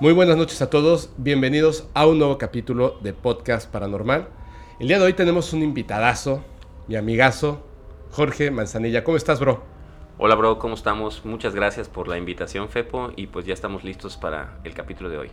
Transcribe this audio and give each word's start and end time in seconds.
Muy 0.00 0.14
buenas 0.14 0.38
noches 0.38 0.62
a 0.62 0.70
todos, 0.70 1.10
bienvenidos 1.18 1.86
a 1.92 2.06
un 2.06 2.16
nuevo 2.16 2.38
capítulo 2.38 2.98
de 3.02 3.12
Podcast 3.12 3.70
Paranormal. 3.70 4.28
El 4.78 4.88
día 4.88 4.98
de 4.98 5.04
hoy 5.04 5.12
tenemos 5.12 5.52
un 5.52 5.62
invitadazo, 5.62 6.42
mi 6.88 6.96
amigazo, 6.96 7.66
Jorge 8.10 8.50
Manzanilla. 8.50 9.04
¿Cómo 9.04 9.18
estás, 9.18 9.40
bro? 9.40 9.62
Hola, 10.16 10.36
bro, 10.36 10.58
¿cómo 10.58 10.74
estamos? 10.74 11.22
Muchas 11.26 11.54
gracias 11.54 11.90
por 11.90 12.08
la 12.08 12.16
invitación, 12.16 12.70
Fepo, 12.70 13.12
y 13.14 13.26
pues 13.26 13.44
ya 13.44 13.52
estamos 13.52 13.84
listos 13.84 14.16
para 14.16 14.58
el 14.64 14.72
capítulo 14.72 15.10
de 15.10 15.18
hoy. 15.18 15.30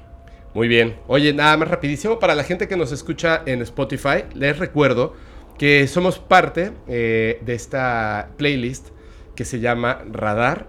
Muy 0.54 0.68
bien. 0.68 0.98
Oye, 1.08 1.32
nada 1.32 1.56
más 1.56 1.70
rapidísimo, 1.70 2.20
para 2.20 2.36
la 2.36 2.44
gente 2.44 2.68
que 2.68 2.76
nos 2.76 2.92
escucha 2.92 3.44
en 3.46 3.62
Spotify, 3.62 4.26
les 4.34 4.60
recuerdo 4.60 5.14
que 5.58 5.88
somos 5.88 6.20
parte 6.20 6.74
eh, 6.90 7.40
de 7.42 7.54
esta 7.54 8.32
playlist 8.36 8.90
que 9.34 9.46
se 9.46 9.62
llama 9.62 10.04
Radar. 10.12 10.68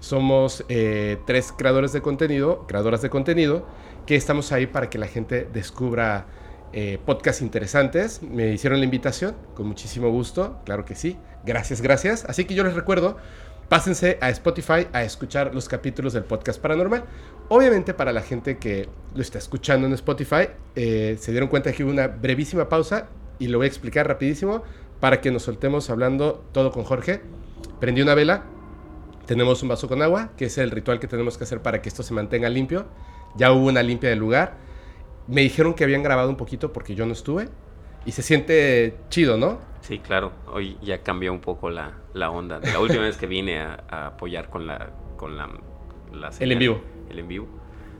Somos 0.00 0.64
eh, 0.68 1.18
tres 1.26 1.52
creadores 1.56 1.92
de 1.92 2.02
contenido, 2.02 2.66
creadoras 2.66 3.02
de 3.02 3.10
contenido, 3.10 3.66
que 4.06 4.16
estamos 4.16 4.50
ahí 4.50 4.66
para 4.66 4.90
que 4.90 4.98
la 4.98 5.06
gente 5.06 5.46
descubra 5.52 6.26
eh, 6.72 6.98
podcasts 7.04 7.42
interesantes. 7.42 8.22
Me 8.22 8.52
hicieron 8.52 8.78
la 8.78 8.84
invitación, 8.84 9.36
con 9.54 9.66
muchísimo 9.66 10.10
gusto, 10.10 10.60
claro 10.64 10.84
que 10.84 10.94
sí. 10.94 11.18
Gracias, 11.44 11.80
gracias. 11.80 12.24
Así 12.24 12.44
que 12.44 12.54
yo 12.54 12.64
les 12.64 12.74
recuerdo, 12.74 13.18
pásense 13.68 14.18
a 14.20 14.30
Spotify 14.30 14.86
a 14.92 15.04
escuchar 15.04 15.54
los 15.54 15.68
capítulos 15.68 16.12
del 16.12 16.24
podcast 16.24 16.60
paranormal. 16.60 17.04
Obviamente 17.48 17.92
para 17.92 18.12
la 18.12 18.22
gente 18.22 18.58
que 18.58 18.88
lo 19.14 19.22
está 19.22 19.38
escuchando 19.38 19.86
en 19.86 19.92
Spotify, 19.92 20.48
eh, 20.76 21.16
se 21.20 21.30
dieron 21.30 21.48
cuenta 21.48 21.72
que 21.72 21.84
hubo 21.84 21.90
una 21.92 22.08
brevísima 22.08 22.68
pausa 22.68 23.08
y 23.38 23.48
lo 23.48 23.58
voy 23.58 23.66
a 23.66 23.68
explicar 23.68 24.06
rapidísimo 24.06 24.62
para 25.00 25.20
que 25.20 25.30
nos 25.30 25.42
soltemos 25.42 25.90
hablando 25.90 26.44
todo 26.52 26.70
con 26.70 26.84
Jorge. 26.84 27.20
Prendí 27.80 28.02
una 28.02 28.14
vela, 28.14 28.44
tenemos 29.30 29.62
un 29.62 29.68
vaso 29.68 29.86
con 29.86 30.02
agua, 30.02 30.30
que 30.36 30.46
es 30.46 30.58
el 30.58 30.72
ritual 30.72 30.98
que 30.98 31.06
tenemos 31.06 31.38
que 31.38 31.44
hacer 31.44 31.62
para 31.62 31.80
que 31.80 31.88
esto 31.88 32.02
se 32.02 32.12
mantenga 32.12 32.48
limpio. 32.48 32.86
Ya 33.36 33.52
hubo 33.52 33.68
una 33.68 33.80
limpia 33.80 34.10
del 34.10 34.18
lugar. 34.18 34.56
Me 35.28 35.42
dijeron 35.42 35.74
que 35.74 35.84
habían 35.84 36.02
grabado 36.02 36.28
un 36.30 36.36
poquito 36.36 36.72
porque 36.72 36.96
yo 36.96 37.06
no 37.06 37.12
estuve. 37.12 37.48
Y 38.04 38.10
se 38.10 38.22
siente 38.22 38.96
chido, 39.08 39.38
¿no? 39.38 39.60
Sí, 39.82 40.00
claro. 40.00 40.32
Hoy 40.52 40.78
ya 40.82 41.04
cambió 41.04 41.32
un 41.32 41.40
poco 41.40 41.70
la, 41.70 41.92
la 42.12 42.32
onda. 42.32 42.58
De 42.58 42.72
la 42.72 42.80
última 42.80 43.02
vez 43.02 43.18
que 43.18 43.28
vine 43.28 43.60
a, 43.60 43.84
a, 43.88 44.06
apoyar 44.08 44.50
con 44.50 44.66
la, 44.66 44.90
con 45.16 45.36
la, 45.36 45.48
la 46.12 46.30
El 46.40 46.50
en 46.50 46.58
vivo. 46.58 46.80
El 47.08 47.20
en 47.20 47.28
vivo. 47.28 47.46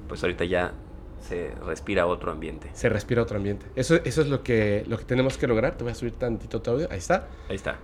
Pues 0.08 0.24
ahorita 0.24 0.44
ya 0.46 0.72
se 1.20 1.52
respira 1.64 2.08
otro 2.08 2.32
ambiente. 2.32 2.70
Se 2.72 2.88
respira 2.88 3.22
otro 3.22 3.36
ambiente. 3.36 3.66
Eso, 3.76 4.00
eso 4.02 4.22
es 4.22 4.26
lo 4.26 4.42
que, 4.42 4.82
lo 4.88 4.98
que 4.98 5.04
tenemos 5.04 5.38
que 5.38 5.46
lograr. 5.46 5.76
Te 5.76 5.84
voy 5.84 5.92
a 5.92 5.94
subir 5.94 6.14
tantito 6.14 6.60
tu 6.60 6.72
audio. 6.72 6.88
Ahí 6.90 6.98
está. 6.98 7.28
Ahí 7.48 7.54
está. 7.54 7.78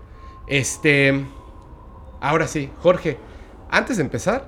Este. 0.48 1.24
Ahora 2.20 2.48
sí, 2.48 2.70
Jorge. 2.80 3.18
Antes 3.68 3.96
de 3.96 4.04
empezar, 4.04 4.46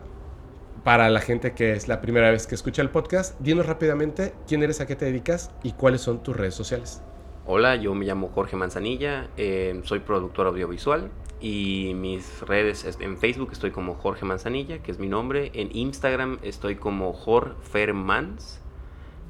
para 0.84 1.10
la 1.10 1.20
gente 1.20 1.52
que 1.52 1.72
es 1.72 1.88
la 1.88 2.00
primera 2.00 2.30
vez 2.30 2.46
que 2.46 2.54
escucha 2.54 2.82
el 2.82 2.90
podcast, 2.90 3.38
dinos 3.40 3.66
rápidamente 3.66 4.32
quién 4.46 4.62
eres, 4.62 4.80
a 4.80 4.86
qué 4.86 4.94
te 4.94 5.06
dedicas 5.06 5.50
y 5.64 5.72
cuáles 5.72 6.02
son 6.02 6.22
tus 6.22 6.36
redes 6.36 6.54
sociales. 6.54 7.02
Hola, 7.44 7.74
yo 7.74 7.94
me 7.94 8.06
llamo 8.06 8.28
Jorge 8.28 8.54
Manzanilla, 8.54 9.28
eh, 9.36 9.80
soy 9.82 9.98
productor 10.00 10.46
audiovisual 10.46 11.10
y 11.40 11.94
mis 11.96 12.42
redes 12.42 12.96
en 13.00 13.18
Facebook 13.18 13.50
estoy 13.50 13.72
como 13.72 13.94
Jorge 13.94 14.24
Manzanilla, 14.24 14.84
que 14.84 14.92
es 14.92 15.00
mi 15.00 15.08
nombre, 15.08 15.50
en 15.52 15.76
Instagram 15.76 16.38
estoy 16.42 16.76
como 16.76 17.12
Jorfermans, 17.12 18.60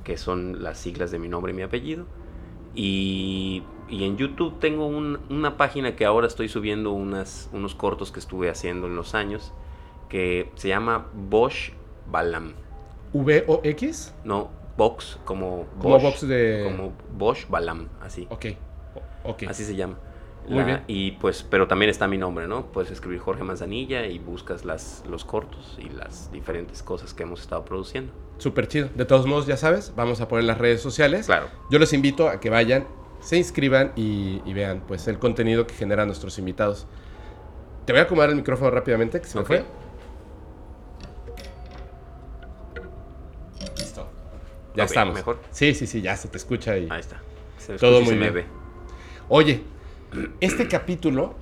que 0.05 0.19
son 0.19 0.63
las 0.63 0.79
siglas 0.79 1.11
de 1.11 1.19
mi 1.19 1.29
nombre 1.29 1.53
y 1.53 1.57
mi 1.57 1.63
apellido, 1.63 2.05
y, 2.75 3.63
y 3.89 4.05
en 4.05 4.19
YouTube 4.19 4.59
tengo 4.61 4.87
un, 4.87 5.19
una 5.31 5.57
página 5.57 5.97
que 5.97 6.05
ahora 6.05 6.27
estoy 6.27 6.49
subiendo 6.51 6.93
unos 6.93 7.75
cortos 7.77 8.13
que 8.13 8.21
estuve 8.21 8.51
haciendo 8.51 8.87
en 8.87 8.95
los 8.95 9.15
años, 9.15 9.55
que 10.09 10.51
se 10.55 10.69
llama 10.69 11.07
Bosch 11.15 11.73
Balam. 12.11 12.55
¿V-O-X? 13.13 14.15
No, 14.25 14.51
Box, 14.77 15.19
como 15.25 15.67
Como 15.81 15.95
Bosch, 15.95 16.03
box 16.03 16.29
de- 16.29 16.63
Como 16.65 16.93
Bosch 17.17 17.49
Balam, 17.49 17.89
así. 18.01 18.27
Ok. 18.31 18.47
Ok. 19.25 19.43
Así 19.49 19.65
se 19.65 19.75
llama. 19.77 19.97
Muy 20.49 20.65
bien. 20.65 20.83
Y 20.87 21.11
pues, 21.13 21.43
pero 21.43 21.69
también 21.69 21.91
está 21.91 22.09
mi 22.09 22.17
nombre, 22.17 22.49
¿no? 22.49 22.67
Puedes 22.73 22.91
escribir 22.91 23.19
Jorge 23.21 23.43
Manzanilla 23.43 24.07
y 24.07 24.19
buscas 24.19 24.65
las, 24.65 25.05
los 25.07 25.27
cortos 25.27 25.77
y 25.79 25.91
las 25.91 26.33
diferentes 26.33 26.83
cosas 26.83 27.13
que 27.13 27.25
hemos 27.25 27.43
estado 27.43 27.67
produciendo. 27.67 28.13
Súper 28.39 28.67
chido. 28.67 28.89
De 28.95 29.05
todos 29.05 29.27
modos, 29.27 29.47
ya 29.47 29.59
sabes, 29.59 29.93
vamos 29.95 30.23
a 30.23 30.29
poner 30.29 30.45
las 30.45 30.57
redes 30.57 30.81
sociales. 30.81 31.27
Claro. 31.27 31.49
Yo 31.71 31.79
los 31.79 31.93
invito 31.93 32.31
a 32.31 32.41
que 32.41 32.49
vayan, 32.49 32.87
se 33.21 33.37
inscriban 33.37 33.93
y, 33.95 34.41
y 34.47 34.55
vean 34.55 34.83
pues 34.89 35.07
el 35.09 35.19
contenido 35.19 35.67
que 35.67 35.75
generan 35.75 36.07
nuestros 36.07 36.39
invitados. 36.39 36.87
Te 37.85 37.93
voy 37.93 38.01
a 38.01 38.05
acomodar 38.05 38.31
el 38.31 38.37
micrófono 38.37 38.71
rápidamente, 38.71 39.21
que 39.21 39.27
se 39.27 39.39
me 39.39 39.45
fue. 39.45 39.65
Ya 44.79 44.85
estamos. 44.85 45.15
¿mejor? 45.15 45.41
Sí, 45.51 45.75
sí, 45.75 45.87
sí, 45.87 46.01
ya 46.01 46.17
se 46.17 46.29
te 46.29 46.37
escucha 46.37 46.77
y... 46.79 46.89
Ahí 46.91 47.01
está. 47.01 47.21
Se 47.59 47.77
Todo 47.77 48.01
muy 48.01 48.11
se 48.11 48.15
me 48.15 48.31
bien. 48.31 48.35
ve. 48.35 48.45
Oye, 49.29 49.63
este 50.41 50.69
capítulo 50.69 51.35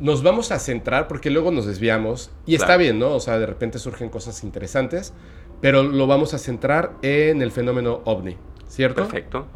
nos 0.00 0.22
vamos 0.22 0.52
a 0.52 0.58
centrar 0.58 1.08
porque 1.08 1.30
luego 1.30 1.50
nos 1.50 1.66
desviamos 1.66 2.30
y 2.46 2.54
está 2.54 2.76
bien, 2.76 2.98
¿no? 2.98 3.14
O 3.14 3.20
sea, 3.20 3.38
de 3.38 3.46
repente 3.46 3.78
surgen 3.78 4.08
cosas 4.08 4.42
interesantes, 4.44 5.12
pero 5.60 5.82
lo 5.82 6.06
vamos 6.06 6.34
a 6.34 6.38
centrar 6.38 6.92
en 7.02 7.42
el 7.42 7.50
fenómeno 7.52 8.00
ovni, 8.04 8.36
¿cierto? 8.68 9.02
Perfecto. 9.02 9.46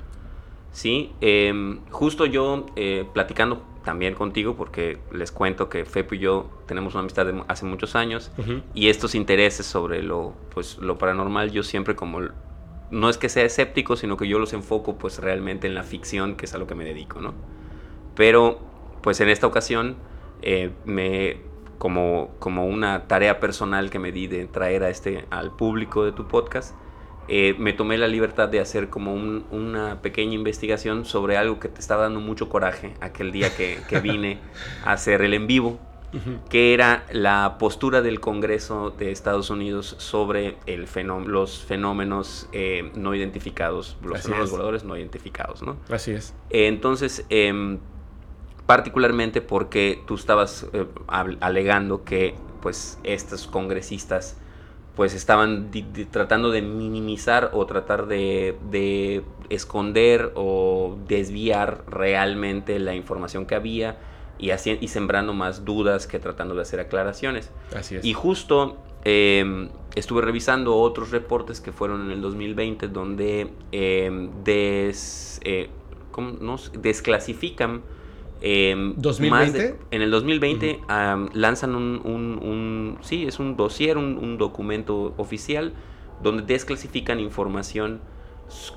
Sí, 0.73 1.13
em, 1.21 1.81
justo 1.91 2.25
yo 2.27 2.67
eh, 2.77 3.05
platicando 3.13 3.63
también 3.85 4.15
contigo, 4.15 4.57
porque 4.57 4.99
les 5.13 5.31
cuento 5.33 5.69
que 5.69 5.85
Fepo 5.85 6.15
y 6.15 6.19
yo 6.19 6.49
tenemos 6.67 6.95
una 6.95 7.01
amistad 7.01 7.27
de 7.27 7.43
hace 7.49 7.67
muchos 7.67 7.95
años, 7.95 8.31
y 8.75 8.89
estos 8.89 9.15
intereses 9.15 9.67
sobre 9.67 10.03
lo, 10.03 10.35
pues, 10.55 10.79
lo 10.79 10.99
paranormal, 10.99 11.51
yo 11.51 11.63
siempre 11.63 11.95
como, 11.97 12.21
no 12.93 13.09
es 13.11 13.19
que 13.19 13.29
sea 13.29 13.45
escéptico, 13.45 13.97
sino 13.97 14.17
que 14.17 14.29
yo 14.29 14.39
los 14.39 14.53
enfoco 14.53 14.97
pues 14.99 15.19
realmente 15.19 15.67
en 15.67 15.75
la 15.75 15.83
ficción, 15.83 16.37
que 16.37 16.47
es 16.47 16.55
a 16.55 16.59
lo 16.59 16.69
que 16.69 16.77
me 16.77 16.85
dedico, 16.85 17.21
¿no? 17.21 17.35
Pero 18.15 18.61
pues 19.03 19.21
en 19.21 19.29
esta 19.29 19.47
ocasión, 19.49 19.97
eh, 20.43 20.71
me, 20.85 21.39
como, 21.79 22.31
como 22.39 22.67
una 22.67 23.09
tarea 23.09 23.41
personal 23.41 23.91
que 23.91 23.99
me 23.99 24.13
di 24.13 24.29
de 24.29 24.47
traer 24.47 24.85
a 24.85 24.91
este, 24.91 25.25
al 25.31 25.57
público 25.57 26.05
de 26.05 26.13
tu 26.13 26.29
podcast, 26.29 26.77
eh, 27.29 27.55
me 27.59 27.73
tomé 27.73 27.99
la 27.99 28.09
libertad 28.09 28.49
de 28.49 28.61
hacer 28.61 28.91
como 28.91 29.15
un- 29.15 29.47
una 29.51 30.03
pequeña 30.03 30.35
investigación 30.35 31.05
sobre 31.05 31.37
algo 31.37 31.61
que 31.61 31.69
te 31.69 31.81
estaba 31.81 32.03
dando 32.03 32.21
mucho 32.21 32.49
coraje 32.49 32.95
aquel 33.01 33.33
día 33.33 33.55
que, 33.55 33.85
que 33.89 34.01
vine 34.01 34.39
a 34.85 34.93
hacer 34.93 35.23
el 35.23 35.35
en 35.35 35.47
vivo 35.47 35.79
Que 36.51 36.75
era 36.75 37.07
la 37.11 37.57
postura 37.59 38.03
del 38.03 38.21
Congreso 38.21 38.91
de 38.91 39.11
Estados 39.11 39.49
Unidos 39.49 39.95
sobre 39.99 40.57
el 40.67 40.87
fenó- 40.87 41.21
los 41.27 41.63
fenómenos 41.65 42.49
eh, 42.53 42.91
no 42.95 43.15
identificados, 43.15 43.97
los 44.03 44.15
Así 44.19 44.25
fenómenos 44.25 44.49
es. 44.49 44.53
voladores 44.53 44.85
no 44.85 44.97
identificados, 44.97 45.63
¿no? 45.63 45.77
Así 45.89 46.11
es. 46.13 46.35
Eh, 46.51 46.67
entonces, 46.67 47.25
em, 47.31 47.79
particularmente 48.67 49.41
porque 49.41 50.03
tú 50.07 50.15
estabas 50.15 50.67
eh, 50.73 50.87
alegando 51.41 52.05
que 52.05 52.35
pues 52.61 52.99
estos 53.03 53.47
congresistas 53.49 54.37
pues 54.95 55.15
estaban 55.15 55.71
tratando 56.11 56.51
de 56.51 56.61
minimizar 56.63 57.51
o 57.55 57.65
tratar 57.67 58.07
de, 58.07 58.57
de 58.71 59.23
esconder 59.49 60.33
o 60.35 60.99
desviar 61.09 61.83
realmente 61.89 62.79
la 62.79 62.95
información 62.95 63.47
que 63.47 63.55
había 63.55 63.97
y, 64.43 64.49
haci- 64.49 64.77
y 64.81 64.89
sembrando 64.89 65.33
más 65.33 65.65
dudas 65.65 66.07
que 66.07 66.19
tratando 66.19 66.55
de 66.55 66.61
hacer 66.63 66.81
aclaraciones. 66.81 67.51
Así 67.75 67.95
es. 67.97 68.05
Y 68.05 68.13
justo 68.13 68.77
eh, 69.05 69.69
estuve 69.95 70.21
revisando 70.23 70.77
otros 70.77 71.11
reportes 71.11 71.61
que 71.61 71.73
fueron 71.73 72.03
en 72.05 72.11
el 72.11 72.21
2020 72.21 72.89
donde 72.89 73.49
eh, 73.73 74.29
des, 74.45 75.41
eh, 75.45 75.71
¿cómo 76.11 76.33
no? 76.41 76.57
desclasifican. 76.79 77.83
eh, 78.45 78.75
¿2020? 78.97 79.31
más 79.31 79.53
de- 79.53 79.77
en 79.93 80.03
el 80.03 80.11
2020 80.11 80.81
am, 80.89 81.29
lanzan 81.33 81.77
un, 81.77 82.01
un- 82.05 82.39
un- 82.43 82.99
sí, 83.01 83.25
es 83.25 83.39
un 83.39 83.57
dossier, 83.57 83.97
un, 83.97 84.19
un 84.19 84.37
documento 84.37 85.15
oficial 85.17 85.73
donde 86.23 86.43
desclasifican 86.43 87.21
información 87.21 88.01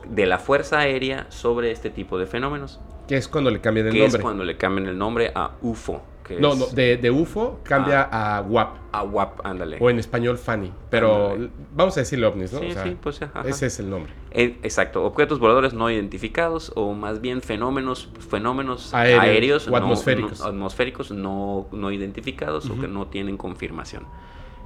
de 0.07 0.25
la 0.27 0.37
Fuerza 0.37 0.79
Aérea 0.79 1.25
sobre 1.29 1.71
este 1.71 1.89
tipo 1.89 2.17
de 2.19 2.27
fenómenos. 2.27 2.79
Que 3.07 3.17
es 3.17 3.27
cuando 3.27 3.49
le 3.51 3.61
cambian 3.61 3.87
el 3.87 3.93
que 3.93 3.99
nombre. 3.99 4.17
es 4.17 4.23
cuando 4.23 4.43
le 4.43 4.57
cambian 4.57 4.87
el 4.87 4.97
nombre 4.97 5.31
a 5.33 5.51
UFO. 5.61 6.01
Que 6.25 6.39
No, 6.39 6.53
es 6.53 6.57
no, 6.59 6.65
de, 6.67 6.97
de 6.97 7.11
UFO 7.11 7.59
cambia 7.61 8.01
a 8.01 8.41
WAP, 8.41 8.77
a 8.91 9.03
WAP, 9.03 9.45
ándale. 9.45 9.77
o 9.79 9.91
en 9.91 9.99
español 9.99 10.39
FANI, 10.39 10.71
pero 10.89 11.33
Ándale. 11.33 11.51
vamos 11.75 11.95
a 11.97 11.99
decirle 11.99 12.25
ovnis, 12.25 12.51
¿no? 12.51 12.61
Sí, 12.61 12.65
O 12.65 12.71
sea, 12.73 12.83
sí, 12.83 12.97
pues 12.99 13.21
ajá. 13.21 13.43
ese 13.45 13.67
es 13.67 13.79
el 13.79 13.91
nombre. 13.91 14.11
Eh, 14.31 14.57
exacto, 14.63 15.03
objetos 15.05 15.37
voladores 15.37 15.75
no 15.75 15.87
identificados 15.91 16.71
o 16.75 16.93
más 16.93 17.21
bien 17.21 17.43
fenómenos, 17.43 18.09
fenómenos 18.27 18.91
Aéreos 18.95 19.21
aéreos, 19.23 19.67
o 19.67 19.71
no- 19.71 19.77
atmosféricos. 19.77 20.39
no, 20.39 20.45
atmosféricos 20.47 21.11
no, 21.11 21.67
no 21.71 21.91
identificados 21.91 22.71
o 22.71 22.79
que 22.81 22.87
no 22.87 23.05
tienen 23.05 23.37
confirmación. 23.37 24.07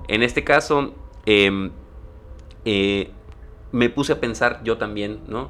En 0.07 0.23
este 0.23 0.45
caso, 0.45 0.93
em, 1.25 1.71
eh, 2.63 3.11
me 3.73 3.89
puse 3.89 4.13
a 4.13 4.21
pensar 4.21 4.61
yo 4.63 4.77
también, 4.77 5.19
¿no? 5.27 5.49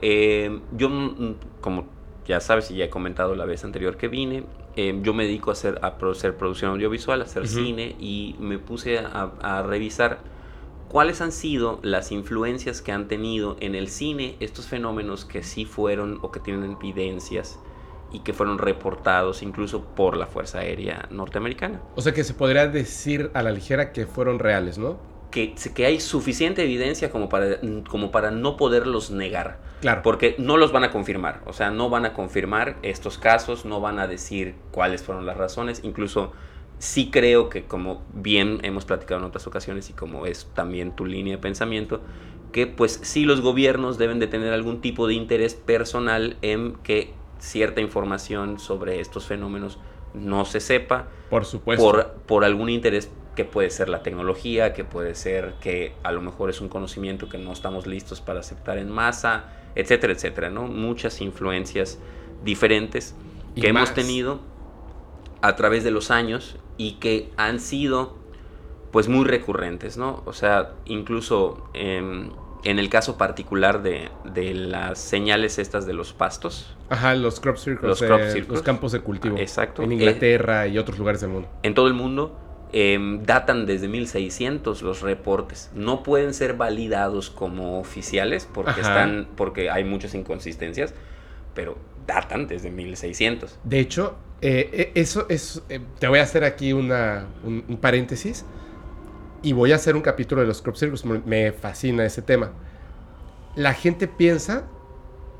Em, 0.00 0.60
yo, 0.76 0.88
mm, 0.88 1.34
como 1.60 1.86
ya 2.26 2.40
sabes 2.40 2.70
y 2.70 2.76
ya 2.76 2.86
he 2.86 2.90
comentado 2.90 3.34
la 3.34 3.44
vez 3.44 3.64
anterior 3.64 3.96
que 3.96 4.08
vine, 4.08 4.44
em, 4.76 5.02
yo 5.02 5.14
me 5.14 5.24
dedico 5.24 5.50
a 5.50 5.52
hacer, 5.52 5.78
a 5.82 5.96
hacer 6.10 6.36
producción 6.36 6.72
audiovisual, 6.72 7.20
a 7.20 7.24
hacer 7.24 7.46
cine 7.48 7.96
y 7.98 8.36
me 8.38 8.58
puse 8.58 8.98
a, 8.98 9.32
a 9.40 9.62
revisar 9.62 10.20
¿cuáles 10.92 11.22
han 11.22 11.32
sido 11.32 11.80
las 11.82 12.12
influencias 12.12 12.82
que 12.82 12.92
han 12.92 13.08
tenido 13.08 13.56
en 13.60 13.74
el 13.74 13.88
cine 13.88 14.36
estos 14.40 14.66
fenómenos 14.66 15.24
que 15.24 15.42
sí 15.42 15.64
fueron 15.64 16.18
o 16.20 16.30
que 16.30 16.38
tienen 16.38 16.72
evidencias 16.72 17.58
y 18.12 18.20
que 18.20 18.34
fueron 18.34 18.58
reportados 18.58 19.42
incluso 19.42 19.82
por 19.82 20.18
la 20.18 20.26
Fuerza 20.26 20.58
Aérea 20.58 21.08
Norteamericana? 21.10 21.80
O 21.96 22.02
sea 22.02 22.12
que 22.12 22.24
se 22.24 22.34
podría 22.34 22.68
decir 22.68 23.30
a 23.32 23.42
la 23.42 23.52
ligera 23.52 23.90
que 23.92 24.06
fueron 24.06 24.38
reales, 24.38 24.76
¿no? 24.76 24.98
Que, 25.32 25.54
que 25.74 25.86
hay 25.86 25.98
suficiente 25.98 26.62
evidencia 26.62 27.10
como 27.10 27.28
para, 27.28 27.58
como 27.88 28.12
para 28.12 28.30
no 28.30 28.56
poderlos 28.56 29.10
negar. 29.10 29.58
Claro. 29.80 30.02
Porque 30.04 30.36
no 30.38 30.56
los 30.56 30.70
van 30.70 30.84
a 30.84 30.92
confirmar. 30.92 31.40
O 31.46 31.52
sea, 31.52 31.70
no 31.70 31.90
van 31.90 32.04
a 32.04 32.12
confirmar 32.12 32.76
estos 32.82 33.18
casos, 33.18 33.64
no 33.64 33.80
van 33.80 33.98
a 33.98 34.06
decir 34.06 34.54
cuáles 34.70 35.02
fueron 35.02 35.26
las 35.26 35.36
razones. 35.36 35.80
Incluso 35.82 36.32
sí 36.78 37.10
creo 37.10 37.48
que 37.48 37.64
como 37.64 38.02
bien 38.12 38.58
hemos 38.62 38.84
platicado 38.84 39.20
en 39.20 39.26
otras 39.26 39.46
ocasiones 39.46 39.88
y 39.88 39.92
como 39.92 40.26
es 40.26 40.48
también 40.54 40.94
tu 40.94 41.06
línea 41.06 41.36
de 41.36 41.42
pensamiento, 41.42 42.00
que 42.52 42.66
pues 42.66 43.00
sí 43.02 43.24
los 43.24 43.40
gobiernos 43.40 43.98
deben 43.98 44.18
de 44.18 44.26
tener 44.26 44.52
algún 44.52 44.80
tipo 44.80 45.06
de 45.06 45.14
interés 45.14 45.54
personal 45.54 46.36
en 46.42 46.74
que 46.82 47.14
cierta 47.38 47.80
información 47.80 48.58
sobre 48.58 49.00
estos 49.00 49.26
fenómenos 49.26 49.78
no 50.14 50.44
se 50.44 50.60
sepa. 50.60 51.08
Por 51.30 51.44
supuesto. 51.44 51.84
Por, 51.84 52.12
por 52.26 52.44
algún 52.44 52.68
interés 52.68 53.10
que 53.34 53.44
puede 53.44 53.70
ser 53.70 53.88
la 53.88 54.02
tecnología, 54.02 54.74
que 54.74 54.84
puede 54.84 55.14
ser 55.14 55.54
que 55.60 55.94
a 56.02 56.12
lo 56.12 56.20
mejor 56.20 56.50
es 56.50 56.60
un 56.60 56.68
conocimiento 56.68 57.28
que 57.28 57.38
no 57.38 57.52
estamos 57.52 57.86
listos 57.86 58.20
para 58.20 58.40
aceptar 58.40 58.78
en 58.78 58.90
masa, 58.90 59.44
etcétera, 59.74 60.12
etcétera, 60.12 60.50
¿no? 60.50 60.64
Muchas 60.66 61.20
influencias 61.20 61.98
diferentes 62.44 63.14
que 63.56 63.68
hemos 63.68 63.94
tenido 63.94 64.40
a 65.40 65.56
través 65.56 65.82
de 65.84 65.90
los 65.90 66.10
años 66.10 66.56
y 66.76 66.92
que 66.94 67.30
han 67.36 67.58
sido 67.60 68.16
pues 68.90 69.08
muy 69.08 69.24
recurrentes, 69.24 69.96
¿no? 69.96 70.22
O 70.26 70.34
sea, 70.34 70.72
incluso 70.84 71.70
em, 71.72 72.30
en 72.64 72.78
el 72.78 72.90
caso 72.90 73.16
particular 73.16 73.82
de, 73.82 74.10
de 74.24 74.52
las 74.54 74.98
señales 74.98 75.58
estas 75.58 75.86
de 75.86 75.94
los 75.94 76.12
pastos, 76.12 76.76
Ajá, 76.90 77.14
los 77.14 77.40
crop 77.40 77.56
circles, 77.56 77.88
Los 77.88 78.02
eh, 78.02 78.06
crop 78.06 78.20
los 78.20 78.32
circles. 78.34 78.62
campos 78.62 78.92
de 78.92 79.00
cultivo. 79.00 79.38
Exacto. 79.38 79.82
En 79.82 79.92
Inglaterra 79.92 80.66
y 80.66 80.76
otros 80.76 80.98
lugares 80.98 81.22
del 81.22 81.30
mundo. 81.30 81.48
en 81.62 81.72
todo 81.74 81.86
el 81.88 81.94
mundo 81.94 82.38
em, 82.72 83.22
datan 83.24 83.66
desde 83.66 83.88
1600 83.88 84.82
los 84.82 85.00
reportes. 85.02 85.70
No 85.74 86.02
pueden 86.02 86.34
ser 86.34 86.54
validados 86.54 87.30
como 87.30 87.78
oficiales 87.80 88.48
porque 88.52 88.80
Ajá. 88.80 88.80
están 88.80 89.28
porque 89.36 89.70
hay 89.70 89.84
muchas 89.84 90.14
inconsistencias, 90.14 90.94
pero 91.54 91.76
datan 92.06 92.46
desde 92.46 92.70
1600. 92.70 93.58
De 93.64 93.78
hecho, 93.78 94.16
eh, 94.40 94.70
eh, 94.72 94.92
eso 94.94 95.26
es. 95.28 95.62
eh, 95.68 95.80
te 95.98 96.08
voy 96.08 96.18
a 96.18 96.22
hacer 96.22 96.44
aquí 96.44 96.72
una, 96.72 97.26
un, 97.44 97.64
un 97.68 97.76
paréntesis. 97.76 98.44
Y 99.44 99.52
voy 99.54 99.72
a 99.72 99.76
hacer 99.76 99.96
un 99.96 100.02
capítulo 100.02 100.40
de 100.40 100.46
los 100.46 100.62
crop 100.62 100.76
circles. 100.76 101.04
Me, 101.04 101.18
me 101.24 101.52
fascina 101.52 102.04
ese 102.04 102.22
tema. 102.22 102.52
La 103.56 103.74
gente 103.74 104.06
piensa 104.08 104.64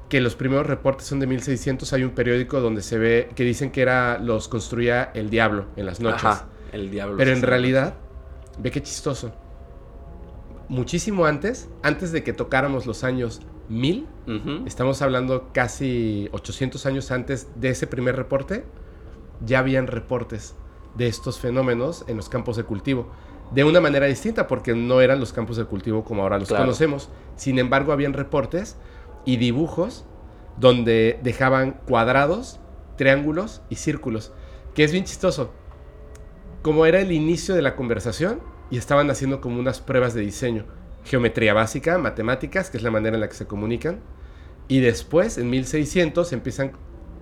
que 0.09 0.21
los 0.21 0.35
primeros 0.35 0.67
reportes 0.67 1.07
son 1.07 1.21
de 1.21 1.27
1600. 1.27 1.93
Hay 1.93 2.03
un 2.03 2.11
periódico 2.11 2.61
donde 2.61 2.83
se 2.83 2.99
ve 2.99 3.31
que 3.35 3.45
dicen 3.45 3.71
que 3.71 3.81
era 3.81 4.19
los 4.19 4.49
construía 4.49 5.11
el 5.15 5.31
diablo 5.31 5.67
en 5.77 5.87
las 5.87 6.01
noches. 6.01 6.25
Ajá, 6.25 6.47
el 6.73 6.91
diablo. 6.91 7.17
Pero 7.17 7.33
en 7.33 7.43
realidad, 7.43 7.95
ve 8.59 8.71
qué 8.71 8.83
chistoso. 8.83 9.33
Muchísimo 10.69 11.27
antes, 11.27 11.69
antes 11.83 12.13
de 12.13 12.23
que 12.23 12.33
tocáramos 12.33 12.87
los 12.87 13.05
años 13.05 13.41
1000, 13.69 14.07
Ujú. 14.27 14.67
Estamos 14.67 15.03
hablando 15.03 15.51
casi 15.53 16.29
800 16.33 16.87
años 16.87 17.11
antes 17.11 17.49
de 17.57 17.71
ese 17.71 17.87
primer 17.89 18.15
reporte. 18.15 18.65
Ya 19.45 19.59
habían 19.59 19.89
reportes 19.89 20.55
de 20.95 21.09
estos 21.09 21.41
fenómenos 21.41 22.05
en 22.07 22.17
los 22.17 22.29
campos 22.29 22.57
de 22.57 22.63
cultivo. 22.63 23.11
De 23.51 23.65
una 23.65 23.81
manera 23.81 24.07
distinta, 24.07 24.47
porque 24.47 24.75
no 24.77 25.01
eran 25.01 25.19
los 25.19 25.33
campos 25.33 25.57
de 25.57 25.65
cultivo 25.65 26.05
como 26.05 26.23
ahora 26.23 26.39
los 26.39 26.49
Claro. 26.49 26.63
conocemos. 26.65 27.09
Sin 27.37 27.59
embargo, 27.59 27.93
habían 27.93 28.13
reportes 28.13 28.77
y 29.25 29.39
dibujos 29.39 30.05
donde 30.57 31.19
dejaban 31.25 31.81
cuadrados, 31.87 32.61
triángulos 32.97 33.61
y 33.69 33.75
círculos. 33.77 34.33
Que 34.75 34.85
es 34.85 34.93
bien 34.93 35.05
chistoso. 35.05 35.53
Como 36.63 36.87
era 36.87 37.01
el 37.01 37.13
inicio 37.13 37.55
de 37.55 37.63
la 37.63 37.75
conversación 37.75 38.41
y 38.71 38.79
estaban 38.79 39.11
haciendo 39.11 39.41
como 39.41 39.59
unas 39.59 39.81
pruebas 39.81 40.15
de 40.15 40.21
diseño. 40.23 40.65
Geometría 41.05 41.53
básica, 41.55 41.99
matemáticas, 41.99 42.71
que 42.71 42.77
es 42.77 42.83
la 42.83 42.91
manera 42.91 43.17
en 43.17 43.21
la 43.21 43.29
que 43.29 43.35
se 43.35 43.47
comunican. 43.47 44.01
Y 44.69 44.81
después, 44.81 45.39
en 45.39 45.51
1600, 45.51 46.33
empiezan, 46.33 46.73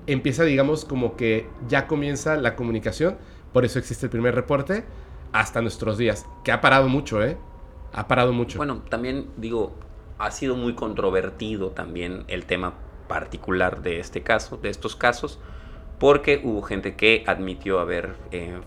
empieza, 0.06 0.44
digamos, 0.44 0.84
como 0.84 1.16
que 1.16 1.48
ya 1.68 1.86
comienza 1.86 2.36
la 2.36 2.54
comunicación. 2.54 3.16
Por 3.52 3.64
eso 3.64 3.78
existe 3.78 4.06
el 4.06 4.10
primer 4.10 4.34
reporte 4.34 4.84
hasta 5.32 5.62
nuestros 5.62 5.96
días. 5.96 6.26
Que 6.44 6.52
ha 6.52 6.60
parado 6.60 6.88
mucho, 6.88 7.24
¿eh? 7.24 7.38
Ha 7.92 8.06
parado 8.06 8.32
mucho. 8.32 8.58
Bueno, 8.58 8.82
también 8.88 9.26
digo, 9.36 9.74
ha 10.18 10.30
sido 10.30 10.54
muy 10.54 10.74
controvertido 10.74 11.70
también 11.70 12.24
el 12.28 12.44
tema 12.44 12.74
particular 13.08 13.82
de 13.82 13.98
este 13.98 14.22
caso, 14.22 14.58
de 14.58 14.68
estos 14.68 14.94
casos, 14.94 15.40
porque 15.98 16.40
hubo 16.44 16.62
gente 16.62 16.94
que 16.94 17.24
admitió 17.26 17.80
haber 17.80 18.14
eh, 18.30 18.60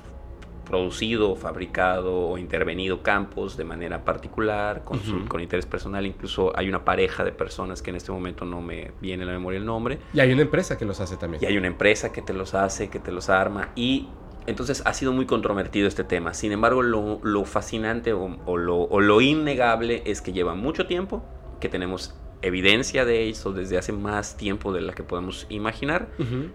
producido, 0.66 1.36
fabricado 1.36 2.16
o 2.30 2.38
intervenido 2.38 3.04
campos 3.04 3.58
de 3.58 3.64
manera 3.66 4.04
particular, 4.06 4.84
con, 4.84 5.00
su- 5.02 5.26
con 5.28 5.42
interés 5.42 5.66
personal. 5.66 6.06
Incluso 6.06 6.52
hay 6.58 6.70
una 6.70 6.86
pareja 6.86 7.24
de 7.24 7.32
personas 7.32 7.82
que 7.82 7.90
en 7.90 7.98
este 7.98 8.12
momento 8.12 8.46
no 8.46 8.62
me 8.62 8.92
viene 9.02 9.24
a 9.24 9.26
la 9.28 9.34
memoria 9.34 9.60
el 9.60 9.66
nombre. 9.66 10.00
y 10.14 10.20
hay 10.20 10.32
una 10.34 10.42
empresa 10.44 10.78
que 10.78 10.86
los 10.86 11.00
hace 11.00 11.18
también. 11.18 11.44
Y 11.44 11.46
hay 11.46 11.58
una 11.58 11.68
empresa 11.68 12.12
que 12.12 12.22
te 12.22 12.34
los 12.34 12.54
hace, 12.54 12.90
que 12.90 13.00
te 13.00 13.12
los 13.12 13.30
arma. 13.30 13.70
Y 13.76 14.08
entonces 14.48 14.82
ha 14.86 14.94
sido 14.94 15.14
muy 15.14 15.26
controvertido 15.26 15.88
este 15.88 16.04
tema. 16.04 16.34
Sin 16.34 16.52
embargo, 16.52 16.82
lo, 16.82 17.20
lo 17.24 17.46
fascinante 17.46 18.14
o, 18.14 18.38
o 18.46 18.58
lo, 18.58 18.78
o 18.82 19.00
lo 19.02 19.22
innegable 19.22 20.02
es 20.06 20.22
que 20.22 20.34
lleva 20.34 20.54
mucho 20.56 20.86
tiempo, 20.88 21.24
que 21.60 21.70
tenemos 21.70 22.16
evidencia 22.44 23.06
de 23.06 23.30
eso 23.30 23.52
desde 23.54 23.78
hace 23.78 23.92
más 23.92 24.38
tiempo 24.38 24.72
de 24.74 24.82
la 24.82 24.94
que 24.94 25.02
podemos 25.04 25.48
imaginar. 25.50 26.08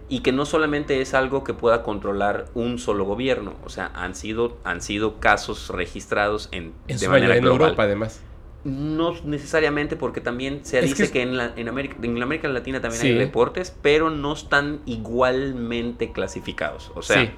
Y 0.07 0.19
que 0.21 0.31
no 0.31 0.45
solamente 0.45 1.01
es 1.01 1.13
algo 1.13 1.43
que 1.43 1.53
pueda 1.53 1.83
controlar 1.83 2.45
un 2.53 2.79
solo 2.79 3.03
gobierno. 3.05 3.55
O 3.65 3.69
sea, 3.69 3.91
han 3.95 4.15
sido, 4.15 4.57
han 4.63 4.81
sido 4.81 5.19
casos 5.19 5.69
registrados 5.69 6.49
en, 6.51 6.73
En, 6.87 6.97
de 6.97 7.09
manera 7.09 7.35
en 7.35 7.41
global. 7.43 7.61
Europa, 7.61 7.83
además. 7.83 8.21
No 8.65 9.15
necesariamente 9.23 9.95
porque 9.95 10.19
también 10.21 10.59
se 10.63 10.79
Es 10.79 10.85
dice 10.85 11.11
que 11.11 11.21
en, 11.21 11.37
la, 11.37 11.53
en, 11.55 11.69
América, 11.69 11.95
en 12.01 12.21
América 12.21 12.47
Latina 12.49 12.81
también 12.81 13.01
Sí. 13.01 13.07
hay 13.07 13.17
reportes, 13.17 13.73
pero 13.81 14.09
no 14.09 14.33
están 14.33 14.81
igualmente 14.85 16.11
clasificados. 16.11 16.91
O 16.95 17.01
sea, 17.01 17.21
Sí, 17.23 17.29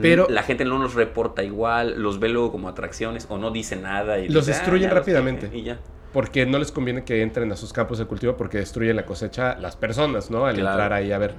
pero- 0.00 0.26
la 0.28 0.42
gente 0.42 0.64
no 0.64 0.78
los 0.78 0.94
reporta 0.94 1.42
igual, 1.42 2.00
los 2.02 2.20
ve 2.20 2.28
luego 2.28 2.52
como 2.52 2.68
atracciones 2.68 3.26
o 3.28 3.38
no 3.38 3.50
dice 3.50 3.76
nada. 3.76 4.18
Y 4.18 4.28
Los 4.28 4.46
dice, 4.46 4.58
"Ah, 4.58 4.60
destruyen 4.62 4.90
rápidamente. 4.90 5.46
quité", 5.46 5.58
Y 5.58 5.62
ya. 5.62 5.80
Porque 6.12 6.44
no 6.46 6.58
les 6.58 6.72
conviene 6.72 7.04
que 7.04 7.22
entren 7.22 7.50
a 7.52 7.56
sus 7.56 7.72
campos 7.72 7.98
de 7.98 8.06
cultivo 8.06 8.36
porque 8.36 8.58
destruyen 8.58 8.96
la 8.96 9.06
cosecha 9.06 9.56
las 9.58 9.76
personas, 9.76 10.30
¿no? 10.30 10.44
Al 10.46 10.56
Claro. 10.56 10.70
entrar 10.70 10.92
ahí 10.92 11.12
a 11.12 11.18
ver. 11.18 11.34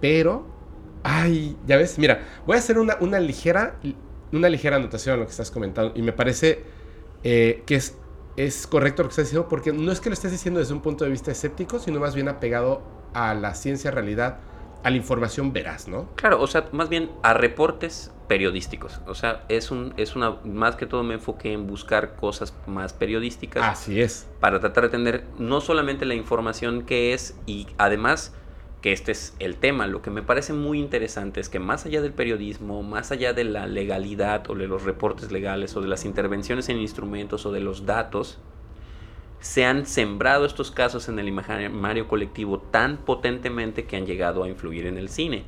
Pero, 0.00 0.46
ay, 1.02 1.56
ya 1.66 1.76
ves, 1.76 1.98
mira, 1.98 2.20
voy 2.46 2.56
a 2.56 2.58
hacer 2.58 2.78
una, 2.78 2.96
una 3.00 3.20
ligera, 3.20 3.76
una 4.32 4.48
ligera 4.48 4.76
anotación 4.76 5.14
a 5.14 5.18
lo 5.18 5.24
que 5.26 5.30
estás 5.30 5.50
comentando. 5.50 5.92
Y 5.94 6.02
me 6.02 6.12
parece 6.12 6.64
eh, 7.22 7.62
que 7.66 7.76
es, 7.76 7.98
es 8.36 8.66
correcto 8.66 9.02
lo 9.02 9.08
que 9.08 9.12
estás 9.12 9.26
diciendo 9.26 9.46
porque 9.48 9.72
no 9.72 9.92
es 9.92 10.00
que 10.00 10.08
lo 10.08 10.14
estés 10.14 10.32
diciendo 10.32 10.58
desde 10.60 10.72
un 10.72 10.80
punto 10.80 11.04
de 11.04 11.10
vista 11.10 11.30
escéptico, 11.30 11.78
sino 11.78 12.00
más 12.00 12.14
bien 12.14 12.28
apegado 12.28 12.82
a 13.14 13.34
la 13.34 13.54
ciencia 13.54 13.90
realidad, 13.90 14.38
a 14.82 14.90
la 14.90 14.96
información 14.96 15.52
veraz, 15.52 15.86
¿no? 15.86 16.08
Claro, 16.16 16.40
o 16.40 16.46
sea, 16.46 16.66
más 16.72 16.88
bien 16.88 17.10
a 17.22 17.34
reportes 17.34 18.10
periodísticos. 18.32 18.98
O 19.06 19.14
sea, 19.14 19.44
es 19.50 19.70
un, 19.70 19.92
es 19.98 20.16
una, 20.16 20.38
más 20.42 20.74
que 20.74 20.86
todo 20.86 21.02
me 21.02 21.12
enfoqué 21.12 21.52
en 21.52 21.66
buscar 21.66 22.16
cosas 22.16 22.54
más 22.66 22.94
periodísticas. 22.94 23.62
Así 23.62 24.00
es. 24.00 24.26
para 24.40 24.58
tratar 24.58 24.84
de 24.84 24.88
tener 24.88 25.24
no 25.38 25.60
solamente 25.60 26.06
la 26.06 26.14
información 26.14 26.86
que 26.86 27.12
es 27.12 27.36
y 27.44 27.66
además 27.76 28.32
que 28.80 28.94
este 28.94 29.12
es 29.12 29.36
el 29.38 29.56
tema. 29.56 29.86
Lo 29.86 30.00
que 30.00 30.08
me 30.08 30.22
parece 30.22 30.54
muy 30.54 30.80
interesante 30.80 31.40
es 31.40 31.50
que 31.50 31.58
más 31.58 31.84
allá 31.84 32.00
del 32.00 32.14
periodismo, 32.14 32.82
más 32.82 33.12
allá 33.12 33.34
de 33.34 33.44
la 33.44 33.66
legalidad 33.66 34.48
o 34.50 34.54
de 34.54 34.66
los 34.66 34.82
reportes 34.84 35.30
legales 35.30 35.76
o 35.76 35.82
de 35.82 35.88
las 35.88 36.06
intervenciones 36.06 36.70
en 36.70 36.78
instrumentos 36.78 37.44
o 37.44 37.52
de 37.52 37.60
los 37.60 37.84
datos, 37.84 38.38
se 39.40 39.66
han 39.66 39.84
sembrado 39.84 40.46
estos 40.46 40.70
casos 40.70 41.06
en 41.10 41.18
el 41.18 41.28
imaginario 41.28 42.08
colectivo 42.08 42.60
tan 42.60 42.96
potentemente 42.96 43.84
que 43.84 43.98
han 43.98 44.06
llegado 44.06 44.42
a 44.42 44.48
influir 44.48 44.86
en 44.86 44.96
el 44.96 45.10
cine. 45.10 45.44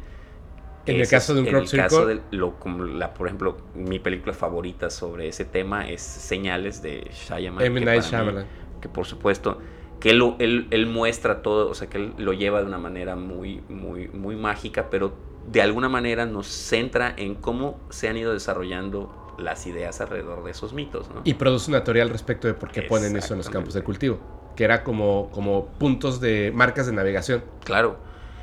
En 0.87 1.01
el 1.01 1.09
caso 1.09 1.35
de 1.35 1.41
un 1.41 1.47
en 1.47 1.53
crop 1.55 1.67
caso 1.75 2.07
de 2.07 2.21
lo, 2.31 2.59
como 2.59 2.85
la, 2.85 3.15
por 3.15 3.27
ejemplo, 3.27 3.57
mi 3.75 3.99
película 3.99 4.35
favorita 4.35 4.91
sobre 4.91 5.29
ese 5.29 5.45
tema 5.45 5.89
es 5.89 6.03
Señales 6.03 6.83
de 6.83 7.09
Shyamalan. 7.13 7.67
M. 7.67 7.81
que 7.81 7.87
Night 7.87 8.03
para 8.05 8.23
mí- 8.23 8.27
Shyamalan. 8.27 8.47
que 8.81 8.89
por 8.89 9.07
supuesto 9.07 9.59
que 10.01 10.11
él, 10.11 10.19
lo- 10.19 10.37
él, 10.39 10.67
él 10.71 10.87
muestra 10.87 11.41
todo, 11.41 11.71
o 11.71 11.75
sea, 11.75 11.89
que 11.89 11.97
él 11.99 12.13
lo 12.19 12.33
lleva 12.35 12.61
de 12.61 12.67
una 12.67 12.79
manera 12.79 13.17
muy, 13.17 13.63
muy, 13.71 14.09
muy 14.09 14.37
mágica, 14.37 14.91
pero 14.91 15.15
de 15.51 15.63
alguna 15.63 15.89
manera 15.89 16.27
nos 16.27 16.47
centra 16.49 17.15
en 17.17 17.35
cómo 17.37 17.79
se 17.91 18.09
han 18.09 18.17
ido 18.19 18.33
desarrollando 18.35 19.35
las 19.39 19.67
ideas 19.67 20.01
alrededor 20.01 20.45
de 20.45 20.51
esos 20.51 20.75
mitos, 20.75 21.09
¿no? 21.11 21.23
Y 21.25 21.35
produce 21.35 21.71
una 21.71 21.83
teoría 21.83 22.03
al 22.03 22.11
respecto 22.11 22.47
de 22.47 22.55
por 22.55 22.71
qué 22.71 22.83
ponen 22.83 23.17
eso 23.17 23.33
en 23.35 23.39
los 23.39 23.49
campos 23.51 23.75
de 23.75 23.83
cultivo. 23.83 24.19
Que 24.55 24.65
era 24.65 24.85
como, 24.85 25.31
como 25.33 25.67
puntos 25.79 26.21
de 26.21 26.53
marcas 26.55 26.87
de 26.87 26.93
navegación. 26.93 27.43
Claro, 27.65 27.97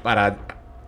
para 0.04 0.40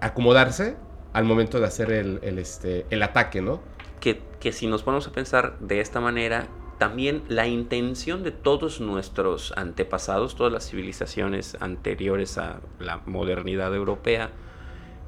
acomodarse 0.01 0.75
al 1.13 1.23
momento 1.25 1.59
de 1.59 1.65
hacer 1.67 1.91
el, 1.91 2.19
el, 2.23 2.39
este, 2.39 2.85
el 2.89 3.01
ataque, 3.03 3.41
¿no? 3.41 3.61
que, 3.99 4.21
que 4.41 4.51
si 4.51 4.67
nos 4.67 4.83
ponemos 4.83 5.07
a 5.07 5.11
pensar 5.13 5.57
de 5.59 5.79
esta 5.79 6.01
manera, 6.01 6.47
también 6.77 7.23
la 7.29 7.47
intención 7.47 8.21
de 8.23 8.31
todos 8.31 8.81
nuestros 8.81 9.53
antepasados, 9.55 10.35
todas 10.35 10.51
las 10.51 10.67
civilizaciones 10.69 11.55
anteriores 11.61 12.37
a 12.37 12.59
la 12.79 12.97
modernidad 13.05 13.73
europea, 13.73 14.31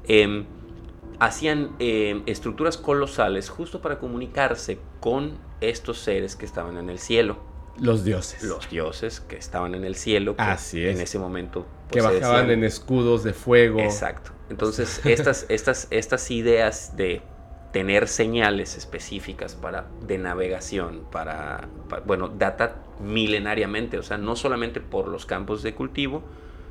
em, 0.08 0.46
hacían 1.18 1.72
em, 1.78 2.22
estructuras 2.24 2.78
colosales 2.78 3.50
justo 3.50 3.82
para 3.82 3.98
comunicarse 3.98 4.78
con 5.00 5.36
estos 5.60 5.98
seres 5.98 6.34
que 6.36 6.46
estaban 6.46 6.78
en 6.78 6.88
el 6.88 6.98
cielo. 6.98 7.36
Los 7.78 8.02
dioses. 8.04 8.42
Los 8.44 8.70
dioses 8.70 9.20
que 9.20 9.36
estaban 9.36 9.74
en 9.74 9.84
el 9.84 9.96
cielo. 9.96 10.36
Que 10.36 10.42
Así 10.42 10.82
es. 10.82 10.96
En 10.96 11.02
ese 11.02 11.18
momento. 11.18 11.66
que 11.90 12.00
pues, 12.00 12.04
se 12.14 12.20
bajaban 12.20 12.46
decían- 12.46 12.58
en 12.60 12.64
escudos 12.64 13.22
de 13.24 13.34
fuego. 13.34 13.80
Exacto. 13.80 14.30
Entonces, 14.48 15.02
estas, 15.06 15.46
estas, 15.48 15.88
estas 15.90 16.30
ideas 16.30 16.96
de 16.96 17.22
tener 17.72 18.08
señales 18.08 18.76
específicas 18.76 19.54
para, 19.54 19.88
de 20.00 20.18
navegación, 20.18 21.04
para, 21.10 21.68
pa- 21.88 22.00
bueno, 22.00 22.28
data 22.28 22.76
milenariamente, 23.00 23.98
o 23.98 24.02
sea, 24.02 24.18
no 24.18 24.36
solamente 24.36 24.80
por 24.80 25.08
los 25.08 25.26
campos 25.26 25.62
de 25.62 25.74
cultivo, 25.74 26.22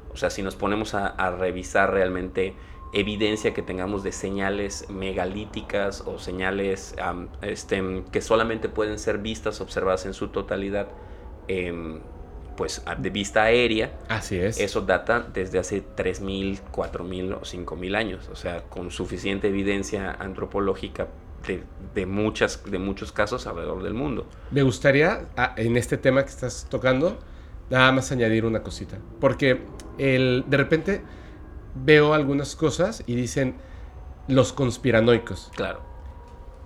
o 0.09 0.17
sea, 0.17 0.29
si 0.29 0.41
nos 0.41 0.55
ponemos 0.55 0.93
a, 0.93 1.07
a 1.07 1.31
revisar 1.31 1.91
realmente 1.91 2.55
evidencia 2.93 3.53
que 3.53 3.61
tengamos 3.61 4.03
de 4.03 4.11
señales 4.13 4.89
megalíticas 4.89 6.01
o 6.05 6.17
señales 6.17 6.95
am, 7.01 7.29
este, 7.41 8.03
que 8.11 8.21
solamente 8.21 8.69
pueden 8.69 8.97
ser 8.99 9.17
vistas, 9.17 9.59
observadas 9.59 10.05
en 10.05 10.13
su 10.13 10.29
totalidad, 10.29 10.87
em, 11.47 12.01
pues 12.55 12.83
de 12.97 13.09
vista 13.09 13.43
aérea, 13.43 13.91
Así 14.07 14.37
es. 14.37 14.59
eso 14.59 14.81
data 14.81 15.19
desde 15.33 15.59
hace 15.59 15.83
3.000, 15.83 16.59
4.000 16.71 17.33
o 17.35 17.41
5.000 17.41 17.95
años, 17.95 18.29
o 18.29 18.35
sea, 18.35 18.63
con 18.63 18.91
suficiente 18.91 19.47
evidencia 19.47 20.11
antropológica 20.19 21.07
de, 21.47 21.63
de 21.93 22.05
muchas, 22.05 22.63
de 22.65 22.79
muchos 22.79 23.11
casos 23.11 23.45
alrededor 23.47 23.83
del 23.83 23.93
mundo. 23.93 24.27
Me 24.51 24.63
gustaría, 24.63 25.27
en 25.57 25.77
este 25.77 25.97
tema 25.97 26.23
que 26.23 26.29
estás 26.29 26.67
tocando, 26.69 27.19
nada 27.69 27.91
más 27.91 28.11
añadir 28.11 28.45
una 28.45 28.63
cosita. 28.63 28.97
Porque 29.19 29.61
el, 29.97 30.43
de 30.47 30.57
repente 30.57 31.01
veo 31.75 32.13
algunas 32.13 32.55
cosas 32.55 33.03
y 33.05 33.15
dicen 33.15 33.55
los 34.27 34.53
conspiranoicos. 34.53 35.51
Claro, 35.55 35.81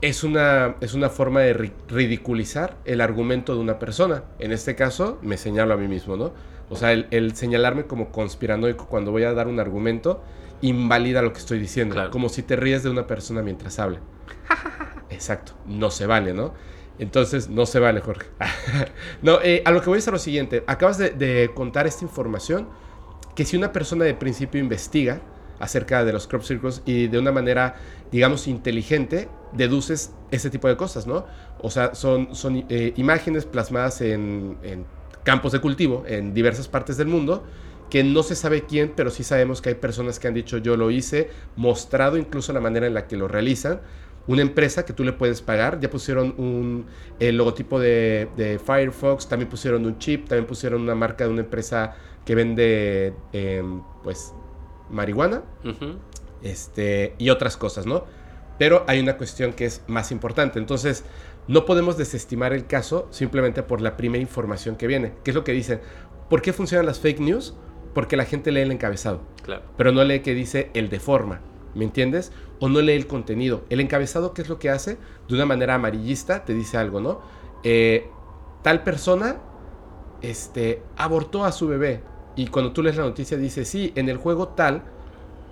Es 0.02 0.24
una, 0.24 0.76
es 0.80 0.94
una 0.94 1.10
forma 1.10 1.42
de 1.42 1.56
ri- 1.56 1.74
ridiculizar 1.90 2.78
el 2.86 3.02
argumento 3.02 3.54
de 3.54 3.60
una 3.60 3.80
persona. 3.80 4.24
En 4.40 4.54
este 4.54 4.76
caso, 4.76 5.20
me 5.22 5.36
señalo 5.38 5.74
a 5.74 5.78
mí 5.78 5.88
mismo, 5.90 6.16
¿no? 6.16 6.34
O 6.70 6.76
sea, 6.78 6.94
el, 6.94 7.08
el 7.12 7.36
señalarme 7.36 7.86
como 7.86 8.12
conspiranoico 8.12 8.88
cuando 8.88 9.12
voy 9.12 9.24
a 9.24 9.34
dar 9.34 9.48
un 9.48 9.60
argumento 9.60 10.24
invalida 10.62 11.22
lo 11.22 11.34
que 11.34 11.40
estoy 11.40 11.60
diciendo. 11.60 11.96
Claro. 11.96 12.12
Como 12.12 12.30
si 12.30 12.44
te 12.44 12.56
ríes 12.56 12.84
de 12.84 12.90
una 12.90 13.08
persona 13.08 13.42
mientras 13.42 13.78
habla. 13.80 14.00
Exacto, 15.10 15.54
no 15.66 15.92
se 15.92 16.06
vale, 16.06 16.34
¿no? 16.34 16.54
Entonces, 16.98 17.50
no 17.50 17.66
se 17.66 17.80
vale, 17.80 18.00
Jorge. 18.02 18.28
no, 19.22 19.40
eh, 19.42 19.62
a 19.66 19.72
lo 19.72 19.82
que 19.82 19.90
voy 19.90 20.00
es 20.00 20.08
a 20.08 20.12
lo 20.12 20.20
siguiente. 20.20 20.64
Acabas 20.68 20.98
de, 20.98 21.10
de 21.12 21.52
contar 21.54 21.88
esta 21.88 22.06
información 22.06 22.70
que 23.36 23.46
si 23.46 23.58
una 23.58 23.72
persona 23.74 24.06
de 24.06 24.14
principio 24.14 24.62
investiga 24.62 25.22
acerca 25.60 26.06
de 26.06 26.14
los 26.14 26.28
crop 26.28 26.44
circles 26.44 26.82
y 26.86 27.08
de 27.08 27.20
una 27.20 27.32
manera, 27.32 27.76
digamos, 28.12 28.48
inteligente, 28.48 29.30
deduces 29.54 30.14
ese 30.32 30.50
tipo 30.50 30.68
de 30.68 30.78
cosas, 30.78 31.08
¿no? 31.08 31.26
O 31.62 31.70
sea, 31.70 31.96
son, 31.96 32.36
son 32.36 32.66
eh, 32.70 32.94
imágenes 32.98 33.46
plasmadas 33.46 34.02
en, 34.02 34.58
en 34.64 34.86
campos 35.24 35.52
de 35.52 35.60
cultivo 35.60 36.04
en 36.08 36.34
diversas 36.34 36.68
partes 36.68 36.98
del 36.98 37.08
mundo 37.08 37.44
que 37.90 38.04
no 38.04 38.24
se 38.24 38.36
sabe 38.36 38.64
quién, 38.64 38.94
pero 38.96 39.10
sí 39.10 39.24
sabemos 39.24 39.62
que 39.62 39.70
hay 39.70 39.76
personas 39.76 40.20
que 40.20 40.28
han 40.28 40.34
dicho 40.34 40.58
yo 40.58 40.78
lo 40.78 40.92
hice, 40.92 41.30
mostrado 41.56 42.18
incluso 42.18 42.54
la 42.54 42.60
manera 42.60 42.88
en 42.88 42.94
la 42.94 43.08
que 43.08 43.18
lo 43.18 43.28
realizan. 43.28 43.82
Una 44.28 44.44
empresa 44.44 44.86
que 44.86 44.94
tú 44.94 45.04
le 45.04 45.12
puedes 45.12 45.42
pagar, 45.42 45.80
ya 45.80 45.90
pusieron 45.90 46.36
un 46.38 46.86
el 47.20 47.36
logotipo 47.36 47.80
de, 47.80 48.30
de 48.38 48.60
Firefox, 48.60 49.28
también 49.28 49.50
pusieron 49.50 49.88
un 49.88 49.98
chip, 49.98 50.28
también 50.28 50.46
pusieron 50.46 50.82
una 50.82 50.94
marca 50.94 51.24
de 51.24 51.32
una 51.32 51.42
empresa 51.42 51.96
que 52.26 52.36
vende 52.36 53.14
em, 53.34 53.82
pues 54.04 54.34
marihuana 54.92 55.42
este, 56.44 57.16
y 57.18 57.32
otras 57.32 57.58
cosas, 57.58 57.88
¿no? 57.88 58.06
Pero 58.60 58.84
hay 58.88 59.00
una 59.00 59.18
cuestión 59.18 59.54
que 59.54 59.66
es 59.66 59.82
más 59.88 60.12
importante. 60.12 60.60
Entonces, 60.60 61.04
no 61.48 61.66
podemos 61.66 61.98
desestimar 61.98 62.54
el 62.54 62.68
caso 62.68 63.08
simplemente 63.10 63.64
por 63.64 63.82
la 63.82 63.98
primera 63.98 64.22
información 64.22 64.76
que 64.76 64.86
viene. 64.86 65.14
¿Qué 65.24 65.32
es 65.32 65.36
lo 65.36 65.44
que 65.44 65.54
dicen? 65.54 65.82
¿Por 66.30 66.44
qué 66.44 66.54
funcionan 66.54 66.86
las 66.86 67.00
fake 67.00 67.22
news? 67.22 67.56
Porque 67.96 68.16
la 68.16 68.26
gente 68.26 68.52
lee 68.52 68.60
el 68.62 68.72
encabezado, 68.72 69.22
claro. 69.42 69.64
pero 69.76 69.92
no 69.92 70.04
lee 70.04 70.20
que 70.20 70.36
dice 70.36 70.70
el 70.76 70.90
de 70.90 71.00
forma. 71.00 71.42
¿Me 71.74 71.86
entiendes? 71.86 72.32
O 72.60 72.70
no 72.70 72.82
lee 72.82 72.94
el 72.94 73.08
contenido. 73.08 73.64
El 73.70 73.80
encabezado, 73.80 74.34
¿qué 74.34 74.44
es 74.44 74.50
lo 74.50 74.60
que 74.60 74.70
hace? 74.70 74.98
De 75.28 75.34
una 75.34 75.46
manera 75.46 75.76
amarillista 75.76 76.46
te 76.46 76.54
dice 76.54 76.78
algo, 76.78 77.02
¿no? 77.02 77.22
Eh, 77.64 78.08
tal 78.62 78.84
persona 78.84 79.38
este, 80.22 80.84
abortó 80.98 81.46
a 81.46 81.52
su 81.52 81.68
bebé. 81.68 82.02
Y 82.36 82.48
cuando 82.48 82.74
tú 82.74 82.84
lees 82.84 82.98
la 82.98 83.04
noticia 83.04 83.38
dice, 83.38 83.66
sí, 83.66 83.92
en 83.96 84.10
el 84.10 84.18
juego 84.18 84.50
tal 84.50 84.84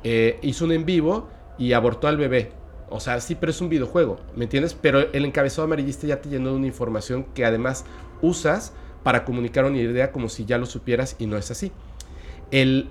eh, 0.03 0.39
hizo 0.41 0.65
un 0.65 0.71
en 0.71 0.85
vivo 0.85 1.29
y 1.57 1.73
abortó 1.73 2.07
al 2.07 2.17
bebé. 2.17 2.51
O 2.89 2.99
sea, 2.99 3.19
sí, 3.19 3.35
pero 3.35 3.51
es 3.51 3.59
un 3.59 3.69
videojuego, 3.69 4.17
¿me 4.35 4.45
entiendes? 4.45 4.73
Pero 4.73 5.11
el 5.11 5.25
encabezado 5.25 5.63
amarillista 5.63 6.07
ya 6.07 6.21
te 6.21 6.29
llenó 6.29 6.51
de 6.51 6.55
una 6.55 6.67
información 6.67 7.25
que 7.33 7.45
además 7.45 7.85
usas 8.21 8.73
para 9.03 9.25
comunicar 9.25 9.65
una 9.65 9.77
idea 9.77 10.11
como 10.11 10.29
si 10.29 10.45
ya 10.45 10.57
lo 10.57 10.65
supieras 10.65 11.15
y 11.19 11.27
no 11.27 11.37
es 11.37 11.51
así. 11.51 11.71
El, 12.51 12.89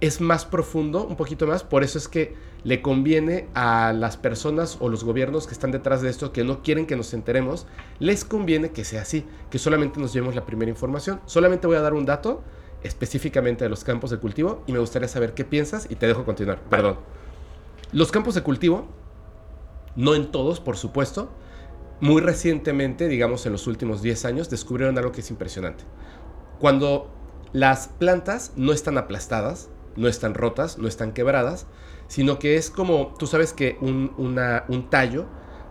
es 0.00 0.20
más 0.20 0.44
profundo, 0.44 1.04
un 1.04 1.16
poquito 1.16 1.46
más, 1.46 1.64
por 1.64 1.82
eso 1.82 1.98
es 1.98 2.08
que 2.08 2.34
le 2.64 2.80
conviene 2.80 3.48
a 3.54 3.92
las 3.92 4.16
personas 4.16 4.76
o 4.80 4.88
los 4.88 5.04
gobiernos 5.04 5.46
que 5.46 5.52
están 5.52 5.72
detrás 5.72 6.02
de 6.02 6.10
esto, 6.10 6.32
que 6.32 6.44
no 6.44 6.62
quieren 6.62 6.86
que 6.86 6.96
nos 6.96 7.12
enteremos, 7.12 7.66
les 7.98 8.24
conviene 8.24 8.70
que 8.70 8.84
sea 8.84 9.02
así, 9.02 9.26
que 9.50 9.58
solamente 9.58 10.00
nos 10.00 10.12
llevemos 10.12 10.34
la 10.34 10.46
primera 10.46 10.70
información. 10.70 11.20
Solamente 11.26 11.66
voy 11.66 11.76
a 11.76 11.80
dar 11.80 11.94
un 11.94 12.06
dato 12.06 12.42
específicamente 12.82 13.64
de 13.64 13.70
los 13.70 13.84
campos 13.84 14.10
de 14.10 14.18
cultivo 14.18 14.62
y 14.66 14.72
me 14.72 14.78
gustaría 14.78 15.08
saber 15.08 15.34
qué 15.34 15.44
piensas 15.44 15.86
y 15.90 15.96
te 15.96 16.06
dejo 16.06 16.24
continuar. 16.24 16.60
Perdón. 16.68 16.98
Los 17.92 18.10
campos 18.10 18.34
de 18.34 18.42
cultivo, 18.42 18.86
no 19.96 20.14
en 20.14 20.30
todos, 20.30 20.60
por 20.60 20.76
supuesto, 20.76 21.30
muy 22.00 22.20
recientemente, 22.20 23.08
digamos 23.08 23.46
en 23.46 23.52
los 23.52 23.66
últimos 23.66 24.02
10 24.02 24.24
años, 24.24 24.50
descubrieron 24.50 24.98
algo 24.98 25.12
que 25.12 25.20
es 25.20 25.30
impresionante. 25.30 25.84
Cuando 26.58 27.10
las 27.52 27.88
plantas 27.88 28.52
no 28.56 28.72
están 28.72 28.98
aplastadas, 28.98 29.70
no 29.96 30.08
están 30.08 30.34
rotas, 30.34 30.78
no 30.78 30.88
están 30.88 31.12
quebradas, 31.12 31.66
sino 32.08 32.38
que 32.38 32.56
es 32.56 32.70
como, 32.70 33.14
tú 33.18 33.26
sabes 33.26 33.52
que 33.52 33.76
un, 33.80 34.86
tallo, 34.90 35.26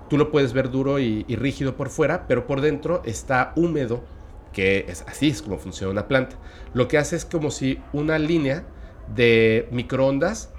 tú 0.10 0.18
lo 0.18 0.32
puedes 0.32 0.54
ver 0.54 0.70
duro 0.72 1.00
y, 1.00 1.26
y 1.28 1.36
rígido 1.36 1.76
por 1.76 1.90
fuera, 1.90 2.28
pero 2.28 2.48
por 2.48 2.62
dentro 2.62 3.02
está 3.04 3.54
húmedo, 3.56 4.04
que 4.54 4.86
es 4.88 5.04
así 5.08 5.30
es 5.30 5.42
como 5.42 5.58
funciona 5.58 5.92
una 5.92 6.08
planta. 6.08 6.38
Lo 6.74 6.88
que 6.88 6.98
hace 6.98 7.16
es 7.16 7.26
como 7.26 7.52
si 7.52 7.80
una 7.94 8.20
línea 8.20 8.66
de 9.14 9.68
microondas 9.72 10.54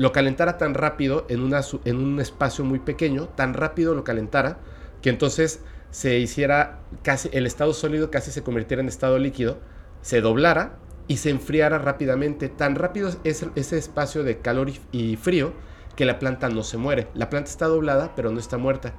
lo 0.00 0.12
calentara 0.12 0.56
tan 0.56 0.72
rápido 0.72 1.26
en, 1.28 1.42
una, 1.42 1.60
en 1.84 1.98
un 1.98 2.20
espacio 2.20 2.64
muy 2.64 2.78
pequeño, 2.78 3.28
tan 3.28 3.52
rápido 3.52 3.94
lo 3.94 4.02
calentara, 4.02 4.56
que 5.02 5.10
entonces 5.10 5.60
se 5.90 6.18
hiciera 6.18 6.78
casi, 7.02 7.28
el 7.34 7.44
estado 7.44 7.74
sólido 7.74 8.10
casi 8.10 8.30
se 8.30 8.42
convirtiera 8.42 8.82
en 8.82 8.88
estado 8.88 9.18
líquido, 9.18 9.58
se 10.00 10.22
doblara 10.22 10.78
y 11.06 11.18
se 11.18 11.28
enfriara 11.28 11.76
rápidamente. 11.76 12.48
Tan 12.48 12.76
rápido 12.76 13.10
es 13.24 13.44
ese 13.56 13.76
espacio 13.76 14.24
de 14.24 14.38
calor 14.38 14.70
y, 14.70 14.80
y 14.90 15.16
frío 15.16 15.52
que 15.96 16.06
la 16.06 16.18
planta 16.18 16.48
no 16.48 16.62
se 16.62 16.78
muere. 16.78 17.08
La 17.12 17.28
planta 17.28 17.50
está 17.50 17.66
doblada, 17.66 18.14
pero 18.16 18.30
no 18.30 18.40
está 18.40 18.56
muerta. 18.56 18.94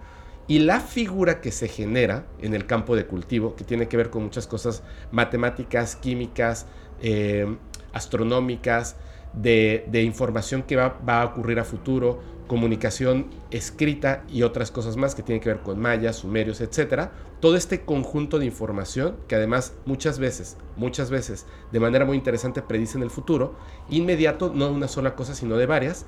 Y 0.47 0.59
la 0.59 0.81
figura 0.81 1.41
que 1.41 1.51
se 1.51 1.67
genera 1.67 2.27
en 2.43 2.53
el 2.53 2.67
campo 2.67 2.95
de 2.95 3.07
cultivo, 3.07 3.55
que 3.55 3.63
tiene 3.63 3.87
que 3.87 3.97
ver 3.97 4.11
con 4.11 4.21
muchas 4.21 4.45
cosas 4.45 4.83
matemáticas, 5.11 5.95
químicas, 5.95 6.67
eh, 7.01 7.57
astronómicas, 7.91 8.97
de, 9.33 10.01
información 10.03 10.63
que 10.63 10.75
va, 10.75 10.99
va 11.07 11.21
a 11.21 11.25
ocurrir 11.25 11.59
a 11.59 11.63
futuro, 11.63 12.19
comunicación 12.47 13.27
escrita 13.49 14.25
y 14.27 14.43
otras 14.43 14.71
cosas 14.71 14.97
más 14.97 15.15
que 15.15 15.23
tienen 15.23 15.41
que 15.41 15.47
ver 15.47 15.61
con 15.61 15.79
mayas, 15.79 16.17
sumerios, 16.17 16.59
etcétera. 16.59 17.13
Todo 17.39 17.55
este 17.55 17.85
conjunto 17.85 18.39
de 18.39 18.45
información 18.45 19.15
que 19.29 19.35
además 19.35 19.73
muchas 19.85 20.19
veces, 20.19 20.57
muchas 20.75 21.09
veces, 21.09 21.45
de 21.71 21.79
manera 21.79 22.03
muy 22.03 22.17
interesante 22.17 22.61
predicen 22.61 23.03
el 23.03 23.09
futuro, 23.09 23.55
inmediato, 23.89 24.51
no 24.53 24.65
de 24.65 24.73
una 24.73 24.89
sola 24.89 25.15
cosa, 25.15 25.33
sino 25.33 25.55
de 25.55 25.65
varias. 25.65 26.05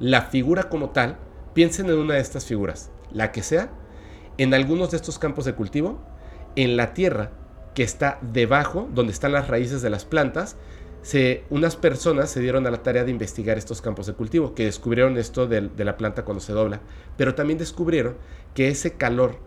La 0.00 0.22
figura 0.22 0.70
como 0.70 0.90
tal, 0.90 1.18
piensen 1.52 1.90
en 1.90 1.98
una 1.98 2.14
de 2.14 2.20
estas 2.20 2.46
figuras, 2.46 2.90
la 3.12 3.30
que 3.30 3.42
sea, 3.42 3.70
en 4.38 4.54
algunos 4.54 4.92
de 4.92 4.96
estos 4.96 5.18
campos 5.18 5.44
de 5.44 5.54
cultivo, 5.54 6.00
en 6.56 6.78
la 6.78 6.94
tierra 6.94 7.32
que 7.74 7.82
está 7.82 8.18
debajo, 8.22 8.88
donde 8.94 9.12
están 9.12 9.32
las 9.32 9.48
raíces 9.48 9.82
de 9.82 9.90
las 9.90 10.04
plantas, 10.04 10.56
se, 11.02 11.44
unas 11.50 11.76
personas 11.76 12.30
se 12.30 12.40
dieron 12.40 12.66
a 12.66 12.70
la 12.70 12.82
tarea 12.82 13.04
de 13.04 13.10
investigar 13.10 13.58
estos 13.58 13.82
campos 13.82 14.06
de 14.06 14.14
cultivo, 14.14 14.54
que 14.54 14.64
descubrieron 14.64 15.18
esto 15.18 15.46
de, 15.46 15.62
de 15.62 15.84
la 15.84 15.96
planta 15.96 16.24
cuando 16.24 16.40
se 16.40 16.52
dobla, 16.52 16.80
pero 17.16 17.34
también 17.34 17.58
descubrieron 17.58 18.16
que 18.54 18.68
ese 18.68 18.94
calor 18.96 19.38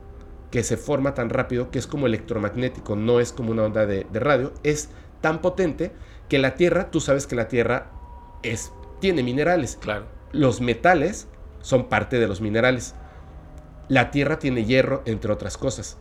que 0.52 0.64
se 0.64 0.78
forma 0.78 1.14
tan 1.14 1.30
rápido, 1.30 1.72
que 1.72 1.80
es 1.80 1.88
como 1.88 2.08
electromagnético, 2.08 2.96
no 2.96 3.20
es 3.20 3.32
como 3.34 3.52
una 3.52 3.64
onda 3.64 3.86
de, 3.86 4.06
de 4.12 4.20
radio, 4.20 4.54
es 4.64 4.90
tan 5.22 5.42
potente 5.42 5.92
que 6.30 6.40
la 6.40 6.56
Tierra, 6.56 6.92
tú 6.92 7.00
sabes 7.02 7.28
que 7.28 7.36
la 7.36 7.48
Tierra 7.48 7.92
es, 8.44 8.72
tiene 9.00 9.24
minerales, 9.24 9.80
Claro. 9.82 10.06
los 10.32 10.62
metales 10.62 11.28
son 11.62 11.90
parte 11.90 12.20
de 12.20 12.28
los 12.28 12.42
minerales. 12.42 12.96
La 13.88 14.12
Tierra 14.12 14.40
tiene 14.40 14.66
hierro, 14.66 15.02
entre 15.06 15.32
otras 15.32 15.58
cosas. 15.58 15.98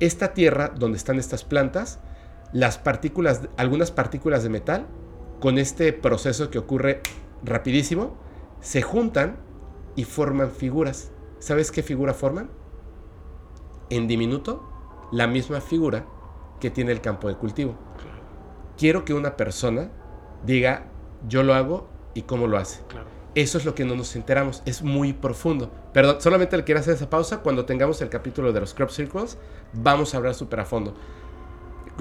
esta 0.00 0.34
tierra 0.34 0.72
donde 0.76 0.98
están 0.98 1.18
estas 1.18 1.44
plantas, 1.44 2.00
las 2.54 2.78
partículas, 2.78 3.42
algunas 3.58 3.90
partículas 3.90 4.44
de 4.44 4.48
metal, 4.48 4.86
con 5.40 5.58
este 5.58 5.92
proceso 5.92 6.50
que 6.50 6.58
ocurre 6.58 7.02
rapidísimo, 7.42 8.16
se 8.60 8.80
juntan 8.80 9.36
y 9.96 10.04
forman 10.04 10.52
figuras. 10.52 11.10
¿Sabes 11.40 11.72
qué 11.72 11.82
figura 11.82 12.14
forman? 12.14 12.48
En 13.90 14.06
diminuto, 14.06 14.66
la 15.10 15.26
misma 15.26 15.60
figura 15.60 16.06
que 16.60 16.70
tiene 16.70 16.92
el 16.92 17.00
campo 17.00 17.28
de 17.28 17.34
cultivo. 17.34 17.74
Quiero 18.78 19.04
que 19.04 19.14
una 19.14 19.36
persona 19.36 19.90
diga, 20.46 20.86
yo 21.28 21.42
lo 21.42 21.54
hago 21.54 21.88
y 22.14 22.22
cómo 22.22 22.46
lo 22.46 22.56
hace. 22.56 22.82
Eso 23.34 23.58
es 23.58 23.64
lo 23.64 23.74
que 23.74 23.84
no 23.84 23.96
nos 23.96 24.14
enteramos. 24.14 24.62
Es 24.64 24.80
muy 24.82 25.12
profundo. 25.12 25.72
Perdón, 25.92 26.20
solamente 26.20 26.56
le 26.56 26.62
quiero 26.62 26.80
hacer 26.80 26.94
esa 26.94 27.10
pausa. 27.10 27.40
Cuando 27.40 27.64
tengamos 27.64 28.00
el 28.00 28.10
capítulo 28.10 28.52
de 28.52 28.60
los 28.60 28.74
crop 28.74 28.90
circles, 28.90 29.38
vamos 29.72 30.14
a 30.14 30.18
hablar 30.18 30.34
súper 30.34 30.60
a 30.60 30.64
fondo. 30.64 30.94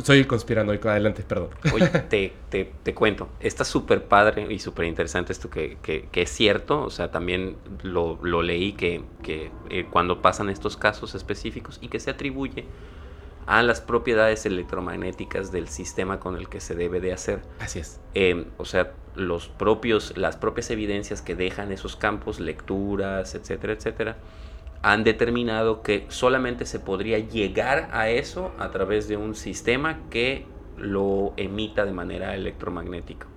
Soy 0.01 0.19
el 0.19 0.27
conspiranoico, 0.27 0.89
adelante, 0.89 1.23
perdón. 1.23 1.49
Oye, 1.73 1.87
te, 2.09 2.33
te, 2.49 2.71
te 2.81 2.93
cuento, 2.93 3.29
está 3.39 3.63
súper 3.63 4.05
padre 4.05 4.51
y 4.51 4.59
súper 4.59 4.85
interesante 4.85 5.33
esto 5.33 5.49
que, 5.49 5.77
que, 5.83 6.07
que, 6.11 6.23
es 6.23 6.29
cierto, 6.29 6.81
o 6.81 6.89
sea, 6.89 7.11
también 7.11 7.57
lo, 7.83 8.17
lo 8.23 8.41
leí 8.41 8.73
que, 8.73 9.03
que 9.21 9.51
eh, 9.69 9.85
cuando 9.89 10.21
pasan 10.21 10.49
estos 10.49 10.77
casos 10.77 11.13
específicos 11.15 11.77
y 11.81 11.89
que 11.89 11.99
se 11.99 12.09
atribuye 12.09 12.65
a 13.45 13.61
las 13.61 13.81
propiedades 13.81 14.45
electromagnéticas 14.45 15.51
del 15.51 15.67
sistema 15.67 16.19
con 16.19 16.37
el 16.37 16.49
que 16.49 16.59
se 16.59 16.75
debe 16.75 16.99
de 16.99 17.13
hacer. 17.13 17.41
Así 17.59 17.79
es. 17.79 17.99
Eh, 18.13 18.45
o 18.57 18.65
sea, 18.65 18.93
los 19.15 19.47
propios, 19.47 20.17
las 20.17 20.37
propias 20.37 20.69
evidencias 20.71 21.21
que 21.21 21.35
dejan 21.35 21.71
esos 21.71 21.95
campos, 21.95 22.39
lecturas, 22.39 23.35
etcétera, 23.35 23.73
etcétera, 23.73 24.17
han 24.83 25.05
determinado 25.05 25.81
que 25.81 26.05
solamente 26.09 26.65
se 26.65 26.79
podría 26.79 27.17
llegar 27.17 27.89
a 27.93 28.09
eso 28.09 28.51
a 28.59 28.69
través 28.69 29.07
de 29.07 29.15
un 29.15 29.33
sistema 29.33 30.01
que 30.09 30.45
lo 30.77 31.33
emita 31.37 31.85
de 31.85 31.93
manera 31.93 32.35
electromagnética. 32.35 33.27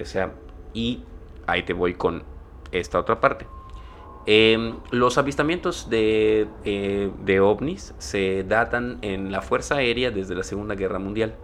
O 0.00 0.04
sea, 0.04 0.32
y 0.74 1.04
ahí 1.46 1.62
te 1.62 1.72
voy 1.72 1.94
con 1.94 2.24
esta 2.72 2.98
otra 2.98 3.20
parte. 3.20 3.46
Eh, 4.26 4.74
los 4.90 5.18
avistamientos 5.18 5.88
de, 5.88 6.48
eh, 6.64 7.12
de, 7.24 7.40
ovnis 7.40 7.94
se 7.98 8.42
datan 8.42 8.98
en 9.02 9.30
la 9.30 9.40
Fuerza 9.42 9.76
Aérea 9.76 10.10
desde 10.10 10.34
la 10.34 10.42
Segunda 10.42 10.74
Guerra 10.74 10.98
Mundial. 10.98 11.36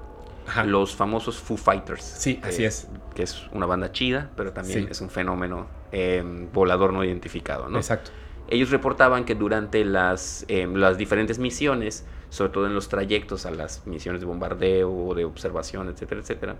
Ajá. 0.49 0.65
Los 0.65 0.97
famosos 0.97 1.39
Foo 1.39 1.57
Fighters. 1.57 2.03
Sí, 2.03 2.41
así 2.43 2.65
es. 2.65 2.89
Que 3.15 3.23
es 3.23 3.47
una 3.53 3.67
banda 3.67 3.93
chida, 3.93 4.33
pero 4.35 4.53
también 4.53 4.81
sí. 4.81 4.89
es 4.91 5.01
un 5.01 5.11
fenómeno 5.11 5.69
eh, 5.93 6.25
volador 6.53 6.93
no 6.93 7.05
identificado, 7.05 7.69
¿no? 7.69 7.79
Exacto. 7.79 8.11
Ellos 8.53 8.71
reportaban 8.71 9.25
que 9.25 9.35
durante 9.35 9.83
las, 9.83 10.45
las 10.49 10.99
diferentes 10.99 11.39
misiones, 11.39 12.05
sobre 12.29 12.53
todo 12.53 12.67
en 12.67 12.75
los 12.75 12.89
trayectos 12.91 13.47
a 13.47 13.51
las 13.51 13.87
misiones 13.87 14.21
de 14.21 14.27
bombardeo 14.27 14.93
o 14.93 15.15
de 15.15 15.25
observación, 15.25 15.89
etcétera, 15.89 16.21
etcétera, 16.21 16.57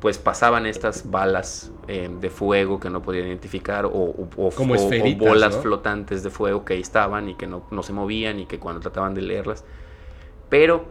pues 0.00 0.16
pasaban 0.16 0.64
estas 0.64 1.10
balas 1.10 1.70
eh, 1.88 2.08
de 2.20 2.30
fuego 2.30 2.80
que 2.80 2.88
no 2.88 3.02
podían 3.02 3.26
identificar 3.26 3.84
o, 3.84 3.90
o, 3.90 4.28
o, 4.36 4.48
o 4.48 5.16
bolas 5.18 5.56
¿no? 5.56 5.62
flotantes 5.62 6.22
de 6.22 6.30
fuego 6.30 6.64
que 6.64 6.72
ahí 6.72 6.80
estaban 6.80 7.28
y 7.28 7.34
que 7.34 7.46
no, 7.46 7.66
no, 7.70 7.82
se 7.82 7.92
movían 7.92 8.40
y 8.40 8.46
que 8.46 8.58
cuando 8.58 8.80
trataban 8.80 9.12
de 9.12 9.20
leerlas. 9.20 9.62
Pero 10.48 10.86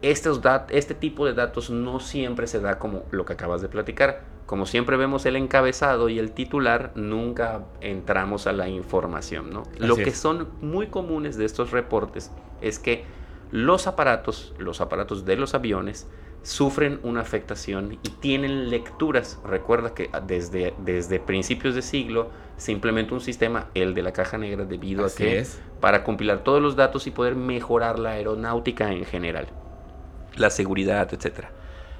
estos 0.00 0.40
dat 0.40 0.70
este 0.70 0.94
tipo 0.94 1.26
de 1.26 1.34
datos 1.34 1.68
no 1.68 2.00
siempre 2.00 2.46
se 2.46 2.60
da 2.60 2.78
como 2.78 3.02
lo 3.10 3.26
que 3.26 3.34
acabas 3.34 3.60
de 3.60 3.68
platicar. 3.68 4.22
Como 4.48 4.64
siempre 4.64 4.96
vemos 4.96 5.26
el 5.26 5.36
encabezado 5.36 6.08
y 6.08 6.18
el 6.18 6.32
titular, 6.32 6.92
nunca 6.94 7.66
entramos 7.82 8.46
a 8.46 8.54
la 8.54 8.66
información. 8.66 9.50
¿no? 9.50 9.64
Lo 9.76 9.94
que 9.94 10.10
son 10.10 10.48
muy 10.62 10.86
comunes 10.86 11.36
de 11.36 11.44
estos 11.44 11.70
reportes 11.70 12.32
es 12.62 12.78
que 12.78 13.04
los 13.50 13.86
aparatos, 13.86 14.54
los 14.58 14.80
aparatos 14.80 15.26
de 15.26 15.36
los 15.36 15.52
aviones, 15.52 16.08
sufren 16.44 16.98
una 17.02 17.20
afectación 17.20 17.98
y 18.02 18.08
tienen 18.08 18.70
lecturas. 18.70 19.38
Recuerda 19.44 19.92
que 19.92 20.08
desde, 20.26 20.72
desde 20.78 21.20
principios 21.20 21.74
de 21.74 21.82
siglo 21.82 22.30
se 22.56 22.72
implementó 22.72 23.12
un 23.16 23.20
sistema, 23.20 23.66
el 23.74 23.92
de 23.92 24.00
la 24.00 24.14
caja 24.14 24.38
negra, 24.38 24.64
debido 24.64 25.04
Así 25.04 25.24
a 25.24 25.26
que 25.26 25.38
es. 25.40 25.60
para 25.78 26.04
compilar 26.04 26.42
todos 26.42 26.62
los 26.62 26.74
datos 26.74 27.06
y 27.06 27.10
poder 27.10 27.34
mejorar 27.34 27.98
la 27.98 28.12
aeronáutica 28.12 28.92
en 28.92 29.04
general, 29.04 29.48
la 30.36 30.48
seguridad, 30.48 31.12
etcétera. 31.12 31.50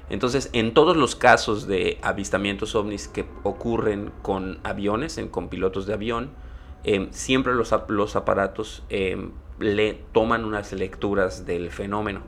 Entonces, 0.09 0.49
en 0.53 0.73
todos 0.73 0.97
los 0.97 1.15
casos 1.15 1.67
de 1.67 1.99
avistamientos 2.01 2.75
ovnis 2.75 3.07
que 3.07 3.25
ocurren 3.43 4.11
con 4.21 4.59
aviones, 4.63 5.17
en, 5.17 5.29
con 5.29 5.49
pilotos 5.49 5.85
de 5.85 5.93
avión, 5.93 6.31
eh, 6.83 7.07
siempre 7.11 7.53
los, 7.53 7.73
los 7.87 8.15
aparatos 8.15 8.83
eh, 8.89 9.29
le 9.59 9.93
toman 10.13 10.45
unas 10.45 10.71
lecturas 10.73 11.45
del 11.45 11.69
fenómeno. 11.69 12.21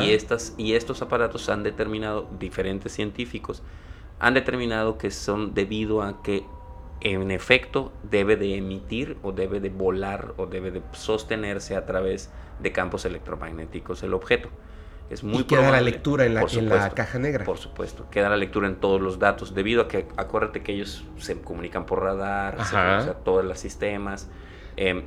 Y, 0.00 0.10
estas, 0.10 0.54
y 0.56 0.74
estos 0.74 1.02
aparatos 1.02 1.48
han 1.48 1.62
determinado, 1.62 2.28
diferentes 2.38 2.92
científicos, 2.92 3.62
han 4.20 4.34
determinado 4.34 4.98
que 4.98 5.10
son 5.10 5.54
debido 5.54 6.02
a 6.02 6.22
que 6.22 6.44
en 7.00 7.30
efecto 7.30 7.92
debe 8.02 8.36
de 8.36 8.56
emitir 8.56 9.16
o 9.22 9.32
debe 9.32 9.60
de 9.60 9.68
volar 9.70 10.34
o 10.36 10.46
debe 10.46 10.70
de 10.70 10.82
sostenerse 10.92 11.76
a 11.76 11.84
través 11.86 12.30
de 12.60 12.72
campos 12.72 13.04
electromagnéticos 13.04 14.02
el 14.02 14.14
objeto. 14.14 14.48
Es 15.10 15.22
muy 15.22 15.40
y 15.40 15.44
queda 15.44 15.60
probable, 15.60 15.84
la 15.84 15.90
lectura 15.90 16.24
en 16.24 16.34
la, 16.34 16.40
supuesto, 16.40 16.60
en 16.60 16.68
la, 16.68 16.90
caja 16.90 17.18
negra. 17.18 17.44
Por 17.44 17.58
supuesto, 17.58 18.06
queda 18.10 18.28
la 18.28 18.36
lectura 18.36 18.66
en 18.66 18.76
todos 18.76 19.00
los 19.00 19.18
datos, 19.18 19.54
debido 19.54 19.82
a 19.82 19.88
que 19.88 20.06
acuérdate 20.16 20.62
que 20.62 20.72
ellos 20.72 21.04
se 21.18 21.40
comunican 21.40 21.84
por 21.86 22.02
radar, 22.02 22.56
se, 22.64 22.70
sea, 22.70 23.14
todos 23.24 23.44
los 23.44 23.58
sistemas. 23.58 24.28
Eh, 24.76 25.04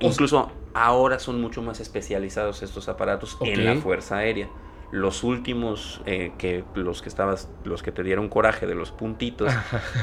incluso 0.00 0.50
ahora 0.72 1.18
son 1.18 1.40
mucho 1.40 1.62
más 1.62 1.80
especializados 1.80 2.62
estos 2.62 2.88
aparatos 2.88 3.34
okay. 3.34 3.52
en 3.52 3.64
la 3.64 3.76
Fuerza 3.76 4.18
Aérea. 4.18 4.48
Los 4.90 5.24
últimos, 5.24 6.00
eh, 6.06 6.32
que 6.38 6.64
los 6.74 7.02
que 7.02 7.08
estabas, 7.08 7.48
los 7.64 7.82
que 7.82 7.92
te 7.92 8.02
dieron 8.02 8.28
coraje 8.28 8.66
de 8.66 8.74
los 8.74 8.92
puntitos, 8.92 9.52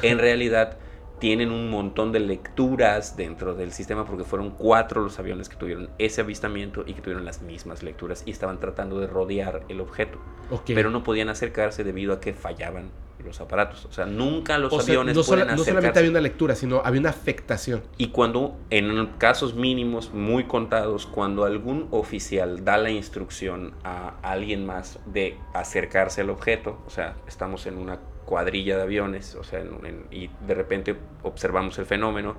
en 0.01 0.19
realidad 0.19 0.77
tienen 1.21 1.51
un 1.51 1.69
montón 1.69 2.11
de 2.11 2.19
lecturas 2.19 3.15
dentro 3.15 3.53
del 3.53 3.71
sistema 3.71 4.05
porque 4.05 4.23
fueron 4.23 4.49
cuatro 4.49 5.03
los 5.03 5.19
aviones 5.19 5.49
que 5.49 5.55
tuvieron 5.55 5.91
ese 5.99 6.21
avistamiento 6.21 6.83
y 6.87 6.95
que 6.95 7.01
tuvieron 7.01 7.25
las 7.25 7.43
mismas 7.43 7.83
lecturas 7.83 8.23
y 8.25 8.31
estaban 8.31 8.59
tratando 8.59 8.99
de 8.99 9.05
rodear 9.05 9.61
el 9.69 9.81
objeto. 9.81 10.17
Okay. 10.49 10.73
Pero 10.73 10.89
no 10.89 11.03
podían 11.03 11.29
acercarse 11.29 11.83
debido 11.83 12.11
a 12.13 12.19
que 12.19 12.33
fallaban 12.33 12.89
los 13.23 13.39
aparatos. 13.39 13.85
O 13.85 13.91
sea, 13.91 14.07
nunca 14.07 14.57
los 14.57 14.73
o 14.73 14.79
aviones 14.79 15.13
sea, 15.13 15.21
no, 15.21 15.27
pueden 15.27 15.43
sola, 15.45 15.55
no 15.55 15.63
solamente 15.63 15.99
había 15.99 16.09
una 16.09 16.21
lectura, 16.21 16.55
sino 16.55 16.81
había 16.83 17.01
una 17.01 17.11
afectación. 17.11 17.83
Y 17.99 18.07
cuando, 18.07 18.57
en 18.71 19.05
casos 19.19 19.53
mínimos, 19.53 20.11
muy 20.15 20.45
contados, 20.45 21.05
cuando 21.05 21.45
algún 21.45 21.87
oficial 21.91 22.65
da 22.65 22.77
la 22.77 22.89
instrucción 22.89 23.75
a 23.83 24.15
alguien 24.23 24.65
más 24.65 24.97
de 25.05 25.37
acercarse 25.53 26.21
al 26.21 26.31
objeto, 26.31 26.79
o 26.87 26.89
sea, 26.89 27.15
estamos 27.27 27.67
en 27.67 27.77
una 27.77 27.99
cuadrilla 28.31 28.77
de 28.77 28.83
aviones, 28.83 29.35
o 29.35 29.43
sea, 29.43 29.59
en, 29.59 29.85
en, 29.85 30.05
y 30.09 30.29
de 30.47 30.55
repente 30.55 30.95
observamos 31.21 31.77
el 31.79 31.85
fenómeno 31.85 32.37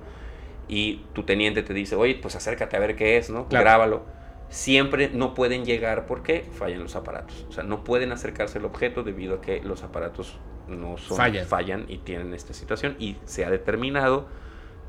y 0.67 1.05
tu 1.13 1.21
teniente 1.21 1.61
te 1.61 1.71
dice, 1.71 1.95
oye, 1.95 2.15
pues 2.15 2.35
acércate 2.35 2.75
a 2.75 2.79
ver 2.79 2.95
qué 2.95 3.17
es, 3.17 3.29
¿no? 3.29 3.47
Claro. 3.47 3.63
Grábalo. 3.63 4.01
Siempre 4.49 5.11
no 5.13 5.35
pueden 5.35 5.65
llegar 5.65 6.07
porque 6.07 6.49
fallan 6.51 6.81
los 6.81 6.95
aparatos. 6.95 7.45
O 7.47 7.51
sea, 7.51 7.63
no 7.63 7.83
pueden 7.83 8.11
acercarse 8.11 8.57
al 8.57 8.65
objeto 8.65 9.03
debido 9.03 9.35
a 9.35 9.41
que 9.41 9.61
los 9.61 9.83
aparatos 9.83 10.39
no 10.67 10.97
son, 10.97 11.15
fallan. 11.15 11.45
fallan 11.45 11.85
y 11.87 11.99
tienen 11.99 12.33
esta 12.33 12.55
situación. 12.55 12.95
Y 12.97 13.17
se 13.25 13.45
ha 13.45 13.51
determinado 13.51 14.25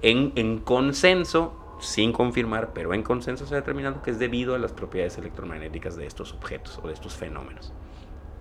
en, 0.01 0.33
en 0.37 0.59
consenso, 0.59 1.77
sin 1.81 2.13
confirmar, 2.13 2.73
pero 2.73 2.95
en 2.95 3.03
consenso 3.03 3.45
se 3.45 3.53
ha 3.53 3.59
determinado 3.59 4.01
que 4.01 4.11
es 4.11 4.19
debido 4.19 4.55
a 4.55 4.59
las 4.59 4.73
propiedades 4.73 5.19
electromagnéticas 5.19 5.97
de 5.97 6.07
estos 6.07 6.33
objetos 6.33 6.81
o 6.83 6.87
de 6.87 6.95
estos 6.95 7.15
fenómenos. 7.15 7.75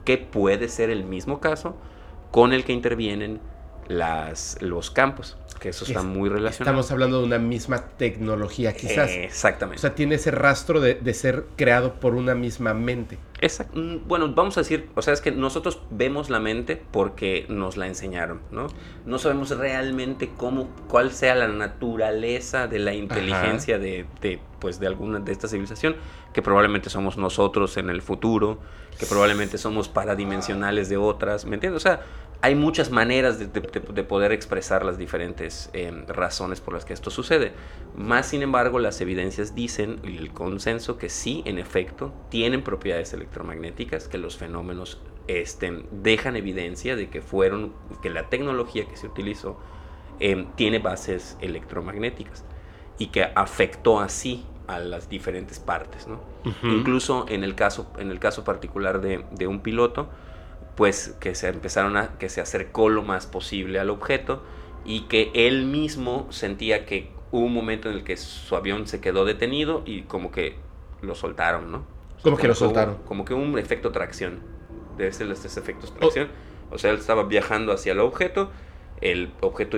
Que 0.06 0.18
puede 0.18 0.70
ser 0.70 0.90
el 0.90 1.04
mismo 1.04 1.42
caso 1.42 1.76
con 2.34 2.52
el 2.52 2.64
que 2.66 2.74
intervienen 2.74 3.40
las, 3.88 4.58
los 4.60 4.90
campos, 4.90 5.38
que 5.60 5.70
eso 5.70 5.86
está 5.86 6.00
es, 6.00 6.06
muy 6.06 6.30
relacionado. 6.30 6.72
Estamos 6.72 6.92
hablando 6.92 7.20
de 7.20 7.28
una 7.28 7.38
misma 7.38 7.90
tecnología, 7.90 8.74
quizás. 8.74 9.12
Exactamente. 9.12 9.78
O 9.78 9.82
sea, 9.82 9.94
tiene 9.94 10.16
ese 10.16 10.32
rastro 10.32 10.82
de, 10.82 10.96
de, 10.96 11.14
ser 11.14 11.46
creado 11.56 12.00
por 12.00 12.16
una 12.16 12.34
misma 12.34 12.74
mente. 12.74 13.20
Exact 13.40 13.76
bueno, 14.08 14.34
vamos 14.34 14.58
a 14.58 14.62
decir, 14.62 14.90
o 14.96 15.04
sea, 15.04 15.14
es 15.14 15.22
que 15.22 15.32
nosotros 15.32 15.80
vemos 15.92 16.32
la 16.32 16.40
mente 16.40 16.82
porque 16.90 17.46
nos 17.50 17.78
la 17.78 17.86
enseñaron, 17.86 18.42
¿no? 18.50 18.66
No 19.06 19.20
sabemos 19.20 19.52
realmente 19.52 20.32
cómo, 20.36 20.70
cuál 20.88 21.12
sea 21.12 21.36
la 21.36 21.48
naturaleza 21.48 22.66
de 22.66 22.80
la 22.80 22.96
inteligencia 22.96 23.78
de, 23.78 24.08
de, 24.22 24.40
pues, 24.60 24.80
de 24.80 24.88
alguna 24.88 25.20
de 25.20 25.32
esta 25.32 25.48
civilización, 25.48 25.98
que 26.34 26.42
probablemente 26.42 26.90
somos 26.90 27.18
nosotros 27.18 27.78
en 27.78 27.92
el 27.92 28.02
futuro, 28.02 28.60
que 28.98 29.06
probablemente 29.06 29.58
somos 29.58 29.90
paradimensionales 29.90 30.90
de 30.90 30.98
otras, 30.98 31.46
¿me 31.46 31.56
entiendes? 31.56 31.82
O 31.82 31.84
sea, 31.84 32.02
hay 32.44 32.56
muchas 32.56 32.92
maneras 32.92 33.40
de, 33.40 33.48
de, 33.48 33.62
de 33.62 34.04
poder 34.04 34.34
expresar 34.34 34.84
las 34.84 34.98
diferentes 34.98 35.70
eh, 35.72 36.04
razones 36.10 36.60
por 36.60 36.74
las 36.74 36.84
que 36.84 36.92
esto 36.92 37.10
sucede. 37.10 37.54
Más 37.96 38.28
sin 38.28 38.42
embargo, 38.42 38.80
las 38.80 39.00
evidencias 39.00 39.56
dicen, 39.56 40.02
y 40.04 40.18
el 40.18 40.34
consenso, 40.34 40.98
que 40.98 41.08
sí, 41.08 41.42
en 41.46 41.58
efecto, 41.58 42.14
tienen 42.30 42.62
propiedades 42.62 43.14
electromagnéticas, 43.14 44.10
que 44.10 44.18
los 44.18 44.36
fenómenos 44.36 45.00
este, 45.28 45.86
dejan 45.94 46.36
evidencia 46.36 46.98
de 46.98 47.10
que 47.10 47.22
fueron, 47.22 47.72
que 48.02 48.10
la 48.10 48.28
tecnología 48.28 48.90
que 48.90 48.98
se 48.98 49.08
utilizó 49.08 49.58
eh, 50.20 50.46
tiene 50.56 50.80
bases 50.80 51.38
electromagnéticas 51.40 52.44
y 53.00 53.08
que 53.08 53.24
afectó 53.24 54.02
así 54.02 54.46
a 54.68 54.80
las 54.80 55.08
diferentes 55.08 55.62
partes, 55.62 56.08
¿no? 56.08 56.20
Incluso 56.64 57.26
en 57.30 57.46
el 57.46 57.56
caso, 57.56 57.90
en 57.98 58.12
el 58.12 58.20
caso 58.20 58.44
particular 58.44 59.00
de, 59.00 59.24
de, 59.32 59.48
un 59.48 59.62
piloto, 59.62 60.10
pues 60.76 61.16
que 61.20 61.36
se 61.36 61.48
empezaron 61.48 61.98
a, 61.98 62.18
que 62.18 62.30
se 62.30 62.42
acercó 62.42 62.90
lo 62.90 63.04
más 63.04 63.28
posible 63.28 63.80
al 63.80 63.90
objeto 63.90 64.44
y 64.86 65.02
que 65.02 65.32
él 65.34 65.66
mismo 65.66 66.28
sentía 66.32 66.86
que 66.86 67.12
hubo 67.32 67.46
un 67.46 67.54
momento 67.54 67.90
en 67.90 67.96
el 67.96 68.04
que 68.04 68.18
su 68.18 68.56
avión 68.56 68.88
se 68.88 69.02
quedó 69.02 69.26
detenido 69.26 69.84
y 69.86 70.04
como 70.04 70.32
que 70.32 70.56
lo 71.02 71.16
soltaron, 71.16 71.72
¿no? 71.72 71.86
¿Cómo 72.22 72.38
que 72.38 72.48
lo 72.48 72.56
soltaron? 72.56 72.98
como 73.06 73.26
que 73.26 73.34
un 73.34 73.58
efecto 73.60 73.92
tracción. 73.92 74.40
Debe 74.98 75.12
ser 75.12 75.30
este 75.32 75.48
efecto 75.60 75.88
tracción. 75.88 76.30
O 76.72 76.78
sea, 76.78 76.92
él 76.92 76.98
estaba 76.98 77.24
viajando 77.24 77.74
hacia 77.74 77.92
el 77.92 78.00
objeto, 78.00 78.50
el 79.02 79.32
objeto 79.42 79.78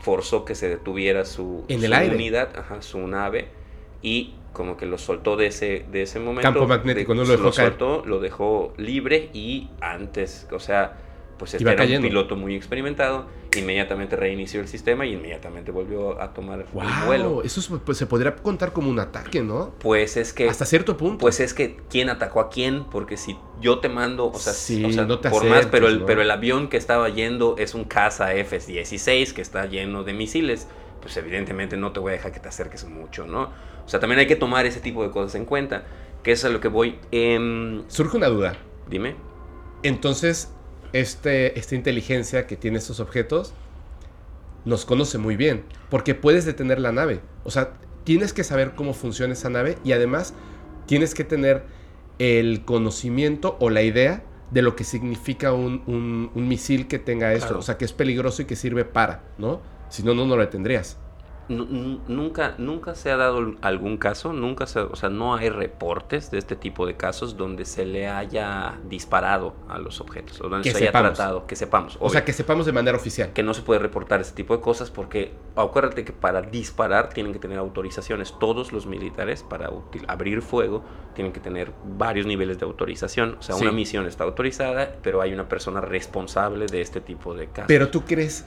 forzó 0.00 0.44
que 0.44 0.54
se 0.54 0.68
detuviera 0.68 1.24
su, 1.24 1.64
¿En 1.68 1.84
el 1.84 1.92
unidad, 2.14 2.58
ajá, 2.58 2.82
su 2.82 2.98
nave, 3.06 3.48
y 4.02 4.34
como 4.52 4.76
que 4.76 4.86
lo 4.86 4.98
soltó 4.98 5.36
de 5.36 5.46
ese, 5.46 5.84
de 5.90 6.02
ese 6.02 6.18
momento. 6.18 6.42
Campo 6.42 6.66
magnético, 6.66 7.14
no 7.14 7.22
lo 7.22 7.30
dejó 7.30 7.44
Lo 7.44 7.52
soltó, 7.52 8.02
lo 8.04 8.20
dejó 8.20 8.72
libre 8.76 9.30
y 9.32 9.68
antes, 9.80 10.48
o 10.50 10.58
sea, 10.58 10.96
pues 11.38 11.54
este 11.54 11.70
era 11.70 11.84
un 11.84 12.02
piloto 12.02 12.36
muy 12.36 12.54
experimentado, 12.54 13.24
inmediatamente 13.56 14.14
reinició 14.14 14.60
el 14.60 14.68
sistema 14.68 15.06
y 15.06 15.14
inmediatamente 15.14 15.72
volvió 15.72 16.20
a 16.20 16.34
tomar 16.34 16.60
el 16.60 16.66
vuelo. 17.06 17.42
Eso 17.42 17.78
pues, 17.78 17.96
se 17.96 18.06
podría 18.06 18.36
contar 18.36 18.72
como 18.74 18.90
un 18.90 18.98
ataque, 18.98 19.40
¿no? 19.42 19.72
Pues 19.78 20.18
es 20.18 20.34
que... 20.34 20.50
Hasta 20.50 20.66
cierto 20.66 20.98
punto. 20.98 21.18
Pues 21.18 21.40
es 21.40 21.54
que 21.54 21.78
quién 21.88 22.10
atacó 22.10 22.40
a 22.40 22.50
quién, 22.50 22.84
porque 22.84 23.16
si 23.16 23.38
yo 23.60 23.78
te 23.78 23.88
mando, 23.88 24.26
o 24.26 24.38
sea, 24.38 24.52
no 25.06 25.18
te 25.18 25.30
por 25.30 25.46
más, 25.46 25.66
pero 25.66 25.88
el, 25.88 26.02
pero 26.02 26.20
el 26.20 26.30
avión 26.30 26.68
que 26.68 26.76
estaba 26.76 27.08
yendo 27.08 27.56
es 27.56 27.74
un 27.74 27.84
caza 27.84 28.34
F-16 28.34 29.32
que 29.32 29.40
está 29.40 29.64
lleno 29.64 30.04
de 30.04 30.12
misiles, 30.12 30.68
pues 31.00 31.16
evidentemente 31.16 31.76
no 31.76 31.92
te 31.92 32.00
voy 32.00 32.10
a 32.10 32.16
dejar 32.16 32.32
que 32.32 32.40
te 32.40 32.48
acerques 32.48 32.84
mucho, 32.84 33.26
¿no? 33.26 33.50
O 33.84 33.88
sea, 33.88 34.00
también 34.00 34.20
hay 34.20 34.26
que 34.26 34.36
tomar 34.36 34.66
ese 34.66 34.80
tipo 34.80 35.02
de 35.02 35.10
cosas 35.10 35.34
en 35.34 35.44
cuenta, 35.44 35.84
que 36.22 36.32
es 36.32 36.44
a 36.44 36.48
lo 36.48 36.60
que 36.60 36.68
voy... 36.68 36.98
Eh... 37.12 37.82
Surge 37.88 38.16
una 38.16 38.28
duda. 38.28 38.56
Dime. 38.88 39.16
Entonces, 39.82 40.52
este, 40.92 41.58
esta 41.58 41.74
inteligencia 41.74 42.46
que 42.46 42.56
tiene 42.56 42.78
estos 42.78 43.00
objetos 43.00 43.54
nos 44.64 44.84
conoce 44.84 45.18
muy 45.18 45.36
bien, 45.36 45.64
porque 45.88 46.14
puedes 46.14 46.44
detener 46.44 46.80
la 46.80 46.92
nave. 46.92 47.20
O 47.44 47.50
sea, 47.50 47.72
tienes 48.04 48.32
que 48.32 48.44
saber 48.44 48.72
cómo 48.74 48.92
funciona 48.92 49.32
esa 49.32 49.50
nave 49.50 49.78
y 49.84 49.92
además 49.92 50.34
tienes 50.86 51.14
que 51.14 51.24
tener 51.24 51.64
el 52.18 52.64
conocimiento 52.64 53.56
o 53.60 53.70
la 53.70 53.82
idea 53.82 54.24
de 54.50 54.62
lo 54.62 54.76
que 54.76 54.84
significa 54.84 55.52
un, 55.52 56.30
misil 56.34 56.88
que 56.88 56.98
tenga 56.98 57.32
esto. 57.32 57.58
O 57.58 57.62
sea, 57.62 57.78
que 57.78 57.84
es 57.84 57.92
peligroso 57.92 58.42
y 58.42 58.44
que 58.44 58.56
sirve 58.56 58.84
para, 58.84 59.22
¿no? 59.38 59.60
Si 59.90 60.02
no, 60.02 60.14
no, 60.14 60.24
no 60.24 60.36
lo 60.36 60.48
tendrías 60.48 60.98
nunca, 61.50 62.54
nunca 62.58 62.94
se 62.94 63.10
ha 63.10 63.16
dado 63.16 63.54
algún 63.60 63.96
caso, 63.96 64.32
nunca 64.32 64.66
se, 64.66 64.80
o 64.80 64.94
sea, 64.94 65.08
no 65.08 65.34
hay 65.34 65.48
reportes 65.48 66.30
de 66.30 66.38
este 66.38 66.56
tipo 66.56 66.86
de 66.86 66.96
casos 66.96 67.36
donde 67.36 67.64
se 67.64 67.84
le 67.84 68.08
haya 68.08 68.78
disparado 68.88 69.54
a 69.68 69.78
los 69.78 70.00
objetos, 70.00 70.40
o 70.40 70.48
donde 70.48 70.70
se 70.70 70.76
haya 70.76 70.92
tratado, 70.92 71.46
que 71.46 71.56
sepamos. 71.56 71.96
O 72.00 72.08
sea, 72.10 72.24
que 72.24 72.32
sepamos 72.32 72.66
de 72.66 72.72
manera 72.72 72.96
oficial. 72.96 73.32
Que 73.32 73.42
no 73.42 73.54
se 73.54 73.62
puede 73.62 73.80
reportar 73.80 74.20
este 74.20 74.34
tipo 74.34 74.56
de 74.56 74.62
cosas 74.62 74.90
porque 74.90 75.32
acuérdate 75.56 76.04
que 76.04 76.12
para 76.12 76.42
disparar 76.42 77.08
tienen 77.08 77.32
que 77.32 77.38
tener 77.38 77.58
autorizaciones. 77.58 78.34
Todos 78.38 78.72
los 78.72 78.86
militares 78.86 79.42
para 79.42 79.70
abrir 80.06 80.42
fuego 80.42 80.84
tienen 81.14 81.32
que 81.32 81.40
tener 81.40 81.72
varios 81.84 82.26
niveles 82.26 82.58
de 82.58 82.66
autorización. 82.66 83.36
O 83.38 83.42
sea, 83.42 83.56
una 83.56 83.72
misión 83.72 84.06
está 84.06 84.24
autorizada, 84.24 84.96
pero 85.02 85.20
hay 85.20 85.32
una 85.32 85.48
persona 85.48 85.80
responsable 85.80 86.66
de 86.66 86.80
este 86.80 87.00
tipo 87.00 87.34
de 87.34 87.48
casos. 87.48 87.66
Pero 87.68 87.88
tú 87.88 88.04
crees 88.04 88.46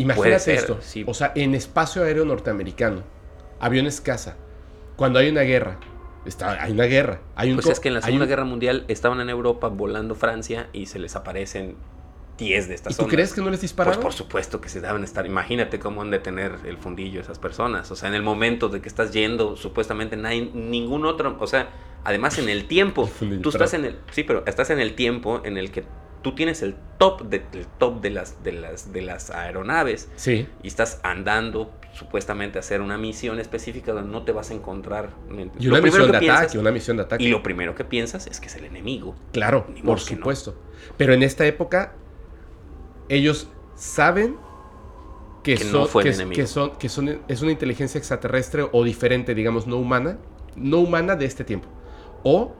Imagínate 0.00 0.54
esto. 0.54 0.78
O 1.06 1.14
sea, 1.14 1.32
en 1.34 1.54
espacio 1.54 2.02
aéreo 2.02 2.24
norteamericano, 2.24 3.02
aviones 3.58 4.00
caza, 4.00 4.36
cuando 4.96 5.18
hay 5.18 5.28
una 5.28 5.42
guerra, 5.42 5.78
está, 6.24 6.62
hay 6.62 6.72
una 6.72 6.84
guerra. 6.84 7.20
Hay 7.36 7.50
un 7.50 7.56
pues 7.56 7.68
es 7.68 7.80
que 7.80 7.88
en 7.88 7.94
la 7.94 8.02
Segunda 8.02 8.26
Guerra 8.26 8.44
Mundial 8.44 8.84
estaban 8.88 9.20
en 9.20 9.28
Europa 9.28 9.68
volando 9.68 10.14
Francia 10.14 10.68
y 10.72 10.86
se 10.86 10.98
les 10.98 11.16
aparecen 11.16 11.76
10 12.38 12.68
de 12.68 12.74
estas 12.74 12.94
¿Y 12.94 12.96
tú 12.96 13.06
crees 13.06 13.34
que 13.34 13.42
no 13.42 13.50
les 13.50 13.60
dispararon? 13.60 14.00
Pues 14.00 14.02
por 14.02 14.12
supuesto 14.14 14.60
que 14.60 14.68
se 14.68 14.80
deben 14.80 15.04
estar. 15.04 15.26
Imagínate 15.26 15.78
cómo 15.78 16.02
han 16.02 16.10
de 16.10 16.18
tener 16.18 16.54
el 16.64 16.78
fundillo 16.78 17.20
esas 17.20 17.38
personas. 17.38 17.90
O 17.90 17.96
sea, 17.96 18.08
en 18.08 18.14
el 18.14 18.22
momento 18.22 18.68
de 18.68 18.80
que 18.80 18.88
estás 18.88 19.12
yendo, 19.12 19.56
supuestamente 19.56 20.16
no 20.16 20.28
hay 20.28 20.50
ningún 20.54 21.04
otro. 21.04 21.36
O 21.38 21.46
sea, 21.46 21.68
además 22.04 22.38
en 22.38 22.48
el 22.48 22.66
tiempo. 22.66 23.10
tú 23.42 23.50
estás 23.50 23.74
en 23.74 23.84
el. 23.84 23.98
Sí, 24.10 24.24
pero 24.24 24.44
estás 24.46 24.70
en 24.70 24.80
el 24.80 24.94
tiempo 24.94 25.42
en 25.44 25.58
el 25.58 25.70
que 25.70 25.84
tú 26.22 26.34
tienes 26.34 26.62
el 26.62 26.74
top 26.98 27.22
de, 27.22 27.40
top 27.78 28.00
de 28.00 28.10
las, 28.10 28.42
de 28.42 28.52
las, 28.52 28.92
de 28.92 29.02
las 29.02 29.30
aeronaves 29.30 30.08
sí. 30.16 30.46
y 30.62 30.68
estás 30.68 31.00
andando 31.02 31.70
supuestamente 31.92 32.58
a 32.58 32.60
hacer 32.60 32.80
una 32.80 32.98
misión 32.98 33.40
específica 33.40 33.92
donde 33.92 34.10
no 34.10 34.22
te 34.22 34.32
vas 34.32 34.50
a 34.50 34.54
encontrar. 34.54 35.10
Y 35.58 35.68
una 35.68 35.80
misión 35.80 36.10
de 36.10 36.16
ataque, 36.16 36.58
una 36.58 36.70
misión 36.70 36.96
de 36.96 37.02
ataque. 37.04 37.24
Y 37.24 37.28
lo 37.28 37.42
primero 37.42 37.74
que 37.74 37.84
piensas 37.84 38.26
es 38.26 38.40
que 38.40 38.46
es 38.46 38.56
el 38.56 38.64
enemigo. 38.64 39.16
Claro, 39.32 39.66
por 39.84 40.00
supuesto. 40.00 40.56
Pero 40.96 41.12
en 41.12 41.22
esta 41.22 41.46
época, 41.46 41.94
ellos 43.08 43.48
saben 43.74 44.36
que, 45.42 45.56
son, 45.56 45.88
que, 46.02 46.46
son, 46.46 46.76
que 46.76 46.88
son, 46.88 47.20
es 47.28 47.42
una 47.42 47.50
inteligencia 47.50 47.98
extraterrestre 47.98 48.66
o 48.70 48.84
diferente, 48.84 49.34
digamos, 49.34 49.66
no 49.66 49.76
humana, 49.76 50.18
no 50.54 50.78
humana 50.78 51.16
de 51.16 51.24
este 51.24 51.44
tiempo. 51.44 51.68
O 52.22 52.54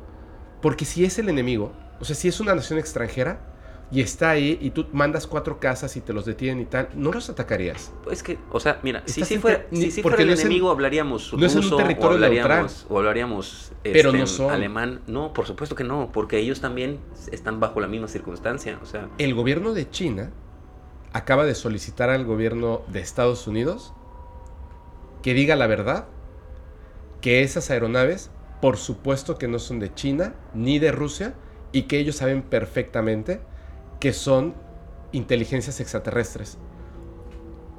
porque 0.61 0.85
si 0.85 1.05
es 1.05 1.19
el 1.19 1.29
enemigo, 1.29 1.73
o 2.01 2.05
sea, 2.05 2.17
si 2.17 2.29
es 2.29 2.41
una 2.41 2.55
nación 2.55 2.79
extranjera, 2.79 3.50
y 3.93 4.01
está 4.01 4.31
ahí 4.31 4.59
y 4.61 4.71
tú 4.71 4.87
mandas 4.93 5.27
cuatro 5.27 5.59
casas 5.59 5.97
y 5.97 6.01
te 6.01 6.13
los 6.13 6.25
detienen 6.25 6.61
y 6.61 6.67
tal, 6.67 6.89
¿no 6.95 7.11
los 7.13 7.29
atacarías? 7.29 7.93
Pues 8.05 8.23
que, 8.23 8.39
o 8.51 8.61
sea, 8.61 8.79
mira, 8.83 9.03
si, 9.07 9.25
si 9.25 9.39
fuera, 9.39 9.67
si, 9.73 9.91
si 9.91 10.03
fuera 10.03 10.23
el 10.23 10.31
enemigo 10.31 10.71
hablaríamos 10.71 11.33
no 11.33 11.45
es 11.45 11.57
en 11.57 11.65
un 11.65 11.77
territorio 11.77 12.13
o 12.13 12.25
hablaríamos, 12.25 12.87
o 12.89 12.99
hablaríamos 12.99 13.73
Pero 13.83 14.13
no 14.13 14.23
este, 14.23 14.49
alemán. 14.49 15.01
No, 15.07 15.33
por 15.33 15.47
supuesto 15.47 15.75
que 15.75 15.83
no, 15.83 16.11
porque 16.13 16.39
ellos 16.39 16.61
también 16.61 17.01
están 17.33 17.59
bajo 17.59 17.81
la 17.81 17.89
misma 17.89 18.07
circunstancia, 18.07 18.79
o 18.83 18.87
sea... 18.87 19.09
El 19.19 19.35
gobierno 19.35 19.75
de 19.75 19.91
China 19.91 20.31
acaba 21.13 21.45
de 21.45 21.57
solicitar 21.57 22.11
al 22.11 22.25
gobierno 22.25 22.83
de 22.89 23.01
Estados 23.01 23.49
Unidos 23.49 23.93
que 25.23 25.35
diga 25.35 25.57
la 25.57 25.67
verdad, 25.67 26.07
que 27.21 27.43
esas 27.43 27.71
aeronaves, 27.71 28.31
por 28.63 28.77
supuesto 28.77 29.37
que 29.37 29.49
no 29.49 29.59
son 29.59 29.81
de 29.81 29.93
China 29.93 30.35
ni 30.55 30.79
de 30.79 30.93
Rusia, 30.93 31.35
y 31.73 31.83
que 31.83 31.99
ellos 31.99 32.17
saben 32.17 32.43
perfectamente 32.43 33.41
que 34.01 34.13
son 34.13 34.55
inteligencias 35.13 35.81
extraterrestres. 35.81 36.59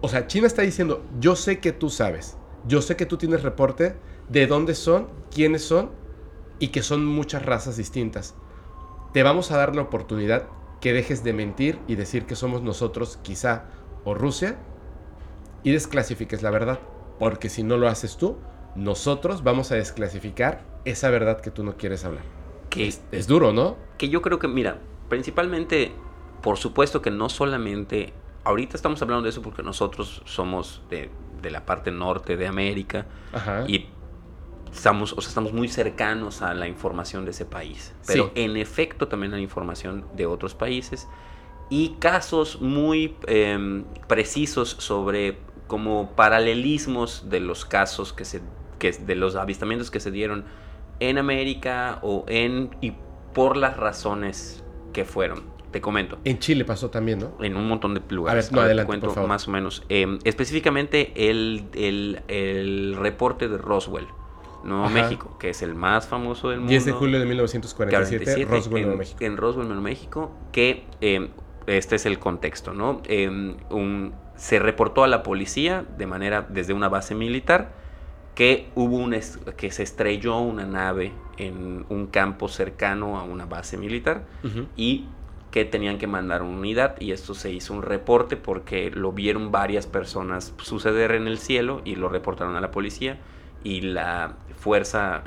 O 0.01 0.07
sea, 0.07 0.27
China 0.27 0.47
está 0.47 0.61
diciendo, 0.61 1.03
yo 1.19 1.35
sé 1.35 1.59
que 1.59 1.71
tú 1.71 1.89
sabes, 1.89 2.37
yo 2.67 2.81
sé 2.81 2.95
que 2.95 3.05
tú 3.05 3.17
tienes 3.17 3.43
reporte 3.43 3.95
de 4.29 4.47
dónde 4.47 4.75
son, 4.75 5.09
quiénes 5.33 5.63
son 5.63 5.91
y 6.59 6.69
que 6.69 6.83
son 6.83 7.05
muchas 7.05 7.45
razas 7.45 7.77
distintas. 7.77 8.35
Te 9.13 9.23
vamos 9.23 9.51
a 9.51 9.57
dar 9.57 9.75
la 9.75 9.81
oportunidad 9.81 10.47
que 10.79 10.93
dejes 10.93 11.23
de 11.23 11.33
mentir 11.33 11.79
y 11.87 11.95
decir 11.95 12.25
que 12.25 12.35
somos 12.35 12.61
nosotros 12.61 13.19
quizá 13.21 13.65
o 14.03 14.13
Rusia 14.13 14.57
y 15.63 15.71
desclasifiques 15.71 16.41
la 16.41 16.49
verdad. 16.49 16.79
Porque 17.19 17.49
si 17.49 17.61
no 17.61 17.77
lo 17.77 17.87
haces 17.87 18.17
tú, 18.17 18.37
nosotros 18.75 19.43
vamos 19.43 19.71
a 19.71 19.75
desclasificar 19.75 20.65
esa 20.85 21.09
verdad 21.09 21.41
que 21.41 21.51
tú 21.51 21.63
no 21.63 21.77
quieres 21.77 22.03
hablar. 22.05 22.23
Que 22.69 22.87
es, 22.87 23.01
es 23.11 23.27
duro, 23.27 23.53
¿no? 23.53 23.75
Que 23.97 24.09
yo 24.09 24.21
creo 24.21 24.39
que, 24.39 24.47
mira, 24.47 24.79
principalmente 25.09 25.91
por 26.41 26.57
supuesto 26.57 27.01
que 27.01 27.11
no 27.11 27.29
solamente, 27.29 28.13
ahorita 28.43 28.75
estamos 28.75 29.01
hablando 29.01 29.23
de 29.23 29.29
eso 29.29 29.41
porque 29.41 29.63
nosotros 29.63 30.21
somos 30.25 30.81
de, 30.89 31.09
la 31.49 31.65
parte 31.65 31.91
norte 31.91 32.37
de 32.37 32.47
América 32.47 33.07
y 33.67 33.87
estamos, 34.71 35.13
o 35.13 35.21
sea, 35.21 35.29
estamos 35.29 35.53
muy 35.53 35.67
cercanos 35.67 36.41
a 36.41 36.53
la 36.53 36.67
información 36.67 37.25
de 37.25 37.31
ese 37.31 37.45
país, 37.45 37.93
pero 38.05 38.31
en 38.35 38.57
efecto 38.57 39.07
también 39.07 39.33
hay 39.33 39.41
información 39.41 40.05
de 40.15 40.25
otros 40.25 40.53
países 40.53 41.07
y 41.69 41.95
casos 41.99 42.61
muy 42.61 43.15
em, 43.27 43.85
precisos 44.07 44.75
sobre 44.79 45.37
como 45.67 46.11
paralelismos 46.15 47.29
de 47.29 47.39
los 47.39 47.63
casos 47.63 48.11
que 48.11 48.25
se, 48.25 48.41
que, 48.77 48.91
de 48.91 49.15
los 49.15 49.35
avistamientos 49.35 49.89
que 49.89 50.01
se 50.01 50.11
dieron 50.11 50.43
en 50.99 51.17
América 51.17 51.99
o 52.01 52.25
en 52.27 52.75
y 52.81 52.93
por 53.33 53.55
las 53.55 53.77
razones 53.77 54.63
que 54.91 55.05
fueron. 55.05 55.50
Te 55.71 55.79
comento. 55.79 56.17
En 56.25 56.39
Chile 56.39 56.65
pasó 56.65 56.89
también, 56.89 57.19
¿no? 57.19 57.33
En 57.43 57.55
un 57.55 57.67
montón 57.67 57.93
de 57.93 58.01
lugares. 58.09 58.47
A 58.47 58.49
ver, 58.49 58.55
no, 58.55 58.61
adelante, 58.61 58.87
cuento 58.87 59.27
más 59.27 59.47
o 59.47 59.51
menos. 59.51 59.83
Em, 59.87 60.19
específicamente 60.23 61.13
el, 61.29 61.65
el, 61.73 62.95
reporte 62.97 63.47
de 63.47 63.57
Roswell, 63.57 64.07
Nuevo 64.65 64.89
México, 64.89 65.37
que 65.39 65.49
es 65.51 65.61
el 65.61 65.73
más 65.73 66.07
famoso 66.07 66.49
del 66.49 66.59
mundo. 66.59 66.71
10 66.71 66.85
de 66.85 66.91
julio 66.91 67.19
de 67.19 67.25
1947, 67.25 68.45
Roswell, 68.45 68.83
Nuevo 68.83 68.97
México. 68.97 69.17
En 69.21 69.37
Roswell, 69.37 69.67
Nuevo 69.67 69.81
México, 69.81 70.31
que 70.51 70.83
em, 70.99 71.29
este 71.67 71.95
es 71.95 72.05
el 72.05 72.19
contexto, 72.19 72.73
¿no? 72.73 73.01
Em, 73.05 73.55
un, 73.69 74.13
se 74.35 74.59
reportó 74.59 75.03
a 75.03 75.07
la 75.07 75.23
policía 75.23 75.85
de 75.97 76.05
manera 76.05 76.45
desde 76.49 76.73
una 76.73 76.89
base 76.89 77.15
militar 77.15 77.73
que 78.35 78.69
hubo 78.75 78.97
un 78.97 79.15
que 79.57 79.71
se 79.71 79.83
estrelló 79.83 80.39
una 80.39 80.65
nave 80.65 81.11
en 81.37 81.85
un 81.89 82.07
campo 82.07 82.47
cercano 82.47 83.19
a 83.19 83.23
una 83.23 83.45
base 83.45 83.77
militar 83.77 84.25
y 84.75 85.05
que 85.51 85.65
tenían 85.65 85.97
que 85.97 86.07
mandar 86.07 86.41
una 86.41 86.57
unidad 86.57 86.99
y 86.99 87.11
esto 87.11 87.33
se 87.33 87.51
hizo 87.51 87.73
un 87.73 87.83
reporte 87.83 88.37
porque 88.37 88.89
lo 88.89 89.11
vieron 89.11 89.51
varias 89.51 89.85
personas 89.85 90.53
suceder 90.61 91.11
en 91.11 91.27
el 91.27 91.37
cielo 91.37 91.81
y 91.83 91.95
lo 91.95 92.07
reportaron 92.09 92.55
a 92.55 92.61
la 92.61 92.71
policía 92.71 93.19
y 93.63 93.81
la 93.81 94.37
fuerza, 94.57 95.23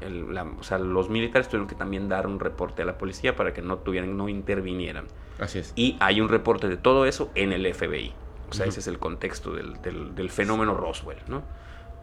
o 0.58 0.62
sea, 0.62 0.78
los 0.78 1.10
militares 1.10 1.48
tuvieron 1.48 1.68
que 1.68 1.74
también 1.74 2.08
dar 2.08 2.26
un 2.26 2.40
reporte 2.40 2.82
a 2.82 2.84
la 2.84 2.98
policía 2.98 3.36
para 3.36 3.52
que 3.52 3.62
no 3.62 3.78
tuvieran, 3.78 4.16
no 4.16 4.28
intervinieran. 4.28 5.06
Así 5.38 5.58
es. 5.58 5.72
Y 5.76 5.96
hay 6.00 6.20
un 6.20 6.28
reporte 6.28 6.68
de 6.68 6.76
todo 6.76 7.06
eso 7.06 7.30
en 7.34 7.52
el 7.52 7.72
FBI. 7.72 8.12
O 8.50 8.52
sea, 8.52 8.66
ese 8.66 8.80
es 8.80 8.86
el 8.86 8.98
contexto 8.98 9.52
del, 9.52 9.80
del, 10.14 10.30
fenómeno 10.30 10.74
Roswell, 10.74 11.18
¿no? 11.26 11.42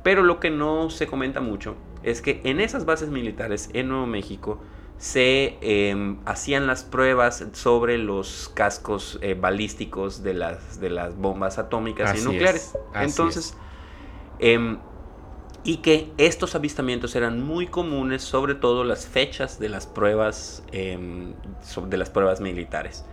Pero 0.04 0.24
lo 0.24 0.40
que 0.40 0.50
no 0.50 0.90
se 0.90 1.08
comenta 1.08 1.40
mucho 1.40 1.76
es 2.04 2.22
que 2.22 2.42
en 2.44 2.60
esas 2.60 2.86
bases 2.86 3.10
militares 3.10 3.70
en 3.74 3.88
Nuevo 3.88 4.08
México 4.08 4.60
se 5.02 5.58
em, 5.62 6.20
hacían 6.26 6.68
las 6.68 6.84
pruebas 6.84 7.44
sobre 7.54 7.98
los 7.98 8.52
cascos 8.54 9.18
eh, 9.24 9.34
balísticos 9.34 10.22
de 10.22 10.36
las, 10.36 10.80
de 10.80 10.92
las 10.92 11.18
bombas 11.18 11.58
atómicas 11.58 12.16
y 12.20 12.24
nucleares. 12.24 12.78
Entonces, 12.94 13.56
em, 14.38 14.78
y 15.64 15.78
que 15.78 16.12
estos 16.20 16.54
avistamientos 16.54 17.16
eran 17.16 17.42
muy 17.42 17.66
comunes, 17.66 18.22
sobre 18.22 18.54
todo 18.54 18.84
las 18.84 19.08
fechas 19.08 19.60
de 19.60 19.70
las 19.70 19.88
pruebas, 19.88 20.62
em, 20.72 21.34
de 21.88 21.98
las 21.98 22.12
pruebas 22.12 22.40
militares. 22.40 23.04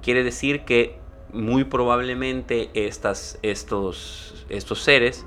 Quiere 0.00 0.24
decir 0.24 0.64
que 0.64 0.98
muy 1.30 1.64
probablemente 1.64 2.70
estas, 2.72 3.38
estos, 3.42 4.46
estos 4.48 4.80
seres 4.80 5.26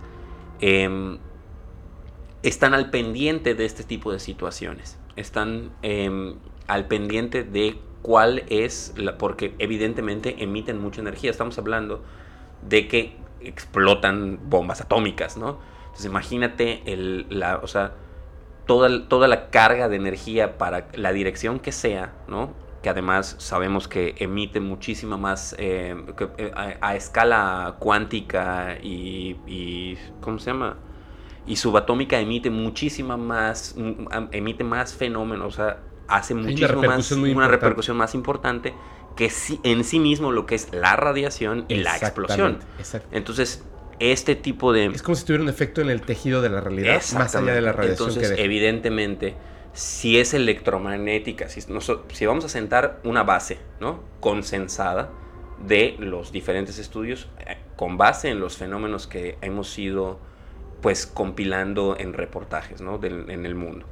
están 2.41 2.73
al 2.73 2.89
pendiente 2.89 3.53
de 3.53 3.65
este 3.65 3.84
tipo 3.84 4.12
de 4.12 4.19
situaciones. 4.19 4.97
Están 5.17 5.71
em, 5.82 6.36
al 6.67 6.88
pendiente 6.88 7.43
de 7.43 7.80
cuál 8.01 8.43
es, 8.49 8.93
la, 8.95 9.17
porque 9.17 9.53
evidentemente 9.60 10.43
emiten 10.43 10.80
mucha 10.80 11.01
energía. 11.01 11.30
Estamos 11.30 11.58
hablando 11.58 12.01
de 12.62 12.88
que 12.88 13.17
explotan 13.41 14.39
bombas 14.49 14.82
atómicas, 14.82 15.38
¿no? 15.38 15.60
Entonces 15.86 16.06
imagínate 16.06 16.82
el, 16.86 17.27
la, 17.30 17.58
o 17.58 17.67
sea, 17.67 17.93
toda, 18.65 19.08
toda 19.10 19.27
la 19.27 19.49
carga 19.49 19.89
de 19.89 19.97
energía 19.97 20.58
para 20.58 20.88
la 20.93 21.12
dirección 21.12 21.60
que 21.60 21.71
sea, 21.71 22.13
¿no? 22.27 22.53
que 22.82 22.89
además 22.89 23.36
sabemos 23.39 23.88
que 23.88 24.15
emite 24.19 24.60
muchísima 24.60 25.17
más 25.17 25.56
eh, 25.58 25.95
eh, 26.38 26.51
a, 26.80 26.95
escala 26.95 27.75
cuántica 27.80 28.77
y, 28.82 29.97
¿cómo 30.21 30.39
se 30.39 30.51
llama? 30.51 30.77
Y 31.47 31.55
subatómica 31.55 32.19
emite 32.19 32.49
muchísima 32.49 33.17
más, 33.17 33.75
emite 34.31 34.63
más 34.63 34.93
fenómenos, 34.93 35.53
o 35.53 35.55
sea, 35.55 35.79
hace 36.07 36.33
muchísimo 36.33 36.83
más, 36.83 37.12
una 37.12 37.47
repercusión 37.47 37.97
más 37.97 38.13
importante 38.13 38.73
que 39.15 39.31
en 39.63 39.83
sí 39.83 39.99
mismo 39.99 40.31
lo 40.31 40.45
que 40.45 40.55
es 40.55 40.71
la 40.73 40.95
radiación 40.95 41.65
y 41.69 41.75
la 41.75 41.95
explosión. 41.97 42.60
Entonces, 43.12 43.63
este 43.99 44.36
tipo 44.36 44.73
de... 44.73 44.86
Es 44.88 45.01
como 45.01 45.15
si 45.15 45.25
tuviera 45.25 45.43
un 45.43 45.49
efecto 45.49 45.81
en 45.81 45.89
el 45.89 46.01
tejido 46.01 46.41
de 46.41 46.49
la 46.49 46.62
realidad, 46.62 47.01
más 47.13 47.36
allá 47.36 47.53
de 47.53 47.62
la 47.62 47.71
radiación. 47.71 48.10
Entonces, 48.10 48.36
evidentemente 48.38 49.36
si 49.77 50.19
es 50.19 50.33
electromagnética, 50.33 51.49
si, 51.49 51.62
si 51.62 52.25
vamos 52.25 52.45
a 52.45 52.49
sentar 52.49 52.99
una 53.03 53.21
base 53.21 53.60
¿no? 53.79 54.01
consensada 54.19 55.12
de 55.63 55.95
los 55.99 56.31
diferentes 56.31 56.79
estudios 56.79 57.27
eh, 57.45 57.57
con 57.75 57.95
base 57.95 58.29
en 58.29 58.39
los 58.39 58.57
fenómenos 58.57 59.05
que 59.05 59.38
hemos 59.41 59.77
ido 59.77 60.19
pues 60.81 61.07
compilando 61.07 61.97
en 61.97 62.13
reportajes 62.13 62.81
¿no? 62.81 62.99
en 63.03 63.45
el 63.45 63.55
mundo. 63.55 63.85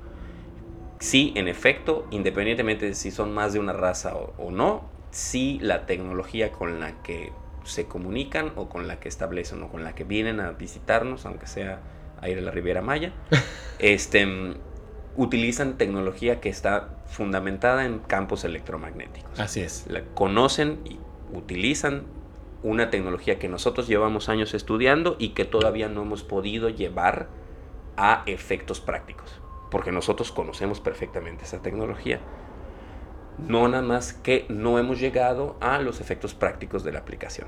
Sí, 1.00 1.34
en 1.36 1.48
efecto, 1.48 2.08
independientemente 2.12 2.88
de 2.88 2.96
si 2.96 3.12
son 3.12 3.34
más 3.34 3.54
de 3.54 3.60
una 3.60 3.74
raza 3.74 4.16
o, 4.16 4.52
no, 4.52 4.90
sí 5.12 5.60
la 5.62 5.86
tecnología 5.86 6.52
con 6.52 6.80
la 6.80 7.02
que 7.04 7.32
se 7.64 7.86
comunican 7.86 8.54
o 8.56 8.70
con 8.70 8.88
la 8.88 9.00
que 9.00 9.10
establecen 9.10 9.62
o 9.64 9.70
con 9.70 9.84
la 9.84 9.94
que 9.94 10.04
vienen 10.04 10.40
a 10.40 10.52
visitarnos, 10.52 11.26
aunque 11.26 11.48
sea 11.48 11.80
a 12.22 12.30
ir 12.30 12.38
a 12.38 12.42
la 12.42 12.52
Riviera 12.52 12.82
Maya, 12.82 13.12
este, 13.80 14.56
utilizan 15.18 15.78
tecnología 15.78 16.40
que 16.40 16.50
está 16.50 16.90
fundamentada 17.08 17.86
en 17.86 18.00
campos 18.00 18.44
electromagnéticos. 18.46 19.40
Así 19.40 19.62
es. 19.62 19.86
La 19.88 20.02
conocen 20.14 20.80
y 20.86 20.98
utilizan 21.34 22.04
una 22.66 22.90
tecnología 22.90 23.38
que 23.38 23.48
nosotros 23.48 23.88
llevamos 23.88 24.28
años 24.28 24.56
estudiando 24.56 25.16
y 25.20 25.30
que 25.30 25.46
todavía 25.46 25.88
no 25.88 26.02
hemos 26.02 26.24
podido 26.24 26.70
llevar 26.70 27.28
a 27.96 28.24
efectos 28.26 28.82
prácticos, 28.82 29.40
porque 29.70 29.92
nosotros 29.92 30.32
conocemos 30.32 30.80
perfectamente 30.80 31.44
esa 31.44 31.62
tecnología. 31.62 32.20
No 33.38 33.68
nada 33.68 33.84
más 33.84 34.14
que 34.14 34.46
no 34.50 34.80
hemos 34.80 35.00
llegado 35.00 35.58
a 35.62 35.80
los 35.80 36.02
efectos 36.02 36.34
prácticos 36.34 36.84
de 36.84 36.92
la 36.92 37.00
aplicación. 37.00 37.48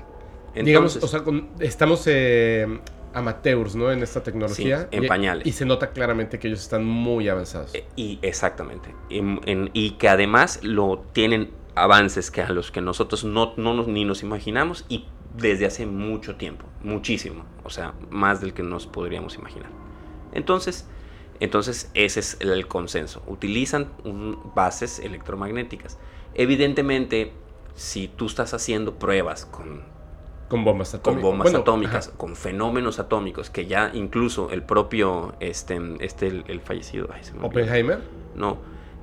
Digamos, 0.54 0.96
o 0.96 1.08
sea, 1.08 1.24
estamos 1.58 2.04
eh, 2.06 2.78
amateurs, 3.12 3.74
¿no? 3.74 3.90
En 3.90 4.04
esta 4.04 4.22
tecnología. 4.22 4.86
en 4.92 5.08
pañales. 5.08 5.48
Y 5.48 5.52
se 5.52 5.64
nota 5.64 5.90
claramente 5.90 6.38
que 6.38 6.46
ellos 6.46 6.60
están 6.60 6.84
muy 6.84 7.28
avanzados. 7.28 7.74
Eh, 7.74 7.84
y 7.96 8.20
exactamente. 8.22 8.94
y 9.10 9.90
que 9.92 10.08
además 10.08 10.60
lo 10.62 11.00
tienen 11.12 11.57
avances 11.82 12.30
que 12.30 12.42
a 12.42 12.50
los 12.50 12.70
que 12.70 12.80
nosotros 12.80 13.24
no, 13.24 13.54
no 13.56 13.74
nos, 13.74 13.88
ni 13.88 14.04
nos 14.04 14.22
imaginamos 14.22 14.84
y 14.88 15.06
desde 15.36 15.66
hace 15.66 15.86
mucho 15.86 16.36
tiempo, 16.36 16.66
muchísimo, 16.82 17.44
o 17.64 17.70
sea, 17.70 17.94
más 18.10 18.40
del 18.40 18.54
que 18.54 18.62
nos 18.62 18.86
podríamos 18.86 19.36
imaginar. 19.36 19.70
Entonces, 20.32 20.86
entonces 21.40 21.90
ese 21.94 22.20
es 22.20 22.36
el 22.40 22.66
consenso. 22.66 23.22
Utilizan 23.26 23.88
bases 24.54 24.98
electromagnéticas. 24.98 25.98
Evidentemente, 26.34 27.32
si 27.74 28.08
tú 28.08 28.26
estás 28.26 28.54
haciendo 28.54 28.94
pruebas 28.98 29.44
con 29.46 29.82
con 30.48 30.64
bombas 30.64 30.94
atómicas. 30.94 31.22
Con 31.22 31.30
bombas 31.30 31.54
atómicas, 31.54 32.08
con 32.16 32.34
fenómenos 32.34 32.98
atómicos, 32.98 33.50
que 33.50 33.66
ya 33.66 33.90
incluso 33.92 34.50
el 34.50 34.62
propio, 34.62 35.34
este, 35.40 35.78
este 36.00 36.26
el, 36.26 36.60
fallecido... 36.60 37.08
¿Oppenheimer? 37.42 38.00
No, 38.34 38.56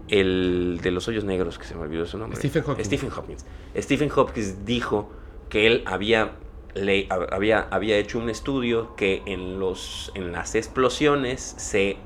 el 0.08 0.80
de 0.82 0.92
los 0.92 1.08
hoyos 1.08 1.24
negros, 1.24 1.58
que 1.58 1.66
se 1.66 1.76
me 1.76 1.82
olvidó 1.82 2.06
su 2.06 2.18
nombre. 2.18 2.38
Stephen 2.38 2.64
Hawking. 2.64 2.84
Stephen 2.84 3.10
Hawking. 3.10 3.38
Stephen 3.78 4.10
Hawking 4.10 4.66
dijo 4.66 5.10
que 5.50 5.68
él 5.68 5.84
había, 5.86 6.34
le, 6.74 7.08
había, 7.10 7.68
había 7.72 7.98
hecho 7.98 8.20
un 8.20 8.30
estudio 8.30 8.96
que 8.96 9.24
en, 9.26 9.60
los, 9.60 10.12
en 10.16 10.32
las 10.32 10.56
explosiones 10.56 11.42
se 11.58 11.98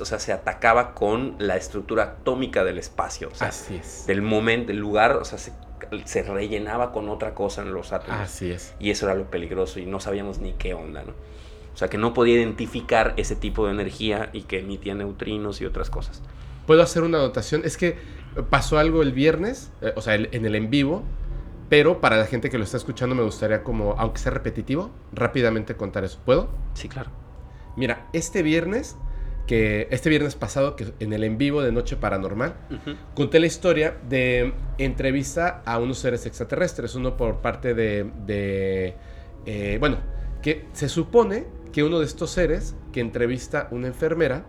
o 0.00 0.06
sea, 0.06 0.18
se 0.18 0.32
atacaba 0.32 0.94
con 0.94 1.36
la 1.38 1.56
estructura 1.56 2.04
atómica 2.04 2.64
del 2.64 2.78
espacio. 2.78 3.28
O 3.30 3.34
sea, 3.34 3.48
Así 3.48 3.74
es. 3.76 4.06
Del 4.06 4.22
momento, 4.22 4.68
del 4.68 4.78
lugar, 4.78 5.16
o 5.16 5.24
sea, 5.26 5.36
se 5.36 5.52
se 6.04 6.22
rellenaba 6.22 6.92
con 6.92 7.08
otra 7.08 7.34
cosa 7.34 7.62
en 7.62 7.72
los 7.72 7.92
átomos. 7.92 8.20
Así 8.20 8.50
es. 8.50 8.74
Y 8.78 8.90
eso 8.90 9.06
era 9.06 9.14
lo 9.14 9.30
peligroso 9.30 9.80
y 9.80 9.86
no 9.86 10.00
sabíamos 10.00 10.38
ni 10.38 10.52
qué 10.52 10.74
onda, 10.74 11.02
¿no? 11.02 11.12
O 11.72 11.76
sea, 11.76 11.88
que 11.88 11.98
no 11.98 12.12
podía 12.12 12.34
identificar 12.34 13.14
ese 13.16 13.36
tipo 13.36 13.66
de 13.66 13.72
energía 13.72 14.30
y 14.32 14.42
que 14.42 14.60
emitía 14.60 14.94
neutrinos 14.94 15.60
y 15.60 15.66
otras 15.66 15.88
cosas. 15.88 16.22
¿Puedo 16.66 16.82
hacer 16.82 17.02
una 17.02 17.18
anotación? 17.18 17.62
Es 17.64 17.76
que 17.76 17.96
pasó 18.48 18.78
algo 18.78 19.02
el 19.02 19.12
viernes, 19.12 19.70
eh, 19.82 19.92
o 19.96 20.00
sea, 20.00 20.14
en 20.14 20.44
el 20.44 20.54
en 20.54 20.70
vivo, 20.70 21.02
pero 21.68 22.00
para 22.00 22.16
la 22.16 22.26
gente 22.26 22.50
que 22.50 22.58
lo 22.58 22.64
está 22.64 22.76
escuchando 22.76 23.14
me 23.14 23.22
gustaría 23.22 23.62
como, 23.62 23.94
aunque 23.98 24.18
sea 24.18 24.32
repetitivo, 24.32 24.90
rápidamente 25.12 25.76
contar 25.76 26.04
eso. 26.04 26.18
¿Puedo? 26.24 26.48
Sí, 26.74 26.88
claro. 26.88 27.10
Mira, 27.76 28.08
este 28.12 28.42
viernes 28.42 28.96
que 29.50 29.88
este 29.90 30.10
viernes 30.10 30.36
pasado, 30.36 30.76
que 30.76 30.92
en 31.00 31.12
el 31.12 31.24
en 31.24 31.36
vivo 31.36 31.60
de 31.62 31.72
Noche 31.72 31.96
Paranormal, 31.96 32.54
conté 33.16 33.40
la 33.40 33.46
historia 33.46 33.96
de 34.08 34.52
entrevista 34.78 35.62
a 35.64 35.78
unos 35.78 35.98
seres 35.98 36.24
extraterrestres, 36.24 36.94
uno 36.94 37.16
por 37.16 37.38
parte 37.38 37.74
de, 37.74 38.94
eh, 39.46 39.76
bueno, 39.80 39.98
que 40.40 40.66
se 40.72 40.88
supone 40.88 41.46
que 41.72 41.82
uno 41.82 41.98
de 41.98 42.04
estos 42.04 42.30
seres 42.30 42.76
que 42.92 43.00
entrevista 43.00 43.66
una 43.72 43.88
enfermera, 43.88 44.44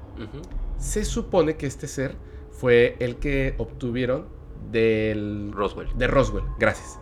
se 0.81 1.05
supone 1.05 1.57
que 1.57 1.67
este 1.67 1.87
ser 1.87 2.15
fue 2.49 2.97
el 2.99 3.17
que 3.17 3.53
obtuvieron 3.59 4.27
del... 4.71 5.51
Roswell. 5.53 5.87
De 5.95 6.07
Roswell, 6.07 6.43
gracias. 6.57 6.99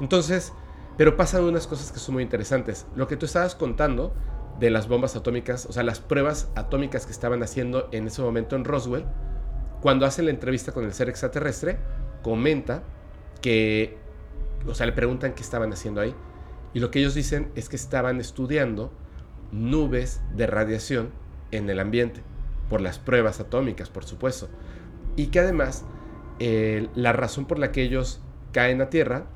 Entonces, 0.00 0.52
pero 0.98 1.16
pasan 1.16 1.44
unas 1.44 1.66
cosas 1.66 1.90
que 1.90 1.98
son 1.98 2.14
muy 2.14 2.22
interesantes. 2.22 2.86
Lo 2.94 3.08
que 3.08 3.16
tú 3.16 3.24
estabas 3.24 3.54
contando 3.54 4.14
de 4.60 4.68
las 4.70 4.86
bombas 4.86 5.16
atómicas, 5.16 5.64
o 5.64 5.72
sea, 5.72 5.82
las 5.82 5.98
pruebas 5.98 6.50
atómicas 6.56 7.06
que 7.06 7.12
estaban 7.12 7.42
haciendo 7.42 7.88
en 7.90 8.06
ese 8.06 8.20
momento 8.20 8.54
en 8.54 8.64
Roswell, 8.64 9.06
cuando 9.80 10.04
hacen 10.04 10.26
la 10.26 10.30
entrevista 10.30 10.72
con 10.72 10.84
el 10.84 10.92
ser 10.92 11.08
extraterrestre, 11.08 11.78
comenta 12.22 12.82
que, 13.40 13.96
o 14.66 14.74
sea, 14.74 14.84
le 14.84 14.92
preguntan 14.92 15.32
qué 15.32 15.42
estaban 15.42 15.72
haciendo 15.72 16.02
ahí, 16.02 16.14
y 16.74 16.80
lo 16.80 16.90
que 16.90 16.98
ellos 16.98 17.14
dicen 17.14 17.50
es 17.54 17.70
que 17.70 17.76
estaban 17.76 18.20
estudiando 18.20 18.92
nubes 19.52 20.20
de 20.34 20.46
radiación 20.46 21.10
en 21.50 21.68
el 21.70 21.80
ambiente, 21.80 22.22
por 22.72 22.80
las 22.80 22.98
pruebas 22.98 23.38
atómicas, 23.38 23.90
por 23.90 24.06
supuesto, 24.06 24.48
y 25.14 25.26
que 25.26 25.40
además 25.40 25.84
la 26.94 27.12
razón 27.12 27.44
por 27.44 27.58
la 27.58 27.70
que 27.70 27.82
ellos 27.82 28.22
caen 28.50 28.80
a 28.80 28.88
Tierra 28.88 29.26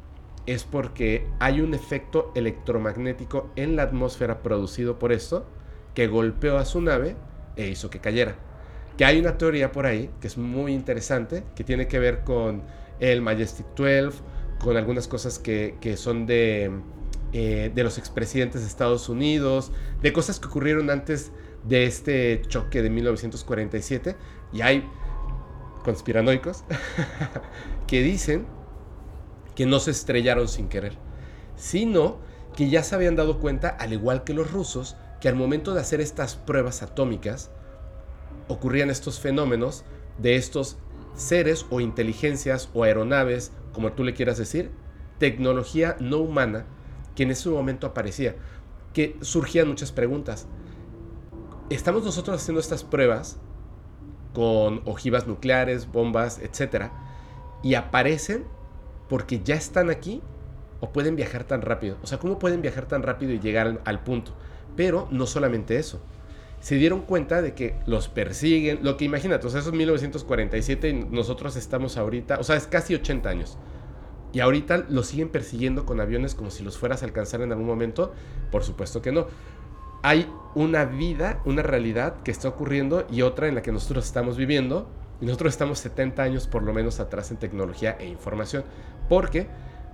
es 0.46 0.64
porque 0.64 1.27
hay 1.38 1.61
un 1.61 1.75
efecto 1.75 2.33
electromagnético 2.35 3.51
en 3.55 3.77
la 3.77 3.83
atmósfera 3.83 4.42
producido 4.42 4.99
por 4.99 5.12
esto 5.12 5.46
que 5.92 6.07
golpeó 6.07 6.57
a 6.57 6.64
su 6.64 6.81
nave 6.81 7.14
e 7.57 7.68
hizo 7.68 7.90
que 7.90 8.01
cayera. 8.01 8.37
Que 8.96 9.05
hay 9.05 9.18
una 9.18 9.37
teoría 9.37 9.70
por 9.70 9.85
ahí 9.85 10.09
que 10.18 10.29
es 10.29 10.38
muy 10.38 10.72
interesante, 10.72 11.44
que 11.55 11.62
tiene 11.62 11.88
que 11.88 11.99
ver 11.99 12.25
con 12.25 12.62
el 13.01 13.20
Majestic 13.20 13.66
12, 13.77 14.22
con 14.61 14.79
algunas 14.79 15.09
cosas 15.09 15.38
que, 15.38 15.77
son 15.99 16.25
de, 16.25 16.70
eh, 17.35 17.70
de 17.75 17.85
los 17.85 17.99
expresidentes 17.99 18.62
de 18.62 18.66
Estados 18.66 19.11
Unidos, 19.11 19.72
de 20.01 20.14
cosas 20.14 20.40
que 20.40 20.49
ocurrieron 20.49 20.88
antes 20.88 21.33
de 21.69 21.87
este 21.87 22.43
choque 22.49 22.83
de 22.83 22.91
1947 22.91 24.17
y 24.53 24.63
hay 24.63 24.89
conspiranoicos 25.85 26.65
que 27.87 28.03
dicen 28.03 28.47
que 29.55 29.67
no 29.67 29.81
se 29.81 29.91
estrellaron 29.91 30.49
sin 30.49 30.69
querer, 30.69 30.99
sino 31.57 32.19
que 32.55 32.69
ya 32.69 32.83
se 32.83 32.95
habían 32.95 33.17
dado 33.17 33.39
cuenta, 33.39 33.69
al 33.69 33.93
igual 33.93 34.25
que 34.25 34.35
los 34.35 34.51
rusos, 34.51 34.97
que 35.21 35.29
al 35.29 35.35
momento 35.35 35.75
de 35.75 35.81
hacer 35.81 36.01
estas 36.01 36.37
pruebas 36.37 36.83
atómicas 36.83 37.51
ocurrían 38.49 38.91
estos 38.91 39.21
fenómenos 39.21 39.85
de 40.19 40.37
estos 40.37 40.77
seres 41.15 41.67
o 41.71 41.81
inteligencias 41.81 42.69
o 42.75 42.85
aeronaves, 42.85 43.53
como 43.73 43.93
tú 43.93 44.05
le 44.05 44.15
quieras 44.15 44.39
decir, 44.39 44.71
tecnología 45.19 45.97
no 46.01 46.19
humana 46.19 46.67
que 47.15 47.23
en 47.23 47.31
ese 47.31 47.49
momento 47.49 47.87
aparecía, 47.87 48.37
que 48.93 49.17
surgían 49.21 49.69
muchas 49.69 49.93
preguntas. 49.93 50.47
Estamos 51.69 52.05
nosotros 52.05 52.41
haciendo 52.41 52.61
estas 52.61 52.85
pruebas 52.85 53.39
con 54.33 54.83
ojivas 54.85 55.27
nucleares, 55.27 55.91
bombas, 55.91 56.39
etc. 56.39 56.91
Y 57.65 57.75
aparecen 57.75 58.45
porque 59.09 59.41
ya 59.43 59.57
están 59.57 59.91
aquí 59.91 60.23
o 60.81 60.93
pueden 60.93 61.17
viajar 61.17 61.43
tan 61.43 61.63
rápido. 61.63 61.97
O 62.05 62.07
sea, 62.07 62.19
¿cómo 62.19 62.39
pueden 62.39 62.63
viajar 62.63 62.87
tan 62.87 63.03
rápido 63.03 63.33
y 63.33 63.41
llegar 63.41 63.81
al, 63.85 64.05
punto? 64.05 64.33
Pero 64.77 65.09
no 65.11 65.27
solamente 65.27 65.77
eso. 65.77 66.01
Se 66.61 66.77
dieron 66.77 67.01
cuenta 67.03 67.43
de 67.43 67.55
que 67.55 67.77
los 67.87 68.09
persiguen, 68.09 68.81
lo 68.83 68.97
que 68.97 69.05
imagínate, 69.05 69.47
o 69.47 69.51
sea, 69.51 69.61
eso 69.61 69.71
es 69.71 69.77
1947 69.77 70.89
y 70.89 70.93
nosotros 70.93 71.57
estamos 71.57 71.97
ahorita, 71.97 72.39
o 72.39 72.45
sea, 72.45 72.57
es 72.57 72.67
casi 72.67 72.95
80 72.95 73.29
años. 73.29 73.59
Y 74.33 74.41
ahorita 74.41 74.85
los 74.89 75.07
siguen 75.07 75.31
persiguiendo 75.31 75.87
con 75.87 76.01
aviones 76.01 76.35
como 76.35 76.51
si 76.51 76.63
los 76.63 76.77
fueras 76.77 77.03
a 77.03 77.07
alcanzar 77.07 77.41
en 77.41 77.53
algún 77.53 77.67
momento. 77.67 78.13
Por 78.51 78.65
supuesto 78.65 79.01
que 79.01 79.11
no 79.11 79.29
hay 80.03 80.31
una 80.55 80.85
vida, 80.85 81.41
una 81.45 81.63
realidad 81.63 82.23
que 82.23 82.31
está 82.31 82.49
ocurriendo 82.49 83.07
y 83.11 83.23
otra 83.23 83.49
en 83.49 83.55
la 83.55 83.63
que 83.63 83.73
nosotros 83.73 84.07
estamos 84.07 84.37
viviendo. 84.37 84.89
Y 85.21 85.27
nosotros 85.27 85.55
estamos 85.55 85.79
70 85.79 86.23
años 86.23 86.47
por 86.47 86.63
lo 86.63 86.73
menos 86.73 87.01
atrás 87.01 87.31
en 87.31 87.39
tecnología 87.39 87.97
e 87.99 88.07
información. 88.07 88.65
Porque 89.09 89.49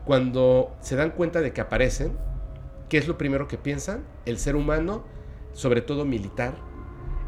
cuando 0.04 0.74
se 0.80 0.96
dan 0.96 1.10
cuenta 1.10 1.40
de 1.40 1.52
que 1.52 1.60
aparecen, 1.60 2.16
¿qué 2.88 2.98
es 2.98 3.06
lo 3.06 3.18
primero 3.18 3.48
que 3.48 3.58
piensan? 3.58 4.04
El 4.26 4.38
ser 4.38 4.56
humano, 4.56 5.04
sobre 5.52 5.80
todo 5.80 6.04
militar, 6.04 6.54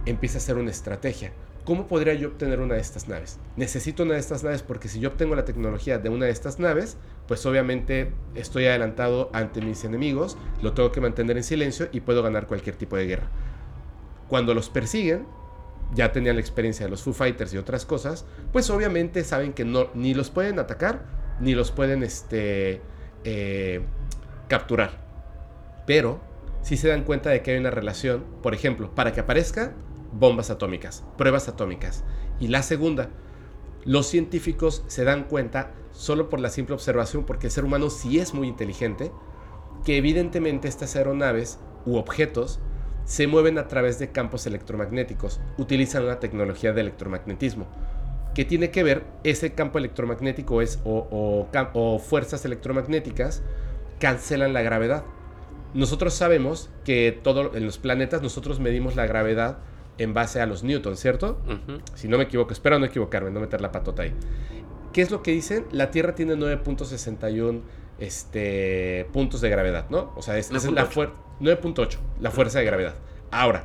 empieza 0.07 0.39
a 0.39 0.41
hacer 0.41 0.57
una 0.57 0.71
estrategia. 0.71 1.33
¿Cómo 1.65 1.87
podría 1.87 2.15
yo 2.15 2.29
obtener 2.29 2.61
una 2.61 2.75
de 2.75 2.81
estas 2.81 3.09
naves? 3.09 3.39
Necesito 3.57 4.03
una 4.03 4.15
de 4.15 4.21
estas 4.21 4.45
naves 4.45 4.63
porque 4.63 4.89
si 4.89 5.01
yo 5.01 5.11
obtengo 5.11 5.35
la 5.35 5.47
tecnología 5.47 5.99
de 5.99 6.11
una 6.11 6.27
de 6.27 6.33
estas 6.33 6.59
naves, 6.59 6.99
pues 7.27 7.45
obviamente 7.47 8.13
estoy 8.35 8.67
adelantado 8.67 9.31
ante 9.33 9.61
mis 9.61 9.85
enemigos, 9.85 10.37
lo 10.63 10.73
tengo 10.73 10.93
que 10.93 11.01
mantener 11.01 11.37
en 11.37 11.45
silencio 11.45 11.89
y 11.93 12.01
puedo 12.01 12.23
ganar 12.23 12.47
cualquier 12.47 12.77
tipo 12.77 12.97
de 12.97 13.07
guerra. 13.07 13.29
Cuando 14.29 14.55
los 14.55 14.69
persiguen, 14.71 15.27
ya 15.95 16.13
tenían 16.13 16.37
la 16.37 16.41
experiencia 16.41 16.87
de 16.87 16.91
los 16.91 17.03
Foo 17.03 17.13
Fighters 17.13 17.55
y 17.55 17.59
otras 17.59 17.87
cosas, 17.87 18.27
pues 18.53 18.71
obviamente 18.71 19.25
saben 19.25 19.53
que 19.53 19.65
no, 19.65 19.89
ni 19.95 20.15
los 20.15 20.31
pueden 20.31 20.59
atacar, 20.59 21.05
ni 21.41 21.55
los 21.55 21.71
pueden 21.71 22.03
este, 22.03 22.81
eh, 23.25 23.83
capturar. 24.49 25.03
Pero 25.87 26.21
si 26.63 26.77
se 26.77 26.89
dan 26.89 27.05
cuenta 27.05 27.31
de 27.31 27.43
que 27.43 27.53
hay 27.53 27.59
una 27.59 27.71
relación, 27.71 28.25
por 28.43 28.55
ejemplo, 28.55 28.95
para 28.95 29.13
que 29.13 29.21
aparezca, 29.21 29.73
bombas 30.13 30.51
atómicas, 30.51 31.05
pruebas 31.19 31.49
atómicas. 31.49 32.05
Y 32.41 32.49
la 32.49 32.63
segunda, 32.63 33.11
los 33.85 34.07
científicos 34.07 34.83
se 34.87 35.05
dan 35.05 35.25
cuenta, 35.25 35.73
solo 35.95 36.29
por 36.29 36.41
la 36.41 36.51
simple 36.51 36.75
observación, 36.75 37.25
porque 37.25 37.47
el 37.47 37.53
ser 37.53 37.65
humano 37.65 37.89
sí 37.89 38.19
es 38.19 38.35
muy 38.35 38.49
inteligente, 38.49 39.11
que 39.87 39.97
evidentemente 39.97 40.69
estas 40.69 40.97
aeronaves 40.97 41.59
u 41.87 41.97
objetos 41.97 42.61
se 43.07 43.27
mueven 43.27 43.57
a 43.57 43.69
través 43.69 43.99
de 43.99 44.11
campos 44.11 44.47
electromagnéticos, 44.47 45.41
utilizan 45.57 46.05
una 46.05 46.21
tecnología 46.21 46.73
de 46.73 46.83
electromagnetismo. 46.83 47.67
que 48.35 48.45
tiene 48.45 48.71
que 48.71 48.83
ver 48.83 49.05
ese 49.23 49.55
campo 49.55 49.79
electromagnético 49.79 50.61
es, 50.61 50.81
o, 50.85 51.49
o 51.73 51.99
fuerzas 52.01 52.45
electromagnéticas 52.45 53.43
cancelan 54.01 54.53
la 54.53 54.63
gravedad? 54.63 55.05
Nosotros 55.73 56.15
sabemos 56.15 56.71
que 56.85 57.19
todo, 57.23 57.55
en 57.55 57.65
los 57.65 57.79
planetas 57.79 58.23
nosotros 58.23 58.61
medimos 58.61 58.97
la 58.97 59.07
gravedad 59.07 59.59
en 59.99 60.13
base 60.13 60.41
a 60.41 60.47
los 60.47 60.65
newtons, 60.65 60.99
¿cierto? 60.99 61.41
Si 61.95 62.09
no 62.09 62.19
me 62.19 62.25
equivoco, 62.25 62.53
espero 62.53 62.79
no 62.79 62.87
equivocarme, 62.87 63.31
no 63.31 63.41
meter 63.41 63.61
la 63.61 63.71
patota 63.71 64.03
ahí. 64.03 64.13
¿Qué 64.95 65.03
es 65.03 65.11
lo 65.11 65.25
que 65.25 65.33
dicen? 65.33 65.67
La 65.73 65.91
Tierra 65.91 66.15
tiene 66.15 66.35
9.61 66.37 67.63
este, 67.99 69.09
puntos 69.13 69.41
de 69.41 69.51
gravedad, 69.51 69.87
¿no? 69.91 70.13
O 70.15 70.23
sea, 70.23 70.39
es, 70.39 70.53
es 70.53 70.71
la 70.71 70.89
9.8, 70.89 71.99
la 72.21 72.31
fuerza 72.31 72.61
de 72.61 72.65
gravedad. 72.65 72.95
Ahora, 73.33 73.65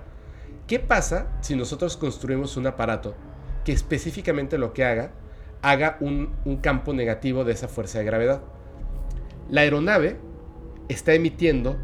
¿qué 0.65 0.79
pasa 0.79 1.27
si 1.41 1.55
nosotros 1.55 1.97
construimos 1.97 2.57
un 2.57 2.65
aparato 2.65 3.13
que 3.63 3.71
específicamente 3.71 4.57
lo 4.57 4.73
que 4.73 4.83
haga, 4.83 5.11
haga 5.61 5.97
un, 5.99 6.33
un 6.45 6.57
campo 6.57 6.93
negativo 6.93 7.43
de 7.43 7.53
esa 7.53 7.67
fuerza 7.67 7.99
de 7.99 8.05
gravedad? 8.05 8.41
La 9.51 9.61
aeronave 9.61 10.17
está 10.87 11.13
emitiendo 11.13 11.77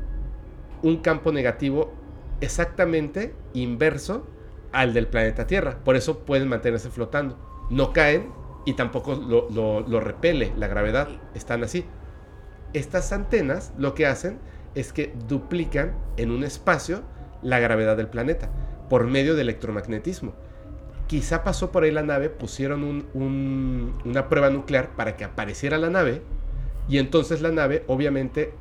un 0.82 0.98
campo 1.04 1.32
negativo 1.32 1.94
exactamente 2.42 3.36
inverso 3.54 4.26
al 4.72 4.96
del 4.96 5.06
planeta 5.06 5.46
Tierra. 5.46 5.84
Por 5.84 5.96
eso 5.96 6.26
pueden 6.26 6.48
mantenerse 6.48 6.90
flotando. 6.90 7.38
No 7.70 7.94
caen 7.94 8.32
y 8.66 8.74
tampoco 8.74 9.16
lo, 9.16 10.00
repele 10.00 10.52
la 10.58 10.68
gravedad. 10.68 11.08
Están 11.34 11.64
así. 11.64 11.86
Estas 12.74 13.14
antenas 13.14 13.72
lo 13.78 13.94
que 13.94 14.08
hacen 14.08 14.40
es 14.74 14.92
que 14.92 15.14
duplican 15.28 15.94
en 16.18 16.32
un 16.32 16.44
espacio 16.44 17.04
la 17.42 17.60
gravedad 17.60 17.96
del 17.96 18.08
planeta 18.08 18.50
por 18.90 19.06
medio 19.06 19.36
de 19.36 19.44
electromagnetismo. 19.44 20.34
Quizá 21.08 21.44
pasó 21.44 21.72
por 21.72 21.84
ahí 21.84 21.92
la 21.92 22.02
nave, 22.02 22.30
pusieron 22.30 23.06
una 23.14 24.28
prueba 24.28 24.50
nuclear 24.50 24.96
para 24.96 25.16
que 25.16 25.24
apareciera 25.24 25.78
la 25.78 25.90
nave 25.90 26.22
y 26.90 26.98
entonces 26.98 27.42
la 27.42 27.52
nave 27.52 27.84
obviamente 27.88 28.54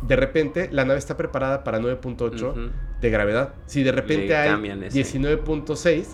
de 0.00 0.16
repente 0.16 0.68
la 0.72 0.84
nave 0.84 0.98
está 0.98 1.16
preparada 1.16 1.62
para 1.62 1.78
9.8 1.78 2.70
de 3.00 3.10
gravedad. 3.10 3.54
Si 3.66 3.82
de 3.82 3.92
repente 3.92 4.34
hay 4.34 4.50
19.6, 4.50 6.06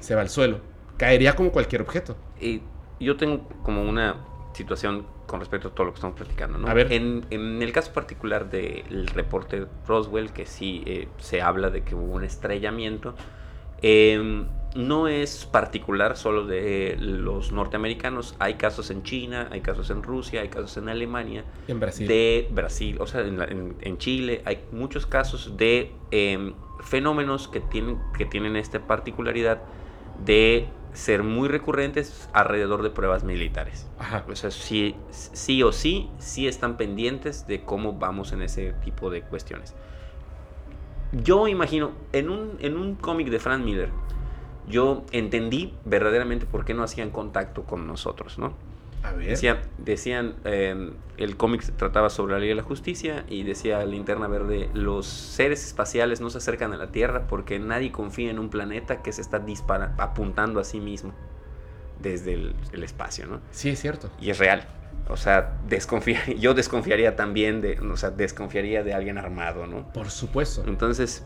se 0.00 0.14
va 0.14 0.22
al 0.22 0.30
suelo. 0.30 0.73
Caería 0.96 1.34
como 1.34 1.50
cualquier 1.50 1.82
objeto. 1.82 2.16
Y 2.40 2.62
yo 3.00 3.16
tengo 3.16 3.48
como 3.62 3.82
una 3.82 4.16
situación 4.52 5.06
con 5.26 5.40
respecto 5.40 5.68
a 5.68 5.70
todo 5.72 5.86
lo 5.86 5.92
que 5.92 5.96
estamos 5.96 6.16
platicando. 6.16 6.58
¿no? 6.58 6.68
A 6.68 6.74
ver. 6.74 6.92
En, 6.92 7.24
el 7.30 7.72
caso 7.72 7.92
particular 7.92 8.50
del 8.50 9.06
reporte 9.08 9.66
Roswell, 9.86 10.32
que 10.32 10.46
sí 10.46 10.82
eh, 10.86 11.08
se 11.18 11.42
habla 11.42 11.70
de 11.70 11.82
que 11.82 11.94
hubo 11.94 12.14
un 12.14 12.24
estrellamiento, 12.24 13.14
eh, 13.82 14.46
no 14.74 15.08
es 15.08 15.46
particular 15.46 16.16
solo 16.16 16.46
de 16.46 16.96
los 16.98 17.52
norteamericanos. 17.52 18.34
Hay 18.38 18.54
casos 18.54 18.90
en 18.90 19.02
China, 19.02 19.48
hay 19.50 19.60
casos 19.60 19.90
en 19.90 20.02
Rusia, 20.02 20.40
hay 20.40 20.48
casos 20.48 20.76
en 20.76 20.88
Alemania. 20.88 21.44
En 21.68 21.80
Brasil. 21.80 22.08
De 22.08 22.48
Brasil, 22.50 22.96
o 23.00 23.06
sea, 23.06 23.20
en, 23.20 23.98
Chile. 23.98 24.42
Hay 24.44 24.64
muchos 24.72 25.06
casos 25.06 25.56
de 25.56 25.92
em, 26.10 26.54
fenómenos 26.80 27.46
que 27.46 27.60
tienen, 27.60 27.98
que 28.16 28.26
tienen 28.26 28.56
esta 28.56 28.80
particularidad 28.80 29.62
de 30.24 30.68
ser 30.94 31.22
muy 31.22 31.48
recurrentes 31.48 32.28
alrededor 32.32 32.82
de 32.82 32.90
pruebas 32.90 33.24
militares. 33.24 33.90
Ajá. 33.98 34.24
O 34.28 34.34
sea, 34.34 34.50
sí, 34.50 34.96
sí 35.10 35.62
o 35.62 35.72
sí, 35.72 36.08
sí 36.18 36.48
están 36.48 36.76
pendientes 36.76 37.46
de 37.46 37.64
cómo 37.64 37.94
vamos 37.94 38.32
en 38.32 38.40
ese 38.42 38.72
tipo 38.84 39.10
de 39.10 39.22
cuestiones. 39.22 39.74
Yo 41.12 41.46
imagino, 41.46 41.92
en 42.12 42.30
un, 42.30 42.56
en 42.60 42.76
un 42.76 42.94
cómic 42.94 43.28
de 43.28 43.38
Frank 43.38 43.62
Miller, 43.62 43.90
yo 44.68 45.04
entendí 45.12 45.74
verdaderamente 45.84 46.46
por 46.46 46.64
qué 46.64 46.74
no 46.74 46.82
hacían 46.82 47.10
contacto 47.10 47.64
con 47.64 47.86
nosotros, 47.86 48.38
¿no? 48.38 48.54
A 49.04 49.12
ver. 49.12 49.38
decían, 49.78 50.34
em, 50.44 50.94
el 51.18 51.36
cómic 51.36 51.62
trataba 51.76 52.10
sobre 52.10 52.34
la 52.34 52.40
ley 52.40 52.48
de 52.48 52.54
la 52.54 52.62
justicia 52.62 53.24
y 53.28 53.42
decía 53.42 53.84
Linterna 53.84 54.28
Verde, 54.28 54.70
los 54.72 55.06
seres 55.06 55.64
espaciales 55.64 56.20
no 56.20 56.30
se 56.30 56.38
acercan 56.38 56.72
a 56.72 56.76
la 56.76 56.90
Tierra 56.90 57.26
porque 57.28 57.58
nadie 57.58 57.92
confía 57.92 58.30
en 58.30 58.38
un 58.38 58.48
planeta 58.48 59.02
que 59.02 59.12
se 59.12 59.20
está 59.20 59.38
dispara, 59.38 59.94
apuntando 59.98 60.58
a 60.58 60.64
sí 60.64 60.80
mismo 60.80 61.12
desde 62.00 62.34
el, 62.34 62.82
espacio, 62.82 63.26
¿no? 63.26 63.40
Sí, 63.50 63.70
es 63.70 63.80
cierto. 63.80 64.10
Y 64.20 64.30
es 64.30 64.38
real. 64.38 64.66
O 65.08 65.16
sea, 65.16 65.58
yo 66.38 66.54
desconfiaría 66.54 67.14
también 67.14 67.60
de, 67.60 67.78
o 67.80 67.96
sea, 67.96 68.10
desconfiaría 68.10 68.82
de 68.82 68.94
alguien 68.94 69.18
armado, 69.18 69.66
¿no? 69.66 69.92
Por 69.92 70.10
supuesto. 70.10 70.64
Entonces, 70.66 71.24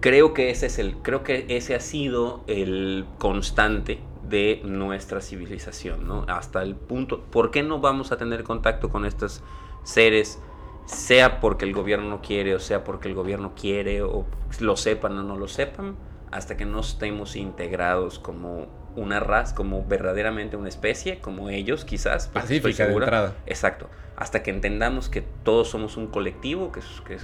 creo 0.00 0.34
que 0.34 0.50
ese 0.50 0.66
es 0.66 0.78
el, 0.78 0.96
creo 0.96 1.22
que 1.22 1.46
ese 1.48 1.74
ha 1.74 1.80
sido 1.80 2.44
el 2.46 3.06
constante 3.18 4.00
de 4.28 4.60
nuestra 4.64 5.20
civilización, 5.20 6.06
¿no? 6.06 6.24
Hasta 6.28 6.62
el 6.62 6.74
punto, 6.74 7.22
¿por 7.24 7.50
qué 7.50 7.62
no 7.62 7.80
vamos 7.80 8.12
a 8.12 8.16
tener 8.16 8.44
contacto 8.44 8.90
con 8.90 9.04
estos 9.04 9.42
seres? 9.82 10.38
Sea 10.86 11.40
porque 11.40 11.64
el 11.64 11.72
gobierno 11.72 12.08
no 12.08 12.20
quiere, 12.20 12.54
o 12.54 12.60
sea 12.60 12.84
porque 12.84 13.08
el 13.08 13.14
gobierno 13.14 13.52
quiere, 13.54 14.02
o 14.02 14.26
lo 14.60 14.76
sepan 14.76 15.18
o 15.18 15.22
no 15.22 15.36
lo 15.36 15.48
sepan, 15.48 15.96
hasta 16.30 16.56
que 16.56 16.64
no 16.64 16.80
estemos 16.80 17.36
integrados 17.36 18.18
como 18.18 18.66
una 18.96 19.20
raza, 19.20 19.54
como 19.54 19.84
verdaderamente 19.84 20.56
una 20.56 20.68
especie, 20.68 21.20
como 21.20 21.50
ellos 21.50 21.84
quizás. 21.84 22.28
Pacífica 22.28 22.86
de 22.86 22.92
entrada. 22.92 23.34
Exacto. 23.46 23.88
Hasta 24.16 24.42
que 24.42 24.50
entendamos 24.50 25.08
que 25.08 25.22
todos 25.22 25.68
somos 25.68 25.96
un 25.96 26.06
colectivo, 26.06 26.70
que, 26.70 26.80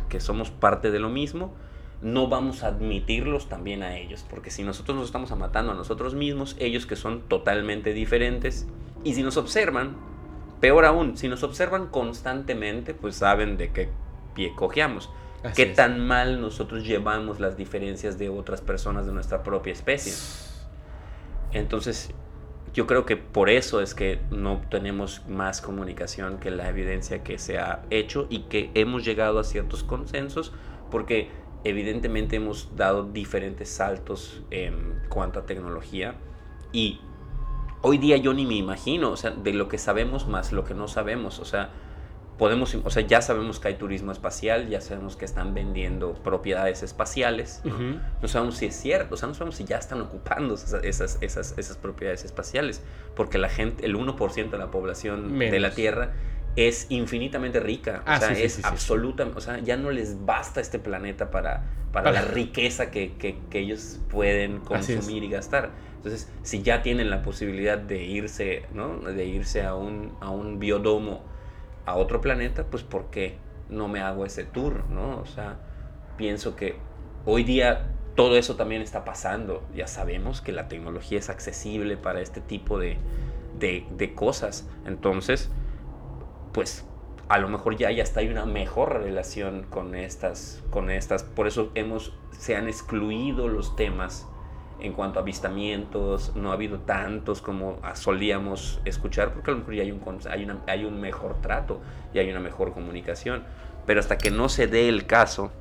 que 0.08 0.20
somos 0.20 0.50
parte 0.50 0.90
de 0.90 0.98
lo 0.98 1.08
mismo, 1.08 1.54
no 2.02 2.28
vamos 2.28 2.62
a 2.62 2.68
admitirlos 2.68 3.48
también 3.48 3.82
a 3.82 3.96
ellos, 3.96 4.24
porque 4.28 4.50
si 4.50 4.62
nosotros 4.62 4.96
nos 4.96 5.06
estamos 5.06 5.30
matando 5.36 5.72
a 5.72 5.74
nosotros 5.74 6.14
mismos, 6.14 6.56
ellos 6.58 6.86
que 6.86 6.96
son 6.96 7.22
totalmente 7.22 7.92
diferentes, 7.92 8.66
y 9.04 9.14
si 9.14 9.22
nos 9.22 9.36
observan, 9.36 9.96
peor 10.60 10.84
aún, 10.84 11.16
si 11.16 11.28
nos 11.28 11.42
observan 11.42 11.88
constantemente, 11.88 12.94
pues 12.94 13.16
saben 13.16 13.56
de 13.56 13.72
qué 13.72 13.90
pie 14.34 14.52
cojeamos. 14.54 15.10
qué 15.54 15.66
tan 15.66 16.06
mal 16.06 16.40
nosotros 16.40 16.84
llevamos 16.84 17.40
las 17.40 17.56
diferencias 17.56 18.18
de 18.18 18.28
otras 18.28 18.60
personas 18.60 19.06
de 19.06 19.12
nuestra 19.12 19.42
propia 19.42 19.72
especie. 19.72 20.12
Entonces, 21.52 22.10
yo 22.74 22.86
creo 22.86 23.04
que 23.04 23.16
por 23.16 23.50
eso 23.50 23.80
es 23.80 23.94
que 23.94 24.20
no 24.30 24.60
tenemos 24.70 25.26
más 25.28 25.60
comunicación 25.60 26.38
que 26.38 26.50
la 26.50 26.68
evidencia 26.68 27.22
que 27.24 27.38
se 27.38 27.58
ha 27.58 27.82
hecho 27.90 28.26
y 28.30 28.40
que 28.40 28.70
hemos 28.74 29.04
llegado 29.04 29.38
a 29.38 29.44
ciertos 29.44 29.82
consensos, 29.82 30.52
porque 30.90 31.30
evidentemente 31.64 32.36
hemos 32.36 32.74
dado 32.76 33.04
diferentes 33.04 33.68
saltos 33.68 34.42
en 34.50 35.00
cuanto 35.08 35.40
a 35.40 35.46
tecnología 35.46 36.14
y 36.72 37.00
hoy 37.82 37.98
día 37.98 38.16
yo 38.16 38.34
ni 38.34 38.46
me 38.46 38.54
imagino, 38.54 39.10
o 39.10 39.16
sea, 39.16 39.30
de 39.30 39.52
lo 39.52 39.68
que 39.68 39.78
sabemos 39.78 40.26
más 40.26 40.52
lo 40.52 40.64
que 40.64 40.74
no 40.74 40.88
sabemos, 40.88 41.38
o 41.38 41.44
sea, 41.44 41.70
podemos, 42.38 42.74
o 42.74 42.88
sea, 42.88 43.06
ya 43.06 43.20
sabemos 43.20 43.60
que 43.60 43.68
hay 43.68 43.74
turismo 43.74 44.12
espacial, 44.12 44.68
ya 44.68 44.80
sabemos 44.80 45.14
que 45.14 45.26
están 45.26 45.52
vendiendo 45.52 46.14
propiedades 46.14 46.82
espaciales, 46.82 47.60
¿no? 47.64 48.28
sabemos 48.28 48.56
si 48.56 48.64
es 48.64 48.80
cierto, 48.80 49.14
o 49.14 49.18
sea, 49.18 49.28
no 49.28 49.34
sabemos 49.34 49.56
si 49.56 49.64
ya 49.64 49.76
están 49.76 50.00
ocupando 50.00 50.54
esas, 50.54 51.18
esas, 51.20 51.58
esas, 51.58 51.76
propiedades 51.76 52.24
espaciales, 52.24 52.82
porque 53.14 53.36
la 53.36 53.50
gente, 53.50 53.84
el 53.84 53.94
1% 53.94 54.48
de 54.48 54.56
la 54.56 54.70
población 54.70 55.38
de 55.38 55.60
la 55.60 55.72
Tierra 55.72 56.14
es 56.56 56.86
infinitamente 56.88 57.60
rica, 57.60 58.02
o 58.06 58.10
ah, 58.10 58.18
sea, 58.18 58.32
es 58.32 58.64
absoluta, 58.64 59.26
o 59.34 59.40
sea, 59.40 59.58
ya 59.60 59.76
no 59.76 59.90
les 59.90 60.24
basta 60.24 60.60
este 60.60 60.78
planeta 60.78 61.30
para, 61.30 61.64
para, 61.92 62.10
la 62.10 62.22
riqueza 62.22 62.90
que, 62.90 63.12
que, 63.16 63.58
ellos 63.58 64.00
pueden 64.10 64.60
consumir 64.60 65.22
y 65.22 65.30
gastar. 65.30 65.70
Entonces, 65.96 66.30
si 66.42 66.62
ya 66.62 66.82
tienen 66.82 67.10
la 67.10 67.22
posibilidad 67.22 67.78
de 67.78 68.02
irse, 68.02 68.64
¿no? 68.72 68.98
De 68.98 69.26
irse 69.26 69.62
a 69.62 69.74
un, 69.74 70.16
a 70.20 70.30
un 70.30 70.58
biodomo 70.58 71.22
a 71.86 71.94
otro 71.94 72.20
planeta, 72.20 72.64
pues 72.64 72.82
¿por 72.82 73.10
qué 73.10 73.36
no 73.68 73.86
me 73.86 74.00
hago 74.00 74.24
ese 74.24 74.44
tour, 74.44 74.88
¿no? 74.90 75.18
O 75.18 75.26
sea, 75.26 75.58
pienso 76.16 76.56
que 76.56 76.76
hoy 77.26 77.44
día 77.44 77.90
todo 78.16 78.36
eso 78.36 78.56
también 78.56 78.82
está 78.82 79.04
pasando. 79.04 79.62
Ya 79.74 79.86
sabemos 79.86 80.40
que 80.40 80.52
la 80.52 80.68
tecnología 80.68 81.18
es 81.18 81.30
accesible 81.30 81.96
para 81.96 82.20
este 82.20 82.40
tipo 82.40 82.78
de, 82.78 82.96
de, 83.58 83.86
de 83.96 84.14
cosas. 84.14 84.68
Entonces, 84.86 85.50
pues 86.52 86.84
a 87.28 87.38
lo 87.38 87.48
mejor 87.48 87.76
ya, 87.76 87.90
ya 87.92 88.02
está 88.02 88.20
hay 88.20 88.28
una 88.28 88.44
mejor 88.44 89.02
relación 89.02 89.64
con 89.70 89.94
estas, 89.94 90.62
con 90.70 90.90
estas. 90.90 91.22
Por 91.22 91.46
eso 91.46 91.70
hemos, 91.74 92.12
se 92.32 92.56
han 92.56 92.66
excluido 92.66 93.46
los 93.46 93.76
temas 93.76 94.26
en 94.80 94.94
cuanto 94.94 95.18
a 95.18 95.22
avistamientos, 95.22 96.34
no 96.34 96.50
ha 96.50 96.54
habido 96.54 96.80
tantos 96.80 97.40
como 97.40 97.78
solíamos 97.94 98.80
escuchar, 98.84 99.32
porque 99.32 99.50
a 99.50 99.54
lo 99.54 99.60
mejor 99.60 99.74
ya 99.74 99.82
hay 99.82 99.92
un, 99.92 100.02
hay, 100.28 100.48
hay 100.66 100.84
un 100.84 101.00
mejor 101.00 101.40
trato 101.40 101.80
y 102.12 102.18
hay 102.18 102.30
una 102.30 102.40
mejor 102.40 102.72
comunicación. 102.72 103.44
Pero 103.86 104.00
hasta 104.00 104.18
que 104.18 104.30
no 104.30 104.48
se 104.48 104.66
dé 104.66 104.88
el 104.88 105.06
caso, 105.06 105.52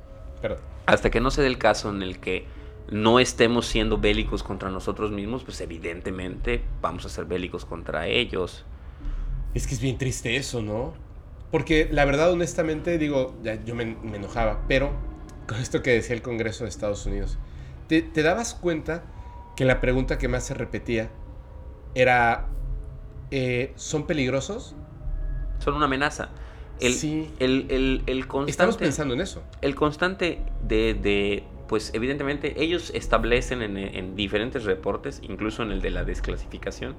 hasta 0.86 1.10
que 1.10 1.20
no 1.20 1.32
se 1.32 1.42
dé 1.42 1.48
el 1.48 1.58
caso 1.58 1.90
en 1.90 2.02
el 2.02 2.20
que 2.20 2.46
no 2.90 3.20
estemos 3.20 3.68
siendo 3.68 4.00
bélicos 4.00 4.42
contra 4.42 4.70
nosotros 4.70 5.12
mismos, 5.12 5.44
pues 5.44 5.62
evidentemente 5.62 6.64
vamos 6.82 7.06
a 7.06 7.10
ser 7.10 7.26
bélicos 7.26 7.66
contra 7.66 8.08
ellos. 8.08 8.66
Es 9.54 9.68
que 9.68 9.74
es 9.74 9.82
bien 9.82 9.98
triste 9.98 10.36
eso, 10.36 10.62
¿no? 10.62 10.94
Porque 11.52 11.90
la 11.92 12.06
verdad, 12.06 12.32
honestamente, 12.32 12.98
digo, 12.98 13.36
ya 13.44 13.64
yo 13.64 13.76
me, 13.76 13.98
enojaba, 14.14 14.66
pero 14.68 14.92
con 15.48 15.58
esto 15.58 15.82
que 15.82 15.92
decía 15.92 16.16
el 16.16 16.22
Congreso 16.22 16.64
de 16.64 16.70
Estados 16.70 17.06
Unidos, 17.06 17.40
¿te, 17.88 18.04
dabas 18.22 18.54
cuenta 18.54 19.04
que 19.56 19.66
la 19.66 19.82
pregunta 19.82 20.18
que 20.20 20.28
más 20.28 20.46
se 20.46 20.54
repetía 20.54 21.10
era, 21.96 22.48
eh, 23.32 23.74
¿son 23.76 24.06
peligrosos? 24.06 24.76
Son 25.58 25.74
una 25.74 25.86
amenaza. 25.86 26.30
El, 26.80 26.94
sí. 26.94 27.30
El, 27.40 28.04
el, 28.06 28.28
constante, 28.28 28.52
Estamos 28.52 28.78
pensando 28.78 29.14
en 29.16 29.22
eso. 29.22 29.44
El 29.62 29.76
constante 29.76 30.40
de, 30.64 30.94
de 30.94 31.44
pues 31.68 31.92
evidentemente 31.94 32.62
ellos 32.62 32.92
establecen 32.94 33.62
en, 33.62 33.78
en, 33.78 34.16
diferentes 34.16 34.64
reportes, 34.64 35.20
incluso 35.24 35.62
en 35.64 35.72
el 35.72 35.82
de 35.82 35.90
la 35.90 36.04
desclasificación, 36.04 36.96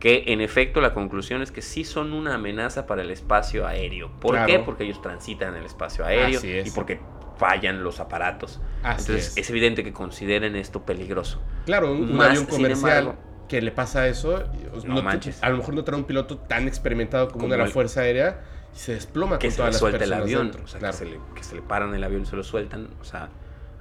que 0.00 0.24
en 0.28 0.40
efecto 0.40 0.80
la 0.80 0.94
conclusión 0.94 1.42
es 1.42 1.52
que 1.52 1.60
sí 1.60 1.84
son 1.84 2.14
una 2.14 2.34
amenaza 2.34 2.86
para 2.86 3.02
el 3.02 3.10
espacio 3.10 3.66
aéreo. 3.66 4.10
¿Por 4.18 4.46
qué? 4.46 4.58
Porque 4.58 4.84
ellos 4.84 5.00
transitan 5.02 5.50
en 5.50 5.60
el 5.60 5.66
espacio 5.66 6.04
aéreo 6.04 6.40
y 6.42 6.70
porque 6.70 6.98
fallan 7.36 7.84
los 7.84 8.00
aparatos. 8.00 8.60
Entonces 8.82 9.34
es. 9.36 9.50
evidente 9.50 9.84
que 9.84 9.92
consideren 9.92 10.56
esto 10.56 10.84
peligroso. 10.84 11.42
Claro, 11.66 11.92
un, 11.92 12.20
avión 12.20 12.46
comercial 12.46 13.14
que 13.46 13.60
le 13.60 13.72
pasa 13.72 14.08
eso, 14.08 14.44
no, 14.84 15.02
manches. 15.02 15.42
a 15.42 15.50
lo 15.50 15.58
mejor 15.58 15.74
no 15.74 15.84
trae 15.84 15.98
un 15.98 16.06
piloto 16.06 16.38
tan 16.38 16.66
experimentado 16.66 17.28
como, 17.28 17.46
uno 17.46 17.56
de 17.56 17.64
la 17.64 17.66
Fuerza 17.66 18.02
Aérea 18.02 18.42
y 18.74 18.78
se 18.78 18.94
desploma 18.94 19.38
que 19.38 19.48
con 19.48 19.56
todas 19.56 19.72
las 19.72 19.80
suelta 19.80 20.04
el 20.04 20.12
avión, 20.12 20.52
o 20.62 20.68
sea, 20.68 20.80
que, 20.80 20.92
se 20.92 21.04
le, 21.04 21.18
que 21.34 21.42
se 21.42 21.56
le 21.56 21.62
paran 21.62 21.92
el 21.94 22.04
avión 22.04 22.22
y 22.22 22.26
se 22.26 22.36
lo 22.36 22.44
sueltan, 22.44 22.88
o 23.00 23.04
sea, 23.04 23.28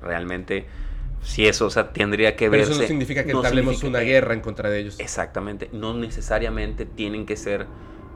realmente 0.01 0.65
si 1.22 1.47
eso, 1.47 1.65
o 1.65 1.70
sea, 1.70 1.91
tendría 1.91 2.36
que 2.36 2.49
ver. 2.49 2.61
Pero 2.61 2.72
eso 2.72 2.82
no 2.82 2.88
significa 2.88 3.24
que 3.24 3.32
entablemos 3.32 3.84
una 3.84 3.99
guerra 3.99 4.34
en 4.34 4.41
contra 4.41 4.70
de 4.70 4.80
ellos. 4.80 4.99
Exactamente. 4.99 5.70
No 5.72 5.93
necesariamente 5.93 6.86
tienen 6.86 7.26
que 7.26 7.36
ser. 7.38 7.67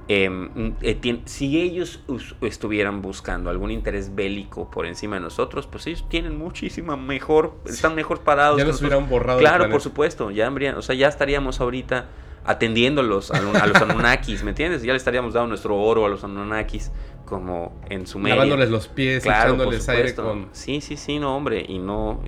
Em, 0.09 0.73
eh, 0.81 1.21
si 1.25 1.61
ellos 1.61 2.03
estuvieran 2.41 3.01
buscando 3.01 3.49
algún 3.49 3.71
interés 3.71 4.13
bélico 4.13 4.69
por 4.69 4.85
encima 4.85 5.15
de 5.15 5.21
nosotros, 5.21 5.65
pues 5.65 5.87
ellos 5.87 6.05
tienen 6.09 6.37
muchísima 6.37 6.97
mejor, 6.97 7.55
están 7.65 7.95
mejor 7.95 8.19
parados. 8.21 8.57
Ya 8.57 8.65
nos 8.65 8.81
hubieran 8.81 9.07
borrado. 9.07 9.39
Claro, 9.39 9.69
por 9.69 9.79
supuesto, 9.79 10.29
ya 10.31 10.51
o 10.75 10.81
sea, 10.81 10.95
ya 10.95 11.07
estaríamos 11.07 11.61
ahorita 11.61 12.07
atendiéndolos 12.45 13.31
a, 13.31 13.37
a 13.37 13.67
los 13.67 13.81
Anunnakis, 13.81 14.43
¿me 14.43 14.49
entiendes? 14.49 14.83
Ya 14.83 14.91
le 14.91 14.97
estaríamos 14.97 15.33
dando 15.33 15.47
nuestro 15.47 15.77
oro 15.77 16.05
a 16.05 16.09
los 16.09 16.23
Anunnakis 16.25 16.91
como 17.33 17.73
en 17.89 18.05
su 18.05 18.19
medio. 18.19 18.35
Lavándoles 18.35 18.69
los 18.69 18.87
pies, 18.87 19.25
echándoles 19.25 19.89
aire 19.89 20.13
con... 20.13 20.49
Sí, 20.51 20.81
sí, 20.81 20.97
sí, 20.97 21.17
no, 21.17 21.35
hombre, 21.35 21.65
y 21.67 21.79
no, 21.79 22.21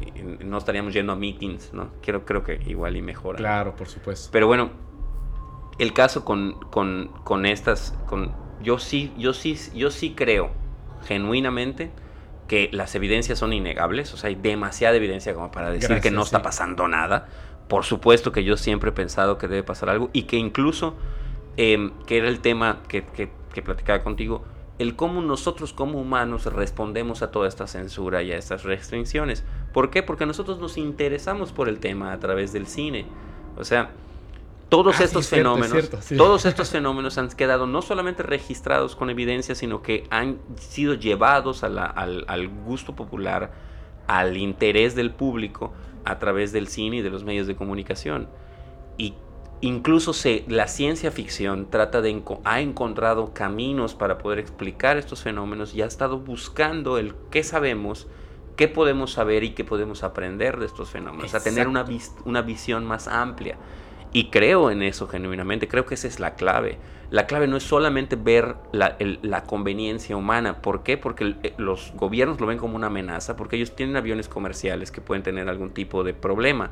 no 0.44 0.58
estaríamos 0.58 0.96
yendo 0.96 1.14
a 1.14 1.16
meetings, 1.16 1.74
¿no? 1.74 1.92
Creo, 2.02 2.26
creo 2.26 2.44
que 2.44 2.60
igual 2.66 2.98
y 2.98 3.04
mejora. 3.04 3.38
Claro, 3.38 3.76
por 3.76 3.88
supuesto. 3.88 4.30
Pero 4.32 4.48
bueno, 4.48 4.72
el 5.78 5.94
caso 5.94 6.26
con, 6.26 6.60
con, 6.72 7.12
con 7.24 7.46
estas, 7.46 7.96
con, 8.08 8.34
yo 8.64 8.80
sí, 8.80 9.14
yo 9.16 9.34
sí, 9.34 9.56
yo 9.76 9.92
sí 9.92 10.16
creo 10.16 10.50
genuinamente 11.06 11.92
que 12.48 12.72
las 12.74 12.96
evidencias 12.96 13.38
son 13.38 13.54
innegables, 13.54 14.12
o 14.12 14.18
sea, 14.18 14.30
hay 14.30 14.36
demasiada 14.36 14.96
evidencia 14.96 15.36
como 15.36 15.52
para 15.52 15.70
decir 15.70 16.02
que 16.02 16.10
no 16.10 16.24
está 16.24 16.42
pasando 16.42 16.88
nada. 16.88 17.28
Por 17.68 17.84
supuesto 17.84 18.32
que 18.32 18.44
yo 18.44 18.58
siempre 18.58 18.90
he 18.90 18.94
pensado 18.94 19.38
que 19.38 19.48
debe 19.48 19.62
pasar 19.62 19.92
algo 19.92 20.10
y 20.14 20.24
que 20.24 20.38
incluso, 20.38 20.96
em, 21.58 21.92
que 22.08 22.18
era 22.18 22.28
el 22.28 22.40
tema 22.40 22.82
que, 22.88 23.04
que, 23.04 23.30
que 23.54 23.62
platicaba 23.62 24.04
contigo, 24.04 24.44
el 24.78 24.96
cómo 24.96 25.22
nosotros 25.22 25.74
como 25.74 26.00
humanos 26.00 26.46
respondemos 26.46 27.22
a 27.22 27.32
toda 27.32 27.48
esta 27.48 27.68
censura 27.68 28.22
y 28.24 28.32
a 28.32 28.38
estas 28.38 28.64
restricciones. 28.64 29.44
¿Por 29.74 29.90
qué? 29.90 30.04
Porque 30.04 30.26
nosotros 30.26 30.60
nos 30.60 30.78
interesamos 30.78 31.52
por 31.52 31.70
el 31.70 31.80
tema 31.80 32.12
a 32.12 32.20
través 32.20 32.52
del 32.52 32.68
cine. 32.68 33.06
O 33.58 33.64
sea, 33.64 33.92
todos 34.70 35.00
ah, 35.00 35.04
estos 35.04 35.30
fenómenos, 35.30 35.90
todos 36.18 36.46
estos 36.46 36.70
fenómenos 36.70 37.18
han 37.18 37.30
quedado 37.30 37.68
no 37.68 37.82
solamente 37.82 38.24
registrados 38.24 38.96
con 38.96 39.10
evidencia, 39.10 39.56
sino 39.56 39.82
que 39.82 40.08
han 40.10 40.40
sido 40.58 40.96
llevados 40.96 41.64
al, 41.64 41.78
al 41.78 42.48
gusto 42.66 42.96
popular, 42.96 43.54
al 44.08 44.36
interés 44.36 44.96
del 44.96 45.12
público 45.12 45.74
a 46.04 46.20
través 46.20 46.52
del 46.52 46.68
cine 46.68 46.98
y 46.98 47.02
de 47.02 47.10
los 47.10 47.24
medios 47.24 47.48
de 47.48 47.56
comunicación. 47.56 48.28
Y 48.98 49.14
Incluso 49.62 50.14
se, 50.14 50.44
la 50.48 50.68
ciencia 50.68 51.12
ficción 51.12 51.70
trata 51.70 52.02
de 52.02 52.22
ha 52.44 52.62
encontrado 52.62 53.34
caminos 53.34 53.96
para 53.96 54.18
poder 54.18 54.40
explicar 54.40 54.98
estos 54.98 55.24
fenómenos 55.24 55.74
y 55.74 55.82
ha 55.82 55.86
estado 55.86 56.20
buscando 56.20 56.98
el 56.98 57.16
qué 57.32 57.42
sabemos, 57.42 58.08
qué 58.58 58.68
podemos 58.68 59.14
saber 59.14 59.44
y 59.44 59.52
qué 59.52 59.64
podemos 59.64 60.04
aprender 60.04 60.60
de 60.60 60.66
estos 60.66 60.90
fenómenos, 60.90 61.34
a 61.34 61.42
tener 61.42 61.68
una, 61.68 61.86
una 62.26 62.42
visión 62.42 62.86
más 62.86 63.08
amplia. 63.08 63.58
Y 64.12 64.30
creo 64.30 64.72
en 64.72 64.82
eso 64.82 65.08
genuinamente, 65.08 65.68
creo 65.68 65.86
que 65.86 65.96
esa 65.96 66.08
es 66.08 66.20
la 66.20 66.36
clave. 66.36 66.78
La 67.10 67.28
clave 67.28 67.48
no 67.48 67.58
es 67.58 67.64
solamente 67.64 68.16
ver 68.16 68.56
la, 68.72 68.98
la 69.22 69.44
conveniencia 69.44 70.16
humana. 70.16 70.62
¿Por 70.62 70.84
qué? 70.84 70.98
Porque 70.98 71.36
eh, 71.44 71.54
los 71.58 71.92
gobiernos 71.96 72.40
lo 72.40 72.48
ven 72.48 72.58
como 72.58 72.76
una 72.76 72.88
amenaza, 72.88 73.36
porque 73.36 73.58
ellos 73.58 73.76
tienen 73.76 73.96
aviones 73.96 74.30
comerciales 74.30 74.92
que 74.92 75.02
pueden 75.02 75.24
tener 75.24 75.50
algún 75.50 75.72
tipo 75.72 76.04
de 76.04 76.14
problema 76.14 76.72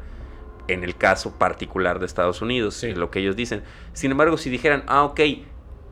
en 0.67 0.83
el 0.83 0.95
caso 0.95 1.37
particular 1.37 1.99
de 1.99 2.05
Estados 2.05 2.41
Unidos, 2.41 2.83
lo 2.83 3.11
que 3.11 3.19
ellos 3.19 3.35
dicen. 3.35 3.63
Sin 3.93 4.11
embargo, 4.11 4.37
si 4.37 4.49
dijeran, 4.49 4.83
ah, 4.87 5.03
ok, 5.03 5.19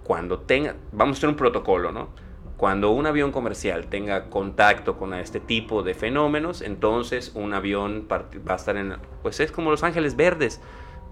cuando 0.04 0.40
tenga, 0.40 0.76
vamos 0.92 1.16
a 1.16 1.20
hacer 1.20 1.30
un 1.30 1.36
protocolo, 1.36 1.92
¿no? 1.92 2.10
Cuando 2.58 2.92
un 2.92 3.06
avión 3.08 3.32
comercial 3.32 3.88
tenga 3.88 4.30
contacto 4.30 4.98
con 4.98 5.14
este 5.14 5.40
tipo 5.40 5.84
de 5.84 5.94
fenómenos, 5.96 6.62
entonces 6.62 7.32
un 7.34 7.54
avión 7.54 8.08
va 8.12 8.54
a 8.54 8.56
estar 8.56 8.78
en, 8.78 8.98
pues 9.24 9.40
es 9.40 9.52
como 9.52 9.72
Los 9.72 9.84
Ángeles 9.84 10.16
Verdes, 10.16 10.62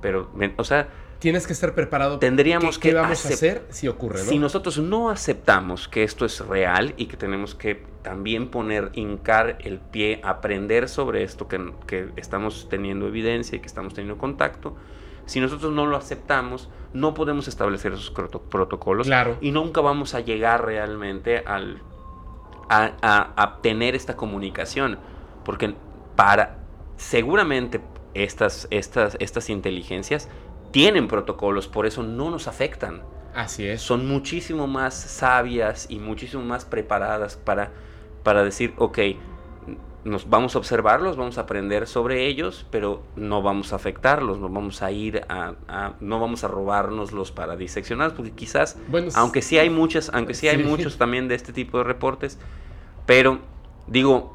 pero, 0.02 0.30
o 0.58 0.64
sea, 0.64 0.90
tienes 1.20 1.46
que 1.48 1.54
estar 1.54 1.74
preparado. 1.76 2.18
Tendríamos 2.20 2.78
¿Qué, 2.80 2.90
que 2.90 2.90
qué 2.90 2.96
vamos 2.96 3.26
a 3.26 3.30
hacer 3.30 3.66
si 3.70 3.88
ocurre, 3.88 4.20
¿no? 4.24 4.30
Si 4.30 4.40
nosotros 4.40 4.78
no 4.80 5.10
aceptamos 5.10 5.88
que 5.88 6.04
esto 6.04 6.26
es 6.26 6.40
real 6.46 6.94
y 6.98 7.06
que 7.08 7.18
tenemos 7.18 7.56
que 7.56 7.84
también 8.02 8.50
poner, 8.50 8.90
hincar 8.94 9.58
el 9.62 9.80
pie, 9.80 10.22
aprender 10.24 10.88
sobre 10.90 11.24
esto 11.24 11.48
que, 11.48 11.74
que 11.86 12.10
estamos 12.16 12.68
teniendo 12.70 13.08
evidencia 13.08 13.58
y 13.58 13.60
que 13.60 13.68
estamos 13.68 13.94
teniendo 13.94 14.18
contacto, 14.18 14.76
si 15.26 15.40
nosotros 15.40 15.72
no 15.74 15.86
lo 15.86 15.96
aceptamos, 15.98 16.70
no 16.94 17.14
podemos 17.14 17.48
establecer 17.48 17.94
esos 17.94 18.12
proto- 18.14 18.42
protocolos 18.42 19.06
Claro. 19.06 19.38
y 19.42 19.52
nunca 19.52 19.82
vamos 19.82 20.16
a 20.16 20.22
llegar 20.22 20.66
realmente 20.66 21.40
al, 21.46 21.82
a, 22.70 22.94
a- 23.02 23.34
a 23.36 23.62
tener 23.62 23.96
esta 23.96 24.16
comunicación. 24.16 24.98
Porque 25.46 25.76
para 26.16 26.58
seguramente 26.96 27.82
estas, 28.14 28.68
estas, 28.72 29.18
estas 29.20 29.50
inteligencias 29.50 30.30
tienen 30.72 31.08
protocolos, 31.08 31.68
por 31.68 31.86
eso 31.86 32.04
no 32.04 32.30
nos 32.30 32.48
afectan 32.48 33.02
Así 33.34 33.66
es. 33.68 33.82
son 33.82 34.08
muchísimo 34.08 34.68
más 34.68 34.94
sabias 34.94 35.88
y 35.90 36.00
muchísimo 36.00 36.44
más 36.44 36.66
preparadas 36.66 37.38
para, 37.38 37.72
para 38.24 38.44
decir, 38.44 38.74
ok, 38.78 39.00
nos 40.06 40.30
vamos 40.30 40.56
a 40.56 40.60
observarlos, 40.60 41.18
vamos 41.18 41.38
a 41.38 41.42
aprender 41.42 41.86
sobre 41.86 42.26
ellos, 42.28 42.66
pero 42.72 43.04
no 43.16 43.42
vamos 43.42 43.74
a 43.74 43.76
afectarlos, 43.76 44.40
no 44.40 44.48
vamos 44.50 44.82
a 44.82 44.92
ir 44.92 45.24
a, 45.28 45.54
a- 45.68 45.94
no 46.00 46.20
vamos 46.20 46.44
a 46.44 46.48
robárnoslos 46.48 47.32
para 47.32 47.56
diseccionarlos, 47.58 48.16
porque 48.16 48.32
quizás, 48.32 48.78
Bueno, 48.88 49.10
aunque 49.16 49.42
sí 49.42 49.58
hay 49.60 49.70
muchas, 49.70 50.10
aunque 50.14 50.34
sí 50.34 50.48
hay 50.48 50.58
Sí. 50.58 50.64
muchos 50.64 50.98
también 50.98 51.28
de 51.28 51.36
este 51.36 51.52
tipo 51.54 51.78
de 51.80 51.84
reportes, 51.84 52.40
pero 53.06 53.40
digo, 53.88 54.34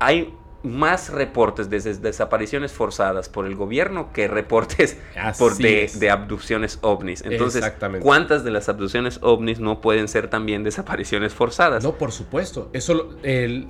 hay 0.00 0.34
más 0.62 1.10
reportes 1.10 1.70
de 1.70 1.80
des- 1.80 2.02
desapariciones 2.02 2.72
forzadas 2.72 3.28
por 3.28 3.46
el 3.46 3.54
gobierno 3.54 4.12
que 4.12 4.26
reportes 4.26 4.96
por 5.38 5.56
de, 5.56 5.84
es. 5.84 6.00
de 6.00 6.10
abducciones 6.10 6.78
ovnis. 6.82 7.22
Entonces. 7.22 7.64
¿cuántas 8.00 8.42
de 8.42 8.50
las 8.50 8.68
abducciones 8.68 9.20
ovnis 9.22 9.60
no 9.60 9.80
pueden 9.80 10.08
ser 10.08 10.28
también 10.28 10.64
desapariciones 10.64 11.32
forzadas? 11.32 11.84
No, 11.84 11.94
por 11.94 12.10
supuesto. 12.10 12.70
Eso 12.72 12.94
lo, 12.94 13.08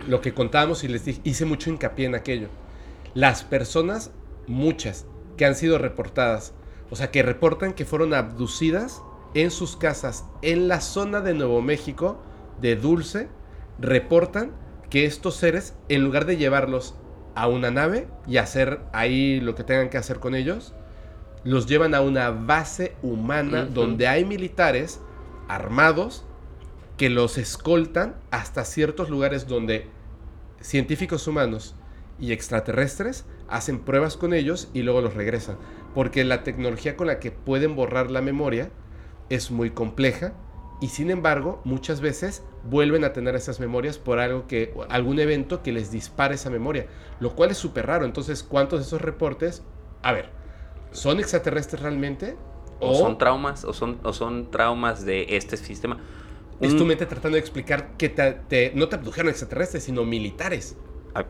lo 0.06 0.20
que 0.20 0.32
contábamos 0.32 0.82
y 0.84 0.88
les 0.88 1.04
dije, 1.04 1.20
hice 1.24 1.44
mucho 1.44 1.68
hincapié 1.70 2.06
en 2.06 2.14
aquello. 2.14 2.48
Las 3.14 3.42
personas, 3.44 4.10
muchas, 4.46 5.06
que 5.36 5.44
han 5.44 5.54
sido 5.54 5.78
reportadas, 5.78 6.54
o 6.90 6.96
sea, 6.96 7.10
que 7.10 7.22
reportan 7.22 7.74
que 7.74 7.84
fueron 7.84 8.14
abducidas 8.14 9.02
en 9.34 9.50
sus 9.50 9.76
casas 9.76 10.24
en 10.40 10.68
la 10.68 10.80
zona 10.80 11.20
de 11.20 11.34
Nuevo 11.34 11.60
México, 11.60 12.22
de 12.62 12.76
Dulce, 12.76 13.28
reportan 13.78 14.52
que 14.90 15.04
estos 15.04 15.36
seres, 15.36 15.74
en 15.88 16.02
lugar 16.02 16.24
de 16.24 16.36
llevarlos 16.36 16.94
a 17.34 17.46
una 17.46 17.70
nave 17.70 18.08
y 18.26 18.38
hacer 18.38 18.80
ahí 18.92 19.40
lo 19.40 19.54
que 19.54 19.64
tengan 19.64 19.90
que 19.90 19.98
hacer 19.98 20.18
con 20.18 20.34
ellos, 20.34 20.74
los 21.44 21.66
llevan 21.66 21.94
a 21.94 22.00
una 22.00 22.30
base 22.30 22.94
humana 23.02 23.64
donde 23.64 24.08
hay 24.08 24.24
militares 24.24 25.00
armados 25.46 26.24
que 26.96 27.10
los 27.10 27.38
escoltan 27.38 28.16
hasta 28.30 28.64
ciertos 28.64 29.08
lugares 29.08 29.46
donde 29.46 29.86
científicos 30.60 31.26
humanos 31.28 31.76
y 32.18 32.32
extraterrestres 32.32 33.24
hacen 33.48 33.78
pruebas 33.78 34.16
con 34.16 34.34
ellos 34.34 34.68
y 34.74 34.82
luego 34.82 35.00
los 35.00 35.14
regresan. 35.14 35.56
Porque 35.94 36.24
la 36.24 36.42
tecnología 36.42 36.96
con 36.96 37.06
la 37.06 37.20
que 37.20 37.30
pueden 37.30 37.76
borrar 37.76 38.10
la 38.10 38.20
memoria 38.20 38.70
es 39.30 39.50
muy 39.50 39.70
compleja 39.70 40.32
y 40.80 40.88
sin 40.88 41.10
embargo 41.10 41.60
muchas 41.64 42.00
veces 42.00 42.44
vuelven 42.64 43.04
a 43.04 43.12
tener 43.12 43.34
esas 43.34 43.58
memorias 43.60 43.98
por 43.98 44.18
algo 44.18 44.46
que 44.46 44.72
algún 44.90 45.18
evento 45.18 45.62
que 45.62 45.72
les 45.72 45.90
dispare 45.90 46.34
esa 46.36 46.50
memoria, 46.50 46.86
lo 47.20 47.34
cual 47.34 47.50
es 47.50 47.58
súper 47.58 47.86
raro. 47.86 48.04
Entonces, 48.04 48.42
¿cuántos 48.42 48.80
de 48.80 48.86
esos 48.86 49.00
reportes? 49.02 49.62
A 50.02 50.12
ver, 50.12 50.30
¿son 50.92 51.18
extraterrestres 51.18 51.82
realmente? 51.82 52.36
o 52.80 52.94
son 52.94 53.18
traumas, 53.18 53.64
o 53.64 53.72
son, 53.72 53.98
o 54.04 54.12
son 54.12 54.52
traumas 54.52 55.04
de 55.04 55.26
este 55.36 55.56
sistema. 55.56 55.98
es 56.60 56.76
tu 56.76 56.84
mente 56.84 57.06
tratando 57.06 57.34
de 57.34 57.40
explicar 57.40 57.96
que 57.96 58.08
te, 58.08 58.32
te- 58.48 58.72
no 58.74 58.88
te 58.88 58.94
abdujeron 58.96 59.30
extraterrestres, 59.30 59.82
sino 59.82 60.04
militares. 60.04 60.76
a- 61.14 61.24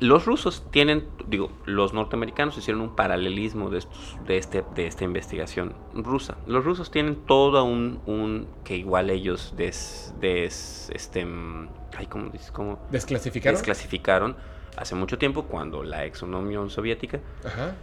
Los 0.00 0.24
rusos 0.24 0.64
tienen, 0.70 1.06
digo, 1.28 1.50
los 1.66 1.92
norteamericanos 1.92 2.56
hicieron 2.56 2.80
un 2.80 2.96
paralelismo 2.96 3.68
de, 3.70 3.78
estos, 3.78 4.16
de, 4.26 4.38
este, 4.38 4.64
de 4.74 4.86
esta 4.86 5.04
investigación 5.04 5.74
rusa. 5.94 6.38
Los 6.46 6.64
rusos 6.64 6.90
tienen 6.90 7.16
todo 7.26 7.64
un, 7.64 8.00
un 8.06 8.46
que 8.64 8.76
igual 8.76 9.10
ellos 9.10 9.54
des, 9.56 10.14
des- 10.20 10.90
este, 10.94 11.24
mm, 11.26 11.68
ay, 11.98 12.06
¿cómo 12.06 12.30
dices? 12.30 12.50
¿Cómo? 12.50 12.78
¿Desclasificaron? 12.90 13.56
desclasificaron 13.56 14.36
hace 14.76 14.94
mucho 14.94 15.18
tiempo, 15.18 15.42
cuando 15.44 15.82
la 15.82 16.06
ex 16.06 16.22
Unión 16.22 16.70
Soviética, 16.70 17.20
Ajá. 17.44 17.74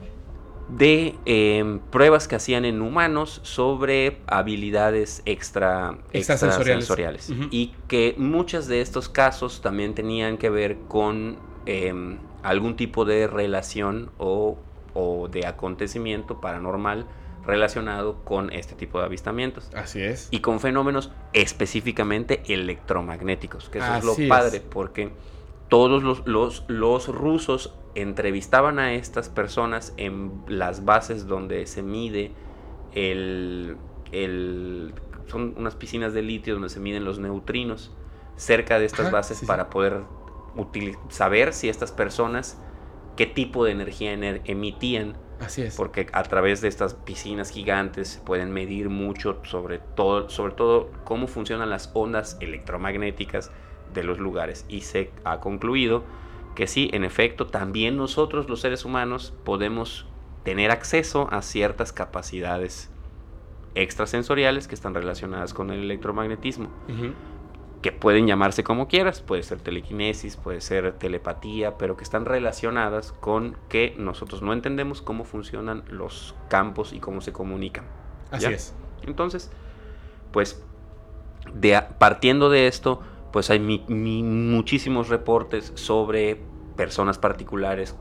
de 0.69 1.15
eh, 1.25 1.79
pruebas 1.91 2.27
que 2.27 2.35
hacían 2.35 2.65
en 2.65 2.81
humanos 2.81 3.39
sobre 3.43 4.21
habilidades 4.25 5.21
extra, 5.25 5.97
Extrasensoriales. 6.13 7.31
Y 7.51 7.73
que 7.87 8.15
muchos 8.17 8.67
de 8.67 8.81
estos 8.81 9.07
casos 9.07 9.61
también 9.61 9.93
tenían 9.93 10.37
que 10.37 10.49
ver 10.49 10.77
con 10.87 11.37
eh, 11.67 11.93
algún 12.43 12.75
tipo 12.75 13.05
de 13.05 13.27
relación 13.27 14.09
o, 14.17 14.57
o 14.95 15.27
de 15.27 15.45
acontecimiento 15.45 16.41
paranormal 16.41 17.05
relacionado 17.45 18.23
con 18.25 18.51
este 18.51 18.75
tipo 18.75 18.99
de 18.99 19.05
avistamientos. 19.05 19.69
Así 19.75 20.01
es. 20.01 20.27
Y 20.31 20.39
con 20.41 20.59
fenómenos 20.59 21.11
específicamente 21.33 22.41
electromagnéticos, 22.47 23.69
que 23.69 23.79
eso 23.79 23.95
es 23.95 24.03
lo 24.03 24.13
es. 24.13 24.27
padre, 24.27 24.61
porque 24.61 25.11
todos 25.69 26.03
los, 26.03 26.25
los, 26.25 26.63
los 26.67 27.07
rusos 27.07 27.73
entrevistaban 27.95 28.79
a 28.79 28.93
estas 28.93 29.29
personas 29.29 29.93
en 29.97 30.31
las 30.47 30.85
bases 30.85 31.27
donde 31.27 31.65
se 31.67 31.83
mide 31.83 32.31
el, 32.93 33.77
el- 34.11 34.93
Son 35.27 35.53
unas 35.57 35.75
piscinas 35.75 36.13
de 36.13 36.21
litio 36.21 36.53
donde 36.53 36.69
se 36.69 36.79
miden 36.79 37.03
los 37.05 37.19
neutrinos 37.19 37.91
cerca 38.35 38.79
de 38.79 38.85
estas 38.85 39.07
Ajá, 39.07 39.15
bases 39.17 39.37
sí, 39.37 39.41
sí. 39.41 39.47
para 39.47 39.69
poder 39.69 40.01
saber 41.09 41.53
si 41.53 41.69
estas 41.69 41.91
personas 41.91 42.61
qué 43.15 43.25
tipo 43.25 43.65
de 43.65 43.71
energía 43.71 44.13
ener- 44.13 44.41
emitían 44.45 45.15
Así 45.39 45.61
es. 45.63 45.75
porque 45.75 46.07
a 46.13 46.23
través 46.23 46.61
de 46.61 46.67
estas 46.67 46.93
piscinas 46.95 47.49
gigantes 47.51 48.07
se 48.09 48.19
pueden 48.21 48.51
medir 48.51 48.89
mucho 48.89 49.39
sobre 49.43 49.79
todo, 49.79 50.29
sobre 50.29 50.53
todo 50.53 50.91
cómo 51.03 51.27
funcionan 51.27 51.69
las 51.69 51.91
ondas 51.93 52.37
electromagnéticas 52.41 53.51
de 53.93 54.03
los 54.03 54.19
lugares. 54.19 54.65
Y 54.67 54.81
se 54.81 55.11
ha 55.23 55.39
concluido 55.39 56.03
que 56.55 56.67
sí, 56.67 56.89
en 56.93 57.03
efecto, 57.03 57.47
también 57.47 57.97
nosotros 57.97 58.49
los 58.49 58.61
seres 58.61 58.83
humanos 58.85 59.33
podemos 59.43 60.07
tener 60.43 60.71
acceso 60.71 61.27
a 61.31 61.41
ciertas 61.41 61.93
capacidades 61.93 62.89
extrasensoriales 63.75 64.67
que 64.67 64.75
están 64.75 64.93
relacionadas 64.95 65.53
con 65.53 65.69
el 65.69 65.81
electromagnetismo 65.81 66.69
Ujú. 66.89 67.13
Que 67.81 67.91
pueden 67.91 68.25
llamarse 68.27 68.63
como 68.63 68.87
quieras, 68.87 69.21
puede 69.21 69.43
ser 69.43 69.59
telequinesis, 69.61 70.35
puede 70.35 70.61
ser 70.61 70.93
telepatía, 70.93 71.77
pero 71.77 71.95
que 71.95 72.03
están 72.03 72.25
relacionadas 72.25 73.11
con 73.11 73.55
que 73.69 73.93
nosotros 73.97 74.41
no 74.41 74.53
entendemos 74.53 75.01
cómo 75.01 75.23
funcionan 75.25 75.83
los 75.89 76.35
campos 76.49 76.91
y 76.93 76.99
cómo 76.99 77.21
se 77.21 77.33
comunican. 77.33 77.85
Así 78.31 78.45
es. 78.45 78.73
Entonces, 79.03 79.51
pues, 80.31 80.63
de, 81.53 81.79
partiendo 81.99 82.49
de 82.49 82.67
esto, 82.67 83.01
pues 83.31 83.49
hay 83.49 83.59
mi- 83.59 83.85
mi- 83.87 84.23
muchísimos 84.23 85.09
reportes 85.09 85.71
sobre 85.75 86.41
personas 86.75 87.17
particulares 87.17 87.95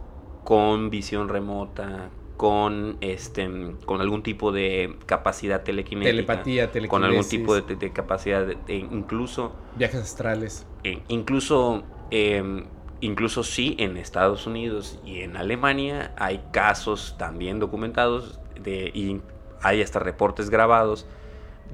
con 0.45 0.91
visión 0.91 1.29
remota, 1.29 2.09
con 2.37 2.99
este, 3.01 3.49
con 3.87 4.01
algún 4.01 4.23
tipo 4.23 4.53
de 4.53 4.97
capacidad 5.07 5.63
telequinética, 5.63 6.13
Telepatía, 6.13 6.71
telequinesis, 6.71 6.91
con 6.91 7.05
algún 7.05 7.29
tipo 7.29 7.55
de, 7.55 7.77
de 7.77 7.93
capacidad, 7.93 8.47
de- 8.47 8.57
de 8.67 8.77
incluso 8.77 9.53
viajes 9.77 10.01
astrales. 10.03 10.67
eh, 10.85 11.01
incluso, 11.09 11.83
eh, 12.11 12.65
incluso 13.01 13.43
sí, 13.43 13.75
en 13.79 13.97
Estados 13.97 14.47
Unidos 14.47 14.99
y 15.05 15.21
en 15.21 15.37
Alemania 15.37 16.13
hay 16.19 16.43
casos 16.53 17.17
también 17.19 17.59
documentados 17.59 18.39
de, 18.61 18.91
y 18.95 19.21
hay 19.63 19.83
hasta 19.83 19.99
reportes 19.99 20.51
grabados 20.51 21.07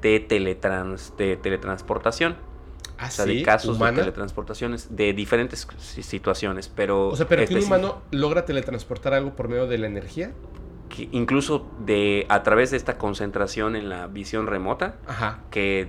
de, 0.01 0.19
teletrans, 0.19 1.13
de 1.17 1.35
teletransportación. 1.37 2.35
Ah, 3.03 3.07
o 3.07 3.11
sea, 3.11 3.25
sí, 3.25 3.37
de 3.37 3.43
casos 3.43 3.75
humana. 3.77 3.91
de 3.97 4.03
teletransportaciones 4.03 4.95
de 4.95 5.13
diferentes 5.13 5.67
si- 5.79 6.03
situaciones, 6.03 6.67
pero... 6.69 7.09
O 7.09 7.15
sea, 7.15 7.27
pero 7.27 7.45
que 7.45 7.53
un 7.53 7.59
especi- 7.61 7.65
humano 7.65 8.01
logra 8.11 8.45
teletransportar 8.45 9.13
algo 9.13 9.35
por 9.35 9.47
medio 9.47 9.67
de 9.67 9.77
la 9.77 9.87
energía. 9.87 10.31
que 10.89 11.09
incluso 11.11 11.67
de, 11.85 12.25
a 12.29 12.43
través 12.43 12.69
de 12.71 12.77
esta 12.77 12.97
concentración 12.99 13.75
en 13.75 13.89
la 13.89 14.05
visión 14.07 14.45
remota, 14.47 14.95
Ajá. 15.07 15.39
que 15.49 15.87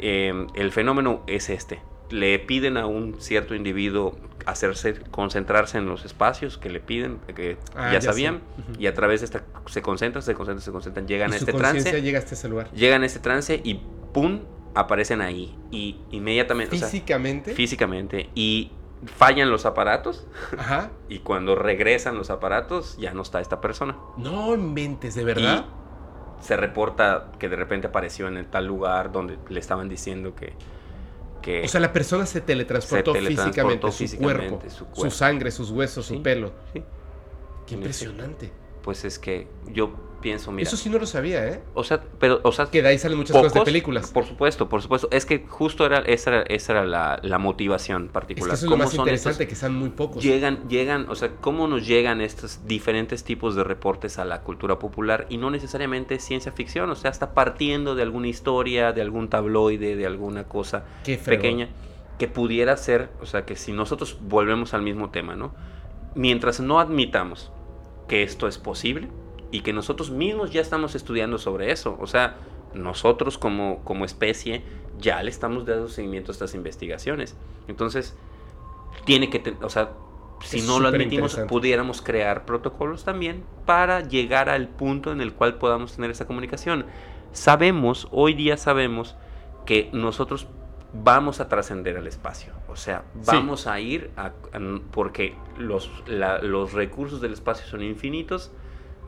eh, 0.00 0.46
el 0.54 0.72
fenómeno 0.72 1.22
es 1.28 1.50
este. 1.50 1.82
Le 2.10 2.38
piden 2.40 2.76
a 2.76 2.86
un 2.86 3.20
cierto 3.20 3.54
individuo 3.54 4.18
hacerse, 4.46 4.94
concentrarse 5.12 5.78
en 5.78 5.86
los 5.86 6.04
espacios 6.04 6.58
que 6.58 6.68
le 6.70 6.80
piden, 6.80 7.18
que 7.36 7.58
Ah, 7.76 7.92
ya, 7.92 8.00
ya 8.00 8.00
sabían, 8.00 8.40
sé. 8.56 8.62
Ujú. 8.72 8.80
y 8.82 8.86
a 8.88 8.94
través 8.94 9.20
de 9.20 9.26
esta 9.26 9.44
se 9.66 9.82
concentran, 9.82 10.22
se 10.22 10.34
concentran, 10.34 10.62
se 10.64 10.72
concentran, 10.72 11.06
llegan 11.06 11.32
a 11.32 11.36
este 11.36 11.52
trance, 11.52 12.02
llega 12.02 12.18
hasta 12.18 12.34
ese 12.34 12.48
lugar. 12.48 12.70
llegan 12.72 13.02
a 13.04 13.06
este 13.06 13.20
trance 13.20 13.60
y 13.62 13.74
¡pum! 14.12 14.40
Aparecen 14.74 15.20
ahí. 15.20 15.56
Y 15.70 16.00
inmediatamente, 16.10 16.76
o 16.76 16.78
sea, 16.78 16.88
Físicamente. 16.88 17.54
físicamente, 17.54 18.30
y 18.34 18.72
fallan 19.16 19.50
los 19.50 19.66
aparatos, 19.66 20.26
Ajá. 20.58 20.90
y 21.08 21.20
cuando 21.20 21.54
regresan 21.54 22.16
los 22.16 22.30
aparatos, 22.30 22.96
ya 22.98 23.12
no 23.14 23.22
está 23.22 23.40
esta 23.40 23.60
persona. 23.60 23.96
No 24.16 24.54
inventes, 24.54 25.14
de 25.14 25.24
verdad. 25.24 25.64
se 26.40 26.56
reporta 26.56 27.32
que 27.38 27.48
de 27.48 27.56
repente 27.56 27.86
apareció 27.88 28.28
en 28.28 28.44
tal 28.50 28.66
lugar 28.66 29.12
donde 29.12 29.38
le 29.48 29.60
estaban 29.60 29.88
diciendo 29.88 30.34
que... 30.34 30.54
que 31.42 31.62
O 31.64 31.68
sea, 31.68 31.80
la 31.80 31.92
persona 31.92 32.24
se 32.26 32.40
teletransportó, 32.40 33.12
Se 33.12 33.18
teletransportó 33.20 33.92
físicamente, 33.92 34.70
su, 34.70 34.86
cuerpo, 34.86 35.04
su 35.10 35.10
sangre, 35.10 35.50
sus 35.50 35.70
huesos, 35.70 36.06
Sí, 36.06 36.16
su 36.16 36.22
pelo. 36.22 36.52
sí. 36.72 36.82
Qué 37.66 37.74
impresionante. 37.74 38.50
Pues 38.82 39.04
es 39.04 39.18
que 39.18 39.46
yo 39.66 39.92
pienso, 40.20 40.52
mira... 40.52 40.68
Eso 40.68 40.76
sí 40.76 40.88
no 40.88 40.98
lo 40.98 41.06
sabía, 41.06 41.46
¿eh? 41.48 41.60
O 41.74 41.82
sea, 41.84 42.02
pero, 42.18 42.40
o 42.44 42.52
sea, 42.52 42.66
Que 42.66 42.82
de 42.82 42.88
ahí 42.88 42.98
salen 42.98 43.18
muchas 43.18 43.32
cosas 43.36 43.52
de 43.52 43.58
pocos, 43.58 43.64
películas. 43.64 44.10
Por 44.10 44.24
supuesto, 44.24 44.68
por 44.68 44.82
supuesto. 44.82 45.08
Es 45.10 45.26
que 45.26 45.44
justo 45.48 45.84
era, 45.86 45.98
esa 46.00 46.30
era, 46.30 46.42
esa 46.42 46.72
era 46.72 46.84
la, 46.84 47.18
la 47.22 47.38
motivación 47.38 48.04
Es 48.06 48.10
particular. 48.12 48.50
que 48.50 48.54
eso 48.54 48.66
es 48.66 48.70
lo 48.70 48.76
¿Cómo 48.76 48.84
más 48.84 48.94
interesante, 48.94 49.42
estos- 49.44 49.46
que 49.48 49.54
sean 49.54 49.74
muy 49.74 49.90
pocos. 49.90 50.22
llegan, 50.22 50.68
llegan, 50.68 51.06
o 51.08 51.14
sea, 51.14 51.30
cómo 51.40 51.66
nos 51.68 51.86
llegan 51.86 52.20
estos 52.20 52.66
diferentes 52.66 53.24
tipos 53.24 53.54
de 53.56 53.64
reportes 53.64 54.18
a 54.18 54.24
la 54.24 54.42
cultura 54.42 54.78
popular 54.78 55.26
y 55.28 55.36
no 55.38 55.50
necesariamente 55.50 56.18
ciencia 56.18 56.52
ficción, 56.52 56.90
o 56.90 56.94
sea, 56.94 57.10
hasta 57.10 57.32
partiendo 57.34 57.94
de 57.94 58.02
alguna 58.02 58.28
historia, 58.28 58.92
de 58.92 59.00
algún 59.02 59.28
tabloide, 59.28 59.96
de 59.96 60.06
alguna 60.06 60.44
cosa 60.44 60.84
pequeña 61.24 61.68
que 62.18 62.28
pudiera 62.28 62.76
ser, 62.76 63.08
o 63.22 63.26
sea, 63.26 63.46
que 63.46 63.56
si 63.56 63.72
nosotros 63.72 64.18
volvemos 64.20 64.74
al 64.74 64.82
mismo 64.82 65.08
tema, 65.10 65.36
¿no? 65.36 65.54
Mientras 66.14 66.60
no 66.60 66.78
admitamos 66.80 67.50
que 68.08 68.22
esto 68.22 68.46
es 68.48 68.58
posible 68.58 69.08
y 69.50 69.60
que 69.62 69.72
nosotros 69.72 70.10
mismos 70.10 70.50
ya 70.52 70.60
estamos 70.60 70.94
estudiando 70.94 71.38
sobre 71.38 71.72
eso, 71.72 71.96
o 72.00 72.06
sea, 72.06 72.36
nosotros 72.74 73.36
como, 73.38 73.80
como 73.84 74.04
especie 74.04 74.62
ya 74.98 75.22
le 75.22 75.30
estamos 75.30 75.64
dando 75.66 75.88
seguimiento 75.88 76.30
a 76.30 76.34
estas 76.34 76.54
investigaciones. 76.54 77.36
Entonces, 77.68 78.16
tiene 79.04 79.30
que, 79.30 79.38
ten- 79.40 79.56
o 79.62 79.68
sea, 79.70 79.90
si 80.42 80.58
Es 80.58 80.66
no 80.66 80.78
lo 80.78 80.88
admitimos, 80.88 81.36
pudiéramos 81.48 82.00
crear 82.02 82.44
protocolos 82.46 83.04
también 83.04 83.44
para 83.66 84.00
llegar 84.00 84.48
al 84.48 84.68
punto 84.68 85.10
en 85.12 85.20
el 85.20 85.32
cual 85.34 85.56
podamos 85.58 85.94
tener 85.96 86.10
esa 86.10 86.26
comunicación. 86.26 86.86
Sabemos, 87.32 88.08
hoy 88.10 88.34
día 88.34 88.56
sabemos, 88.56 89.16
que 89.66 89.90
nosotros 89.92 90.46
vamos 90.92 91.40
a 91.40 91.48
trascender 91.48 91.96
al 91.96 92.06
espacio. 92.06 92.52
O 92.68 92.76
sea, 92.76 93.04
Sí. 93.20 93.26
vamos 93.26 93.66
a 93.66 93.78
ir 93.80 94.10
a, 94.16 94.26
a- 94.26 94.32
porque 94.90 95.34
los, 95.58 95.90
la- 96.06 96.38
los 96.38 96.72
recursos 96.72 97.20
del 97.20 97.32
espacio 97.32 97.66
son 97.66 97.82
infinitos 97.82 98.50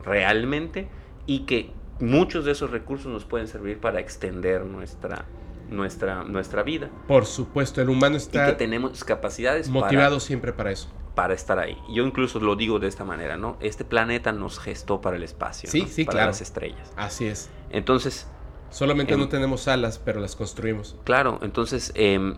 realmente 0.05 0.87
y 1.25 1.39
que 1.41 1.71
muchos 1.99 2.45
de 2.45 2.51
esos 2.51 2.71
recursos 2.71 3.11
nos 3.11 3.25
pueden 3.25 3.47
servir 3.47 3.79
para 3.79 3.99
extender 3.99 4.65
nuestra, 4.65 5.25
nuestra, 5.69 6.23
nuestra 6.23 6.63
vida. 6.63 6.89
Por 7.07 7.25
supuesto, 7.25 7.81
el 7.81 7.89
humano 7.89 8.15
Y 8.15 8.19
que 8.19 8.23
está 8.23 8.57
tenemos 8.57 9.03
capacidades 9.03 9.69
para- 9.69 9.81
motivado 9.81 10.19
siempre 10.19 10.53
para 10.53 10.71
eso. 10.71 10.89
para 11.15 11.33
estar 11.35 11.59
ahí. 11.59 11.77
Yo 11.93 12.05
incluso 12.05 12.39
lo 12.39 12.55
digo 12.55 12.79
de 12.79 12.87
esta 12.87 13.05
manera, 13.05 13.37
¿no? 13.37 13.57
Este 13.59 13.85
planeta 13.85 14.31
nos 14.31 14.59
gestó 14.59 14.99
para 14.99 15.15
el 15.15 15.23
espacio, 15.23 15.69
Sí, 15.69 15.81
¿no? 15.83 15.87
sí, 15.87 16.03
para 16.05 16.15
claro. 16.17 16.27
las 16.31 16.41
estrellas. 16.41 16.91
Así 16.97 17.25
es. 17.27 17.49
Entonces, 17.69 18.27
Solamente 18.71 19.15
no 19.15 19.29
tenemos 19.29 19.67
alas, 19.67 19.99
pero 20.03 20.19
las 20.19 20.35
construimos. 20.35 20.95
claro, 21.03 21.37
entonces, 21.43 21.91
em, 21.95 22.33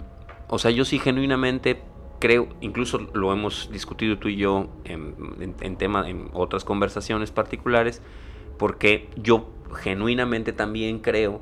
o 0.49 0.59
sea, 0.59 0.69
yo 0.71 0.83
sí 0.83 0.99
genuinamente 0.99 1.81
creo, 2.19 2.47
incluso 2.61 3.09
lo 3.13 3.31
hemos 3.33 3.69
discutido 3.71 4.17
tú 4.17 4.29
y 4.29 4.37
yo 4.37 4.67
en, 4.85 5.15
en, 5.39 5.55
en 5.61 5.77
tema, 5.77 6.09
en 6.09 6.29
otras 6.33 6.63
conversaciones 6.63 7.31
particulares, 7.31 8.01
porque 8.57 9.09
yo 9.15 9.49
genuinamente 9.81 10.53
también 10.53 10.99
creo 10.99 11.41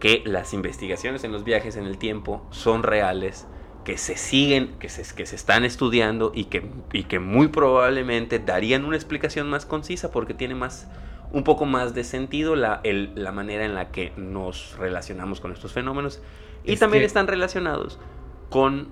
que 0.00 0.22
las 0.24 0.52
investigaciones 0.54 1.24
en 1.24 1.32
los 1.32 1.44
viajes 1.44 1.76
en 1.76 1.84
el 1.84 1.98
tiempo 1.98 2.46
son 2.50 2.82
reales, 2.82 3.46
que 3.84 3.96
se 3.96 4.16
siguen, 4.16 4.74
que 4.78 4.88
se, 4.88 5.14
que 5.14 5.24
se 5.26 5.34
están 5.36 5.64
estudiando 5.64 6.30
y 6.34 6.44
que, 6.44 6.62
y 6.92 7.04
que 7.04 7.18
muy 7.18 7.48
probablemente 7.48 8.38
darían 8.38 8.84
una 8.84 8.96
explicación 8.96 9.48
más 9.48 9.66
concisa 9.66 10.10
porque 10.12 10.34
tiene 10.34 10.54
más, 10.54 10.88
un 11.32 11.42
poco 11.42 11.64
más 11.64 11.94
de 11.94 12.04
sentido 12.04 12.54
la, 12.54 12.80
el- 12.84 13.12
la 13.14 13.32
manera 13.32 13.64
en 13.64 13.74
la 13.74 13.90
que 13.90 14.12
nos 14.16 14.76
relacionamos 14.78 15.40
con 15.40 15.52
estos 15.52 15.72
fenómenos. 15.72 16.20
Y 16.64 16.74
Es 16.74 16.80
también 16.80 17.00
que- 17.02 17.06
están 17.06 17.26
relacionados 17.28 17.98
con 18.50 18.88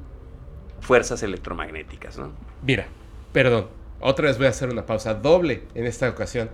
fuerzas 0.80 1.22
electromagnéticas, 1.22 2.18
¿no? 2.18 2.32
Mira, 2.62 2.86
perdón, 3.32 3.68
otra 4.00 4.26
vez 4.26 4.38
voy 4.38 4.46
a 4.46 4.50
hacer 4.50 4.68
una 4.68 4.86
pausa 4.86 5.14
doble 5.14 5.64
en 5.74 5.86
esta 5.86 6.08
ocasión. 6.08 6.50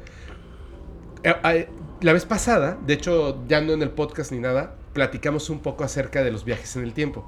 Eh, 1.23 1.69
La 2.01 2.13
vez 2.13 2.25
pasada, 2.27 2.79
de 2.85 2.95
hecho, 2.95 3.45
ya 3.47 3.61
no 3.61 3.73
en 3.73 3.83
el 3.83 3.91
podcast 3.91 4.33
ni 4.33 4.41
nada, 4.41 4.75
platicamos 4.93 5.51
un 5.51 5.61
poco 5.61 5.85
acerca 5.85 6.25
de 6.25 6.33
los 6.33 6.45
viajes 6.45 6.75
en 6.75 6.83
el 6.83 6.95
tiempo. 6.95 7.25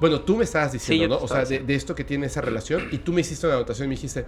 Bueno, 0.00 0.20
tú 0.20 0.36
me 0.36 0.44
estabas 0.44 0.72
diciendo, 0.72 1.08
¿no? 1.08 1.18
O 1.18 1.26
sea, 1.28 1.44
de 1.44 1.74
esto 1.74 1.94
que 1.94 2.04
tiene 2.04 2.26
esa 2.26 2.40
relación, 2.40 2.88
y 2.92 2.98
tú 2.98 3.12
me 3.12 3.20
hiciste 3.20 3.46
una 3.46 3.56
anotación 3.56 3.86
y 3.86 3.88
me 3.88 3.94
dijiste, 3.96 4.24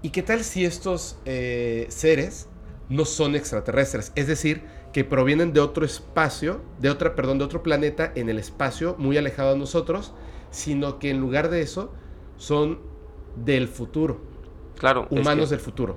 ¿y 0.00 0.10
qué 0.10 0.22
tal 0.22 0.44
si 0.44 0.64
estos 0.64 1.16
eh, 1.24 1.86
seres 1.88 2.48
no 2.88 3.04
son 3.04 3.34
extraterrestres? 3.34 4.12
Es 4.14 4.28
decir, 4.28 4.62
que 4.92 5.04
provienen 5.04 5.52
de 5.52 5.60
otro 5.60 5.84
espacio, 5.84 6.60
de 6.80 6.90
otra, 6.90 7.14
perdón, 7.14 7.38
de 7.38 7.44
otro 7.44 7.62
planeta 7.62 8.12
en 8.14 8.28
el 8.28 8.38
espacio 8.38 8.94
muy 8.98 9.16
alejado 9.18 9.52
de 9.52 9.58
nosotros, 9.58 10.12
sino 10.52 11.00
que 11.00 11.10
en 11.10 11.18
lugar 11.18 11.50
de 11.50 11.60
eso 11.62 11.92
son 12.36 12.78
del 13.34 13.66
futuro, 13.66 14.20
Claro. 14.78 15.08
es 15.10 15.18
humanos 15.20 15.48
que- 15.48 15.56
del 15.56 15.64
futuro. 15.64 15.96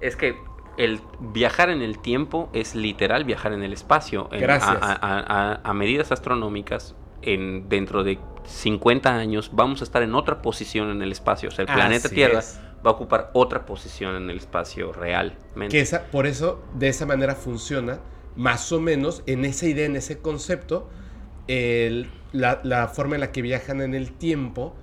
Es 0.00 0.16
que 0.16 0.34
el 0.76 1.00
viajar 1.32 1.70
en 1.70 1.82
el 1.82 1.98
tiempo 2.00 2.48
es 2.52 2.74
literal 2.74 3.24
viajar 3.24 3.52
en 3.52 3.62
el 3.62 3.72
espacio. 3.72 4.28
En- 4.32 4.40
Gracias. 4.40 4.76
A, 4.80 4.92
a- 4.92 5.52
a- 5.52 5.60
a 5.62 5.74
medidas 5.74 6.10
astronómicas, 6.10 6.96
en, 7.22 7.68
dentro 7.68 8.02
de 8.02 8.18
50 8.44 9.14
años 9.14 9.50
vamos 9.52 9.82
a 9.82 9.84
estar 9.84 10.02
en 10.02 10.14
otra 10.14 10.40
posición 10.42 10.90
en 10.90 11.02
el 11.02 11.12
espacio. 11.12 11.50
O 11.50 11.52
sea, 11.52 11.64
el 11.66 11.72
planeta 11.72 12.06
Así 12.06 12.14
Tierra 12.14 12.38
es. 12.38 12.58
va 12.84 12.90
a 12.90 12.94
ocupar 12.94 13.30
otra 13.34 13.66
posición 13.66 14.16
en 14.16 14.30
el 14.30 14.38
espacio 14.38 14.92
realmente. 14.92 15.68
Que 15.68 15.80
esa, 15.82 16.04
por 16.06 16.26
eso, 16.26 16.62
de 16.74 16.88
esa 16.88 17.04
manera 17.04 17.34
funciona, 17.34 18.00
más 18.36 18.72
o 18.72 18.80
menos, 18.80 19.22
en 19.26 19.44
esa 19.44 19.66
idea, 19.66 19.84
en 19.84 19.96
ese 19.96 20.20
concepto, 20.22 20.88
el- 21.50 22.06
la, 22.32 22.60
la 22.62 22.88
forma 22.88 23.16
en 23.16 23.20
la 23.20 23.32
que 23.32 23.42
viajan 23.42 23.80
en 23.80 23.94
el 23.94 24.12
tiempo, 24.12 24.74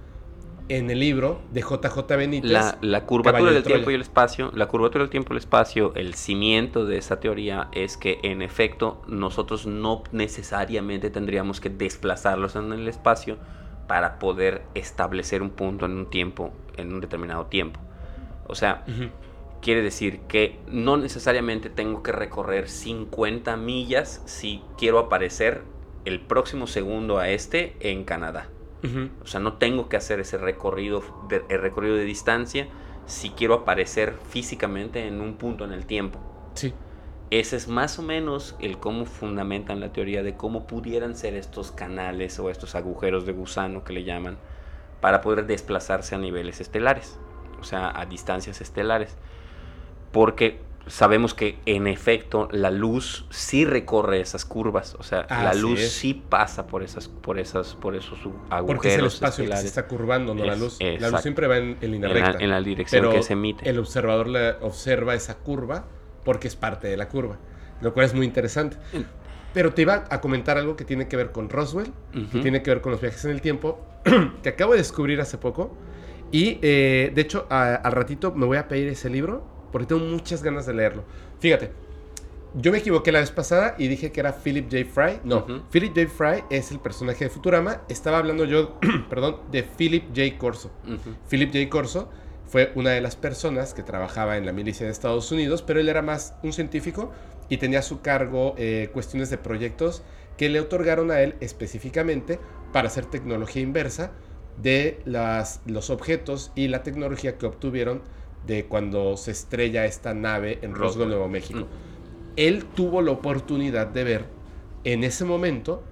en 0.69 0.89
el 0.89 0.99
libro 0.99 1.39
de 1.53 1.61
JJ 1.61 2.17
Benítez. 2.17 2.49
La, 2.51 2.77
la 2.81 3.05
curvatura 3.05 3.49
de 3.51 3.55
del 3.55 3.63
tiempo 3.63 3.89
y 3.89 3.95
el 3.95 4.01
espacio, 4.01 4.51
la 4.53 4.67
curvatura 4.67 5.03
del 5.03 5.09
tiempo 5.09 5.33
y 5.33 5.35
el 5.35 5.39
espacio, 5.39 5.93
el 5.95 6.13
cimiento 6.13 6.85
de 6.85 6.97
esa 6.97 7.19
teoría 7.19 7.67
es 7.71 7.97
que 7.97 8.19
en 8.23 8.41
efecto 8.41 9.01
nosotros 9.07 9.65
no 9.65 10.03
necesariamente 10.11 11.09
tendríamos 11.09 11.59
que 11.61 11.69
desplazarlos 11.69 12.55
en 12.55 12.71
el 12.73 12.87
espacio 12.87 13.37
para 13.87 14.19
poder 14.19 14.63
establecer 14.75 15.41
un 15.41 15.51
punto 15.51 15.85
en 15.85 15.93
un 15.93 16.09
tiempo, 16.09 16.51
en 16.75 16.93
un 16.93 16.99
determinado 17.01 17.45
tiempo. 17.45 17.79
O 18.47 18.55
sea, 18.55 18.83
quiere 19.61 19.81
decir 19.81 20.21
que 20.27 20.59
no 20.67 20.97
necesariamente 20.97 21.69
tengo 21.69 22.03
que 22.03 22.11
recorrer 22.11 22.69
50 22.69 23.57
millas 23.57 24.21
si 24.25 24.61
quiero 24.77 24.99
aparecer 24.99 25.63
el 26.07 26.21
próximo 26.21 26.67
segundo 26.67 27.19
a 27.19 27.29
este 27.29 27.75
en 27.79 28.03
Canadá. 28.03 28.49
O 29.21 29.27
sea, 29.27 29.41
no 29.41 29.53
tengo 29.53 29.89
que 29.89 29.97
hacer 29.97 30.21
ese 30.21 30.37
recorrido 30.37 31.03
de, 31.27 31.43
el 31.49 31.59
recorrido 31.59 31.95
de 31.95 32.05
distancia 32.05 32.69
si 33.05 33.31
quiero 33.31 33.55
aparecer 33.55 34.13
físicamente 34.29 35.05
en 35.05 35.19
un 35.19 35.33
punto 35.33 35.65
en 35.65 35.73
el 35.73 35.85
tiempo. 35.85 36.19
Sí. 36.53 36.73
Ese 37.29 37.57
es 37.57 37.67
más 37.67 37.99
o 37.99 38.03
menos 38.03 38.55
el 38.59 38.77
cómo 38.77 39.05
fundamentan 39.05 39.81
la 39.81 39.91
teoría 39.91 40.23
de 40.23 40.35
cómo 40.35 40.67
pudieran 40.67 41.17
ser 41.17 41.33
estos 41.33 41.71
canales 41.71 42.39
o 42.39 42.49
estos 42.49 42.75
agujeros 42.75 43.25
de 43.25 43.33
gusano 43.33 43.83
que 43.83 43.91
le 43.91 44.05
llaman 44.05 44.37
para 45.01 45.19
poder 45.19 45.45
desplazarse 45.45 46.15
a 46.15 46.19
niveles 46.19 46.61
estelares, 46.61 47.19
o 47.59 47.65
sea, 47.65 47.91
a 47.99 48.05
distancias 48.05 48.61
estelares. 48.61 49.17
Porque 50.13 50.61
sabemos 50.87 51.33
que 51.33 51.57
en 51.65 51.87
efecto 51.87 52.47
la 52.51 52.71
luz 52.71 53.25
sí 53.29 53.65
recorre 53.65 54.19
esas 54.21 54.45
curvas, 54.45 54.95
o 54.99 55.03
sea, 55.03 55.25
la 55.29 55.53
luz 55.53 55.79
es. 55.79 55.91
sí 55.91 56.13
pasa 56.13 56.67
por 56.67 56.83
esas 56.83 57.07
por 57.07 57.39
esas 57.39 57.75
por 57.75 57.95
esos 57.95 58.17
agujeros 58.49 58.65
Porque 58.65 58.87
es 58.93 58.99
el 58.99 59.05
espacio 59.05 59.45
que 59.45 59.57
se 59.57 59.67
está 59.67 59.87
curvando, 59.87 60.33
no 60.33 60.45
la 60.45 60.55
luz. 60.55 60.77
La 60.99 61.09
luz 61.09 61.21
siempre 61.21 61.47
va 61.47 61.57
en, 61.57 61.77
en 61.81 61.91
línea 61.91 62.09
en 62.09 62.15
la, 62.19 62.25
recta. 62.27 62.43
en 62.43 62.49
la 62.49 62.61
dirección 62.61 63.01
pero 63.03 63.13
que 63.13 63.23
se 63.23 63.33
emite. 63.33 63.69
el 63.69 63.79
observador 63.79 64.27
observa 64.61 65.13
esa 65.15 65.35
curva 65.37 65.85
porque 66.23 66.47
es 66.47 66.55
parte 66.55 66.87
de 66.87 66.97
la 66.97 67.07
curva, 67.07 67.37
lo 67.81 67.93
cual 67.93 68.05
es 68.05 68.13
muy 68.13 68.25
interesante. 68.25 68.77
Pero 69.53 69.73
te 69.73 69.81
iba 69.83 70.05
a 70.09 70.21
comentar 70.21 70.57
algo 70.57 70.75
que 70.75 70.83
tiene 70.85 71.07
que 71.07 71.15
ver 71.17 71.31
con 71.31 71.49
Roswell, 71.49 71.91
que 72.31 72.39
tiene 72.41 72.61
que 72.61 72.69
ver 72.69 72.81
con 72.81 72.91
los 72.91 73.01
viajes 73.01 73.23
en 73.25 73.31
el 73.31 73.41
tiempo, 73.41 73.79
que 74.43 74.49
acabo 74.49 74.73
de 74.73 74.79
descubrir 74.79 75.19
hace 75.21 75.37
poco. 75.37 75.75
Y 76.31 76.59
eh, 76.61 77.11
de 77.15 77.21
hecho, 77.21 77.47
a- 77.49 77.75
al 77.75 77.91
ratito 77.93 78.33
me 78.33 78.45
voy 78.45 78.57
a 78.57 78.67
pedir 78.67 78.89
ese 78.89 79.09
libro 79.09 79.45
porque 79.71 79.87
tengo 79.87 80.03
muchas 80.05 80.43
ganas 80.43 80.65
de 80.65 80.73
leerlo. 80.73 81.03
Fíjate, 81.39 81.71
yo 82.53 82.71
me 82.71 82.79
equivoqué 82.79 83.11
la 83.11 83.19
vez 83.19 83.31
pasada 83.31 83.75
y 83.77 83.87
dije 83.87 84.11
que 84.11 84.19
era 84.19 84.33
Philip 84.33 84.71
J. 84.71 84.85
Fry. 84.91 85.19
No. 85.23 85.45
Philip 85.71 85.95
J. 85.95 86.07
Fry 86.07 86.43
es 86.49 86.71
el 86.71 86.79
personaje 86.79 87.25
de 87.25 87.29
Futurama. 87.29 87.81
Estaba 87.89 88.17
hablando 88.17 88.45
yo, 88.45 88.79
perdón, 89.09 89.41
de 89.51 89.63
Philip 89.63 90.05
J. 90.15 90.37
Corso. 90.37 90.71
Philip 91.29 91.51
J. 91.53 91.69
Corso 91.69 92.09
fue 92.47 92.71
una 92.75 92.91
de 92.91 93.01
las 93.01 93.15
personas 93.15 93.73
que 93.73 93.83
trabajaba 93.83 94.37
en 94.37 94.45
la 94.45 94.53
milicia 94.53 94.85
de 94.85 94.91
Estados 94.91 95.31
Unidos, 95.31 95.61
pero 95.61 95.79
él 95.79 95.89
era 95.89 96.01
más 96.01 96.35
un 96.43 96.53
científico 96.53 97.11
y 97.49 97.57
tenía 97.57 97.79
a 97.79 97.83
su 97.83 98.01
cargo 98.01 98.55
eh, 98.57 98.89
cuestiones 98.93 99.29
de 99.29 99.37
proyectos 99.37 100.01
que 100.37 100.49
le 100.49 100.59
otorgaron 100.59 101.11
a 101.11 101.21
él 101.21 101.35
específicamente 101.41 102.39
para 102.71 102.87
hacer 102.87 103.05
tecnología 103.05 103.61
inversa 103.61 104.11
de 104.61 104.99
las, 105.05 105.61
los 105.65 105.89
objetos 105.89 106.51
y 106.55 106.67
la 106.67 106.83
tecnología 106.83 107.37
que 107.37 107.45
obtuvieron 107.45 108.01
de 108.45 108.65
cuando 108.65 109.17
se 109.17 109.31
estrella 109.31 109.85
esta 109.85 110.13
nave 110.13 110.59
en 110.61 110.71
Roswell, 110.71 110.81
Roswell. 110.81 111.09
Nuevo 111.09 111.27
México. 111.27 111.67
él 112.35 112.65
tuvo 112.65 113.01
la 113.01 113.11
oportunidad 113.11 113.87
de 113.87 114.03
ver 114.03 114.37
en 114.83 115.03
ese 115.03 115.25
momento, 115.25 115.83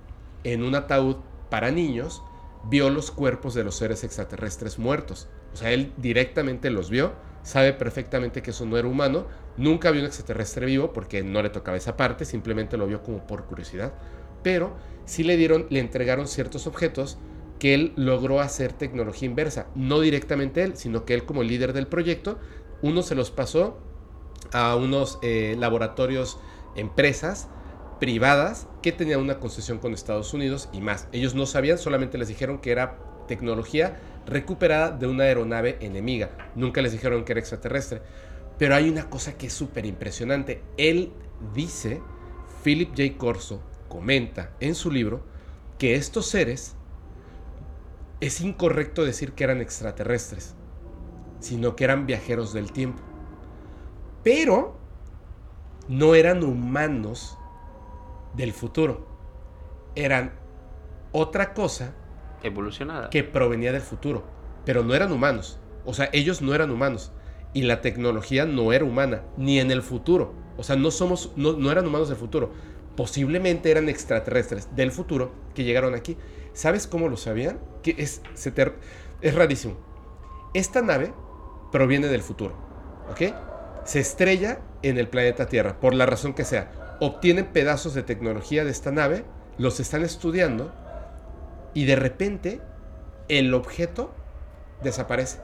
en 0.43 0.63
un 0.63 0.75
ataúd 0.75 1.17
para 1.49 1.71
niños, 1.71 2.23
vio 2.69 2.89
los 2.89 3.11
cuerpos 3.11 3.53
de 3.53 3.63
los 3.63 3.75
seres 3.75 4.03
extraterrestres 4.03 4.79
muertos. 4.79 5.27
O 5.53 5.57
sea, 5.57 5.71
él 5.71 5.91
directamente 5.97 6.69
los 6.69 6.89
vio, 6.89 7.13
sabe 7.43 7.73
perfectamente 7.73 8.41
que 8.41 8.51
eso 8.51 8.65
no 8.65 8.77
era 8.77 8.87
humano, 8.87 9.27
nunca 9.57 9.91
vio 9.91 10.01
un 10.01 10.07
extraterrestre 10.07 10.65
vivo 10.65 10.93
porque 10.93 11.23
no 11.23 11.41
le 11.41 11.49
tocaba 11.49 11.77
esa 11.77 11.97
parte, 11.97 12.25
simplemente 12.25 12.77
lo 12.77 12.87
vio 12.87 13.03
como 13.03 13.25
por 13.27 13.45
curiosidad, 13.45 13.93
pero 14.43 14.75
sí 15.05 15.23
le 15.23 15.37
dieron, 15.37 15.67
le 15.69 15.79
entregaron 15.79 16.27
ciertos 16.27 16.67
objetos 16.67 17.17
que 17.59 17.73
él 17.73 17.93
logró 17.95 18.41
hacer 18.41 18.73
tecnología 18.73 19.27
inversa, 19.27 19.67
no 19.75 19.99
directamente 19.99 20.63
él, 20.63 20.77
sino 20.77 21.05
que 21.05 21.13
él 21.13 21.25
como 21.25 21.43
líder 21.43 21.73
del 21.73 21.87
proyecto, 21.87 22.37
uno 22.81 23.01
se 23.01 23.15
los 23.15 23.31
pasó 23.31 23.77
a 24.51 24.75
unos 24.75 25.19
eh, 25.21 25.55
laboratorios, 25.57 26.37
empresas 26.75 27.47
privadas 27.99 28.67
que 28.81 28.91
tenían 28.91 29.21
una 29.21 29.39
concesión 29.39 29.79
con 29.79 29.93
Estados 29.93 30.33
Unidos 30.33 30.69
y 30.73 30.81
más. 30.81 31.07
Ellos 31.11 31.35
no 31.35 31.45
sabían, 31.45 31.77
solamente 31.77 32.17
les 32.17 32.27
dijeron 32.27 32.59
que 32.59 32.71
era 32.71 32.99
tecnología 33.27 33.99
recuperada 34.25 34.91
de 34.91 35.07
una 35.07 35.23
aeronave 35.23 35.77
enemiga. 35.79 36.29
Nunca 36.55 36.81
les 36.81 36.91
dijeron 36.91 37.23
que 37.23 37.33
era 37.33 37.39
extraterrestre. 37.39 38.01
Pero 38.57 38.75
hay 38.75 38.89
una 38.89 39.09
cosa 39.09 39.37
que 39.37 39.47
es 39.47 39.53
súper 39.53 39.85
impresionante. 39.85 40.61
Él 40.77 41.11
dice, 41.53 42.01
Philip 42.63 42.89
J. 42.89 43.17
Corso 43.17 43.61
comenta 43.87 44.51
en 44.59 44.75
su 44.75 44.91
libro, 44.91 45.23
que 45.77 45.95
estos 45.95 46.27
seres 46.27 46.74
es 48.25 48.41
incorrecto 48.41 49.05
decir 49.05 49.33
que 49.33 49.43
eran 49.43 49.61
extraterrestres, 49.61 50.55
sino 51.39 51.75
que 51.75 51.83
eran 51.83 52.05
viajeros 52.05 52.53
del 52.53 52.71
tiempo. 52.71 53.01
Pero 54.23 54.77
no 55.87 56.15
eran 56.15 56.43
humanos 56.43 57.37
del 58.35 58.53
futuro. 58.53 59.05
Eran 59.95 60.33
otra 61.11 61.53
cosa 61.53 61.93
evolucionada 62.43 63.09
que 63.09 63.23
provenía 63.23 63.71
del 63.71 63.81
futuro, 63.81 64.23
pero 64.65 64.83
no 64.83 64.95
eran 64.95 65.11
humanos. 65.11 65.59
O 65.85 65.93
sea, 65.93 66.09
ellos 66.11 66.41
no 66.41 66.53
eran 66.53 66.71
humanos 66.71 67.11
y 67.53 67.61
la 67.61 67.81
tecnología 67.81 68.45
no 68.45 68.73
era 68.73 68.85
humana 68.85 69.23
ni 69.37 69.59
en 69.59 69.71
el 69.71 69.81
futuro. 69.81 70.33
O 70.57 70.63
sea, 70.63 70.75
no 70.75 70.91
somos 70.91 71.31
no, 71.35 71.53
no 71.53 71.71
eran 71.71 71.85
humanos 71.85 72.09
del 72.09 72.17
futuro. 72.17 72.51
Posiblemente 72.95 73.71
eran 73.71 73.89
extraterrestres 73.89 74.75
del 74.75 74.91
futuro 74.91 75.31
que 75.53 75.63
llegaron 75.63 75.93
aquí. 75.93 76.17
¿Sabes 76.55 76.87
cómo 76.87 77.09
lo 77.09 77.17
sabían? 77.17 77.59
Que 77.83 77.95
es 77.99 78.21
es 79.21 79.35
rarísimo. 79.35 79.75
Esta 80.55 80.81
nave 80.81 81.13
proviene 81.71 82.07
del 82.07 82.21
futuro, 82.23 82.55
¿ok? 83.11 83.35
Se 83.85 83.99
estrella 83.99 84.61
en 84.81 84.97
el 84.97 85.07
planeta 85.07 85.47
Tierra 85.47 85.79
por 85.79 85.93
la 85.93 86.07
razón 86.07 86.33
que 86.33 86.45
sea 86.45 86.97
obtienen 86.99 87.47
pedazos 87.47 87.93
de 87.93 88.03
tecnología 88.03 88.63
de 88.63 88.71
esta 88.71 88.91
nave, 88.91 89.25
los 89.57 89.79
están 89.79 90.03
estudiando 90.03 90.73
y 91.73 91.85
de 91.85 91.95
repente 91.95 92.61
el 93.27 93.53
objeto 93.53 94.13
desaparece. 94.81 95.39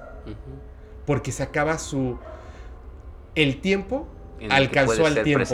Porque 1.05 1.31
se 1.31 1.43
acaba 1.43 1.77
su... 1.77 2.17
El 3.35 3.61
tiempo 3.61 4.07
alcanzó 4.49 5.05
al 5.05 5.23
tiempo. 5.23 5.45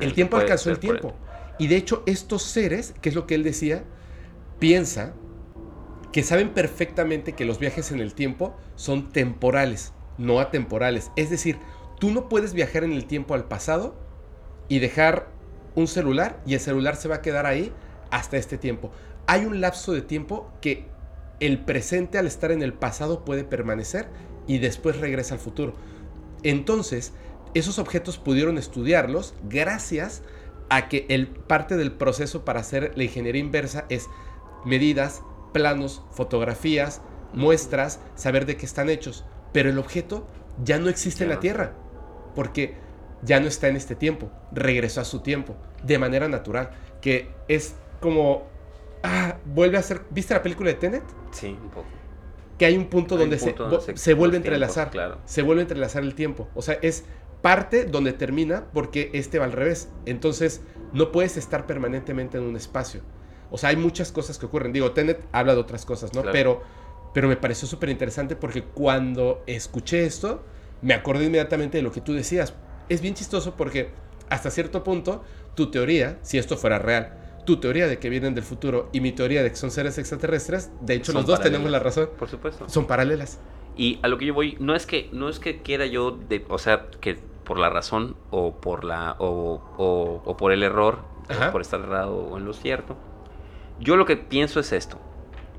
el, 0.00 0.12
tiempo 0.14 0.36
alcanzó 0.36 0.70
el 0.70 0.78
tiempo. 0.78 1.14
Y 1.58 1.68
de 1.68 1.76
hecho 1.76 2.02
estos 2.06 2.42
seres, 2.42 2.94
que 3.00 3.08
es 3.08 3.14
lo 3.14 3.26
que 3.26 3.34
él 3.34 3.42
decía, 3.42 3.84
piensa 4.60 5.14
que 6.12 6.22
saben 6.22 6.50
perfectamente 6.50 7.32
que 7.32 7.44
los 7.44 7.58
viajes 7.58 7.90
en 7.90 8.00
el 8.00 8.14
tiempo 8.14 8.56
son 8.76 9.10
temporales, 9.10 9.92
no 10.18 10.38
atemporales. 10.38 11.10
Es 11.16 11.30
decir, 11.30 11.58
tú 11.98 12.10
no 12.10 12.28
puedes 12.28 12.52
viajar 12.52 12.84
en 12.84 12.92
el 12.92 13.06
tiempo 13.06 13.34
al 13.34 13.44
pasado 13.48 13.96
y 14.68 14.78
dejar 14.78 15.28
un 15.74 15.88
celular 15.88 16.40
y 16.46 16.54
el 16.54 16.60
celular 16.60 16.96
se 16.96 17.08
va 17.08 17.16
a 17.16 17.22
quedar 17.22 17.46
ahí 17.46 17.72
hasta 18.10 18.36
este 18.36 18.58
tiempo. 18.58 18.90
Hay 19.26 19.44
un 19.44 19.60
lapso 19.60 19.92
de 19.92 20.02
tiempo 20.02 20.50
que 20.60 20.86
el 21.38 21.58
presente 21.64 22.18
al 22.18 22.26
estar 22.26 22.50
en 22.50 22.62
el 22.62 22.74
pasado 22.74 23.24
puede 23.24 23.44
permanecer 23.44 24.08
y 24.46 24.58
después 24.58 24.98
regresa 24.98 25.34
al 25.34 25.40
futuro. 25.40 25.74
Entonces, 26.42 27.12
esos 27.54 27.78
objetos 27.78 28.18
pudieron 28.18 28.58
estudiarlos 28.58 29.34
gracias 29.48 30.22
a 30.68 30.88
que 30.88 31.06
el 31.08 31.28
parte 31.28 31.76
del 31.76 31.92
proceso 31.92 32.44
para 32.44 32.60
hacer 32.60 32.92
la 32.96 33.04
ingeniería 33.04 33.40
inversa 33.40 33.86
es 33.88 34.08
medidas, 34.64 35.22
planos, 35.52 36.02
fotografías, 36.12 37.02
muestras, 37.32 38.00
saber 38.14 38.46
de 38.46 38.56
qué 38.56 38.66
están 38.66 38.90
hechos. 38.90 39.24
Pero 39.52 39.70
el 39.70 39.78
objeto 39.78 40.26
ya 40.62 40.78
no 40.78 40.88
existe 40.88 41.24
en 41.24 41.30
la 41.30 41.40
Tierra. 41.40 41.74
Porque 42.34 42.74
ya 43.22 43.40
no 43.40 43.48
está 43.48 43.68
en 43.68 43.76
este 43.76 43.94
tiempo, 43.94 44.30
regresó 44.52 45.00
a 45.00 45.04
su 45.04 45.20
tiempo, 45.20 45.56
de 45.82 45.98
manera 45.98 46.28
natural, 46.28 46.70
que 47.00 47.30
es 47.48 47.74
como, 48.00 48.46
ah, 49.02 49.36
vuelve 49.44 49.78
a 49.78 49.82
ser, 49.82 50.02
¿viste 50.10 50.34
la 50.34 50.42
película 50.42 50.70
de 50.70 50.76
Tenet? 50.76 51.02
Sí, 51.32 51.56
un 51.60 51.70
poco. 51.70 51.86
Que 52.58 52.66
hay 52.66 52.76
un 52.76 52.86
punto, 52.86 53.16
donde, 53.16 53.38
se, 53.38 53.54
se, 53.94 54.14
vuelve 54.14 54.36
a 54.36 54.38
entrelazar, 54.38 54.90
claro. 54.90 55.18
se 55.24 55.42
vuelve 55.42 55.62
a 55.62 55.64
entrelazar 55.64 56.02
el 56.02 56.14
tiempo, 56.14 56.48
o 56.54 56.62
sea, 56.62 56.78
es 56.82 57.04
parte 57.40 57.86
donde 57.86 58.12
termina 58.12 58.66
porque 58.74 59.10
este 59.14 59.38
va 59.38 59.46
al 59.46 59.52
revés, 59.52 59.88
entonces 60.04 60.60
no 60.92 61.10
puedes 61.10 61.38
estar 61.38 61.66
permanentemente 61.66 62.36
en 62.36 62.44
un 62.44 62.56
espacio, 62.56 63.00
o 63.50 63.58
sea, 63.58 63.70
hay 63.70 63.76
muchas 63.76 64.12
cosas 64.12 64.38
que 64.38 64.46
ocurren, 64.46 64.72
digo, 64.72 64.92
Tenet 64.92 65.24
habla 65.32 65.54
de 65.54 65.60
otras 65.60 65.84
cosas, 65.84 66.14
¿no? 66.14 66.22
Pero, 66.32 66.62
pero 67.12 67.28
me 67.28 67.36
pareció 67.36 67.66
súper 67.66 67.88
interesante 67.90 68.36
porque 68.36 68.62
cuando 68.62 69.42
escuché 69.46 70.04
esto, 70.04 70.42
me 70.82 70.94
acordé 70.94 71.26
inmediatamente 71.26 71.78
de 71.78 71.82
lo 71.82 71.92
que 71.92 72.00
tú 72.00 72.12
decías, 72.12 72.54
es 72.88 73.00
bien 73.00 73.14
chistoso 73.14 73.54
porque 73.56 73.90
hasta 74.28 74.50
cierto 74.50 74.84
punto 74.84 75.22
tu 75.54 75.70
teoría, 75.70 76.18
si 76.22 76.38
esto 76.38 76.56
fuera 76.56 76.78
real, 76.78 77.16
tu 77.44 77.58
teoría 77.58 77.86
de 77.86 77.98
que 77.98 78.08
vienen 78.10 78.34
del 78.34 78.44
futuro 78.44 78.88
y 78.92 79.00
mi 79.00 79.12
teoría 79.12 79.42
de 79.42 79.50
que 79.50 79.56
son 79.56 79.70
seres 79.70 79.98
extraterrestres, 79.98 80.70
de 80.80 80.94
hecho 80.94 81.12
los 81.12 81.26
dos 81.26 81.40
tenemos 81.40 81.70
la 81.70 81.78
razón. 81.78 82.10
Por 82.18 82.28
supuesto. 82.28 82.68
Son 82.68 82.86
paralelas. 82.86 83.40
Y 83.76 83.98
a 84.02 84.08
lo 84.08 84.18
que 84.18 84.26
yo 84.26 84.34
voy, 84.34 84.56
no 84.60 84.74
es 84.74 84.86
que, 84.86 85.08
no 85.12 85.28
es 85.28 85.40
que 85.40 85.62
quiera 85.62 85.86
yo, 85.86 86.12
de, 86.12 86.44
o 86.48 86.58
sea, 86.58 86.86
que 87.00 87.18
por 87.44 87.58
la 87.58 87.70
razón 87.70 88.14
o 88.30 88.60
por 88.60 88.84
la 88.84 89.16
o, 89.18 89.60
o, 90.24 90.36
por 90.36 90.52
el 90.52 90.62
error, 90.62 90.98
por 91.50 91.60
estar 91.60 91.80
errado 91.80 92.16
o 92.16 92.38
en 92.38 92.44
lo 92.44 92.52
cierto. 92.52 92.96
Yo 93.80 93.96
lo 93.96 94.04
que 94.04 94.16
pienso 94.16 94.60
es 94.60 94.72
esto. 94.72 94.98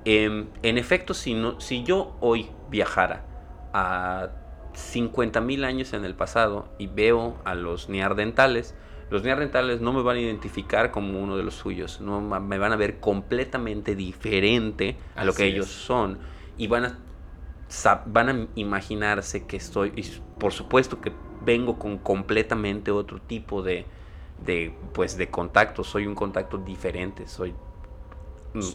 Em, 0.06 0.48
en 0.64 0.78
efecto, 0.78 1.14
si, 1.14 1.34
no, 1.34 1.60
si 1.60 1.84
yo 1.84 2.16
hoy 2.22 2.50
viajara 2.70 3.26
a 3.74 4.30
50.000 4.74 5.66
años 5.66 5.94
en 5.94 6.06
el 6.06 6.16
pasado 6.16 6.70
y 6.78 6.88
veo 6.88 7.38
a 7.44 7.56
los 7.56 7.90
neardentales, 7.90 8.76
los 9.10 9.24
neardentales 9.24 9.82
no 9.82 9.92
me 9.92 10.02
van 10.02 10.18
a 10.18 10.20
identificar 10.22 10.92
como 10.92 11.20
uno 11.20 11.36
de 11.36 11.44
los 11.44 11.56
suyos, 11.56 12.00
no 12.00 12.22
me 12.22 12.58
van 12.58 12.72
a 12.72 12.78
ver 12.78 13.00
completamente 13.00 13.96
diferente 13.96 14.98
a 15.16 15.26
lo 15.26 15.34
que 15.34 15.46
ellos 15.46 15.68
son. 15.68 16.20
Y 16.58 16.68
van 16.68 16.86
a 16.86 17.00
van 18.06 18.30
a 18.30 18.48
imaginarse 18.56 19.46
que 19.46 19.58
estoy 19.58 19.94
y 19.96 20.04
por 20.38 20.52
supuesto 20.52 21.00
que 21.00 21.14
vengo 21.42 21.80
con 21.80 21.98
completamente 21.98 22.92
otro 22.92 23.22
tipo 23.22 23.62
de, 23.62 23.86
de 24.46 24.74
pues 24.94 25.18
de 25.18 25.30
contacto, 25.30 25.84
soy 25.84 26.06
un 26.06 26.16
contacto 26.16 26.58
diferente, 26.58 27.28
soy 27.28 27.54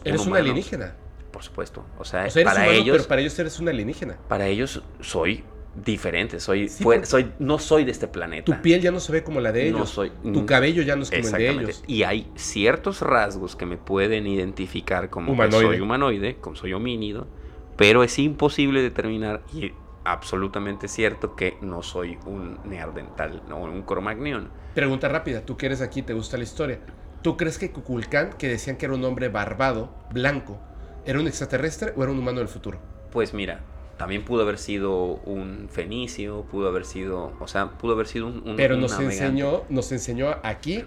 eres 0.03 0.25
un, 0.25 0.35
alienígena. 0.35 0.95
Por 1.31 1.43
supuesto, 1.43 1.85
o 1.99 2.05
sea, 2.05 2.27
para 2.43 2.67
ellos 2.67 2.97
pero 2.97 3.07
para 3.07 3.21
ellos 3.21 3.37
eres 3.37 3.59
un 3.59 3.69
alienígena. 3.69 4.17
Para 4.27 4.47
ellos 4.47 4.81
soy 5.01 5.43
diferente. 5.83 6.39
Soy, 6.39 6.69
soy, 6.69 7.31
no 7.39 7.59
soy 7.59 7.83
de 7.83 7.91
este 7.91 8.07
planeta. 8.07 8.45
Tu 8.45 8.61
piel 8.61 8.81
ya 8.81 8.91
no 8.91 8.99
se 8.99 9.11
ve 9.11 9.23
como 9.23 9.39
la 9.39 9.51
de 9.51 9.67
ellos. 9.67 9.79
No 9.79 9.85
soy, 9.85 10.11
tu 10.23 10.45
cabello 10.45 10.81
ya 10.81 10.95
no 10.95 11.03
es 11.03 11.11
como 11.11 11.27
el 11.27 11.31
de 11.31 11.49
ellos. 11.49 11.83
Y 11.87 12.03
hay 12.03 12.31
ciertos 12.35 13.01
rasgos 13.01 13.55
que 13.55 13.65
me 13.65 13.77
pueden 13.77 14.27
identificar 14.27 15.09
como 15.09 15.35
que 15.35 15.51
soy 15.51 15.79
humanoide, 15.79 16.37
como 16.37 16.55
soy 16.55 16.73
homínido, 16.73 17.27
pero 17.75 18.03
es 18.03 18.17
imposible 18.19 18.81
determinar 18.81 19.43
y 19.53 19.71
absolutamente 20.03 20.87
cierto 20.87 21.35
que 21.35 21.57
no 21.61 21.83
soy 21.83 22.17
un 22.25 22.59
neardental 22.63 23.41
o 23.51 23.57
un 23.57 23.81
cromagnion. 23.83 24.49
Pregunta 24.73 25.09
rápida, 25.09 25.41
tú 25.41 25.57
que 25.57 25.65
eres 25.65 25.81
aquí, 25.81 26.01
te 26.01 26.13
gusta 26.13 26.37
la 26.37 26.43
historia. 26.43 26.79
¿Tú 27.27 27.35
crees 27.35 27.57
que 27.57 27.71
Kukulkan, 27.71 28.29
que 28.37 28.47
decían 28.47 28.77
que 28.77 28.85
era 28.85 28.95
un 28.95 29.03
hombre 29.03 29.27
barbado, 29.27 29.93
blanco, 30.13 30.61
era 31.05 31.19
un 31.19 31.27
extraterrestre 31.27 31.91
o 31.97 32.03
era 32.03 32.13
un 32.13 32.19
humano 32.19 32.39
del 32.39 32.47
futuro? 32.47 32.79
Pues 33.11 33.33
mira, 33.33 33.59
también 33.97 34.23
pudo 34.23 34.43
haber 34.43 34.57
sido 34.57 35.15
un 35.25 35.67
fenicio, 35.69 36.43
pudo 36.43 36.69
haber 36.69 36.85
sido, 36.85 37.33
o 37.41 37.47
sea, 37.49 37.71
pudo 37.71 37.95
haber 37.95 38.07
sido 38.07 38.27
un, 38.27 38.55
Pero 38.55 38.77
nos 38.77 38.97
enseñó, 38.97 39.63
nos 39.67 39.91
enseñó 39.91 40.37
aquí 40.41 40.85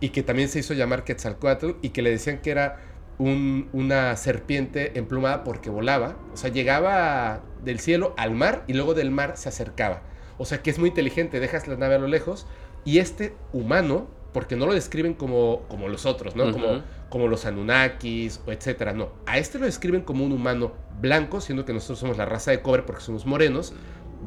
y 0.00 0.08
que 0.08 0.22
también 0.22 0.48
se 0.48 0.60
hizo 0.60 0.72
llamar 0.72 1.04
Quetzalcoatl 1.04 1.72
y 1.82 1.90
que 1.90 2.00
le 2.00 2.08
decían 2.08 2.38
que 2.38 2.52
era 2.52 2.80
un, 3.18 3.68
una 3.74 4.16
serpiente 4.16 4.98
emplumada 4.98 5.44
porque 5.44 5.68
volaba, 5.68 6.16
o 6.32 6.38
sea, 6.38 6.50
llegaba 6.50 7.42
del 7.62 7.80
cielo 7.80 8.14
al 8.16 8.30
mar 8.30 8.64
y 8.66 8.72
luego 8.72 8.94
del 8.94 9.10
mar 9.10 9.36
se 9.36 9.50
acercaba. 9.50 10.00
O 10.38 10.46
sea, 10.46 10.62
que 10.62 10.70
es 10.70 10.78
muy 10.78 10.88
inteligente, 10.88 11.38
dejas 11.38 11.68
la 11.68 11.76
nave 11.76 11.96
a 11.96 11.98
lo 11.98 12.08
lejos 12.08 12.46
y 12.86 12.96
este 12.96 13.34
humano 13.52 14.15
porque 14.36 14.54
no 14.54 14.66
lo 14.66 14.74
describen 14.74 15.14
como, 15.14 15.62
como 15.66 15.88
los 15.88 16.04
otros, 16.04 16.36
¿no? 16.36 16.52
como, 16.52 16.82
como 17.08 17.26
los 17.26 17.46
Anunnakis 17.46 18.42
o 18.46 18.52
etcétera, 18.52 18.92
no. 18.92 19.08
A 19.24 19.38
este 19.38 19.58
lo 19.58 19.64
describen 19.64 20.02
como 20.02 20.26
un 20.26 20.32
humano 20.32 20.72
blanco, 21.00 21.40
siendo 21.40 21.64
que 21.64 21.72
nosotros 21.72 22.00
somos 22.00 22.18
la 22.18 22.26
raza 22.26 22.50
de 22.50 22.60
cobre 22.60 22.82
porque 22.82 23.00
somos 23.00 23.24
morenos, 23.24 23.72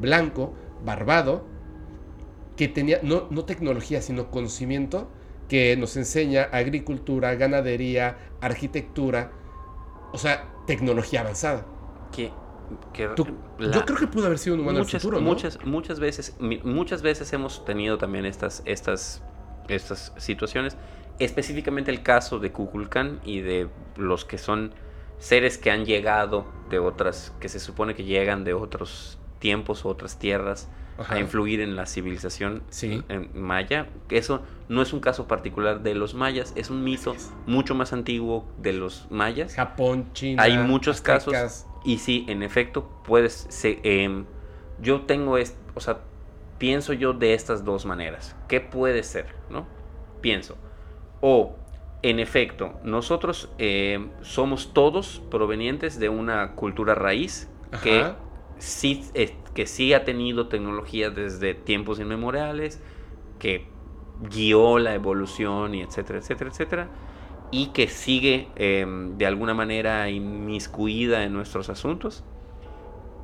blanco, 0.00 0.52
barbado, 0.84 1.44
que 2.56 2.66
tenía, 2.66 2.98
no, 3.04 3.28
no 3.30 3.44
tecnología, 3.44 4.02
sino 4.02 4.32
conocimiento 4.32 5.08
que 5.48 5.76
nos 5.76 5.96
enseña 5.96 6.48
agricultura, 6.50 7.36
ganadería, 7.36 8.16
arquitectura, 8.40 9.30
o 10.12 10.18
sea, 10.18 10.48
tecnología 10.66 11.20
avanzada. 11.20 11.64
Que, 12.10 12.32
que 12.92 13.06
Tú- 13.14 13.28
la- 13.60 13.76
yo 13.76 13.84
creo 13.84 13.96
que 13.96 14.08
pudo 14.08 14.26
haber 14.26 14.38
sido 14.40 14.54
un 14.56 14.62
humano 14.62 14.78
del 14.78 14.86
muchas, 14.86 15.02
futuro, 15.02 15.20
¿no? 15.20 15.28
muchas, 15.28 15.64
muchas 15.64 16.00
veces, 16.00 16.36
muchas 16.64 17.00
veces 17.02 17.32
hemos 17.32 17.64
tenido 17.64 17.96
también 17.96 18.26
estas, 18.26 18.62
estas, 18.64 19.22
estas 19.72 20.12
situaciones. 20.16 20.76
Específicamente 21.18 21.90
el 21.90 22.02
caso 22.02 22.38
de 22.38 22.50
Kukulkan 22.52 23.20
y 23.24 23.40
de 23.40 23.68
los 23.96 24.24
que 24.24 24.38
son 24.38 24.72
seres 25.18 25.58
que 25.58 25.70
han 25.70 25.84
llegado 25.84 26.46
de 26.70 26.78
otras, 26.78 27.34
que 27.40 27.48
se 27.48 27.60
supone 27.60 27.94
que 27.94 28.04
llegan 28.04 28.42
de 28.44 28.54
otros 28.54 29.18
tiempos 29.38 29.84
o 29.84 29.88
otras 29.90 30.18
tierras 30.18 30.68
Ajá. 30.98 31.14
a 31.16 31.18
influir 31.20 31.60
en 31.60 31.76
la 31.76 31.84
civilización 31.84 32.62
Sí. 32.70 33.02
en 33.08 33.28
maya. 33.34 33.88
Eso 34.08 34.42
no 34.68 34.80
es 34.80 34.92
un 34.94 35.00
caso 35.00 35.28
particular 35.28 35.82
de 35.82 35.94
los 35.94 36.14
mayas, 36.14 36.52
es 36.56 36.70
un 36.70 36.84
mito 36.84 37.12
es. 37.12 37.30
mucho 37.46 37.74
más 37.74 37.92
antiguo 37.92 38.46
de 38.58 38.72
los 38.72 39.06
mayas. 39.10 39.54
Japón, 39.54 40.10
China. 40.14 40.42
Hay 40.42 40.56
muchos 40.56 41.02
casos 41.02 41.66
y 41.84 41.98
sí, 41.98 42.24
en 42.28 42.42
efecto, 42.42 42.88
puedes. 43.04 43.46
se- 43.50 43.80
em, 43.82 44.24
yo 44.80 45.02
tengo, 45.02 45.36
o 45.74 45.80
sea, 45.80 45.98
pienso 46.58 46.94
yo 46.94 47.12
de 47.12 47.34
estas 47.34 47.62
dos 47.64 47.84
maneras. 47.84 48.36
¿Qué 48.48 48.60
puede 48.62 49.02
ser? 49.02 49.38
Pienso. 50.20 50.56
O, 51.20 51.56
en 52.02 52.18
efecto, 52.18 52.74
nosotros 52.82 53.50
em, 53.58 54.10
somos 54.22 54.72
todos 54.72 55.22
provenientes 55.30 55.98
de 55.98 56.08
una 56.08 56.54
cultura 56.54 56.94
raíz 56.94 57.48
que 57.82 58.14
sí, 58.58 59.04
eh, 59.14 59.34
que 59.54 59.66
sí 59.66 59.92
ha 59.92 60.04
tenido 60.04 60.48
tecnología 60.48 61.10
desde 61.10 61.54
tiempos 61.54 62.00
inmemoriales, 62.00 62.82
que 63.38 63.66
guió 64.30 64.78
la 64.78 64.94
evolución 64.94 65.74
y 65.74 65.82
etcétera, 65.82 66.18
etcétera, 66.18 66.50
etcétera, 66.50 66.88
y 67.50 67.66
que 67.68 67.88
sigue 67.88 68.48
eh, 68.56 68.86
de 69.16 69.26
alguna 69.26 69.54
manera 69.54 70.08
inmiscuida 70.10 71.24
en 71.24 71.32
nuestros 71.32 71.68
asuntos, 71.68 72.24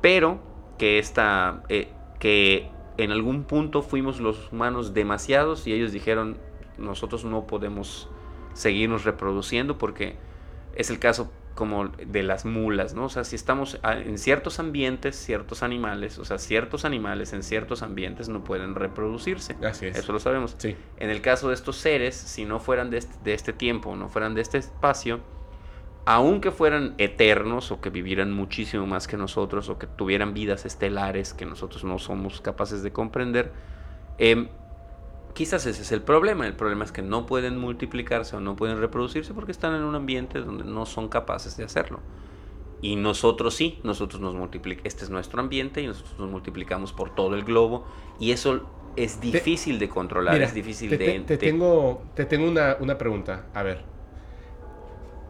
pero 0.01 0.39
que 0.77 0.99
esta, 0.99 1.63
eh, 1.69 1.89
que 2.19 2.69
en 2.97 3.11
algún 3.11 3.43
punto 3.43 3.81
fuimos 3.81 4.19
los 4.19 4.51
humanos 4.51 4.93
demasiados 4.93 5.67
y 5.67 5.73
ellos 5.73 5.91
dijeron 5.91 6.37
nosotros 6.77 7.25
no 7.25 7.47
podemos 7.47 8.09
seguirnos 8.53 9.03
reproduciendo 9.03 9.77
porque 9.77 10.15
es 10.75 10.89
el 10.89 10.99
caso 10.99 11.31
como 11.57 11.87
de 11.87 12.21
las 12.21 12.45
mulas, 12.45 12.93
¿no? 12.93 13.05
O 13.05 13.09
sea, 13.09 13.23
si 13.23 13.35
estamos 13.35 13.79
en 13.83 14.19
ciertos 14.19 14.59
ambientes, 14.59 15.15
ciertos 15.15 15.63
animales, 15.63 16.19
o 16.19 16.23
sea, 16.23 16.37
ciertos 16.37 16.85
animales 16.85 17.33
en 17.33 17.41
ciertos 17.41 17.81
ambientes 17.81 18.29
no 18.29 18.43
pueden 18.43 18.75
reproducirse. 18.75 19.57
Así 19.65 19.87
es. 19.87 19.97
Eso 19.97 20.13
lo 20.13 20.19
sabemos. 20.19 20.55
Sí. 20.59 20.75
En 20.97 21.09
el 21.09 21.21
caso 21.21 21.47
de 21.49 21.55
estos 21.55 21.77
seres, 21.77 22.15
si 22.15 22.45
no 22.45 22.59
fueran 22.59 22.91
de 22.91 22.99
este, 22.99 23.15
de 23.23 23.33
este 23.33 23.53
tiempo, 23.53 23.95
no 23.95 24.07
fueran 24.07 24.35
de 24.35 24.41
este 24.41 24.59
espacio, 24.59 25.19
aunque 26.05 26.51
fueran 26.51 26.93
eternos 26.99 27.71
o 27.71 27.81
que 27.81 27.89
vivieran 27.89 28.31
muchísimo 28.31 28.85
más 28.85 29.07
que 29.07 29.17
nosotros 29.17 29.67
o 29.67 29.79
que 29.79 29.87
tuvieran 29.87 30.33
vidas 30.33 30.65
estelares 30.65 31.33
que 31.33 31.45
nosotros 31.45 31.83
no 31.83 31.97
somos 31.97 32.39
capaces 32.39 32.83
de 32.83 32.93
comprender, 32.93 33.51
em, 34.17 34.47
quizás 35.37 35.65
ese 35.67 35.83
es 35.83 35.91
el 35.91 36.01
problema. 36.01 36.47
El 36.47 36.55
problema 36.55 36.83
es 36.83 36.91
que 36.91 37.03
no 37.03 37.27
pueden 37.27 37.59
multiplicarse 37.59 38.35
o 38.35 38.39
no 38.39 38.55
pueden 38.55 38.79
reproducirse 38.79 39.33
porque 39.35 39.51
están 39.51 39.75
en 39.75 39.83
un 39.83 39.93
ambiente 39.93 40.39
donde 40.39 40.63
no 40.63 40.87
son 40.87 41.07
capaces 41.09 41.55
de 41.55 41.63
hacerlo. 41.63 41.99
Y 42.81 42.95
nosotros 42.95 43.53
sí, 43.55 43.79
nosotros 43.83 44.19
nos 44.19 44.33
multiplicamos. 44.33 44.87
Este 44.87 45.03
es 45.05 45.11
nuestro 45.11 45.39
ambiente 45.39 45.81
y 45.81 45.87
nosotros 45.87 46.17
nos 46.17 46.29
multiplicamos 46.31 46.91
por 46.91 47.13
todo 47.13 47.35
el 47.35 47.43
globo. 47.43 47.85
Y 48.19 48.31
eso 48.31 48.67
es 48.95 49.21
difícil 49.21 49.77
de 49.77 49.89
controlar, 49.89 50.33
Mira, 50.33 50.47
es 50.47 50.55
difícil 50.55 50.89
te, 50.89 50.97
de, 50.97 51.05
te- 51.05 51.19
te 51.21 51.37
tengo, 51.37 52.01
te 52.15 52.25
tengo 52.25 52.47
una, 52.47 52.77
una 52.79 52.97
pregunta. 52.97 53.45
A 53.53 53.61
ver. 53.61 53.83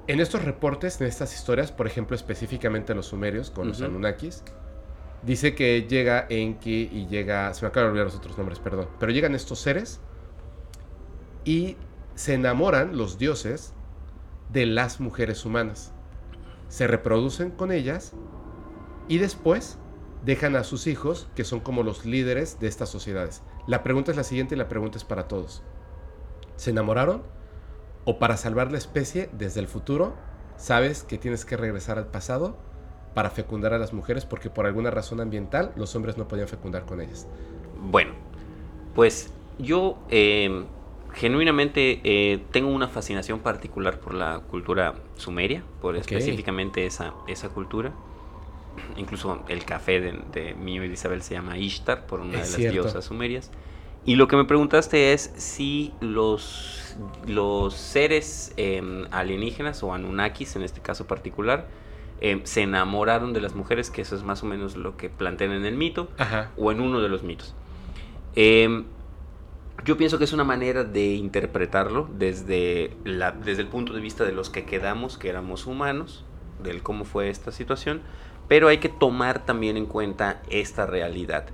En 0.07 0.21
estos 0.21 0.43
reportes, 0.45 1.01
en 1.01 1.07
estas 1.07 1.35
historias, 1.35 1.73
por 1.73 1.85
ejemplo, 1.85 2.15
específicamente 2.15 2.95
los 2.95 3.07
sumerios 3.07 3.51
con 3.51 3.67
los. 3.67 3.81
Anunnakis, 3.81 4.41
dice 5.23 5.55
que 5.55 5.87
llega 5.87 6.25
Enki 6.29 6.89
y 6.91 7.07
llega. 7.07 7.53
Se 7.53 7.63
me 7.63 7.69
acaban 7.69 7.87
de 7.87 7.89
olvidar 7.91 8.05
los 8.07 8.15
otros 8.15 8.37
nombres, 8.37 8.59
perdón. 8.59 8.87
Pero 8.99 9.11
llegan 9.11 9.35
estos 9.35 9.59
seres 9.59 9.99
y 11.45 11.77
se 12.15 12.33
enamoran 12.33 12.97
los 12.97 13.17
dioses 13.17 13.73
de 14.51 14.65
las 14.65 14.99
mujeres 14.99 15.45
humanas. 15.45 15.93
Se 16.69 16.87
reproducen 16.87 17.51
con 17.51 17.71
ellas 17.71 18.13
y 19.07 19.19
después 19.19 19.77
dejan 20.25 20.55
a 20.55 20.63
sus 20.63 20.87
hijos, 20.87 21.29
que 21.35 21.43
son 21.43 21.59
como 21.59 21.83
los 21.83 22.05
líderes 22.05 22.59
de 22.59 22.67
estas 22.67 22.89
sociedades. 22.89 23.43
La 23.67 23.83
pregunta 23.83 24.11
es 24.11 24.17
la 24.17 24.23
siguiente 24.23 24.55
y 24.55 24.57
la 24.57 24.67
pregunta 24.67 24.97
es 24.97 25.03
para 25.03 25.27
todos. 25.27 25.63
¿Se 26.55 26.71
enamoraron? 26.71 27.23
¿O 28.03 28.19
para 28.19 28.37
salvar 28.37 28.71
la 28.71 28.77
especie 28.77 29.29
desde 29.33 29.59
el 29.59 29.67
futuro, 29.67 30.15
sabes 30.57 31.03
que 31.03 31.17
tienes 31.17 31.45
que 31.45 31.55
regresar 31.55 31.97
al 31.97 32.07
pasado 32.07 32.57
para 33.13 33.29
fecundar 33.29 33.73
a 33.73 33.77
las 33.77 33.93
mujeres 33.93 34.25
porque 34.25 34.49
por 34.49 34.65
alguna 34.65 34.91
razón 34.91 35.19
ambiental 35.19 35.71
los 35.75 35.95
hombres 35.95 36.17
no 36.17 36.27
podían 36.27 36.47
fecundar 36.47 36.85
con 36.85 37.01
ellas? 37.01 37.27
Bueno, 37.79 38.13
pues 38.95 39.31
yo 39.59 39.97
eh, 40.09 40.65
genuinamente 41.13 41.99
eh, 42.03 42.39
tengo 42.51 42.69
una 42.69 42.87
fascinación 42.87 43.39
particular 43.39 43.99
por 43.99 44.13
la 44.13 44.39
cultura 44.39 44.95
sumeria, 45.15 45.63
por 45.81 45.95
específicamente 45.95 46.85
esa, 46.85 47.13
esa 47.27 47.49
cultura. 47.49 47.93
Incluso 48.95 49.43
el 49.47 49.65
café 49.65 49.99
de, 49.99 50.19
de 50.31 50.53
Mío 50.53 50.83
y 50.83 50.87
de 50.87 50.93
Isabel 50.93 51.23
se 51.23 51.33
llama 51.33 51.57
Ishtar, 51.57 52.05
por 52.05 52.19
una 52.19 52.41
Es 52.41 52.55
de 52.55 52.63
las 52.63 52.73
diosas 52.73 53.05
sumerias. 53.05 53.49
Y 54.05 54.15
lo 54.15 54.27
que 54.27 54.37
me 54.37 54.45
preguntaste 54.45 55.11
es 55.11 55.33
si 55.35 55.93
los, 55.99 56.95
los 57.25 57.73
seres 57.73 58.53
eh, 58.55 58.81
alienígenas 59.11 59.83
o 59.83 59.93
Anunnakis 59.93 60.55
en 60.55 60.61
este 60.61 60.79
caso 60.79 61.07
particular 61.07 61.67
eh, 62.21 62.41
se 62.43 62.63
enamoraron 62.63 63.33
de 63.33 63.41
las 63.41 63.55
mujeres, 63.55 63.89
que 63.89 64.01
eso 64.01 64.15
es 64.15 64.23
más 64.23 64.43
o 64.43 64.45
menos 64.45 64.75
lo 64.75 64.97
que 64.97 65.09
plantean 65.09 65.51
en 65.51 65.65
el 65.65 65.75
mito 65.75 66.09
Ajá. 66.17 66.51
o 66.57 66.71
en 66.71 66.81
uno 66.81 66.99
de 66.99 67.09
los 67.09 67.23
mitos. 67.23 67.55
Eh, 68.35 68.83
yo 69.85 69.97
pienso 69.97 70.17
que 70.17 70.23
es 70.23 70.33
una 70.33 70.43
manera 70.43 70.83
de 70.83 71.13
interpretarlo 71.13 72.09
desde, 72.17 72.95
la, 73.03 73.31
desde 73.31 73.61
el 73.61 73.67
punto 73.67 73.93
de 73.93 74.01
vista 74.01 74.25
de 74.25 74.31
los 74.31 74.49
que 74.49 74.65
quedamos, 74.65 75.17
que 75.17 75.29
éramos 75.29 75.65
humanos, 75.65 76.25
del 76.61 76.81
cómo 76.81 77.05
fue 77.05 77.29
esta 77.29 77.51
situación, 77.51 78.01
pero 78.47 78.67
hay 78.67 78.79
que 78.79 78.89
tomar 78.89 79.45
también 79.45 79.77
en 79.77 79.85
cuenta 79.85 80.41
esta 80.49 80.85
realidad. 80.85 81.45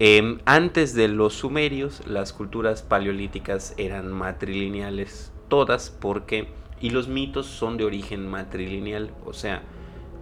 Eh, 0.00 0.38
antes 0.44 0.94
de 0.94 1.08
los 1.08 1.34
sumerios, 1.34 2.06
las 2.06 2.32
culturas 2.32 2.82
paleolíticas 2.82 3.74
eran 3.76 4.12
matrilineales 4.12 5.32
todas, 5.48 5.90
porque 5.90 6.48
y 6.80 6.90
los 6.90 7.08
mitos 7.08 7.46
son 7.46 7.76
de 7.76 7.84
origen 7.84 8.28
matrilineal, 8.28 9.10
o 9.26 9.32
sea, 9.32 9.62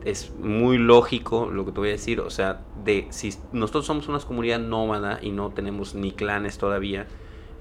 es 0.06 0.32
muy 0.38 0.78
lógico 0.78 1.50
lo 1.50 1.64
que 1.66 1.72
te 1.72 1.80
voy 1.80 1.88
a 1.90 1.92
decir, 1.92 2.20
o 2.20 2.30
sea, 2.30 2.62
de 2.84 3.08
si 3.10 3.34
nosotros 3.52 3.86
somos 3.86 4.08
una 4.08 4.20
comunidad 4.20 4.60
nómada 4.60 5.18
y 5.22 5.30
no 5.32 5.50
tenemos 5.50 5.94
ni 5.94 6.12
clanes 6.12 6.58
todavía, 6.58 7.06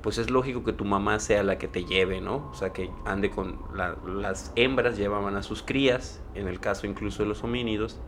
pues 0.02 0.18
es 0.20 0.30
lógico 0.30 0.64
que 0.64 0.74
tu 0.74 0.86
mamá 0.86 1.20
sea 1.20 1.44
la 1.44 1.58
que 1.58 1.68
te 1.68 1.86
lleve, 1.86 2.22
¿no? 2.22 2.50
O 2.52 2.54
sea, 2.56 2.72
que 2.74 2.92
ande 3.06 3.32
con 3.32 3.60
la- 3.76 3.98
las 4.06 4.54
hembras 4.56 4.98
llevaban 4.98 5.36
a 5.36 5.44
sus 5.44 5.64
crías, 5.64 6.22
en 6.36 6.48
el 6.48 6.60
caso 6.60 6.88
incluso 6.88 7.24
de 7.24 7.30
los 7.30 7.44
homínidos, 7.44 8.00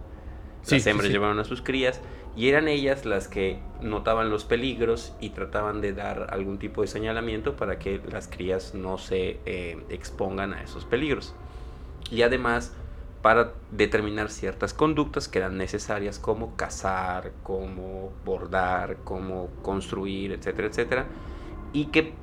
Sí, 0.62 0.80
las 0.80 0.82
sí, 0.82 0.92
hembras 0.92 1.12
sí. 1.14 1.14
llevaban 1.14 1.40
a 1.40 1.46
sus 1.46 1.62
crías 1.62 2.02
y 2.36 2.50
eran 2.50 2.68
ellas 2.68 3.06
las 3.06 3.28
que 3.28 3.60
notaban 3.82 4.30
los 4.30 4.44
peligros 4.44 5.14
y 5.22 5.30
trataban 5.30 5.82
de 5.82 5.94
dar 5.94 6.28
algún 6.32 6.60
tipo 6.60 6.82
de 6.82 6.88
señalamiento 6.88 7.56
para 7.56 7.80
que 7.80 8.02
las 8.12 8.28
crías 8.28 8.74
no 8.76 8.98
se 8.98 9.40
eh, 9.46 9.78
expongan 9.90 10.54
a 10.54 10.62
esos 10.62 10.86
peligros. 10.86 11.34
Y 12.12 12.22
además 12.22 12.76
para 13.22 13.54
determinar 13.72 14.30
ciertas 14.30 14.74
conductas 14.74 15.28
que 15.28 15.40
eran 15.40 15.58
necesarias 15.58 16.20
como 16.20 16.56
cazar, 16.56 17.32
como 17.44 18.12
bordar, 18.24 18.98
como 19.04 19.50
construir, 19.62 20.32
etcétera, 20.32 20.68
etcétera. 20.68 21.06
Y 21.74 21.86
que 21.88 22.14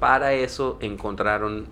para 0.00 0.34
eso 0.34 0.78
encontraron 0.80 1.66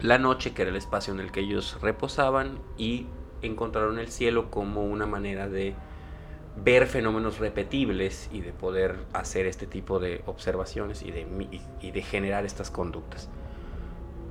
la 0.00 0.18
noche, 0.18 0.52
que 0.52 0.62
era 0.62 0.70
el 0.70 0.76
espacio 0.76 1.12
en 1.12 1.20
el 1.20 1.30
que 1.30 1.40
ellos 1.40 1.78
reposaban, 1.80 2.58
y 2.76 3.06
encontraron 3.42 3.98
el 3.98 4.08
cielo 4.08 4.50
como 4.50 4.84
una 4.84 5.06
manera 5.06 5.48
de 5.48 5.74
ver 6.56 6.86
fenómenos 6.86 7.38
repetibles 7.38 8.28
y 8.32 8.40
de 8.40 8.52
poder 8.52 8.96
hacer 9.12 9.46
este 9.46 9.66
tipo 9.66 9.98
de 9.98 10.22
observaciones 10.26 11.02
y 11.02 11.10
de, 11.10 11.26
y 11.80 11.90
de 11.90 12.02
generar 12.02 12.44
estas 12.44 12.70
conductas. 12.70 13.30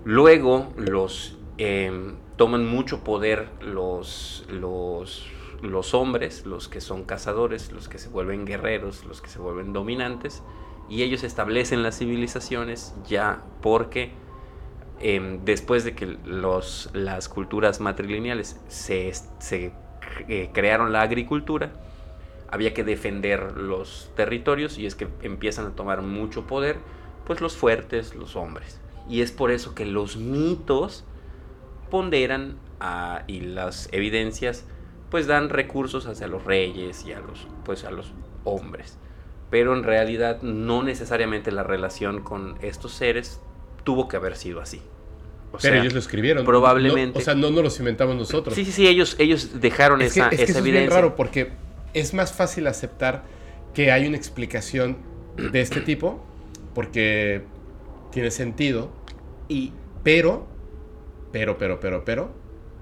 Luego 0.04 0.74
los 0.78 1.38
em, 1.58 2.16
toman 2.42 2.66
mucho 2.66 3.04
poder 3.04 3.50
los, 3.62 4.48
los, 4.50 5.28
los 5.62 5.94
hombres, 5.94 6.48
los 6.48 6.70
que 6.70 6.82
son 6.82 7.04
cazadores, 7.04 7.72
los 7.72 7.88
que 7.88 8.00
se 8.00 8.10
vuelven 8.10 8.48
guerreros, 8.48 9.06
los 9.06 9.22
que 9.22 9.30
se 9.30 9.38
vuelven 9.38 9.74
dominantes, 9.74 10.42
y 10.90 11.04
ellos 11.04 11.24
establecen 11.24 11.84
las 11.84 12.00
civilizaciones 12.00 12.96
ya 13.08 13.44
porque 13.62 14.14
em, 15.00 15.46
después 15.46 15.84
de 15.84 15.94
que 15.94 16.18
los, 16.26 16.90
las 16.94 17.30
culturas 17.30 17.80
matrilineales 17.80 18.60
se, 18.70 19.14
se 19.38 19.72
eh, 20.28 20.50
crearon 20.52 20.92
la 20.92 21.04
agricultura, 21.04 21.74
había 22.50 22.74
que 22.74 22.84
defender 22.84 23.56
los 23.56 24.10
territorios 24.16 24.80
y 24.80 24.88
es 24.88 24.96
que 24.96 25.08
empiezan 25.22 25.68
a 25.68 25.76
tomar 25.76 26.02
mucho 26.02 26.48
poder, 26.48 26.78
pues 27.24 27.40
los 27.40 27.56
fuertes, 27.56 28.16
los 28.16 28.36
hombres. 28.36 28.82
Y 29.08 29.22
es 29.22 29.32
por 29.32 29.52
eso 29.52 29.76
que 29.76 29.86
los 29.86 30.18
mitos 30.18 31.06
ponderan 31.92 32.58
y 33.28 33.42
las 33.42 33.88
evidencias 33.92 34.66
pues 35.12 35.28
dan 35.28 35.50
recursos 35.50 36.08
hacia 36.08 36.28
los 36.28 36.44
reyes 36.44 37.06
y 37.06 37.14
a 37.14 37.20
los 37.20 37.48
pues 37.64 37.84
a 37.84 37.92
los 37.92 38.14
hombres. 38.44 38.98
Pero 39.52 39.76
en 39.76 39.84
realidad 39.84 40.42
no 40.42 40.82
necesariamente 40.82 41.52
la 41.52 41.64
relación 41.64 42.24
con 42.24 42.58
estos 42.62 42.94
seres 42.94 43.40
tuvo 43.84 44.08
que 44.08 44.16
haber 44.16 44.36
sido 44.36 44.62
así. 44.62 44.82
pero 45.62 45.82
ellos 45.82 45.94
lo 45.94 46.00
escribieron. 46.00 46.46
Probablemente. 46.46 47.20
o 47.20 47.22
sea, 47.22 47.36
no 47.36 47.52
nos 47.52 47.64
los 47.64 47.80
inventamos 47.80 48.16
nosotros. 48.16 48.56
Sí, 48.56 48.66
sí, 48.66 48.72
sí, 48.72 48.88
ellos, 48.88 49.16
ellos 49.20 49.60
dejaron 49.60 50.02
esa, 50.02 50.30
es 50.30 50.54
que 50.54 50.84
Es 50.84 50.90
raro 50.90 51.16
porque 51.16 51.52
es 51.94 52.14
más 52.14 52.32
fácil 52.32 52.66
aceptar 52.68 53.24
que 53.74 53.92
hay 53.92 54.08
una 54.08 54.18
explicación 54.18 54.98
de 55.38 55.62
este 55.62 55.82
tipo 55.82 56.26
porque 56.74 57.44
tiene 58.12 58.32
sentido. 58.32 58.92
Y, 59.48 59.74
pero, 60.04 60.48
pero, 61.32 61.58
pero, 61.58 61.80
pero, 61.80 62.04
pero, 62.04 62.32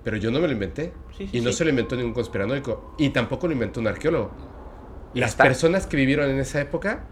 pero 0.04 0.18
yo 0.18 0.32
no 0.32 0.40
me 0.40 0.48
lo 0.48 0.54
inventé. 0.54 0.94
y 1.20 1.42
no 1.42 1.52
se 1.52 1.64
lo 1.64 1.70
inventó 1.70 1.96
ningún 1.96 2.14
conspiranoico. 2.14 2.96
Y 2.98 3.10
tampoco 3.10 3.48
lo 3.48 3.54
inventó 3.54 3.80
un 3.80 3.88
arqueólogo. 3.88 4.32
Las 5.14 5.36
personas 5.36 5.88
que 5.88 5.98
vivieron 5.98 6.30
en 6.30 6.40
esa 6.40 6.62
época 6.62 7.06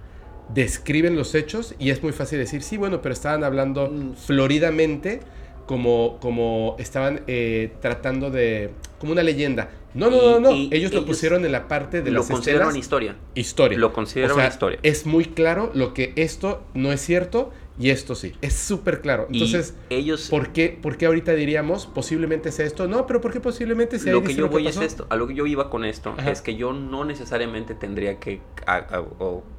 describen 0.53 1.15
los 1.15 1.35
hechos 1.35 1.75
y 1.79 1.89
es 1.89 2.01
muy 2.03 2.13
fácil 2.13 2.39
decir, 2.39 2.61
sí, 2.61 2.77
bueno, 2.77 3.01
pero 3.01 3.13
estaban 3.13 3.43
hablando 3.43 3.89
mm. 3.89 4.15
floridamente 4.15 5.19
como, 5.65 6.17
como 6.21 6.75
estaban 6.79 7.21
eh, 7.27 7.73
tratando 7.81 8.31
de... 8.31 8.71
como 8.99 9.11
una 9.11 9.23
leyenda. 9.23 9.69
No, 9.93 10.09
no, 10.09 10.21
no, 10.21 10.39
no. 10.39 10.51
ellos, 10.51 10.93
lo 10.93 11.05
pusieron 11.05 11.43
en 11.43 11.51
la 11.51 11.67
parte 11.67 12.01
de 12.01 12.11
lo 12.11 12.19
las 12.19 12.29
consideraron 12.29 12.75
historia. 12.75 13.15
Historia. 13.33 13.77
Lo 13.77 13.93
consideraron 13.93 14.45
historia. 14.45 14.79
Es 14.83 15.05
muy 15.05 15.25
claro 15.25 15.71
lo 15.73 15.93
que 15.93 16.13
esto 16.15 16.63
no 16.73 16.91
es 16.91 17.01
cierto 17.01 17.51
y 17.79 17.91
esto 17.91 18.15
sí. 18.15 18.33
Es 18.41 18.53
súper 18.53 19.01
claro. 19.01 19.27
Entonces, 19.31 19.75
ellos, 19.89 20.29
¿por 20.29 20.51
qué, 20.51 20.77
¿por 20.81 20.97
qué 20.97 21.05
ahorita 21.05 21.33
diríamos 21.33 21.85
posiblemente 21.85 22.51
sea 22.51 22.65
esto? 22.65 22.87
No, 22.87 23.05
pero 23.05 23.21
¿por 23.21 23.31
qué 23.31 23.39
posiblemente 23.39 23.99
sea 23.99 24.13
Lo 24.13 24.23
que 24.23 24.33
yo 24.33 24.49
voy 24.49 24.67
es 24.67 24.77
esto. 24.77 25.05
A 25.09 25.15
lo 25.15 25.27
que 25.27 25.35
yo 25.35 25.45
iba 25.45 25.69
con 25.69 25.85
esto 25.85 26.15
es 26.25 26.41
que 26.41 26.55
yo 26.55 26.73
no 26.73 27.05
necesariamente 27.05 27.75
tendría 27.75 28.19
que 28.19 28.41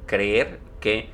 creer 0.05 0.59
que 0.79 1.09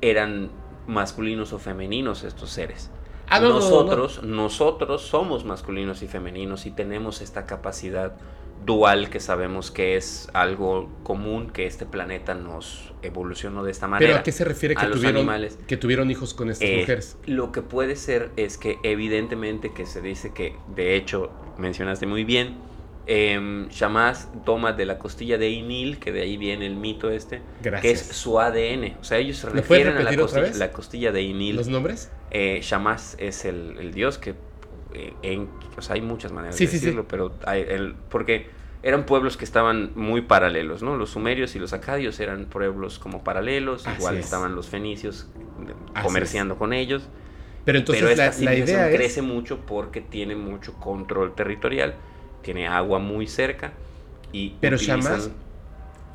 eran 0.00 0.50
masculinos 0.86 1.52
o 1.52 1.58
femeninos 1.58 2.24
estos 2.24 2.50
seres. 2.50 2.90
Ah, 3.28 3.38
nosotros, 3.38 4.24
nosotros 4.24 5.02
somos 5.02 5.44
masculinos 5.44 6.02
y 6.02 6.08
femeninos 6.08 6.66
y 6.66 6.72
tenemos 6.72 7.20
esta 7.20 7.46
capacidad 7.46 8.16
dual 8.64 9.10
que 9.10 9.20
sabemos 9.20 9.70
que 9.70 9.96
es 9.96 10.28
algo 10.32 10.90
común 11.02 11.50
que 11.50 11.66
este 11.66 11.86
planeta 11.86 12.34
nos 12.34 12.92
evolucionó 13.02 13.64
de 13.64 13.70
esta 13.70 13.88
manera. 13.88 14.10
¿Pero 14.10 14.20
a 14.20 14.22
qué 14.22 14.32
se 14.32 14.44
refiere 14.44 14.74
que, 14.74 14.86
tuvieron, 14.86 15.28
que 15.66 15.76
tuvieron 15.76 16.10
hijos 16.10 16.34
con 16.34 16.50
estas 16.50 16.68
eh, 16.68 16.78
mujeres? 16.80 17.16
Lo 17.26 17.52
que 17.52 17.62
puede 17.62 17.96
ser 17.96 18.30
es 18.36 18.58
que 18.58 18.78
evidentemente 18.82 19.72
que 19.72 19.86
se 19.86 20.00
dice 20.00 20.32
que, 20.32 20.56
de 20.74 20.96
hecho, 20.96 21.30
mencionaste 21.58 22.06
muy 22.06 22.24
bien, 22.24 22.58
eh, 23.06 23.68
toma 24.44 24.72
de 24.72 24.86
la 24.86 24.98
costilla 24.98 25.38
de 25.38 25.50
Inil, 25.50 25.98
que 25.98 26.12
de 26.12 26.22
ahí 26.22 26.36
viene 26.36 26.66
el 26.66 26.76
mito 26.76 27.10
este, 27.10 27.42
que 27.62 27.90
es 27.90 28.00
su 28.00 28.38
ADN. 28.38 28.98
O 29.00 29.04
sea, 29.04 29.18
ellos 29.18 29.38
se 29.38 29.48
refieren 29.48 29.96
a 29.96 30.02
la 30.02 30.16
costilla, 30.16 30.52
la 30.54 30.70
costilla, 30.70 31.12
de 31.12 31.22
Inil. 31.22 31.56
¿Los 31.56 31.68
nombres? 31.68 32.10
Eh, 32.30 32.62
es 33.18 33.44
el, 33.44 33.92
dios 33.92 34.18
que... 34.18 34.34
Eh, 34.92 35.14
en, 35.22 35.48
o 35.76 35.82
sea, 35.82 35.94
hay 35.94 36.00
muchas 36.00 36.32
maneras 36.32 36.58
de 36.58 36.66
decirlo, 36.66 37.06
pero 37.06 37.32
hay 37.46 37.64
el, 37.68 37.94
porque 38.08 38.48
eran 38.82 39.04
pueblos 39.04 39.36
que 39.36 39.44
estaban 39.44 39.92
muy 39.94 40.22
paralelos, 40.22 40.82
¿no? 40.82 40.96
Los 40.96 41.10
sumerios 41.10 41.54
y 41.54 41.58
los 41.58 41.72
acadios 41.72 42.18
eran 42.18 42.46
pueblos 42.46 42.98
como 42.98 43.22
paralelos, 43.22 43.84
igual 43.98 44.16
estaban 44.16 44.54
los 44.54 44.68
fenicios 44.68 45.28
comerciando 46.02 46.56
con 46.56 46.72
ellos. 46.72 47.02
Pero 47.64 47.78
entonces 47.78 48.40
la, 48.40 48.54
idea 48.54 48.90
crece 48.90 49.20
mucho 49.20 49.58
porque 49.66 50.00
tiene 50.00 50.34
mucho 50.34 50.74
control 50.74 51.34
territorial, 51.34 51.94
tiene 52.42 52.66
agua 52.66 52.98
muy 52.98 53.26
cerca 53.26 53.72
y 54.32 54.54
pero 54.60 54.76
utilizan, 54.76 55.20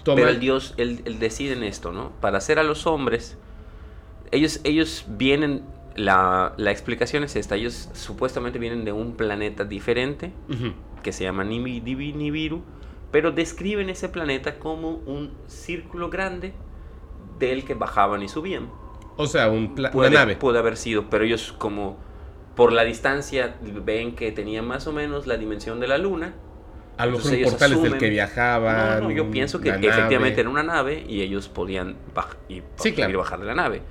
Pero 0.04 0.28
el 0.28 0.40
dios, 0.40 0.74
él, 0.78 1.20
decide 1.20 1.54
en 1.54 1.64
esto, 1.64 1.92
¿no? 1.92 2.12
Para 2.20 2.40
hacer 2.40 2.58
a 2.58 2.64
los 2.64 2.88
hombres, 2.88 3.38
ellos, 4.32 4.60
ellos 4.64 5.06
vienen 5.08 5.62
la, 5.96 6.54
explicación 6.58 7.24
es 7.24 7.36
esta. 7.36 7.56
Ellos 7.56 7.90
supuestamente 7.94 8.60
vienen 8.60 8.86
de 8.86 8.92
un 8.92 9.16
planeta 9.16 9.64
diferente 9.64 10.32
que 11.04 11.12
se 11.12 11.24
llama 11.24 11.44
Nibiru, 11.44 12.64
pero 13.12 13.32
describen 13.32 13.90
ese 13.90 14.10
planeta 14.10 14.60
como 14.60 14.92
un 15.06 15.32
círculo 15.48 16.10
grande 16.10 16.54
del 17.40 17.66
que 17.66 17.74
bajaban 17.74 18.24
y 18.24 18.30
subían. 18.30 18.70
O 19.18 19.28
sea, 19.28 19.50
un 19.50 19.76
una 19.94 20.10
nave. 20.10 20.36
Puede 20.36 20.60
haber 20.60 20.78
sido, 20.78 21.10
pero 21.10 21.24
ellos 21.24 21.54
como 21.58 21.98
por 22.56 22.72
la 22.72 22.84
distancia 22.84 23.56
ven 23.62 24.16
que 24.16 24.32
tenía 24.32 24.62
más 24.62 24.88
o 24.88 24.94
menos 24.94 25.28
la 25.28 25.38
dimensión 25.38 25.80
de 25.80 25.88
la 25.88 25.98
luna. 25.98 26.34
A 26.98 27.06
los 27.06 27.30
portales 27.30 27.82
del 27.82 27.98
que 27.98 28.10
viajaban. 28.10 29.04
No, 29.04 29.12
yo 29.12 29.30
pienso 29.30 29.60
que 29.60 29.70
efectivamente 29.70 30.42
era 30.42 30.50
una 30.50 30.64
nave 30.64 31.06
y 31.08 31.22
ellos 31.22 31.50
podían 31.50 31.98
y, 32.48 32.62
bajar 33.16 33.40
de 33.40 33.46
la 33.46 33.56
nave. 33.56 33.82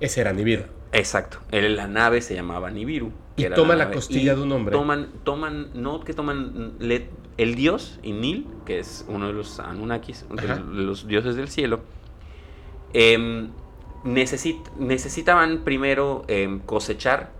Ese 0.00 0.20
era 0.20 0.32
Nibiru. 0.32 0.64
Exacto. 0.92 1.38
la 1.50 1.86
nave 1.86 2.20
se 2.20 2.34
llamaba 2.34 2.70
Nibiru. 2.70 3.12
Y 3.36 3.44
toma 3.50 3.76
la, 3.76 3.90
costilla 3.90 4.34
de 4.34 4.42
un 4.42 4.52
hombre. 4.52 4.72
Toman, 4.72 5.08
toman, 5.24 5.70
no 5.74 6.00
que 6.00 6.12
toman 6.12 6.74
el 7.36 7.54
dios 7.54 7.98
Inil, 8.02 8.46
que 8.66 8.78
es 8.78 9.04
uno 9.08 9.28
de 9.28 9.32
los 9.32 9.60
Anunnakis, 9.60 10.26
de 10.28 10.82
los 10.82 11.06
dioses 11.06 11.36
del 11.36 11.48
cielo. 11.48 11.80
Em, 12.92 13.50
necesitaban 14.04 15.60
primero 15.64 16.24
em, 16.28 16.60
cosechar 16.60 17.30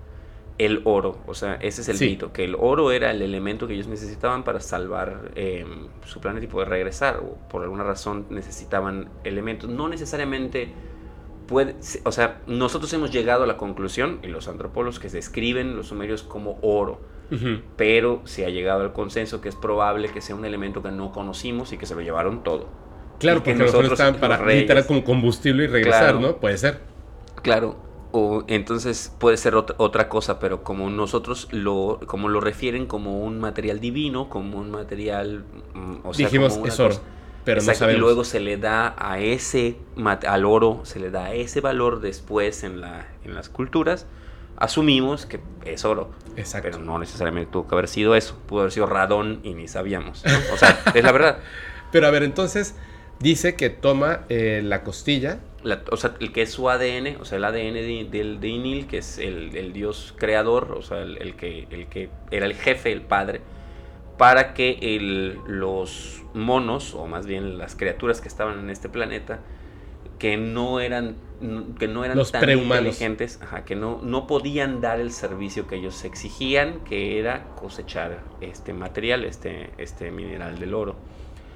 el 0.57 0.83
oro. 0.85 1.19
O 1.27 1.35
sea, 1.35 1.55
ese 1.55 1.83
es 1.83 1.89
el 1.89 1.99
mito, 1.99 2.33
que 2.33 2.45
el 2.45 2.55
oro 2.55 2.93
era 2.93 3.11
el 3.11 3.21
elemento 3.23 3.67
que 3.67 3.75
ellos 3.75 3.89
necesitaban 3.89 4.45
para 4.45 4.61
salvar 4.61 5.33
em, 5.35 5.89
su 6.07 6.21
planeta 6.21 6.45
y 6.45 6.49
poder 6.49 6.69
regresar. 6.69 7.17
O 7.17 7.37
por 7.49 7.63
alguna 7.63 7.85
razón 7.85 8.27
necesitaban 8.31 9.09
elementos. 9.25 9.69
No 9.69 9.89
necesariamente 9.89 10.73
o 12.05 12.13
sea, 12.13 12.41
nosotros 12.47 12.93
hemos 12.93 13.11
llegado 13.11 13.45
a 13.45 13.47
la 13.47 13.57
conclusión, 13.57 14.21
y 14.23 14.29
los 14.29 14.49
antropólogos 14.49 14.99
que 14.99 15.09
describen 15.09 15.77
los 15.77 15.89
sumerios 15.89 16.23
como 16.23 16.59
oro, 16.63 17.01
pero 17.77 18.23
se 18.25 18.45
ha 18.45 18.51
llegado 18.51 18.83
al 18.83 18.93
consenso 18.93 19.41
que 19.41 19.49
es 19.49 19.55
probable 19.55 20.09
que 20.09 20.21
sea 20.21 20.35
un 20.35 20.45
elemento 20.45 20.83
que 20.83 20.91
no 20.91 21.13
conocimos 21.13 21.73
y 21.73 21.79
que 21.79 21.87
se 21.87 21.95
lo 21.95 22.01
llevaron 22.01 22.43
todo. 22.43 22.69
Claro, 23.21 23.39
porque 23.39 23.55
nosotros 23.55 23.93
estaban 23.93 24.17
para 24.17 24.45
literal 24.47 24.87
como 24.87 25.05
combustible 25.05 25.65
y 25.65 25.67
regresar, 25.67 26.21
¿no? 26.21 26.37
Puede 26.37 26.57
ser. 26.57 26.81
Claro, 27.43 27.77
o 28.13 28.45
entonces 28.49 29.15
puede 29.19 29.37
ser 29.37 29.55
otra, 29.55 30.09
cosa, 30.09 30.41
pero 30.41 30.65
como 30.65 30.91
nosotros 30.91 31.49
lo, 31.53 32.01
como 32.07 32.29
lo 32.29 32.41
refieren 32.41 32.87
como 32.87 33.21
un 33.21 33.39
material 33.39 33.79
divino, 33.79 34.29
como 34.29 34.59
un 34.59 34.71
material, 34.71 35.45
mm, 35.75 35.95
o 36.05 36.15
sea, 36.15 36.27
Dijimos 36.27 36.59
es 36.65 36.81
oro. 36.81 36.97
Pero 37.45 37.63
Y 37.63 37.97
luego 37.97 38.25
se 38.25 38.41
le 38.41 38.57
da 38.57 38.95
a 38.99 39.19
ese, 39.19 39.77
al 40.27 40.45
oro, 40.45 40.83
se 40.85 41.01
le 41.01 41.11
da 41.11 41.33
ese 41.33 41.61
valor 41.61 42.01
después 42.01 42.65
en, 42.65 42.81
la, 42.81 43.07
en 43.25 43.35
las 43.35 43.49
culturas. 43.49 44.07
Asumimos 44.57 45.25
que 45.25 45.41
es 45.65 45.87
oro. 45.87 46.11
Exacto. 46.37 46.69
Pero 46.71 46.85
no 46.85 46.99
necesariamente 46.99 47.51
tuvo 47.51 47.67
que 47.67 47.75
haber 47.75 47.89
sido 47.89 48.15
eso. 48.15 48.39
Pudo 48.47 48.61
haber 48.61 48.73
sido 48.73 48.87
radón 48.87 49.41
y 49.43 49.55
ni 49.55 49.69
sabíamos. 49.69 50.23
O 50.53 50.57
sea, 50.59 50.79
es 50.95 51.03
la 51.03 51.13
verdad. 51.13 51.39
Pero 51.91 52.07
a 52.07 52.11
ver, 52.11 52.23
entonces 52.23 52.75
dice 53.21 53.55
que 53.55 53.71
toma 53.71 54.21
eh, 54.29 54.61
la 54.65 54.83
costilla. 54.83 55.41
o 55.91 55.97
sea, 55.97 56.15
el 56.21 56.33
que 56.33 56.43
es 56.43 56.51
su 56.51 56.69
ADN, 56.69 57.17
o 57.21 57.25
sea, 57.25 57.39
el 57.39 57.45
ADN 57.45 57.75
de, 57.75 58.37
de, 58.39 58.49
Inil, 58.49 58.87
que 58.87 58.99
es 58.99 59.19
el, 59.19 59.57
el, 59.57 59.73
dios 59.73 60.15
creador, 60.19 60.73
o 60.77 60.83
sea, 60.83 61.03
el, 61.03 61.37
que, 61.37 61.67
el 61.71 61.87
que 61.87 62.11
era 62.31 62.47
el 62.47 62.55
jefe, 62.55 62.93
el 62.93 63.03
padre, 63.03 63.41
para 64.21 64.53
que 64.53 64.77
el, 64.83 65.39
los 65.47 66.25
monos, 66.35 66.95
o 66.95 67.07
más 67.07 67.25
bien 67.25 67.57
las 67.57 67.75
criaturas 67.75 68.21
que 68.21 68.29
estaban 68.29 68.59
en 68.59 68.69
este 68.69 68.91
planeta, 68.91 69.41
que 70.19 70.37
no 70.37 70.81
eran, 70.81 71.17
que 71.79 71.89
no 71.89 72.05
eran 72.05 72.23
tan 72.31 72.51
inteligentes, 72.51 73.41
que 73.65 73.77
no, 73.77 73.99
no 74.03 74.27
podían 74.27 74.83
dar 74.83 75.01
el 75.01 75.13
servicio 75.13 75.67
que 75.67 75.77
ellos 75.77 76.05
exigían, 76.05 76.81
que 76.81 77.19
era 77.19 77.47
cosechar 77.57 78.21
este 78.43 78.75
material, 78.75 79.25
este, 79.25 79.71
este 79.79 80.11
mineral 80.11 80.59
del 80.59 80.75
oro. 80.75 80.97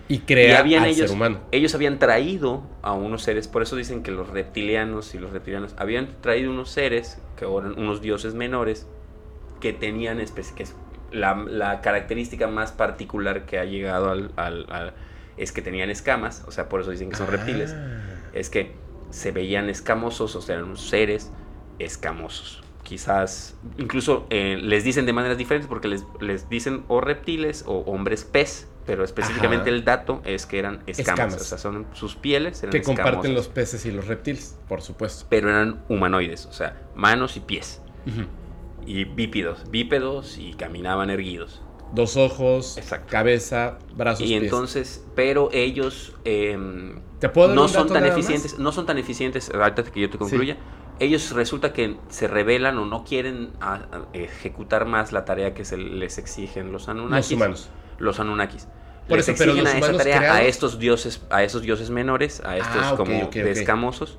Y 0.09 0.21
crear 0.21 0.63
al 0.63 0.87
ellos, 0.87 0.97
ser 0.97 1.11
humano. 1.11 1.41
Ellos 1.53 1.75
habían 1.75 1.99
traído 1.99 2.63
a 2.81 2.95
unos 2.95 3.25
seres, 3.25 3.47
por 3.47 3.61
eso 3.61 3.77
dicen 3.77 4.03
que 4.03 4.11
los 4.11 4.31
reptilianos 4.31 5.15
y 5.15 5.19
los 5.19 5.33
reptilianos 5.33 5.75
habían 5.77 6.19
traído 6.23 6.51
unos 6.51 6.71
seres, 6.71 7.21
que 7.37 7.45
eran 7.45 7.79
unos 7.79 8.01
dioses 8.01 8.33
menores, 8.33 8.87
que 9.61 9.75
tenían, 9.75 10.19
que 10.57 10.65
la, 11.15 11.81
característica 11.81 12.47
más 12.47 12.73
particular 12.73 13.47
que 13.47 13.59
ha 13.59 13.65
llegado 13.65 14.11
al, 14.11 14.95
es 15.37 15.53
que 15.53 15.63
tenían 15.63 15.91
escamas, 15.91 16.45
o 16.47 16.51
sea, 16.51 16.69
por 16.69 16.81
eso 16.81 16.91
dicen 16.91 17.11
que 17.11 17.17
son 17.17 17.29
reptiles, 17.29 17.75
ah. 17.77 18.01
es 18.33 18.51
que 18.51 18.73
se 19.11 19.33
veían 19.33 19.69
escamosos, 19.71 20.35
o 20.37 20.43
sea, 20.43 20.57
eran 20.57 20.77
seres 20.77 21.31
escamosos. 21.79 22.63
Quizás, 22.83 23.57
incluso 23.79 24.27
eh, 24.29 24.59
les 24.61 24.85
dicen 24.85 25.07
de 25.07 25.15
maneras 25.15 25.39
diferentes 25.39 25.69
porque 25.69 25.89
les, 25.89 26.05
les 26.21 26.51
dicen 26.51 26.85
o 26.89 27.01
reptiles 27.01 27.65
o 27.67 27.79
hombres 27.79 28.25
pez, 28.25 28.69
pero 28.85 29.05
específicamente 29.05 29.71
Ajá. 29.71 29.77
el 29.77 29.85
dato 29.85 30.21
es 30.27 30.45
que 30.45 30.59
eran 30.59 30.83
escamas, 30.87 31.33
Escamas. 31.33 31.41
o 31.41 31.45
sea, 31.45 31.59
son 31.59 31.87
sus 31.95 32.15
pieles 32.17 32.63
eran 32.63 32.73
Que 32.73 32.83
comparten 32.83 33.33
los 33.33 33.49
peces 33.49 33.87
y 33.87 33.91
los 33.91 34.07
reptiles, 34.07 34.59
por 34.69 34.83
supuesto. 34.83 35.25
pero 35.31 35.49
eran 35.49 35.83
humanoides, 35.89 36.45
o 36.45 36.53
sea, 36.53 36.77
manos 36.95 37.39
y 37.39 37.41
pies 37.41 37.81
Ujú. 38.07 38.27
Y 38.87 39.05
bípedos, 39.05 39.71
bípedos 39.71 40.39
y 40.39 40.53
caminaban 40.55 41.11
erguidos. 41.11 41.63
Dos 41.93 42.17
ojos, 42.17 42.77
Exacto. 42.77 43.07
cabeza, 43.11 43.79
brazos, 43.95 44.23
y 44.27 44.31
pies. 44.31 44.43
entonces, 44.45 45.05
pero 45.15 45.49
ellos 45.53 46.13
em, 46.25 47.01
¿Te 47.21 47.29
puedo 47.29 47.55
no 47.55 47.69
son 47.69 47.87
tan 47.89 48.03
nada 48.03 48.09
más? 48.09 48.19
eficientes, 48.19 48.59
no 48.59 48.73
son 48.73 48.87
tan 48.87 48.99
eficientes, 48.99 49.51
ahorita 49.51 49.85
que 49.85 50.01
yo 50.01 50.11
te 50.11 50.19
concluya, 50.19 50.57
ellos 50.99 51.31
resulta 51.33 51.73
que 51.73 51.97
se 52.09 52.27
rebelan 52.27 52.79
o 52.79 52.87
no 52.87 53.05
quieren 53.05 53.51
a- 53.61 53.75
a 53.75 54.07
ejecutar 54.13 54.87
más 54.87 55.13
la 55.13 55.25
tarea 55.25 55.55
que 55.55 55.65
se 55.65 55.77
les 55.77 56.19
exigen 56.19 56.73
los 56.73 56.89
Anunnakis. 56.89 57.31
Los 57.31 57.37
humanos. 57.37 57.71
Los 57.99 58.19
Anunnakis. 58.21 58.67
Por 59.09 59.19
les 59.19 59.29
eso, 59.29 59.37
pero 59.39 59.53
exigen 59.53 59.65
los 59.65 59.75
a 59.75 59.79
esa 59.91 59.97
tarea 59.99 60.35
a 60.35 60.43
estos 60.43 60.79
dioses, 60.79 61.23
a 61.31 61.43
esos 61.43 61.63
dioses 61.63 61.91
menores, 61.91 62.41
a 62.45 62.57
estos 62.57 62.83
Ah, 62.83 62.95
como 62.97 63.29
de 63.31 63.51
escamosos. 63.51 64.19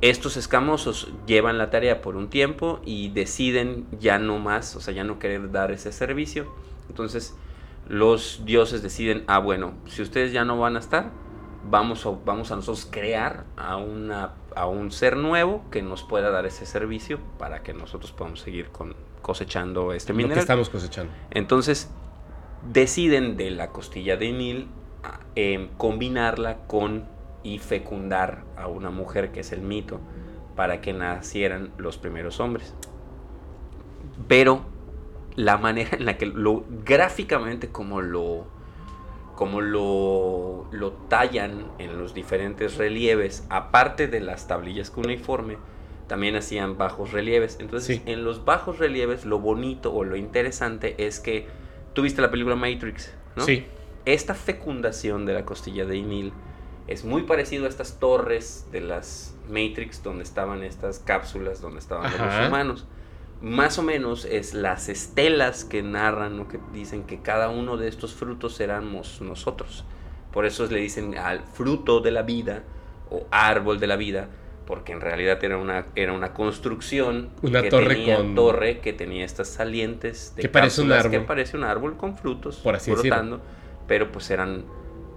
Estos 0.00 0.36
escamosos 0.36 1.12
llevan 1.26 1.58
la 1.58 1.70
tarea 1.70 2.00
por 2.00 2.16
un 2.16 2.28
tiempo 2.30 2.80
y 2.84 3.10
deciden 3.10 3.86
ya 3.98 4.18
no 4.18 4.38
más, 4.38 4.74
o 4.76 4.80
sea, 4.80 4.94
ya 4.94 5.04
no 5.04 5.18
querer 5.18 5.50
dar 5.52 5.70
ese 5.70 5.92
servicio. 5.92 6.46
Entonces, 6.88 7.34
los 7.88 8.42
dioses 8.44 8.82
deciden, 8.82 9.24
ah, 9.26 9.38
bueno, 9.38 9.74
si 9.86 10.02
ustedes 10.02 10.32
ya 10.32 10.44
no 10.44 10.58
van 10.58 10.76
a 10.76 10.78
estar, 10.78 11.10
vamos 11.68 12.06
a, 12.06 12.10
vamos 12.24 12.50
a 12.52 12.56
nosotros 12.56 12.88
crear 12.90 13.44
a, 13.56 13.76
una, 13.76 14.32
a 14.56 14.66
un 14.66 14.90
ser 14.92 15.16
nuevo 15.16 15.64
que 15.70 15.82
nos 15.82 16.02
pueda 16.02 16.30
dar 16.30 16.46
ese 16.46 16.64
servicio 16.66 17.18
para 17.38 17.62
que 17.62 17.72
nosotros 17.74 18.12
podamos 18.12 18.40
seguir 18.40 18.68
con, 18.68 18.94
cosechando 19.20 19.92
este 19.92 20.12
Lo 20.12 20.16
que 20.18 20.22
mineral. 20.24 20.40
estamos 20.40 20.70
cosechando. 20.70 21.12
Entonces, 21.30 21.90
deciden 22.70 23.36
de 23.36 23.50
la 23.50 23.68
costilla 23.68 24.16
de 24.16 24.32
Nil 24.32 24.68
a- 25.02 25.20
em, 25.34 25.68
combinarla 25.76 26.58
con 26.66 27.04
y 27.42 27.58
fecundar 27.58 28.44
a 28.56 28.68
una 28.68 28.90
mujer, 28.90 29.32
que 29.32 29.40
es 29.40 29.52
el 29.52 29.62
mito, 29.62 30.00
para 30.54 30.80
que 30.80 30.92
nacieran 30.92 31.70
los 31.76 31.98
primeros 31.98 32.38
hombres. 32.40 32.74
Pero 34.28 34.62
la 35.34 35.56
manera 35.58 35.90
en 35.96 36.04
la 36.04 36.18
que 36.18 36.26
lo 36.26 36.64
gráficamente 36.84 37.68
como 37.68 38.00
lo 38.02 38.46
como 39.34 39.62
lo, 39.62 40.66
lo 40.70 40.92
tallan 41.08 41.64
en 41.78 41.98
los 41.98 42.12
diferentes 42.14 42.76
relieves, 42.76 43.44
aparte 43.48 44.06
de 44.06 44.20
las 44.20 44.46
tablillas 44.46 44.90
cuneiforme, 44.90 45.56
también 46.06 46.36
hacían 46.36 46.76
bajos 46.76 47.12
relieves. 47.12 47.56
Entonces, 47.58 47.96
Sí. 47.96 48.02
en 48.06 48.24
los 48.24 48.44
bajos 48.44 48.78
relieves, 48.78 49.24
lo 49.24 49.40
bonito 49.40 49.92
o 49.92 50.04
lo 50.04 50.16
interesante 50.16 51.06
es 51.06 51.18
que 51.18 51.48
tuviste 51.92 52.22
la 52.22 52.30
película 52.30 52.56
Matrix, 52.56 53.12
¿no? 53.36 53.44
Sí. 53.44 53.66
Esta 54.04 54.34
fecundación 54.34 55.26
de 55.26 55.34
la 55.34 55.44
costilla 55.44 55.84
de 55.84 55.96
Inil 55.96 56.32
es 56.88 57.04
muy 57.04 57.22
parecido 57.22 57.66
a 57.66 57.68
estas 57.68 57.98
torres 57.98 58.66
de 58.72 58.80
las 58.80 59.34
Matrix 59.48 60.02
donde 60.02 60.24
estaban 60.24 60.62
estas 60.62 60.98
cápsulas, 60.98 61.60
donde 61.60 61.78
estaban 61.78 62.06
Ajá. 62.06 62.40
los 62.40 62.48
humanos. 62.48 62.86
Más 63.40 63.78
o 63.78 63.82
menos 63.82 64.24
es 64.24 64.54
las 64.54 64.88
estelas 64.88 65.64
que 65.64 65.82
narran 65.82 66.38
o 66.40 66.48
que 66.48 66.60
dicen 66.72 67.04
que 67.04 67.20
cada 67.20 67.48
uno 67.48 67.76
de 67.76 67.88
estos 67.88 68.14
frutos 68.14 68.60
éramos 68.60 69.20
nosotros. 69.20 69.84
Por 70.32 70.46
eso 70.46 70.66
le 70.66 70.80
dicen 70.80 71.18
al 71.18 71.40
fruto 71.40 72.00
de 72.00 72.12
la 72.12 72.22
vida 72.22 72.62
o 73.10 73.26
árbol 73.30 73.80
de 73.80 73.86
la 73.86 73.96
vida, 73.96 74.28
porque 74.66 74.92
en 74.92 75.00
realidad 75.00 75.42
era 75.42 75.56
una, 75.58 75.86
era 75.96 76.12
una 76.12 76.32
construcción 76.32 77.30
Una 77.42 77.62
que 77.62 77.68
torre 77.70 77.94
tenía 77.96 78.16
con- 78.16 78.34
torre 78.34 78.80
que 78.80 78.92
tenía 78.92 79.24
estas 79.24 79.48
salientes 79.48 80.34
de 80.36 80.42
Que 80.42 80.48
parece 80.48 80.80
un 80.82 80.88
cápsulas 80.88 81.10
que 81.10 81.16
árbol. 81.16 81.26
parece 81.26 81.56
un 81.56 81.64
árbol 81.64 81.96
con 81.96 82.16
frutos 82.16 82.56
Por 82.58 82.74
así 82.76 82.90
decirlo. 82.90 83.10
brotando, 83.10 83.40
pero 83.88 84.12
pues 84.12 84.30
eran 84.30 84.64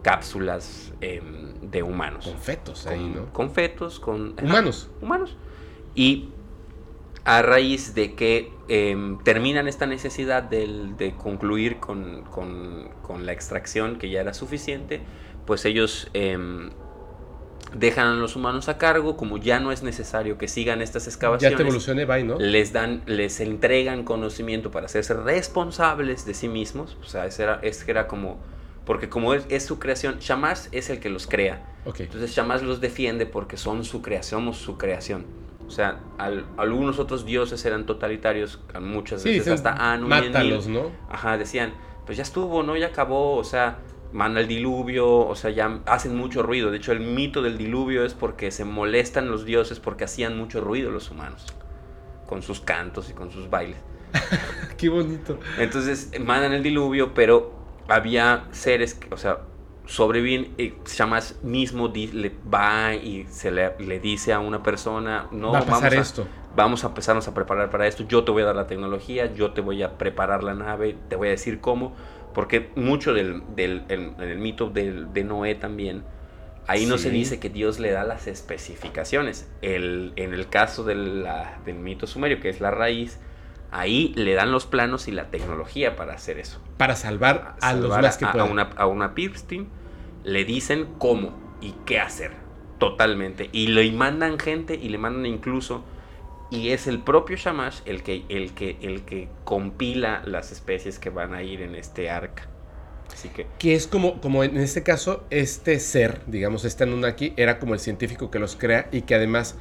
cápsulas 0.01 0.93
em, 1.01 1.53
de 1.61 1.83
humanos. 1.83 2.25
Con 2.25 2.37
fetos 2.37 2.85
ahí, 2.87 2.99
Con- 2.99 3.15
¿no? 3.15 3.33
Con 3.33 3.51
fetos, 3.51 3.99
con... 3.99 4.33
ajá, 4.37 4.45
Humanos. 4.45 4.89
humanos. 5.01 5.35
Y 5.95 6.29
a 7.23 7.41
raíz 7.41 7.95
de 7.95 8.13
que 8.13 8.51
em, 8.67 9.17
terminan 9.23 9.67
esta 9.67 9.85
necesidad 9.87 10.43
del- 10.43 10.95
de 10.97 11.15
concluir 11.15 11.77
con, 11.77 12.23
con- 12.25 12.89
con 13.01 13.25
la 13.25 13.31
extracción, 13.31 13.97
que 13.97 14.09
ya 14.09 14.21
era 14.21 14.33
suficiente, 14.33 15.01
pues 15.47 15.65
ellos 15.65 16.09
em, 16.13 16.69
dejan 17.77 18.07
a 18.07 18.13
los 18.13 18.35
humanos 18.35 18.69
a 18.69 18.77
cargo, 18.77 19.17
como 19.17 19.37
ya 19.37 19.59
no 19.59 19.71
es 19.71 19.83
necesario 19.83 20.37
que 20.37 20.47
sigan 20.47 20.81
estas 20.81 21.03
Ya 21.05 21.09
excavaciones 21.11 21.57
te 21.57 21.63
evolucioné, 21.63 22.05
bye, 22.05 22.23
¿no? 22.23 22.37
les 22.39 22.73
dan, 22.73 23.01
les 23.05 23.39
entregan 23.41 24.03
conocimiento 24.03 24.71
para 24.71 24.85
hacerse 24.87 25.13
responsables 25.13 26.25
de 26.25 26.33
sí 26.33 26.47
mismos. 26.47 26.97
O 27.01 27.05
sea, 27.05 27.25
ese 27.25 27.43
era, 27.43 27.59
ese 27.61 27.89
era 27.91 28.07
como, 28.07 28.37
porque 28.85 29.09
como 29.09 29.33
es, 29.33 29.45
es 29.49 29.65
su 29.65 29.79
creación, 29.79 30.19
Shamash 30.19 30.67
es 30.71 30.89
el 30.89 30.99
que 30.99 31.09
los 31.09 31.27
crea. 31.27 31.65
Entonces 32.05 32.31
Shamash 32.31 32.61
los 32.61 32.81
defiende 32.81 33.25
porque 33.25 33.57
son 33.57 33.83
su 33.83 34.01
creación, 34.01 34.41
somos 34.41 34.57
su 34.57 34.77
creación. 34.77 35.25
O 35.67 35.71
sea, 35.71 35.99
al- 36.17 36.45
algunos 36.57 36.99
otros 36.99 37.25
dioses 37.25 37.65
eran 37.65 37.85
totalitarios, 37.85 38.59
muchas 38.81 39.23
veces 39.23 39.47
hasta 39.53 39.71
Anu 39.93 40.07
y 40.09 40.13
Enlil. 40.13 40.71
¿no? 40.73 40.91
Ajá, 41.09 41.37
decían, 41.37 41.73
pues 42.05 42.17
ya 42.17 42.23
estuvo, 42.23 42.61
¿no? 42.63 42.77
Ya 42.77 42.87
acabó, 42.87 43.35
o 43.35 43.43
sea, 43.43 43.79
manda 44.15 44.39
el 44.39 44.47
diluvio, 44.47 45.07
o 45.27 45.35
sea, 45.35 45.51
ya 45.51 45.81
hacen 45.85 46.15
mucho 46.15 46.41
ruido. 46.41 46.71
De 46.71 46.77
hecho, 46.77 46.91
el 46.91 47.01
mito 47.01 47.41
del 47.41 47.57
diluvio 47.57 48.05
es 48.05 48.13
porque 48.15 48.49
se 48.51 48.65
molestan 48.65 49.29
los 49.29 49.45
dioses 49.45 49.79
porque 49.79 50.05
hacían 50.05 50.37
mucho 50.37 50.61
ruido 50.61 50.89
los 50.89 51.11
humanos, 51.11 51.45
con 52.25 52.41
sus 52.41 52.61
cantos 52.61 53.09
y 53.09 53.13
con 53.13 53.31
sus 53.31 53.49
bailes. 53.49 53.77
Qué 54.77 54.89
bonito. 54.89 55.37
Entonces, 55.59 56.11
mandan 56.19 56.53
el 56.53 56.63
diluvio, 56.63 57.13
pero 57.13 57.53
había 57.87 58.45
seres, 58.51 58.93
que, 58.95 59.13
o 59.13 59.17
sea, 59.17 59.39
sobreviven, 59.85 60.53
y 60.57 60.73
Shamash 60.87 61.33
mismo 61.43 61.89
di- 61.89 62.07
le 62.07 62.31
va 62.51 62.95
y 62.95 63.25
se 63.29 63.51
le, 63.51 63.73
le 63.79 63.99
dice 63.99 64.33
a 64.33 64.39
una 64.39 64.63
persona, 64.63 65.27
no, 65.31 65.51
Va 65.51 65.59
a 65.59 65.65
pasar 65.65 65.91
vamos 65.93 66.07
esto. 66.07 66.27
vamos 66.55 66.83
a 66.83 66.87
empezarnos 66.87 67.27
a 67.27 67.33
preparar 67.33 67.69
para 67.69 67.85
esto, 67.85 68.03
yo 68.07 68.23
te 68.23 68.31
voy 68.31 68.41
a 68.41 68.45
dar 68.45 68.55
la 68.55 68.65
tecnología, 68.67 69.31
yo 69.33 69.51
te 69.51 69.61
voy 69.61 69.83
a 69.83 69.97
preparar 69.97 70.43
la 70.43 70.53
nave, 70.55 70.95
te 71.09 71.15
voy 71.15 71.27
a 71.27 71.31
decir 71.31 71.59
cómo, 71.61 71.93
porque 72.35 72.69
mucho 72.75 73.13
del, 73.13 73.41
del 73.55 73.83
el 73.89 74.37
mito 74.37 74.69
del- 74.69 75.11
de 75.13 75.23
Noé 75.23 75.55
también, 75.55 76.03
ahí 76.67 76.85
no 76.85 76.97
se 76.99 77.09
dice 77.09 77.39
que 77.39 77.49
Dios 77.49 77.79
le 77.79 77.91
da 77.91 78.03
las 78.03 78.27
especificaciones. 78.27 79.49
El, 79.61 80.13
en 80.17 80.33
el 80.33 80.47
caso 80.49 80.83
de 80.83 80.95
la- 80.95 81.57
del 81.65 81.75
mito 81.77 82.05
sumerio, 82.05 82.39
que 82.39 82.49
es 82.49 82.59
la 82.61 82.69
raíz, 82.71 83.19
ahí 83.71 84.13
le 84.15 84.33
dan 84.35 84.51
los 84.51 84.65
planos 84.65 85.07
y 85.07 85.11
la 85.11 85.29
tecnología 85.31 85.95
para 85.95 86.13
hacer 86.13 86.37
eso. 86.37 86.61
Para 86.77 86.95
salvar 86.95 87.55
a 87.61 87.73
los 87.73 87.81
Salvar 87.83 88.01
más 88.03 88.17
que 88.17 88.25
a, 88.25 88.43
una, 88.43 88.63
a 88.75 88.85
una 88.85 89.15
Pirstein, 89.15 89.67
le 90.23 90.45
dicen 90.45 90.87
cómo 90.97 91.57
y 91.61 91.73
qué 91.85 91.99
hacer. 91.99 92.31
Totalmente. 92.79 93.49
Y 93.53 93.67
le 93.67 93.89
mandan 93.91 94.37
gente 94.39 94.75
y 94.75 94.89
le 94.89 94.97
mandan 94.97 95.25
incluso. 95.25 95.83
Y 96.49 96.69
es 96.69 96.87
el 96.87 96.99
propio 96.99 97.37
Shamash 97.37 97.79
el 97.85 98.03
que, 98.03 98.23
el 98.29 98.53
que, 98.53 98.77
el 98.81 99.03
que 99.03 99.27
compila 99.43 100.21
las 100.25 100.51
especies 100.51 100.99
que 100.99 101.09
van 101.09 101.33
a 101.33 101.43
ir 101.43 101.61
en 101.61 101.75
este 101.75 102.09
arca. 102.09 102.47
Así 103.11 103.29
que. 103.29 103.47
Que 103.59 103.75
es 103.75 103.87
como, 103.87 104.21
como 104.21 104.43
en 104.43 104.57
este 104.57 104.83
caso, 104.83 105.23
este 105.29 105.79
ser, 105.79 106.21
digamos, 106.27 106.65
este 106.65 106.83
Anunnaki, 106.83 107.33
era 107.37 107.59
como 107.59 107.73
el 107.73 107.79
científico 107.79 108.29
que 108.31 108.39
los 108.39 108.55
crea 108.55 108.89
y 108.91 109.01
que 109.01 109.15
además 109.15 109.55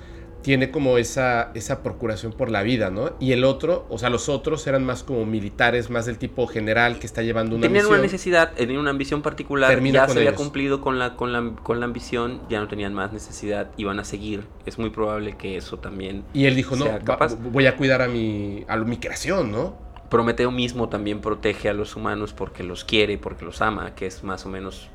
tiene 0.45 0.71
como 0.71 0.99
esa, 0.99 1.51
esa 1.55 1.83
procuración 1.83 2.33
por 2.33 2.51
la 2.51 2.62
vida, 2.62 2.91
¿no? 2.91 3.12
Y 3.19 3.33
el 3.33 3.45
otro, 3.45 3.87
o 3.89 3.99
sea, 3.99 4.11
los 4.11 4.29
otros 4.29 4.66
eran 4.66 4.85
más 4.85 5.03
como 5.03 5.25
militares, 5.27 5.91
más 5.91 6.05
del 6.07 6.19
tipo 6.19 6.47
general 6.47 6.99
que 6.99 7.07
está 7.07 7.23
llevando 7.23 7.57
una 7.57 7.62
Tenían 7.62 7.85
misión. 7.85 7.95
una 7.95 8.03
necesidad, 8.03 8.53
tenían 8.53 8.79
una 8.81 8.91
ambición 8.91 9.23
particular, 9.23 9.71
Termina 9.71 10.01
ya 10.01 10.09
se 10.09 10.19
había 10.19 10.35
cumplido 10.37 10.81
con 10.83 10.99
la, 10.99 11.16
con, 11.16 11.33
la, 11.33 11.55
con 11.62 11.81
la 11.81 11.87
ambición, 11.87 12.43
ya 12.51 12.61
no 12.61 12.69
tenían 12.69 12.93
más 12.95 13.12
necesidad, 13.12 13.71
iban 13.79 13.99
a 13.99 14.05
seguir. 14.05 14.45
Es 14.66 14.79
muy 14.79 14.91
probable 14.91 15.37
que 15.37 15.57
eso 15.57 15.79
también 15.79 16.25
Y 16.35 16.45
él 16.45 16.55
dijo, 16.57 16.77
no, 16.77 16.85
va- 16.85 17.27
voy 17.51 17.66
a 17.66 17.77
cuidar 17.77 18.03
a 18.03 18.09
mi, 18.09 18.65
a 18.69 18.77
mi 18.77 18.99
creación, 18.99 19.51
¿no? 19.51 19.77
Prometeo 20.11 20.51
mismo 20.51 20.89
también 20.91 21.21
protege 21.21 21.69
a 21.71 21.73
los 21.73 21.97
humanos 21.97 22.35
porque 22.35 22.62
los 22.62 22.85
quiere, 22.85 23.16
porque 23.19 23.45
los 23.45 23.62
ama, 23.62 23.95
que 23.95 24.07
es 24.07 24.23
más 24.23 24.45
o 24.47 24.49
menos 24.51 24.89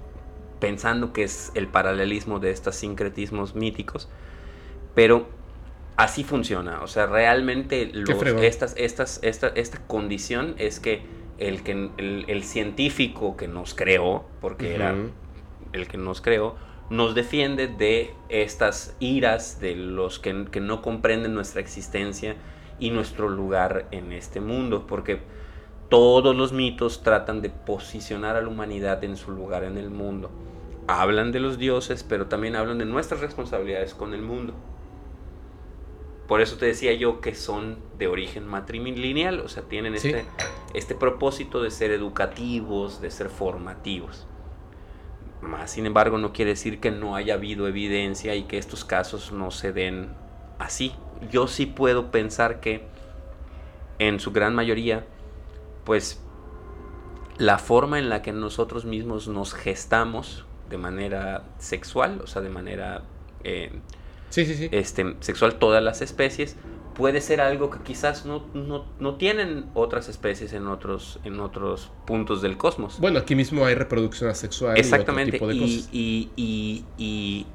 pensando 0.59 1.13
que 1.13 1.23
es 1.23 1.51
el 1.55 1.67
paralelismo 1.67 2.39
de 2.39 2.51
estos 2.51 2.75
sincretismos 2.75 3.55
míticos. 3.55 4.09
Pero 4.95 5.27
así 5.99 6.23
funciona, 6.23 6.81
o 6.81 6.87
sea, 6.87 7.05
realmente 7.07 7.91
los- 7.93 8.17
fregón. 8.17 8.43
estas, 8.43 8.73
estas, 8.77 9.19
esta, 9.21 9.49
esta 9.49 9.79
condición 9.85 10.55
es 10.57 10.79
que 10.79 11.01
el, 11.37 11.61
que 11.61 11.71
el, 11.97 12.25
el 12.27 12.43
científico 12.43 13.35
que 13.37 13.47
nos 13.47 13.73
creó, 13.75 14.25
porque 14.41 14.75
era 14.75 14.95
el 15.73 15.87
que 15.87 15.97
nos 15.97 16.21
creó, 16.21 16.55
nos 16.89 17.15
defiende 17.15 17.67
de 17.67 18.13
estas 18.29 18.95
iras 18.99 19.59
de 19.59 19.75
los 19.75 20.19
que, 20.19 20.45
que 20.51 20.61
no 20.61 20.81
comprenden 20.81 21.33
nuestra 21.33 21.61
existencia 21.61 22.35
y 22.79 22.91
nuestro 22.91 23.27
lugar 23.29 23.85
en 23.91 24.11
este 24.13 24.39
mundo, 24.39 24.85
porque 24.87 25.19
todos 25.89 26.35
los 26.35 26.53
mitos 26.53 27.03
tratan 27.03 27.41
de 27.41 27.49
posicionar 27.49 28.35
a 28.37 28.41
la 28.41 28.47
humanidad 28.47 29.03
en 29.03 29.17
su 29.17 29.31
lugar 29.31 29.63
en 29.65 29.77
el 29.77 29.89
mundo. 29.89 30.31
Hablan 30.87 31.31
de 31.31 31.39
los 31.41 31.57
dioses, 31.57 32.03
pero 32.03 32.27
también 32.27 32.55
hablan 32.55 32.77
de 32.77 32.85
nuestras 32.85 33.19
responsabilidades 33.21 33.93
con 33.93 34.13
el 34.13 34.21
mundo. 34.21 34.53
Por 36.29 36.41
eso 36.41 36.55
te 36.57 36.67
decía 36.67 36.93
yo 36.93 37.19
que 37.19 37.35
son 37.35 37.79
de 37.97 38.07
origen 38.07 38.47
matrilineal, 38.47 39.41
o 39.41 39.49
sea, 39.49 39.63
tienen 39.63 39.97
Sí. 39.99 40.09
este, 40.09 40.25
este 40.75 40.95
propósito 40.95 41.61
de 41.61 41.71
ser 41.71 41.91
educativos, 41.91 43.01
de 43.01 43.09
ser 43.11 43.29
formativos. 43.29 44.27
Más 45.41 45.71
sin 45.71 45.85
embargo, 45.85 46.17
no 46.19 46.31
quiere 46.31 46.51
decir 46.51 46.79
que 46.79 46.91
no 46.91 47.15
haya 47.15 47.33
habido 47.33 47.67
evidencia 47.67 48.35
y 48.35 48.43
que 48.43 48.57
estos 48.59 48.85
casos 48.85 49.31
no 49.31 49.51
se 49.51 49.73
den 49.73 50.09
así. 50.59 50.93
Yo 51.31 51.47
sí 51.47 51.65
puedo 51.65 52.11
pensar 52.11 52.59
que 52.59 52.83
en 53.97 54.19
su 54.19 54.31
gran 54.31 54.53
mayoría, 54.53 55.05
pues 55.83 56.21
la 57.37 57.57
forma 57.57 57.97
en 57.99 58.09
la 58.09 58.21
que 58.21 58.33
nosotros 58.33 58.85
mismos 58.85 59.27
nos 59.27 59.53
gestamos 59.53 60.45
de 60.69 60.77
manera 60.77 61.43
sexual, 61.57 62.21
o 62.23 62.27
sea, 62.27 62.41
de 62.43 62.49
manera 62.49 63.01
eh, 63.43 63.71
sí, 64.29 64.45
sí, 64.45 64.55
sí. 64.55 64.69
Este, 64.71 65.15
sexual 65.19 65.55
todas 65.55 65.83
las 65.83 66.01
especies, 66.01 66.55
puede 66.99 67.21
ser 67.21 67.39
algo 67.39 67.69
que 67.69 67.79
quizás 67.79 68.25
no, 68.25 68.43
no, 68.53 69.15
tienen 69.15 69.67
otras 69.73 70.09
especies 70.09 70.51
en 70.51 70.67
otros, 70.67 71.21
en 71.23 71.39
otros 71.39 71.93
puntos 72.05 72.41
del 72.41 72.57
cosmos. 72.57 72.99
Bueno, 72.99 73.19
aquí 73.19 73.35
mismo 73.35 73.65
hay 73.65 73.73
reproducción 73.73 74.29
asexual 74.29 74.77
Exactamente. 74.77 75.37
y 75.37 75.39
otro 75.39 75.47
tipo 75.47 75.65
de 75.65 75.71
cosas. 75.71 75.89
Y, 75.93 76.29
y, 76.35 76.85
y, 76.97 77.47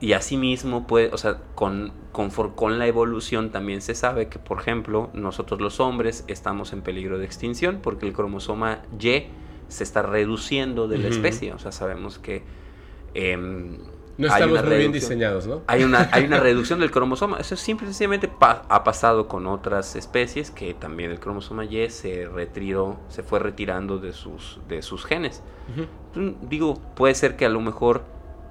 y, 0.00 0.12
asimismo, 0.12 0.86
puede, 0.86 1.08
o 1.12 1.18
sea, 1.18 1.38
con, 1.56 1.92
con, 2.12 2.30
con 2.30 2.78
la 2.78 2.86
evolución 2.86 3.50
también 3.50 3.82
se 3.82 3.96
sabe 3.96 4.28
que, 4.28 4.38
por 4.38 4.60
ejemplo, 4.60 5.10
nosotros 5.14 5.60
los 5.60 5.80
hombres 5.80 6.24
estamos 6.28 6.72
en 6.72 6.82
peligro 6.82 7.18
de 7.18 7.24
extinción 7.24 7.80
porque 7.82 8.06
el 8.06 8.12
cromosoma 8.12 8.82
Y 9.00 9.24
se 9.66 9.82
está 9.82 10.02
reduciendo 10.02 10.86
de 10.86 10.98
la 10.98 11.08
especie. 11.08 11.52
O 11.52 11.58
sea, 11.58 11.72
sabemos 11.72 12.20
que... 12.20 12.44
Em, 13.14 13.78
no 14.18 14.26
estamos 14.26 14.64
muy 14.64 14.76
bien 14.76 14.92
diseñados, 14.92 15.46
¿no? 15.46 15.62
Hay 15.66 15.84
una, 15.84 16.08
hay 16.12 16.24
una 16.24 16.38
reducción 16.40 16.80
del 16.80 16.90
cromosoma. 16.90 17.38
Eso 17.38 17.56
simplemente 17.56 18.30
ha 18.40 18.84
pasado 18.84 19.28
con 19.28 19.46
otras 19.46 19.96
especies 19.96 20.50
que 20.50 20.74
también 20.74 21.10
el 21.10 21.20
cromosoma 21.20 21.64
Y 21.64 21.88
se 21.90 22.28
retiró, 22.28 22.98
se 23.08 23.22
fue 23.22 23.38
retirando 23.38 23.98
de 23.98 24.12
sus, 24.12 24.60
de 24.68 24.82
sus 24.82 25.04
genes. 25.04 25.42
Digo, 26.42 26.80
puede 26.94 27.14
ser 27.14 27.36
que 27.36 27.46
a 27.46 27.48
lo 27.48 27.60
mejor 27.60 28.04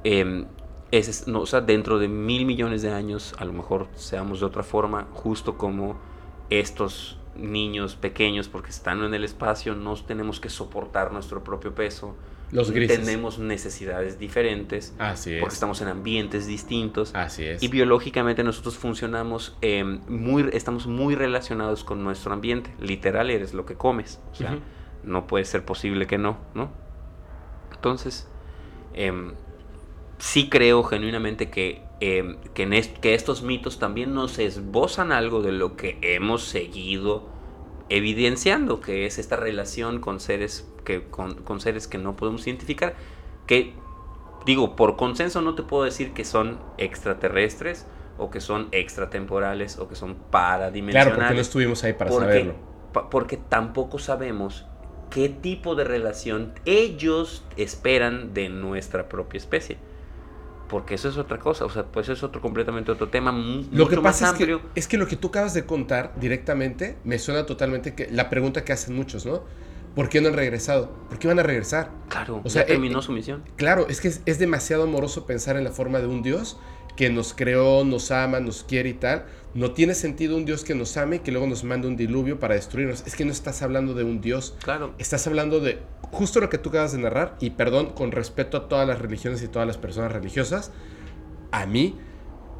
eh, 0.03 0.45
es, 0.91 1.27
no, 1.27 1.41
o 1.41 1.45
sea, 1.45 1.61
dentro 1.61 1.99
de 1.99 2.07
mil 2.07 2.45
millones 2.45 2.81
de 2.81 2.91
años 2.91 3.33
a 3.37 3.45
lo 3.45 3.53
mejor 3.53 3.87
seamos 3.95 4.39
de 4.39 4.45
otra 4.45 4.63
forma, 4.63 5.07
justo 5.13 5.57
como 5.57 5.97
estos 6.49 7.17
niños 7.35 7.95
pequeños, 7.95 8.49
porque 8.49 8.71
están 8.71 9.03
en 9.03 9.13
el 9.13 9.23
espacio, 9.23 9.75
no 9.75 9.95
tenemos 9.95 10.39
que 10.39 10.49
soportar 10.49 11.13
nuestro 11.13 11.43
propio 11.43 11.73
peso 11.73 12.15
los 12.51 12.71
grises. 12.71 12.99
Tenemos 12.99 13.39
necesidades 13.39 14.19
diferentes. 14.19 14.93
Así 14.99 15.33
es. 15.33 15.39
Porque 15.39 15.53
estamos 15.53 15.81
en 15.81 15.87
ambientes 15.87 16.47
distintos. 16.47 17.13
Así 17.15 17.45
es. 17.45 17.63
Y 17.63 17.67
biológicamente 17.67 18.43
nosotros 18.43 18.77
funcionamos 18.77 19.57
em, 19.61 20.01
muy, 20.07 20.49
estamos 20.53 20.87
muy 20.87 21.15
relacionados 21.15 21.83
con 21.83 22.03
nuestro 22.03 22.33
ambiente. 22.33 22.73
Literal, 22.79 23.29
eres 23.29 23.53
lo 23.53 23.65
que 23.65 23.75
comes. 23.75 24.19
O 24.31 24.35
sea, 24.35 24.59
no 25.03 25.27
puede 25.27 25.45
ser 25.45 25.65
posible 25.65 26.07
que 26.07 26.17
no, 26.17 26.37
¿no? 26.53 26.71
Entonces, 27.73 28.27
em, 28.93 29.33
sí 30.17 30.49
creo 30.49 30.83
genuinamente 30.83 31.49
que, 31.49 31.83
em, 31.99 32.37
que, 32.53 32.93
que 33.01 33.13
estos 33.13 33.41
mitos 33.41 33.79
también 33.79 34.13
nos 34.13 34.39
esbozan 34.39 35.11
algo 35.11 35.41
de 35.41 35.51
lo 35.51 35.75
que 35.75 35.97
hemos 36.01 36.43
seguido 36.43 37.29
evidenciando, 37.91 38.79
que 38.79 39.05
es 39.05 39.19
esta 39.19 39.35
relación 39.35 39.99
con 39.99 40.19
seres 40.19 40.67
que, 40.85 41.03
con, 41.03 41.59
seres 41.59 41.87
que 41.87 41.97
no 41.97 42.15
podemos 42.15 42.47
identificar, 42.47 42.95
que 43.45 43.73
digo, 44.45 44.75
por 44.77 44.95
consenso 44.95 45.41
no 45.41 45.55
te 45.55 45.63
puedo 45.63 45.83
decir 45.83 46.13
que 46.13 46.23
son 46.23 46.57
extraterrestres 46.77 47.85
o 48.17 48.31
que 48.31 48.39
son 48.39 48.69
extratemporales 48.71 49.77
o 49.77 49.89
que 49.89 49.95
son 49.95 50.15
paradimensionales. 50.31 51.13
Claro, 51.13 51.19
porque 51.19 51.35
no 51.35 51.41
estuvimos 51.41 51.83
ahí 51.83 51.93
para 51.93 52.11
saberlo. 52.11 52.55
porque 53.09 53.35
tampoco 53.35 53.99
sabemos 53.99 54.65
qué 55.09 55.27
tipo 55.27 55.75
de 55.75 55.83
relación 55.83 56.53
ellos 56.65 57.43
esperan 57.57 58.33
de 58.33 58.47
nuestra 58.47 59.09
propia 59.09 59.37
especie. 59.37 59.77
Porque 60.71 60.95
eso 60.95 61.09
es 61.09 61.17
otra 61.17 61.37
cosa, 61.37 61.65
o 61.65 61.69
sea, 61.69 61.83
pues 61.83 62.05
eso 62.05 62.13
es 62.13 62.23
otro 62.23 62.39
completamente 62.39 62.93
otro 62.93 63.09
tema. 63.09 63.33
Lo 63.73 63.89
que 63.89 63.97
pasa 63.97 64.29
es 64.29 64.33
que, 64.35 64.57
es 64.73 64.87
que 64.87 64.97
lo 64.97 65.05
que 65.05 65.17
tú 65.17 65.27
acabas 65.27 65.53
de 65.53 65.65
contar 65.65 66.13
directamente 66.15 66.97
me 67.03 67.19
suena 67.19 67.45
totalmente 67.45 67.93
que 67.93 68.09
la 68.09 68.29
pregunta 68.29 68.63
que 68.63 68.71
hacen 68.71 68.95
muchos, 68.95 69.25
¿no? 69.25 69.43
¿Por 69.95 70.07
qué 70.07 70.21
no 70.21 70.29
han 70.29 70.33
regresado? 70.33 70.89
¿Por 71.09 71.19
qué 71.19 71.27
van 71.27 71.39
a 71.39 71.43
regresar? 71.43 71.91
Claro, 72.07 72.39
o 72.41 72.49
sea, 72.49 72.65
terminó 72.65 72.99
eh, 72.99 73.01
su 73.01 73.11
misión. 73.11 73.43
Claro, 73.57 73.87
es 73.89 73.99
que 73.99 74.07
es, 74.07 74.39
demasiado 74.39 74.83
amoroso 74.83 75.25
pensar 75.25 75.57
en 75.57 75.65
la 75.65 75.71
forma 75.71 75.99
de 75.99 76.07
un 76.07 76.23
Dios 76.23 76.57
que 76.95 77.09
nos 77.09 77.33
creó, 77.33 77.83
nos 77.83 78.11
ama, 78.11 78.39
nos 78.39 78.63
quiere 78.63 78.89
y 78.89 78.93
tal. 78.93 79.25
No 79.53 79.71
tiene 79.71 79.95
sentido 79.95 80.37
un 80.37 80.45
Dios 80.45 80.63
que 80.63 80.75
nos 80.75 80.95
ame 80.97 81.17
y 81.17 81.19
que 81.19 81.31
luego 81.31 81.47
nos 81.47 81.63
mande 81.63 81.87
un 81.87 81.97
diluvio 81.97 82.39
para 82.39 82.55
destruirnos. 82.55 83.03
Es 83.05 83.15
que 83.15 83.25
no 83.25 83.31
estás 83.31 83.61
hablando 83.61 83.93
de 83.93 84.03
un 84.03 84.21
Dios. 84.21 84.55
Claro. 84.63 84.93
Estás 84.97 85.27
hablando 85.27 85.59
de 85.59 85.79
justo 86.11 86.39
lo 86.39 86.49
que 86.49 86.57
tú 86.57 86.69
acabas 86.69 86.93
de 86.93 86.99
narrar. 86.99 87.35
Y 87.39 87.51
perdón, 87.51 87.91
con 87.93 88.11
respeto 88.11 88.57
a 88.57 88.69
todas 88.69 88.87
las 88.87 88.99
religiones 88.99 89.41
y 89.43 89.47
todas 89.47 89.67
las 89.67 89.77
personas 89.77 90.11
religiosas, 90.11 90.71
a 91.51 91.65
mí 91.65 91.97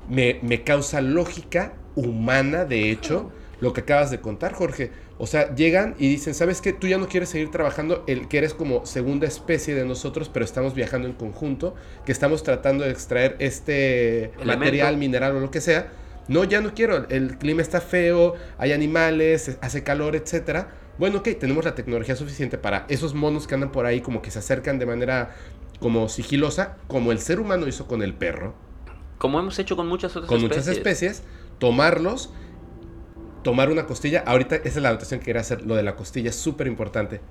me, 0.09 0.39
me 0.41 0.63
causa 0.63 1.01
lógica 1.01 1.73
humana, 1.95 2.65
de 2.65 2.91
hecho, 2.91 3.31
lo 3.59 3.73
que 3.73 3.81
acabas 3.81 4.11
de 4.11 4.19
contar, 4.19 4.53
Jorge. 4.53 4.91
O 5.23 5.27
sea, 5.27 5.53
llegan 5.53 5.93
y 5.99 6.07
dicen, 6.07 6.34
¿sabes 6.34 6.61
qué? 6.61 6.73
Tú 6.73 6.88
ya 6.88 6.98
no 6.98 7.07
quieres 7.07 7.30
seguir 7.30 7.52
trabajando, 7.52 8.03
el 8.07 8.27
que 8.27 8.39
eres 8.39 8.56
como 8.56 8.88
segunda 8.88 9.27
especie 9.27 9.76
de 9.76 9.85
nosotros, 9.85 10.30
pero 10.30 10.43
estamos 10.43 10.73
viajando 10.73 11.07
en 11.07 11.14
conjunto, 11.14 11.76
que 12.07 12.11
estamos 12.11 12.41
tratando 12.41 12.85
de 12.85 12.89
extraer 12.89 13.35
este 13.38 14.31
material, 14.43 14.98
mineral 14.98 15.35
o 15.35 15.39
lo 15.39 15.52
que 15.52 15.61
sea. 15.61 15.91
No, 16.27 16.43
ya 16.43 16.60
no 16.60 16.73
quiero, 16.73 17.07
el 17.10 17.38
clima 17.38 17.61
está 17.61 17.81
feo, 17.81 18.34
hay 18.57 18.72
animales, 18.72 19.60
hace 19.61 19.84
calor, 19.84 20.15
etcétera. 20.15 20.72
Bueno, 20.98 21.19
ok, 21.19 21.30
tenemos 21.39 21.65
la 21.65 21.76
tecnología 21.76 22.15
suficiente 22.15 22.57
para 22.57 22.88
esos 22.89 23.14
monos 23.14 23.45
que 23.45 23.53
andan 23.53 23.72
por 23.72 23.85
ahí 23.85 24.02
como 24.02 24.23
que 24.23 24.31
se 24.31 24.39
acercan 24.39 24.80
de 24.80 24.88
manera 24.88 25.35
como 25.80 26.10
sigilosa, 26.10 26.77
como 26.88 27.11
el 27.11 27.19
ser 27.19 27.39
humano 27.39 27.68
hizo 27.68 27.85
con 27.85 28.02
el 28.02 28.15
perro. 28.15 28.56
Como 29.19 29.39
hemos 29.39 29.60
hecho 29.60 29.76
con 29.76 29.88
muchas 29.88 30.15
otras 30.15 30.31
especies. 30.31 30.41
Con 30.41 30.49
muchas 30.49 30.68
especies, 30.68 31.23
tomarlos 31.60 32.31
tomar 33.43 33.69
una 33.69 33.85
costilla, 33.85 34.23
ahorita 34.26 34.57
esa 34.57 34.68
es 34.68 34.76
la 34.77 34.89
anotación 34.89 35.19
que 35.19 35.27
quería 35.27 35.41
hacer, 35.41 35.63
lo 35.65 35.76
de 35.76 35.84
la 35.84 35.95
costilla 35.95 36.30
es 36.30 36.35
súper 36.35 36.68
importante. 36.68 37.22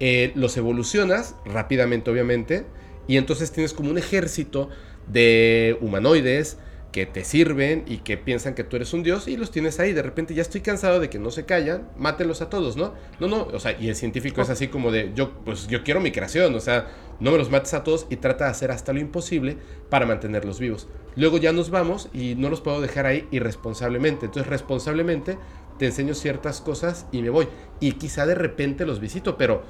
Eh, 0.00 0.32
los 0.34 0.56
evolucionas 0.56 1.34
rápidamente, 1.44 2.10
obviamente, 2.10 2.66
y 3.06 3.16
entonces 3.16 3.50
tienes 3.50 3.72
como 3.72 3.90
un 3.90 3.98
ejército 3.98 4.68
de 5.06 5.76
humanoides 5.80 6.58
que 6.98 7.06
te 7.06 7.22
sirven 7.22 7.84
y 7.86 7.98
que 7.98 8.16
piensan 8.16 8.56
que 8.56 8.64
tú 8.64 8.74
eres 8.74 8.92
un 8.92 9.04
dios 9.04 9.28
y 9.28 9.36
los 9.36 9.52
tienes 9.52 9.78
ahí. 9.78 9.92
De 9.92 10.02
repente 10.02 10.34
ya 10.34 10.42
estoy 10.42 10.62
cansado 10.62 10.98
de 10.98 11.08
que 11.08 11.20
no 11.20 11.30
se 11.30 11.44
callan, 11.44 11.88
mátelos 11.96 12.42
a 12.42 12.50
todos, 12.50 12.76
¿no? 12.76 12.92
No, 13.20 13.28
no, 13.28 13.42
o 13.44 13.60
sea, 13.60 13.78
y 13.78 13.88
el 13.88 13.94
científico 13.94 14.42
es 14.42 14.50
así 14.50 14.66
como 14.66 14.90
de, 14.90 15.12
yo, 15.14 15.30
pues 15.44 15.68
yo 15.68 15.84
quiero 15.84 16.00
mi 16.00 16.10
creación, 16.10 16.52
o 16.56 16.60
sea, 16.60 16.88
no 17.20 17.30
me 17.30 17.38
los 17.38 17.50
mates 17.50 17.72
a 17.74 17.84
todos 17.84 18.08
y 18.10 18.16
trata 18.16 18.46
de 18.46 18.50
hacer 18.50 18.72
hasta 18.72 18.92
lo 18.92 18.98
imposible 18.98 19.58
para 19.90 20.06
mantenerlos 20.06 20.58
vivos. 20.58 20.88
Luego 21.14 21.38
ya 21.38 21.52
nos 21.52 21.70
vamos 21.70 22.08
y 22.12 22.34
no 22.34 22.50
los 22.50 22.62
puedo 22.62 22.80
dejar 22.80 23.06
ahí 23.06 23.28
irresponsablemente. 23.30 24.26
Entonces, 24.26 24.50
responsablemente 24.50 25.38
te 25.78 25.86
enseño 25.86 26.14
ciertas 26.14 26.60
cosas 26.60 27.06
y 27.12 27.22
me 27.22 27.30
voy. 27.30 27.46
Y 27.78 27.92
quizá 27.92 28.26
de 28.26 28.34
repente 28.34 28.86
los 28.86 28.98
visito, 28.98 29.36
pero 29.38 29.62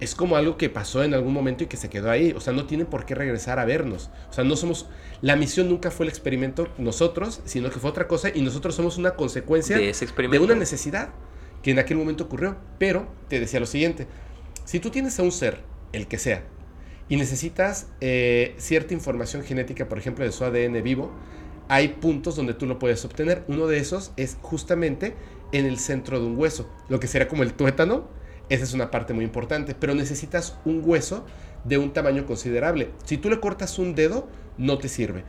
es 0.00 0.14
como 0.14 0.36
algo 0.36 0.56
que 0.56 0.70
pasó 0.70 1.04
en 1.04 1.12
algún 1.12 1.32
momento 1.32 1.64
y 1.64 1.66
que 1.66 1.76
se 1.76 1.90
quedó 1.90 2.10
ahí. 2.10 2.32
O 2.32 2.40
sea, 2.40 2.54
no 2.54 2.66
tienen 2.66 2.86
por 2.86 3.04
qué 3.04 3.14
regresar 3.14 3.58
a 3.58 3.66
vernos. 3.66 4.10
O 4.30 4.32
sea, 4.32 4.44
no 4.44 4.56
somos. 4.56 4.88
La 5.20 5.36
misión 5.36 5.68
nunca 5.68 5.90
fue 5.90 6.06
el 6.06 6.10
experimento 6.10 6.68
nosotros, 6.78 7.42
sino 7.44 7.70
que 7.70 7.78
fue 7.78 7.90
otra 7.90 8.08
cosa 8.08 8.30
y 8.34 8.40
nosotros 8.40 8.74
somos 8.74 8.96
una 8.96 9.14
consecuencia 9.14 9.76
de, 9.76 9.90
ese 9.90 10.06
experimento. 10.06 10.40
de 10.40 10.52
una 10.52 10.58
necesidad 10.58 11.10
que 11.62 11.70
en 11.70 11.78
aquel 11.78 11.98
momento 11.98 12.24
ocurrió. 12.24 12.56
Pero 12.78 13.08
te 13.28 13.38
decía 13.38 13.60
lo 13.60 13.66
siguiente: 13.66 14.06
si 14.64 14.80
tú 14.80 14.90
tienes 14.90 15.18
a 15.18 15.22
un 15.22 15.32
ser, 15.32 15.60
el 15.92 16.08
que 16.08 16.18
sea, 16.18 16.44
y 17.10 17.16
necesitas 17.16 17.88
eh, 18.00 18.54
cierta 18.56 18.94
información 18.94 19.42
genética, 19.42 19.86
por 19.86 19.98
ejemplo, 19.98 20.24
de 20.24 20.32
su 20.32 20.44
ADN 20.44 20.82
vivo, 20.82 21.12
hay 21.68 21.88
puntos 21.88 22.36
donde 22.36 22.54
tú 22.54 22.66
lo 22.66 22.78
puedes 22.78 23.04
obtener. 23.04 23.44
Uno 23.48 23.66
de 23.66 23.78
esos 23.78 24.12
es 24.16 24.38
justamente 24.40 25.14
en 25.52 25.66
el 25.66 25.78
centro 25.78 26.20
de 26.20 26.26
un 26.26 26.38
hueso, 26.38 26.70
lo 26.88 27.00
que 27.00 27.06
sería 27.06 27.28
como 27.28 27.42
el 27.42 27.52
tuétano 27.52 28.19
esa 28.50 28.64
es 28.64 28.74
una 28.74 28.90
parte 28.90 29.14
muy 29.14 29.24
importante, 29.24 29.74
pero 29.74 29.94
necesitas 29.94 30.58
un 30.64 30.82
hueso 30.84 31.24
de 31.64 31.78
un 31.78 31.92
tamaño 31.92 32.26
considerable. 32.26 32.90
Si 33.04 33.16
tú 33.16 33.30
le 33.30 33.40
cortas 33.40 33.78
un 33.78 33.94
dedo, 33.94 34.28
no 34.58 34.76
te 34.78 34.88
sirve. 34.88 35.24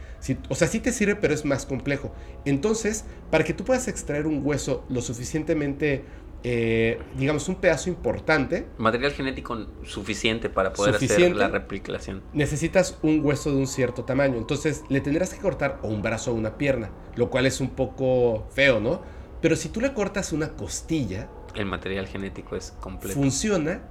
o 0.50 0.56
sea, 0.56 0.68
sí 0.68 0.80
te 0.80 0.92
sirve, 0.92 1.16
pero 1.16 1.34
es 1.34 1.46
más 1.46 1.66
complejo. 1.66 2.14
Entonces, 2.46 3.06
para 3.30 3.44
que 3.44 3.54
tú 3.54 3.64
puedas 3.64 3.88
extraer 3.88 4.28
un 4.28 4.46
hueso 4.46 4.84
lo 4.90 5.02
suficientemente, 5.02 6.04
eh, 6.44 7.00
digamos, 7.16 7.48
un 7.48 7.56
pedazo 7.56 7.90
importante. 7.90 8.66
Material 8.78 9.12
genético 9.12 9.68
suficiente 9.84 10.50
para 10.50 10.74
poder 10.74 10.96
hacer 10.96 11.36
la 11.36 11.48
replicación. 11.48 12.24
Necesitas 12.34 12.98
un 13.04 13.24
hueso 13.24 13.52
de 13.52 13.58
un 13.58 13.68
cierto 13.68 14.04
tamaño. 14.04 14.38
Entonces, 14.38 14.84
le 14.90 15.00
tendrás 15.00 15.34
que 15.34 15.40
cortar 15.40 15.80
o 15.84 15.88
un 15.88 16.02
brazo 16.02 16.32
o 16.32 16.34
una 16.34 16.58
pierna, 16.58 16.90
lo 17.16 17.30
cual 17.30 17.46
es 17.46 17.62
un 17.62 17.70
poco 17.70 18.48
feo, 18.54 18.80
¿no? 18.80 19.02
Pero 19.42 19.56
si 19.56 19.70
tú 19.70 19.82
le 19.82 19.94
cortas 19.94 20.34
una 20.34 20.50
costilla, 20.50 21.28
el 21.56 21.66
material 21.66 22.08
genético 22.08 22.56
es 22.56 22.74
completo. 22.80 23.16
Funciona 23.20 23.82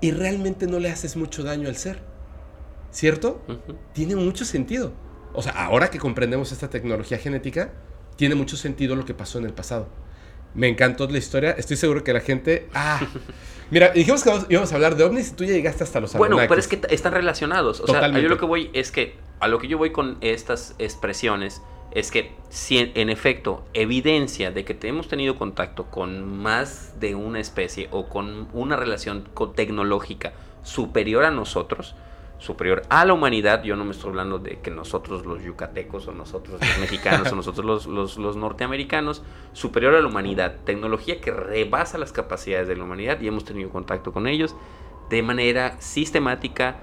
y 0.00 0.12
realmente 0.12 0.66
no 0.66 0.78
le 0.78 0.90
haces 0.90 1.16
mucho 1.16 1.42
daño 1.42 1.68
al 1.68 1.76
ser. 1.76 2.00
¿Cierto? 2.90 3.42
Tiene 3.92 4.16
mucho 4.16 4.44
sentido. 4.44 4.92
O 5.34 5.42
sea, 5.42 5.52
ahora 5.52 5.90
que 5.90 5.98
comprendemos 5.98 6.52
esta 6.52 6.70
tecnología 6.70 7.18
genética, 7.18 7.72
tiene 8.16 8.34
mucho 8.34 8.56
sentido 8.56 8.96
lo 8.96 9.04
que 9.04 9.14
pasó 9.14 9.38
en 9.38 9.44
el 9.44 9.52
pasado. 9.52 9.88
Me 10.54 10.68
encantó 10.68 11.06
la 11.08 11.18
historia. 11.18 11.52
Estoy 11.52 11.76
seguro 11.76 12.02
que 12.02 12.12
la 12.12 12.20
gente. 12.20 12.68
Ah. 12.74 13.00
Mira, 13.70 13.90
dijimos 13.90 14.24
que 14.24 14.30
íbamos 14.48 14.72
a 14.72 14.74
hablar 14.74 14.96
de 14.96 15.04
ovnis 15.04 15.30
y 15.30 15.34
tú 15.34 15.44
ya 15.44 15.52
llegaste 15.52 15.84
hasta 15.84 16.00
los 16.00 16.14
Bueno, 16.14 16.38
pero 16.48 16.58
es 16.58 16.66
que 16.66 16.80
están 16.88 17.12
relacionados. 17.12 17.80
O 17.80 17.86
sea, 17.86 18.08
yo 18.08 18.28
lo 18.28 18.38
que 18.38 18.46
voy 18.46 18.70
es 18.72 18.90
que. 18.90 19.16
A 19.40 19.46
lo 19.46 19.60
que 19.60 19.68
yo 19.68 19.78
voy 19.78 19.92
con 19.92 20.18
estas 20.20 20.74
expresiones 20.78 21.62
es 21.90 22.10
que 22.10 22.32
si 22.48 22.78
en, 22.78 23.10
efecto 23.10 23.64
evidencia 23.74 24.50
de 24.50 24.64
que 24.64 24.76
hemos 24.86 25.08
tenido 25.08 25.36
contacto 25.36 25.86
con 25.86 26.38
más 26.38 26.98
de 27.00 27.14
una 27.14 27.40
especie 27.40 27.88
o 27.90 28.08
con 28.08 28.48
una 28.52 28.76
relación 28.76 29.28
tecnológica 29.54 30.32
superior 30.62 31.24
a 31.24 31.30
nosotros, 31.30 31.94
superior 32.38 32.82
a 32.88 33.04
la 33.04 33.12
humanidad. 33.12 33.62
Yo 33.64 33.76
no 33.76 33.84
me 33.84 33.92
estoy 33.92 34.10
hablando 34.10 34.38
de 34.38 34.60
que 34.60 34.70
nosotros 34.70 35.26
los 35.26 35.42
yucatecos 35.42 36.06
o 36.08 36.12
nosotros 36.12 36.60
los 36.60 36.78
mexicanos 36.78 37.32
o 37.32 37.36
nosotros 37.36 37.86
los, 37.86 38.36
norteamericanos, 38.36 39.22
superior 39.52 39.94
a 39.94 40.00
la 40.00 40.06
humanidad. 40.06 40.56
Tecnología 40.64 41.20
que 41.20 41.32
rebasa 41.32 41.98
las 41.98 42.12
capacidades 42.12 42.68
de 42.68 42.76
la 42.76 42.84
humanidad 42.84 43.20
y 43.20 43.28
hemos 43.28 43.44
tenido 43.44 43.70
contacto 43.70 44.12
con 44.12 44.26
ellos 44.26 44.54
de 45.10 45.22
manera 45.22 45.80
sistemática, 45.80 46.76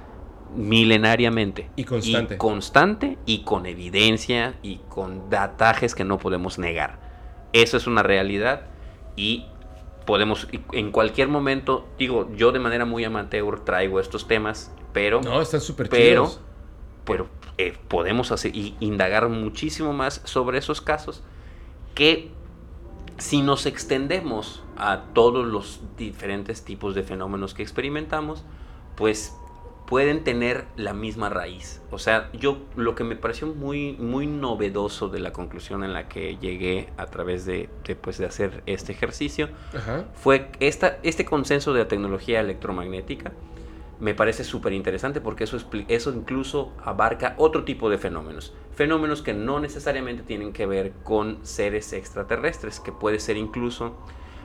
milenariamente. 0.56 1.70
Y 1.76 1.84
constante. 1.84 2.36
Y 2.36 2.38
constante 2.38 3.18
y 3.26 3.44
con 3.44 3.66
evidencia 3.66 4.56
y 4.62 4.78
con 4.90 5.30
datajes 5.30 5.96
que 5.96 6.04
no 6.04 6.18
podemos 6.18 6.60
negar. 6.60 7.00
Eso 7.54 7.78
es 7.78 7.88
una 7.88 8.04
realidad 8.04 8.68
y 9.16 9.46
podemos 10.06 10.48
en 10.74 10.92
cualquier 10.92 11.30
momento, 11.30 11.88
digo, 11.98 12.30
yo 12.36 12.52
de 12.52 12.60
manera 12.60 12.86
muy 12.86 13.04
amateur 13.04 13.64
traigo 13.64 14.00
estos 14.00 14.28
temas 14.28 14.72
pero... 14.96 15.20
No, 15.20 15.42
están 15.42 15.60
súper 15.60 15.90
Pero, 15.90 16.32
pero 17.04 17.28
eh, 17.58 17.78
podemos 17.90 18.32
hacer, 18.32 18.56
y 18.56 18.78
indagar 18.80 19.28
muchísimo 19.28 19.92
más 19.92 20.22
sobre 20.24 20.58
esos 20.58 20.80
casos 20.80 21.22
que 21.94 22.32
si 23.18 23.42
nos 23.42 23.66
extendemos 23.66 24.64
a 24.78 25.02
todos 25.14 25.46
los 25.46 25.82
diferentes 25.98 26.64
tipos 26.64 26.96
de 26.96 27.04
fenómenos 27.04 27.54
que 27.54 27.62
experimentamos, 27.62 28.46
pues 28.96 29.36
pueden 29.88 30.24
tener 30.24 30.66
la 30.76 30.94
misma 30.94 31.30
raíz. 31.30 31.82
O 31.92 32.00
sea, 32.00 32.30
yo 32.34 32.58
lo 32.76 32.96
que 32.96 33.04
me 33.04 33.16
pareció 33.16 33.48
muy, 33.48 33.94
muy 33.94 34.28
novedoso 34.28 35.10
de 35.10 35.20
la 35.20 35.32
conclusión 35.32 35.84
en 35.84 35.94
la 35.94 36.08
que 36.08 36.38
llegué 36.38 36.90
a 36.98 37.06
través 37.06 37.46
de, 37.46 37.70
de, 37.86 37.96
pues, 37.96 38.18
de 38.18 38.26
hacer 38.26 38.64
este 38.66 38.92
ejercicio 38.92 39.50
fue 40.16 40.50
esta, 40.60 40.98
este 41.04 41.26
consenso 41.26 41.74
de 41.74 41.80
la 41.80 41.88
tecnología 41.88 42.40
electromagnética 42.40 43.32
me 44.00 44.14
parece 44.14 44.44
súper 44.44 44.74
interesante 44.74 45.22
porque 45.22 45.46
eso, 45.46 45.58
eso 45.88 46.14
incluso 46.14 46.74
abarca 46.84 47.34
otro 47.38 47.64
tipo 47.64 47.90
de 47.90 47.98
fenómenos. 47.98 48.54
Fenómenos 48.74 49.22
que 49.22 49.34
no 49.34 49.60
necesariamente 49.60 50.24
tienen 50.24 50.52
que 50.52 50.66
ver 50.66 50.92
con 51.04 51.40
seres 51.46 51.94
extraterrestres, 51.94 52.80
que 52.80 52.92
puede 52.92 53.20
ser 53.20 53.38
incluso 53.38 53.96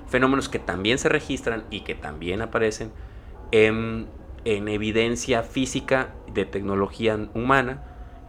fenómenos 0.07 0.49
que 0.49 0.59
también 0.59 0.99
se 0.99 1.09
registran 1.09 1.65
y 1.71 1.81
que 1.81 1.95
también 1.95 2.43
aparecen 2.43 2.93
en, 4.45 4.69
evidencia 4.69 5.43
física 5.43 6.15
de 6.33 6.45
tecnología 6.45 7.19
humana, 7.35 7.85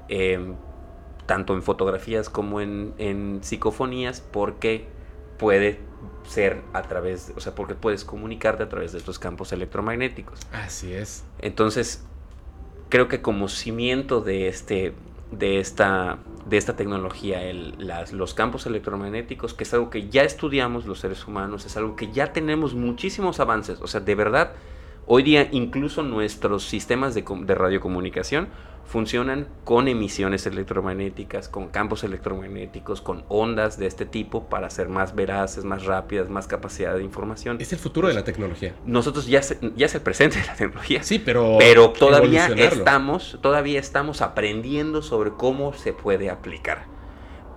em, 0.08 0.56
tanto 1.26 1.54
en 1.54 1.62
fotografías 1.62 2.30
como 2.30 2.62
en, 2.62 2.94
en 2.98 3.40
psicofonías, 3.44 4.22
porque 4.22 4.88
puede 5.38 5.80
ser 6.28 6.62
a 6.74 6.84
través, 6.84 7.34
o 7.36 7.40
sea, 7.40 7.56
porque 7.56 7.76
puedes 7.76 8.06
comunicarte 8.06 8.64
a 8.64 8.70
través 8.70 8.92
de 8.92 9.00
estos 9.00 9.20
campos 9.20 9.52
electromagnéticos. 9.52 10.40
Así 10.52 10.94
es. 10.94 11.24
Entonces, 11.40 12.06
creo 12.90 13.08
que 13.08 13.22
como 13.22 13.48
cimiento 13.48 14.22
de 14.22 14.48
este 14.48 14.94
de 15.32 15.60
esta 15.60 16.20
de 16.46 16.58
esta 16.58 16.76
tecnología, 16.76 17.44
el, 17.44 17.76
las, 17.78 18.12
los 18.12 18.34
campos 18.34 18.66
electromagnéticos, 18.66 19.54
que 19.54 19.64
es 19.64 19.74
algo 19.74 19.90
que 19.90 20.10
ya 20.10 20.24
estudiamos 20.24 20.86
los 20.86 21.00
seres 21.00 21.26
humanos, 21.28 21.66
es 21.66 21.78
algo 21.78 21.96
que 21.96 22.12
ya 22.12 22.34
tenemos 22.34 22.74
muchísimos 22.74 23.40
avances, 23.40 23.80
o 23.82 23.88
sea, 23.88 24.02
de 24.02 24.16
verdad, 24.16 24.54
hoy 25.08 25.24
día 25.24 25.48
incluso 25.52 26.04
nuestros 26.04 26.64
sistemas 26.64 27.14
de, 27.14 27.24
de 27.24 27.56
radiocomunicación 27.56 28.50
funcionan 28.92 29.48
con 29.64 29.88
emisiones 29.88 30.46
electromagnéticas, 30.46 31.48
con 31.48 31.70
campos 31.70 32.04
electromagnéticos, 32.04 33.02
con 33.02 33.24
ondas 33.30 33.80
de 33.80 33.88
este 33.88 34.06
tipo 34.06 34.50
para 34.50 34.70
ser 34.70 34.90
más 34.90 35.16
veraces, 35.16 35.64
más 35.64 35.86
rápidas, 35.86 36.30
más 36.30 36.46
capacidad 36.46 36.96
de 36.96 37.04
información. 37.04 37.58
Es 37.62 37.72
el 37.72 37.80
futuro 37.80 38.10
de 38.10 38.14
la 38.14 38.26
tecnología. 38.26 38.76
Nosotros 38.86 39.28
ya, 39.28 39.42
ya 39.76 39.86
es 39.86 39.96
el 39.96 40.02
presente 40.02 40.40
de 40.40 40.46
la 40.46 40.56
tecnología. 40.56 41.04
Sí, 41.04 41.20
pero 41.20 41.56
pero 41.58 41.92
todavía 41.92 42.48
estamos 42.48 43.40
todavía 43.42 43.80
estamos 43.80 44.22
aprendiendo 44.22 45.02
sobre 45.02 45.32
cómo 45.32 45.74
se 45.74 45.94
puede 45.94 46.30
aplicar. 46.30 46.86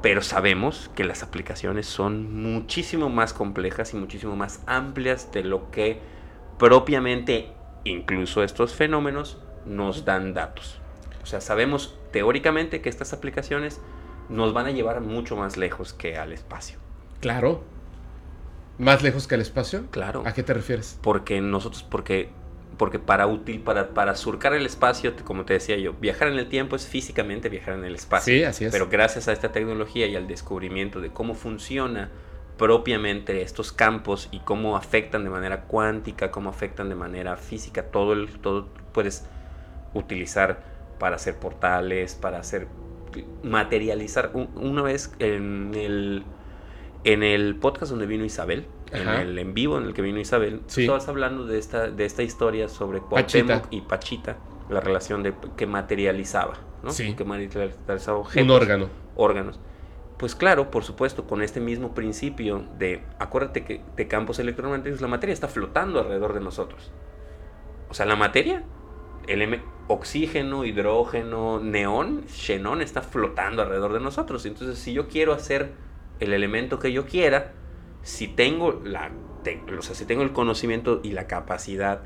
Pero 0.03 0.23
sabemos 0.23 0.91
que 0.95 1.03
las 1.03 1.23
aplicaciones 1.23 1.87
son 1.87 2.43
muchísimo 2.43 3.09
más 3.09 3.33
complejas 3.33 3.93
y 3.95 3.97
muchísimo 3.97 4.37
más 4.37 4.61
amplias 4.67 5.33
de 5.33 5.43
lo 5.43 5.71
que 5.71 6.14
propiamente 6.59 7.53
incluso 7.85 8.43
estos 8.43 8.75
fenómenos 8.75 9.39
nos 9.67 10.05
dan 10.05 10.35
datos. 10.35 10.79
O 11.23 11.27
sea, 11.27 11.41
sabemos 11.41 11.99
teóricamente 12.13 12.81
que 12.81 12.89
estas 12.89 13.13
aplicaciones 13.13 13.81
nos 14.29 14.53
van 14.53 14.67
a 14.67 14.71
llevar 14.71 15.01
mucho 15.01 15.37
más 15.37 15.57
lejos 15.57 15.93
que 15.93 16.17
al 16.17 16.33
espacio. 16.33 16.79
Claro. 17.21 17.63
¿Más 18.79 19.03
lejos 19.03 19.27
que 19.27 19.35
al 19.35 19.41
espacio? 19.41 19.87
Claro. 19.91 20.23
¿A 20.27 20.35
qué 20.35 20.43
te 20.43 20.53
refieres? 20.53 20.99
Porque 21.01 21.41
nosotros, 21.41 21.83
porque, 21.83 22.29
porque 22.77 22.99
para 22.99 23.27
útil, 23.27 23.61
para, 23.61 23.91
para 23.91 24.15
surcar 24.17 24.53
el 24.55 24.67
espacio, 24.67 25.15
como 25.25 25.45
te 25.45 25.55
decía 25.55 25.77
yo, 25.77 25.95
viajar 25.95 26.29
en 26.29 26.39
el 26.39 26.49
tiempo 26.49 26.77
es 26.77 26.87
físicamente 26.87 27.49
viajar 27.49 27.75
en 27.75 27.85
el 27.85 27.95
espacio. 27.95 28.35
Sí, 28.35 28.45
así 28.45 28.65
es. 28.65 28.73
Pero 28.73 28.89
gracias 28.89 29.29
a 29.29 29.33
esta 29.33 29.53
tecnología 29.53 30.07
y 30.07 30.17
al 30.17 30.27
descubrimiento 30.27 31.01
de 31.01 31.11
cómo 31.11 31.35
funciona 31.35 32.11
propiamente 32.57 33.43
estos 33.43 33.73
campos 33.73 34.29
y 34.31 34.41
cómo 34.41 34.77
afectan 34.77 35.25
de 35.25 35.31
manera 35.31 35.63
cuántica, 35.63 36.31
cómo 36.31 36.51
afectan 36.51 36.89
de 36.89 36.95
manera 36.95 37.37
física, 37.37 37.85
todo 37.85 38.13
el, 38.13 38.39
todo 38.39 38.69
puedes 38.93 39.27
utilizar 39.93 40.63
para 40.99 41.17
hacer 41.17 41.37
portales, 41.37 42.15
para 42.15 42.39
hacer 42.39 42.69
materializar. 43.43 44.33
Una 44.55 44.83
vez 44.83 45.13
en 45.19 45.73
el, 45.75 46.25
en 47.05 47.23
el 47.23 47.57
podcast 47.57 47.91
donde 47.91 48.07
vino 48.07 48.25
Isabel, 48.25 48.67
en 48.93 49.09
el 49.09 49.39
en 49.39 49.55
vivo 49.55 49.79
en 49.79 49.85
el 49.85 49.95
que 49.95 50.03
vino 50.03 50.21
Isabel, 50.21 50.61
estabas 50.69 51.09
hablando 51.09 51.47
de 51.47 51.59
esta, 51.59 51.91
de 51.91 52.05
esta 52.05 52.23
historia 52.23 52.69
sobre 52.69 53.01
Cuauhtémoc 53.01 53.67
y 53.71 53.81
Pachita, 53.81 54.37
la 54.71 54.81
relación 54.81 55.23
de 55.23 55.35
que 55.57 55.67
materializaba, 55.67 56.55
¿no? 56.83 56.93
Que 56.95 57.25
materializaba 57.25 58.19
objetos. 58.19 58.45
Un 58.45 58.51
órgano. 58.51 58.89
Órganos. 59.17 59.59
Pues 60.19 60.35
claro, 60.35 60.71
por 60.71 60.85
supuesto, 60.85 61.27
con 61.27 61.43
este 61.43 61.61
mismo 61.61 61.95
principio 61.95 62.65
de, 62.79 63.05
acuérdate 63.19 63.65
que 63.65 63.83
de 63.97 64.09
campos 64.09 64.39
electromagnéticos, 64.39 65.01
la 65.01 65.09
materia 65.09 65.33
está 65.33 65.49
flotando 65.49 66.01
alrededor 66.01 66.35
de 66.35 66.41
nosotros. 66.41 66.93
O 67.89 67.95
sea, 67.95 68.07
la 68.07 68.17
materia 68.17 68.65
el 69.27 69.63
oxígeno, 69.89 70.65
hidrógeno, 70.65 71.61
neón, 71.61 72.25
xenón 72.29 72.83
está 72.83 73.03
flotando 73.03 73.63
alrededor 73.63 73.93
de 73.93 74.01
nosotros. 74.01 74.45
Entonces, 74.47 74.79
si 74.79 74.93
yo 74.93 75.09
quiero 75.09 75.33
hacer 75.33 75.73
el 76.21 76.33
elemento 76.33 76.79
que 76.79 76.93
yo 76.93 77.07
quiera, 77.07 77.53
si 78.03 78.29
tengo, 78.29 78.81
la, 78.85 79.11
o 79.77 79.83
sea, 79.83 79.95
si 79.95 80.05
tengo 80.05 80.23
el 80.23 80.33
conocimiento 80.33 81.01
y 81.03 81.13
la 81.13 81.27
capacidad 81.27 82.03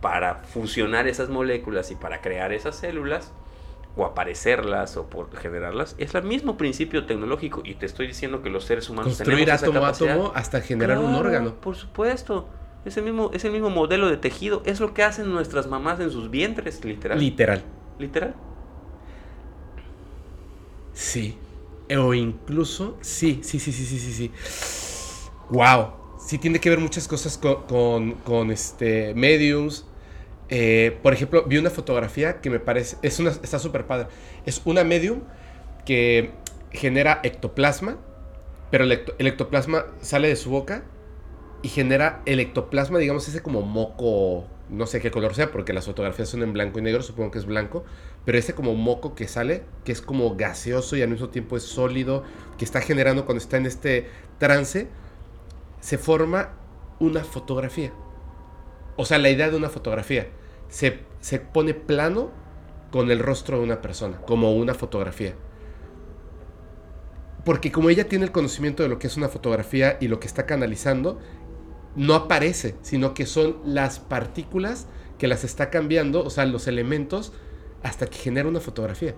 para 0.00 0.36
fusionar 0.36 1.06
esas 1.06 1.28
moléculas 1.28 1.90
y 1.90 1.94
para 1.94 2.20
crear 2.20 2.52
esas 2.52 2.76
células, 2.76 3.32
o 3.96 4.04
aparecerlas 4.04 4.96
o 4.96 5.08
por 5.08 5.34
generarlas, 5.36 5.94
es 5.98 6.14
el 6.14 6.22
mismo 6.24 6.56
principio 6.56 7.06
tecnológico. 7.06 7.62
Y 7.64 7.74
te 7.74 7.86
estoy 7.86 8.06
diciendo 8.06 8.42
que 8.42 8.50
los 8.50 8.64
seres 8.64 8.90
humanos 8.90 9.16
Construir 9.16 9.50
átomo 9.50 9.84
a 9.84 9.88
átomo 9.88 10.32
hasta 10.34 10.60
generar 10.60 10.98
un 10.98 11.14
órgano. 11.14 11.54
Por 11.54 11.76
supuesto. 11.76 12.48
Es 12.84 12.96
el, 12.96 13.02
mismo, 13.02 13.32
es 13.34 13.44
el 13.44 13.50
mismo 13.50 13.68
modelo 13.68 14.08
de 14.08 14.16
tejido. 14.16 14.62
Es 14.64 14.78
lo 14.78 14.94
que 14.94 15.02
hacen 15.02 15.32
nuestras 15.32 15.66
mamás 15.66 15.98
en 15.98 16.12
sus 16.12 16.30
vientres, 16.30 16.84
literal. 16.84 17.18
Literal. 17.18 17.64
Literal. 17.98 18.34
Sí. 20.92 21.36
O 21.98 22.14
incluso, 22.14 22.96
sí, 23.00 23.40
sí, 23.42 23.58
sí, 23.58 23.72
sí, 23.72 23.84
sí, 23.86 23.98
sí, 23.98 24.12
sí. 24.12 24.30
Wow. 25.50 25.92
Sí 26.18 26.38
tiene 26.38 26.60
que 26.60 26.70
ver 26.70 26.78
muchas 26.78 27.08
cosas 27.08 27.38
con, 27.38 28.12
con, 28.12 28.50
este, 28.50 29.14
mediums. 29.14 29.86
Eh, 30.48 30.98
por 31.02 31.12
ejemplo, 31.12 31.44
vi 31.44 31.58
una 31.58 31.70
fotografía 31.70 32.40
que 32.40 32.50
me 32.50 32.60
parece, 32.60 32.96
es 33.02 33.18
una, 33.18 33.30
está 33.30 33.58
súper 33.58 33.86
padre. 33.86 34.08
Es 34.44 34.62
una 34.64 34.84
medium 34.84 35.22
que 35.84 36.30
genera 36.70 37.20
ectoplasma, 37.22 37.98
pero 38.70 38.84
el, 38.84 39.04
el 39.18 39.26
ectoplasma 39.26 39.86
sale 40.00 40.28
de 40.28 40.36
su 40.36 40.50
boca 40.50 40.84
y 41.62 41.68
genera 41.68 42.22
el 42.26 42.40
ectoplasma, 42.40 42.98
digamos, 42.98 43.26
ese 43.28 43.42
como 43.42 43.62
moco, 43.62 44.46
no 44.68 44.86
sé 44.86 45.00
qué 45.00 45.10
color 45.10 45.34
sea, 45.34 45.50
porque 45.50 45.72
las 45.72 45.86
fotografías 45.86 46.28
son 46.28 46.42
en 46.42 46.52
blanco 46.52 46.78
y 46.78 46.82
negro, 46.82 47.02
supongo 47.02 47.30
que 47.30 47.38
es 47.38 47.46
blanco, 47.46 47.84
pero 48.24 48.38
ese 48.38 48.54
como 48.54 48.74
moco 48.74 49.14
que 49.14 49.26
sale, 49.26 49.64
que 49.84 49.92
es 49.92 50.00
como 50.00 50.36
gaseoso 50.36 50.96
y 50.96 51.02
al 51.02 51.08
mismo 51.08 51.28
tiempo 51.30 51.56
es 51.56 51.64
sólido, 51.64 52.22
que 52.58 52.64
está 52.64 52.80
generando 52.80 53.24
cuando 53.24 53.42
está 53.42 53.56
en 53.56 53.66
este 53.66 54.08
trance, 54.38 54.88
se 55.80 55.98
forma 55.98 56.50
una 57.00 57.24
fotografía. 57.24 57.92
O 58.96 59.04
sea, 59.04 59.18
la 59.18 59.30
idea 59.30 59.50
de 59.50 59.56
una 59.56 59.68
fotografía. 59.68 60.28
Se, 60.68 61.00
se 61.20 61.38
pone 61.38 61.74
plano 61.74 62.30
con 62.90 63.10
el 63.10 63.18
rostro 63.18 63.58
de 63.58 63.64
una 63.64 63.82
persona, 63.82 64.18
como 64.18 64.54
una 64.54 64.74
fotografía. 64.74 65.34
porque 67.44 67.70
como 67.70 67.90
ella 67.90 68.08
tiene 68.08 68.24
el 68.24 68.32
conocimiento 68.32 68.82
de 68.82 68.88
lo 68.88 68.98
que 68.98 69.06
es 69.06 69.16
una 69.16 69.28
fotografía 69.28 69.98
y 70.00 70.08
lo 70.08 70.18
que 70.18 70.26
está 70.26 70.46
canalizando, 70.46 71.20
no 71.94 72.14
aparece, 72.14 72.74
sino 72.82 73.14
que 73.14 73.24
son 73.24 73.58
las 73.64 74.00
partículas 74.00 74.88
que 75.18 75.28
las 75.28 75.44
está 75.44 75.70
cambiando, 75.70 76.24
o 76.24 76.30
sea, 76.30 76.44
los 76.44 76.66
elementos, 76.66 77.32
hasta 77.82 78.06
que 78.06 78.18
genera 78.18 78.48
una 78.48 78.60
fotografía. 78.60 79.14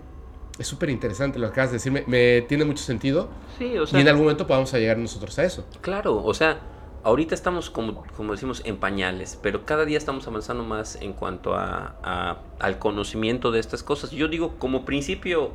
Es 0.58 0.66
súper 0.66 0.90
interesante 0.90 1.38
lo 1.38 1.46
que 1.46 1.52
acabas 1.52 1.70
de 1.70 1.76
decir, 1.76 2.04
me, 2.06 2.42
tiene 2.42 2.64
mucho 2.64 2.82
sentido. 2.82 3.30
Sí, 3.58 3.78
o 3.78 3.86
sea. 3.86 3.98
Y 3.98 4.02
en 4.02 4.08
algún 4.08 4.24
momento 4.24 4.46
podamos 4.46 4.72
llegar 4.72 4.98
nosotros 4.98 5.38
a 5.38 5.44
eso. 5.44 5.66
Claro, 5.80 6.22
o 6.22 6.34
sea, 6.34 6.60
ahorita 7.04 7.34
estamos, 7.34 7.70
como, 7.70 8.04
como 8.16 8.32
decimos, 8.32 8.62
en 8.64 8.76
pañales, 8.76 9.38
pero 9.42 9.64
cada 9.64 9.84
día 9.84 9.98
estamos 9.98 10.26
avanzando 10.26 10.64
más 10.64 10.96
en 11.00 11.12
cuanto 11.12 11.54
a, 11.54 12.42
al 12.58 12.78
conocimiento 12.78 13.50
de 13.50 13.60
estas 13.60 13.82
cosas. 13.82 14.10
Yo 14.10 14.28
digo, 14.28 14.58
como 14.58 14.84
principio, 14.84 15.52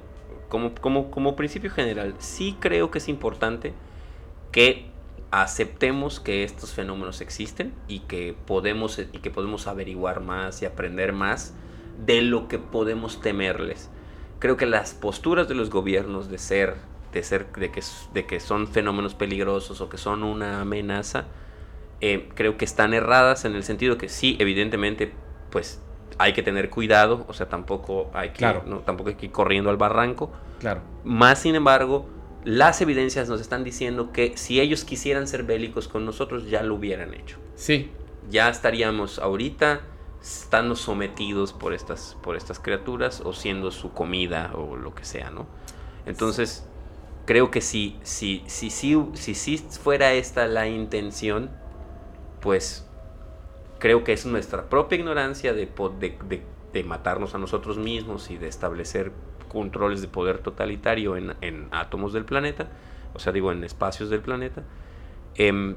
como, 0.49 0.73
como, 0.75 1.11
como 1.11 1.35
principio 1.35 1.69
general, 1.69 2.15
sí 2.19 2.57
creo 2.59 2.91
que 2.91 2.99
es 2.99 3.09
importante 3.09 3.73
que 4.51 4.91
aceptemos 5.31 6.19
que 6.19 6.43
estos 6.43 6.73
fenómenos 6.73 7.19
existen 7.19 7.73
y 7.87 8.01
que 8.01 8.35
podemos 8.45 8.99
y 8.99 9.05
que 9.17 9.31
podemos 9.31 9.65
averiguar 9.65 10.21
más 10.21 10.61
y 10.61 10.65
aprender 10.65 11.11
más 11.11 11.55
de 12.05 12.21
lo 12.21 12.47
que 12.47 12.59
podemos 12.59 13.19
temerles. 13.19 13.89
Creo 14.37 14.57
que 14.57 14.67
las 14.67 14.93
posturas 14.93 15.47
de 15.47 15.55
los 15.55 15.71
gobiernos 15.71 16.29
de 16.29 16.37
ser 16.37 16.75
de 17.13 17.23
ser 17.23 17.47
de 17.53 17.71
que, 17.71 17.81
de 18.13 18.25
que 18.25 18.39
son 18.39 18.67
fenómenos 18.67 19.15
peligrosos 19.15 19.81
o 19.81 19.89
que 19.89 19.97
son 19.97 20.23
una 20.23 20.61
amenaza 20.61 21.25
eh, 22.01 22.29
creo 22.35 22.57
que 22.57 22.65
están 22.65 22.93
erradas 22.93 23.45
en 23.45 23.55
el 23.55 23.63
sentido 23.63 23.97
que 23.97 24.09
sí 24.09 24.35
evidentemente 24.39 25.13
pues 25.49 25.81
hay 26.17 26.33
que 26.33 26.43
tener 26.43 26.69
cuidado 26.69 27.25
o 27.27 27.33
sea 27.33 27.47
tampoco 27.47 28.11
hay 28.13 28.31
que 28.31 28.45
no, 28.65 28.79
tampoco 28.79 29.09
hay 29.09 29.15
que 29.15 29.27
ir 29.27 29.31
corriendo 29.31 29.69
al 29.69 29.77
barranco 29.77 30.31
claro 30.59 30.81
más 31.03 31.39
sin 31.39 31.55
embargo 31.55 32.09
las 32.45 32.81
evidencias 32.81 33.29
nos 33.29 33.41
están 33.41 33.63
diciendo 33.63 34.11
que 34.11 34.37
si 34.37 34.59
ellos 34.59 34.83
quisieran 34.83 35.27
ser 35.27 35.43
bélicos 35.43 35.87
con 35.87 36.05
nosotros, 36.05 36.49
ya 36.49 36.63
lo 36.63 36.75
hubieran 36.75 37.13
hecho. 37.13 37.37
Sí. 37.55 37.91
Ya 38.29 38.49
estaríamos 38.49 39.19
ahorita 39.19 39.81
estando 40.21 40.75
sometidos 40.75 41.53
por 41.53 41.73
estas, 41.73 42.17
por 42.21 42.35
estas 42.35 42.59
criaturas 42.59 43.21
o 43.21 43.33
siendo 43.33 43.71
su 43.71 43.91
comida 43.91 44.51
o 44.55 44.75
lo 44.75 44.95
que 44.95 45.05
sea, 45.05 45.29
¿no? 45.29 45.47
Entonces, 46.05 46.65
creo 47.25 47.51
que 47.51 47.61
si, 47.61 47.99
si, 48.03 48.43
si, 48.47 48.69
si, 48.69 49.13
si, 49.13 49.35
si 49.35 49.57
fuera 49.57 50.13
esta 50.13 50.47
la 50.47 50.67
intención, 50.67 51.49
pues 52.41 52.87
creo 53.79 54.03
que 54.03 54.13
es 54.13 54.25
nuestra 54.25 54.69
propia 54.69 54.97
ignorancia 54.97 55.53
de, 55.53 55.67
de, 55.99 56.17
de, 56.25 56.43
de 56.73 56.83
matarnos 56.83 57.35
a 57.35 57.37
nosotros 57.37 57.77
mismos 57.77 58.31
y 58.31 58.37
de 58.37 58.47
establecer 58.47 59.11
controles 59.49 60.01
de 60.01 60.07
poder 60.07 60.39
totalitario 60.39 61.15
en, 61.15 61.35
en 61.41 61.67
átomos 61.71 62.13
del 62.13 62.25
planeta, 62.25 62.69
o 63.13 63.19
sea, 63.19 63.31
digo, 63.31 63.51
en 63.51 63.63
espacios 63.63 64.09
del 64.09 64.21
planeta. 64.21 64.63
Eh, 65.35 65.75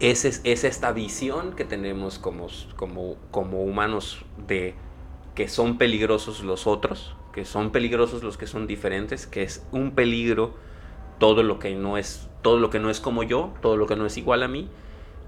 es, 0.00 0.24
es, 0.24 0.64
esta 0.64 0.92
visión 0.92 1.52
que 1.52 1.64
tenemos 1.64 2.18
como, 2.18 2.46
como, 2.76 3.16
como 3.30 3.62
humanos 3.62 4.24
de 4.48 4.74
que 5.34 5.46
son 5.48 5.76
peligrosos 5.76 6.42
los 6.42 6.66
otros, 6.66 7.14
que 7.32 7.44
son 7.44 7.70
peligrosos 7.70 8.22
los 8.22 8.36
que 8.36 8.46
son 8.46 8.66
diferentes, 8.66 9.26
que 9.26 9.42
es 9.42 9.66
un 9.72 9.92
peligro 9.92 10.54
todo 11.18 11.42
lo 11.42 11.58
que 11.58 11.74
no 11.74 11.98
es 11.98 12.28
todo 12.42 12.58
lo 12.58 12.70
que 12.70 12.80
no 12.80 12.90
es 12.90 13.00
como 13.00 13.22
yo, 13.22 13.52
todo 13.60 13.76
lo 13.76 13.86
que 13.86 13.96
no 13.96 14.06
es 14.06 14.16
igual 14.16 14.42
a 14.42 14.48
mí. 14.48 14.68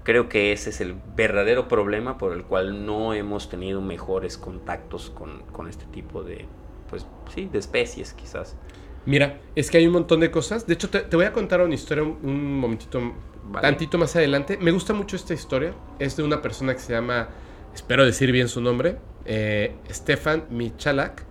Creo 0.03 0.27
que 0.27 0.51
ese 0.51 0.71
es 0.71 0.81
el 0.81 0.95
verdadero 1.15 1.67
problema 1.67 2.17
por 2.17 2.33
el 2.33 2.43
cual 2.43 2.85
no 2.85 3.13
hemos 3.13 3.49
tenido 3.49 3.81
mejores 3.81 4.37
contactos 4.37 5.11
con, 5.11 5.43
con 5.51 5.69
este 5.69 5.85
tipo 5.85 6.23
de, 6.23 6.45
pues 6.89 7.05
sí, 7.33 7.47
de 7.51 7.59
especies 7.59 8.13
quizás. 8.13 8.57
Mira, 9.05 9.41
es 9.55 9.69
que 9.69 9.77
hay 9.77 9.87
un 9.87 9.93
montón 9.93 10.19
de 10.19 10.31
cosas. 10.31 10.65
De 10.65 10.73
hecho, 10.73 10.89
te, 10.89 11.15
voy 11.15 11.25
a 11.25 11.33
contar 11.33 11.61
una 11.61 11.75
historia 11.75 12.03
un, 12.03 12.59
momentito, 12.59 13.13
tantito 13.61 13.97
más 13.97 14.15
adelante. 14.15 14.57
Me 14.59 14.71
gusta 14.71 14.93
mucho 14.93 15.15
esta 15.15 15.33
historia. 15.33 15.73
Es 15.99 16.15
de 16.15 16.23
una 16.23 16.41
persona 16.41 16.73
que 16.73 16.79
se 16.79 16.93
llama, 16.93 17.29
espero 17.73 18.05
decir 18.05 18.31
bien 18.31 18.47
su 18.47 18.61
nombre, 18.61 18.97
eh, 19.25 19.75
Stefan 19.89 20.45
Michalak. 20.49 21.25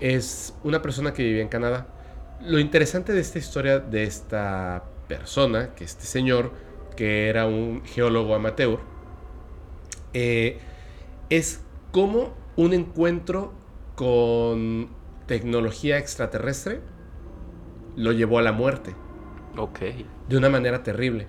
Es 0.00 0.54
una 0.62 0.82
persona 0.82 1.12
que 1.12 1.22
vive 1.22 1.40
en 1.40 1.48
Canadá. 1.48 1.88
Lo 2.40 2.58
interesante 2.58 3.12
de 3.12 3.20
esta 3.20 3.38
historia 3.38 3.78
de 3.78 4.04
esta 4.04 4.84
persona, 5.08 5.74
que 5.74 5.84
este 5.84 6.04
señor, 6.04 6.52
que 6.96 7.28
era 7.28 7.46
un 7.46 7.82
geólogo 7.84 8.34
amateur, 8.34 8.80
eh, 10.12 10.58
es 11.30 11.62
como 11.92 12.34
un 12.56 12.72
encuentro 12.72 13.52
con 13.94 14.90
tecnología 15.26 15.98
extraterrestre 15.98 16.80
lo 17.96 18.12
llevó 18.12 18.38
a 18.38 18.42
la 18.42 18.52
muerte. 18.52 18.94
Ok. 19.56 19.80
De 20.28 20.36
una 20.36 20.48
manera 20.48 20.82
terrible. 20.82 21.26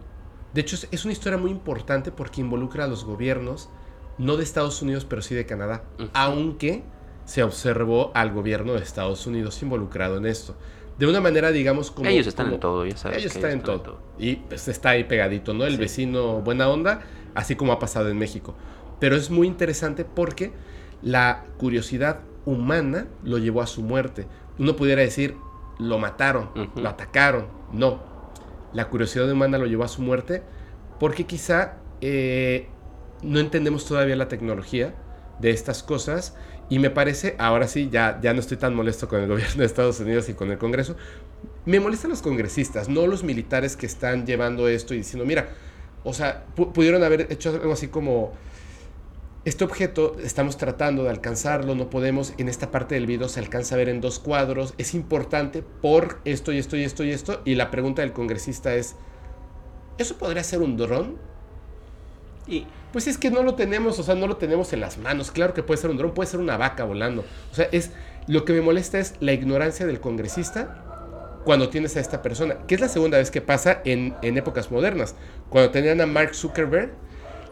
De 0.53 0.61
hecho, 0.61 0.77
es 0.91 1.05
una 1.05 1.13
historia 1.13 1.37
muy 1.37 1.51
importante 1.51 2.11
porque 2.11 2.41
involucra 2.41 2.83
a 2.83 2.87
los 2.87 3.05
gobiernos, 3.05 3.69
no 4.17 4.37
de 4.37 4.43
Estados 4.43 4.81
Unidos, 4.81 5.05
pero 5.05 5.21
sí 5.21 5.33
de 5.33 5.45
Canadá. 5.45 5.83
Aunque 6.13 6.83
se 7.27 7.43
observó 7.43 8.11
al 8.15 8.31
gobierno 8.31 8.73
de 8.73 8.79
Estados 8.79 9.27
Unidos 9.27 9.61
involucrado 9.61 10.17
en 10.17 10.25
esto. 10.25 10.55
De 10.97 11.05
una 11.05 11.19
manera, 11.19 11.51
digamos, 11.51 11.91
como... 11.91 12.09
Ellos 12.09 12.25
están 12.25 12.53
en 12.53 12.59
todo, 12.59 12.85
ya 12.85 12.95
sabes. 12.95 13.17
Ellos 13.17 13.35
están, 13.35 13.51
en, 13.51 13.61
todo. 13.61 13.99
Y 14.17 14.37
pues 14.37 14.69
está 14.69 14.91
ahí 14.91 15.03
pegadito, 15.03 15.53
¿no? 15.53 15.65
El 15.65 15.77
vecino 15.77 16.41
buena 16.41 16.69
onda, 16.69 17.01
así 17.35 17.57
como 17.57 17.73
ha 17.73 17.79
pasado 17.79 18.07
en 18.09 18.17
México. 18.17 18.55
Pero 19.01 19.17
es 19.17 19.29
muy 19.29 19.45
interesante 19.45 20.05
porque 20.05 20.53
la 21.01 21.43
curiosidad 21.57 22.21
humana 22.45 23.07
lo 23.23 23.37
llevó 23.39 23.61
a 23.61 23.67
su 23.67 23.83
muerte. 23.83 24.25
Uno 24.57 24.77
pudiera 24.77 25.01
decir, 25.01 25.35
lo 25.79 25.99
mataron, 25.99 26.49
lo 26.75 26.87
atacaron. 26.87 27.47
No, 27.73 28.01
la 28.71 28.87
curiosidad 28.87 29.29
humana 29.29 29.57
lo 29.57 29.65
llevó 29.65 29.83
a 29.83 29.89
su 29.89 30.01
muerte 30.01 30.43
porque 30.97 31.25
quizá 31.25 31.75
eh, 31.99 32.69
no 33.21 33.39
entendemos 33.39 33.85
todavía 33.85 34.15
la 34.15 34.29
tecnología 34.29 34.95
de 35.39 35.51
estas 35.51 35.83
cosas 35.83 36.35
y 36.69 36.79
me 36.79 36.89
parece, 36.89 37.35
ahora 37.39 37.67
sí, 37.67 37.89
ya, 37.91 38.19
ya 38.21 38.33
no 38.33 38.39
estoy 38.39 38.57
tan 38.57 38.75
molesto 38.75 39.07
con 39.07 39.21
el 39.21 39.27
gobierno 39.29 39.57
de 39.57 39.65
Estados 39.65 39.99
Unidos 39.99 40.29
y 40.29 40.33
con 40.33 40.51
el 40.51 40.57
Congreso, 40.57 40.95
me 41.65 41.79
molestan 41.79 42.11
los 42.11 42.21
congresistas, 42.21 42.89
no 42.89 43.07
los 43.07 43.23
militares 43.23 43.75
que 43.75 43.85
están 43.85 44.25
llevando 44.25 44.67
esto 44.67 44.93
y 44.93 44.97
diciendo, 44.97 45.25
mira, 45.25 45.49
o 46.03 46.13
sea, 46.13 46.45
pudieron 46.55 47.03
haber 47.03 47.27
hecho 47.31 47.49
algo 47.49 47.73
así 47.73 47.89
como 47.89 48.33
este 49.47 49.63
objeto 49.63 50.17
estamos 50.21 50.57
tratando 50.57 51.03
de 51.03 51.09
alcanzarlo, 51.09 51.73
no 51.73 51.89
podemos, 51.89 52.33
en 52.37 52.49
esta 52.49 52.69
parte 52.69 52.95
del 52.95 53.05
video 53.05 53.29
se 53.29 53.39
alcanza 53.39 53.75
a 53.75 53.77
ver 53.77 53.87
en 53.87 54.01
dos 54.01 54.19
cuadros, 54.19 54.73
es 54.77 54.93
importante 54.93 55.63
por 55.63 56.19
esto 56.25 56.51
y 56.51 56.57
esto 56.57 56.75
y 56.75 56.83
esto 56.83 57.05
y 57.05 57.11
esto, 57.11 57.41
y 57.45 57.55
la 57.55 57.71
pregunta 57.71 58.01
del 58.01 58.11
congresista 58.11 58.75
es, 58.75 58.95
¿eso 59.97 60.17
podría 60.17 60.43
ser 60.43 60.59
un 60.61 60.75
dron? 60.75 61.17
Y 62.47 62.65
pues 62.93 63.07
es 63.07 63.17
que 63.17 63.29
no 63.29 63.43
lo 63.43 63.55
tenemos, 63.55 63.99
o 63.99 64.03
sea, 64.03 64.15
no 64.15 64.27
lo 64.27 64.37
tenemos 64.37 64.71
en 64.73 64.79
las 64.79 64.97
manos, 64.97 65.31
claro 65.31 65.53
que 65.53 65.63
puede 65.63 65.79
ser 65.79 65.89
un 65.89 65.97
dron, 65.97 66.13
puede 66.13 66.29
ser 66.29 66.39
una 66.39 66.57
vaca 66.57 66.83
volando, 66.83 67.25
o 67.51 67.55
sea, 67.55 67.67
es, 67.71 67.91
lo 68.27 68.45
que 68.45 68.53
me 68.53 68.61
molesta 68.61 68.99
es 68.99 69.15
la 69.19 69.33
ignorancia 69.33 69.85
del 69.85 69.99
congresista 69.99 70.83
cuando 71.43 71.69
tienes 71.69 71.95
a 71.97 71.99
esta 71.99 72.21
persona, 72.21 72.57
que 72.67 72.75
es 72.75 72.81
la 72.81 72.89
segunda 72.89 73.17
vez 73.17 73.31
que 73.31 73.41
pasa 73.41 73.81
en, 73.85 74.15
en 74.21 74.37
épocas 74.37 74.71
modernas, 74.71 75.15
cuando 75.49 75.71
tenían 75.71 76.01
a 76.01 76.05
Mark 76.05 76.35
Zuckerberg, 76.35 76.91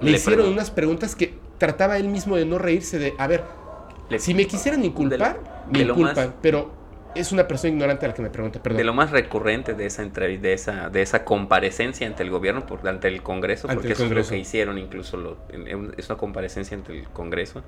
le, 0.01 0.11
hicieron 0.11 0.47
unas 0.49 0.71
preguntas 0.71 1.15
que 1.15 1.33
trataba 1.57 1.97
él 1.97 2.09
mismo 2.09 2.35
de 2.35 2.45
no 2.45 2.57
reírse 2.57 2.99
de, 2.99 3.13
a 3.17 3.27
ver, 3.27 3.43
si 4.17 4.33
me 4.33 4.47
quisieran 4.47 4.83
inculpar, 4.83 5.39
me 5.71 5.81
inculpan, 5.81 6.35
pero 6.41 6.71
es 7.15 7.31
una 7.31 7.47
persona 7.47 7.71
ignorante 7.71 8.05
a 8.05 8.09
la 8.09 8.13
que 8.13 8.21
me 8.21 8.29
pregunta, 8.29 8.61
perdón. 8.61 8.77
De 8.77 8.83
lo 8.83 8.93
más 8.93 9.11
recurrente 9.11 9.73
de 9.73 9.85
esa 9.85 10.03
de 10.05 10.53
esa, 10.53 10.89
de 10.89 11.01
esa 11.01 11.25
comparecencia 11.25 12.05
ante 12.05 12.23
el 12.23 12.29
gobierno, 12.29 12.65
por, 12.65 12.87
ante 12.87 13.07
el 13.07 13.23
Congreso, 13.23 13.67
porque 13.67 13.93
eso 13.93 14.05
es 14.05 14.11
lo 14.11 14.23
que 14.23 14.37
hicieron, 14.37 14.77
incluso 14.77 15.17
lo, 15.17 15.37
es 15.97 16.09
una 16.09 16.17
comparecencia 16.17 16.77
ante 16.77 16.99
el 16.99 17.07
Congreso. 17.09 17.63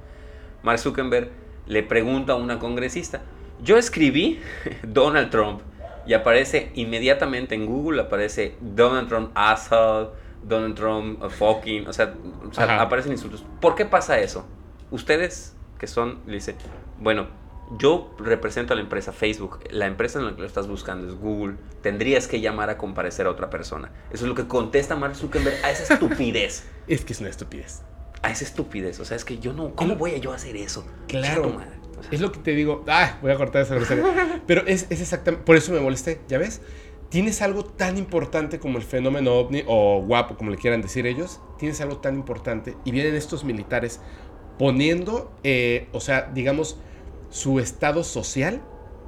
Mark 0.63 0.79
Zuckerberg 0.79 1.29
le 1.65 1.83
pregunta 1.83 2.33
a 2.33 2.35
una 2.35 2.59
congresista, 2.59 3.21
yo 3.61 3.77
escribí 3.77 4.39
Donald 4.83 5.29
Trump 5.29 5.61
y 6.05 6.13
aparece 6.13 6.71
inmediatamente 6.75 7.55
en 7.55 7.65
Google, 7.65 8.01
aparece 8.01 8.55
Donald 8.61 9.07
Trump 9.07 9.31
asshole, 9.35 10.09
Donald 10.43 10.75
Trump, 10.75 11.23
fucking, 11.29 11.87
o 11.87 11.93
sea, 11.93 12.13
aparecen 12.79 13.11
insultos. 13.11 13.43
¿Por 13.59 13.75
qué 13.75 13.85
pasa 13.85 14.19
eso? 14.19 14.45
Ustedes 14.91 15.55
que 15.77 15.87
son, 15.87 16.19
le 16.25 16.35
dice, 16.35 16.55
bueno, 16.99 17.27
yo 17.77 18.15
represento 18.19 18.73
a 18.73 18.75
la 18.75 18.81
empresa 18.81 19.11
Facebook, 19.11 19.59
la 19.71 19.85
empresa 19.85 20.19
en 20.19 20.25
la 20.25 20.35
que 20.35 20.41
lo 20.41 20.47
estás 20.47 20.67
buscando 20.67 21.07
es 21.07 21.15
Google, 21.19 21.55
tendrías 21.81 22.27
que 22.27 22.39
llamar 22.39 22.69
a 22.69 22.77
comparecer 22.77 23.27
a 23.27 23.31
otra 23.31 23.49
persona. 23.49 23.91
Eso 24.11 24.25
es 24.25 24.29
lo 24.29 24.35
que 24.35 24.47
contesta 24.47 24.95
Mark 24.95 25.15
Zuckerberg 25.15 25.63
a 25.63 25.71
esa 25.71 25.93
estupidez. 25.93 26.65
es 26.87 27.03
que 27.03 27.13
es 27.13 27.19
una 27.19 27.29
estupidez. 27.29 27.81
A 28.21 28.31
esa 28.31 28.45
estupidez, 28.45 28.99
o 28.99 29.05
sea, 29.05 29.17
es 29.17 29.25
que 29.25 29.37
yo 29.37 29.53
no, 29.53 29.75
¿cómo 29.75 29.95
voy 29.95 30.11
a 30.11 30.17
yo 30.17 30.33
hacer 30.33 30.55
eso? 30.55 30.85
Claro. 31.07 31.61
es 32.11 32.19
lo 32.19 32.31
que 32.31 32.39
te 32.39 32.51
digo, 32.51 32.83
ah, 32.87 33.17
voy 33.21 33.31
a 33.31 33.35
cortar 33.35 33.61
esa 33.61 33.75
Pero 34.47 34.65
es, 34.65 34.87
es 34.89 35.01
exactamente, 35.01 35.45
por 35.45 35.55
eso 35.55 35.71
me 35.71 35.79
molesté, 35.79 36.21
¿ya 36.27 36.37
ves? 36.37 36.61
tienes 37.09 37.41
algo 37.41 37.63
tan 37.63 37.97
importante 37.97 38.59
como 38.59 38.77
el 38.77 38.83
fenómeno 38.83 39.33
ovni, 39.33 39.63
o 39.67 40.01
guapo, 40.01 40.35
como 40.35 40.51
le 40.51 40.57
quieran 40.57 40.81
decir 40.81 41.07
ellos, 41.07 41.39
tienes 41.57 41.79
algo 41.81 41.97
tan 41.97 42.15
importante 42.15 42.75
y 42.83 42.91
vienen 42.91 43.15
estos 43.15 43.43
militares 43.43 44.01
poniendo, 44.57 45.31
eh, 45.43 45.87
o 45.93 46.01
sea, 46.01 46.29
digamos, 46.33 46.77
su 47.29 47.59
estado 47.59 48.03
social 48.03 48.61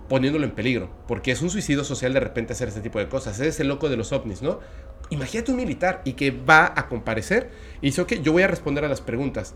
poniéndolo 0.10 0.44
en 0.46 0.52
peligro, 0.52 0.90
porque 1.08 1.32
es 1.32 1.42
un 1.42 1.50
suicidio 1.50 1.84
social 1.84 2.14
de 2.14 2.20
repente 2.20 2.54
hacer 2.54 2.68
este 2.68 2.82
tipo 2.82 3.00
de 3.00 3.08
cosas. 3.08 3.40
Es 3.40 3.60
el 3.60 3.68
loco 3.68 3.90
de 3.90 3.96
los 3.98 4.12
ovnis, 4.12 4.42
¿no? 4.42 4.60
Imagínate 5.12 5.52
un 5.52 5.58
militar 5.58 6.02
y 6.04 6.14
que 6.14 6.32
va 6.32 6.74
a 6.76 6.88
comparecer 6.88 7.52
y 7.82 7.88
dice, 7.88 8.02
ok, 8.02 8.14
yo 8.16 8.32
voy 8.32 8.44
a 8.44 8.48
responder 8.48 8.84
a 8.84 8.90
las 8.90 9.02
preguntas. 9.02 9.54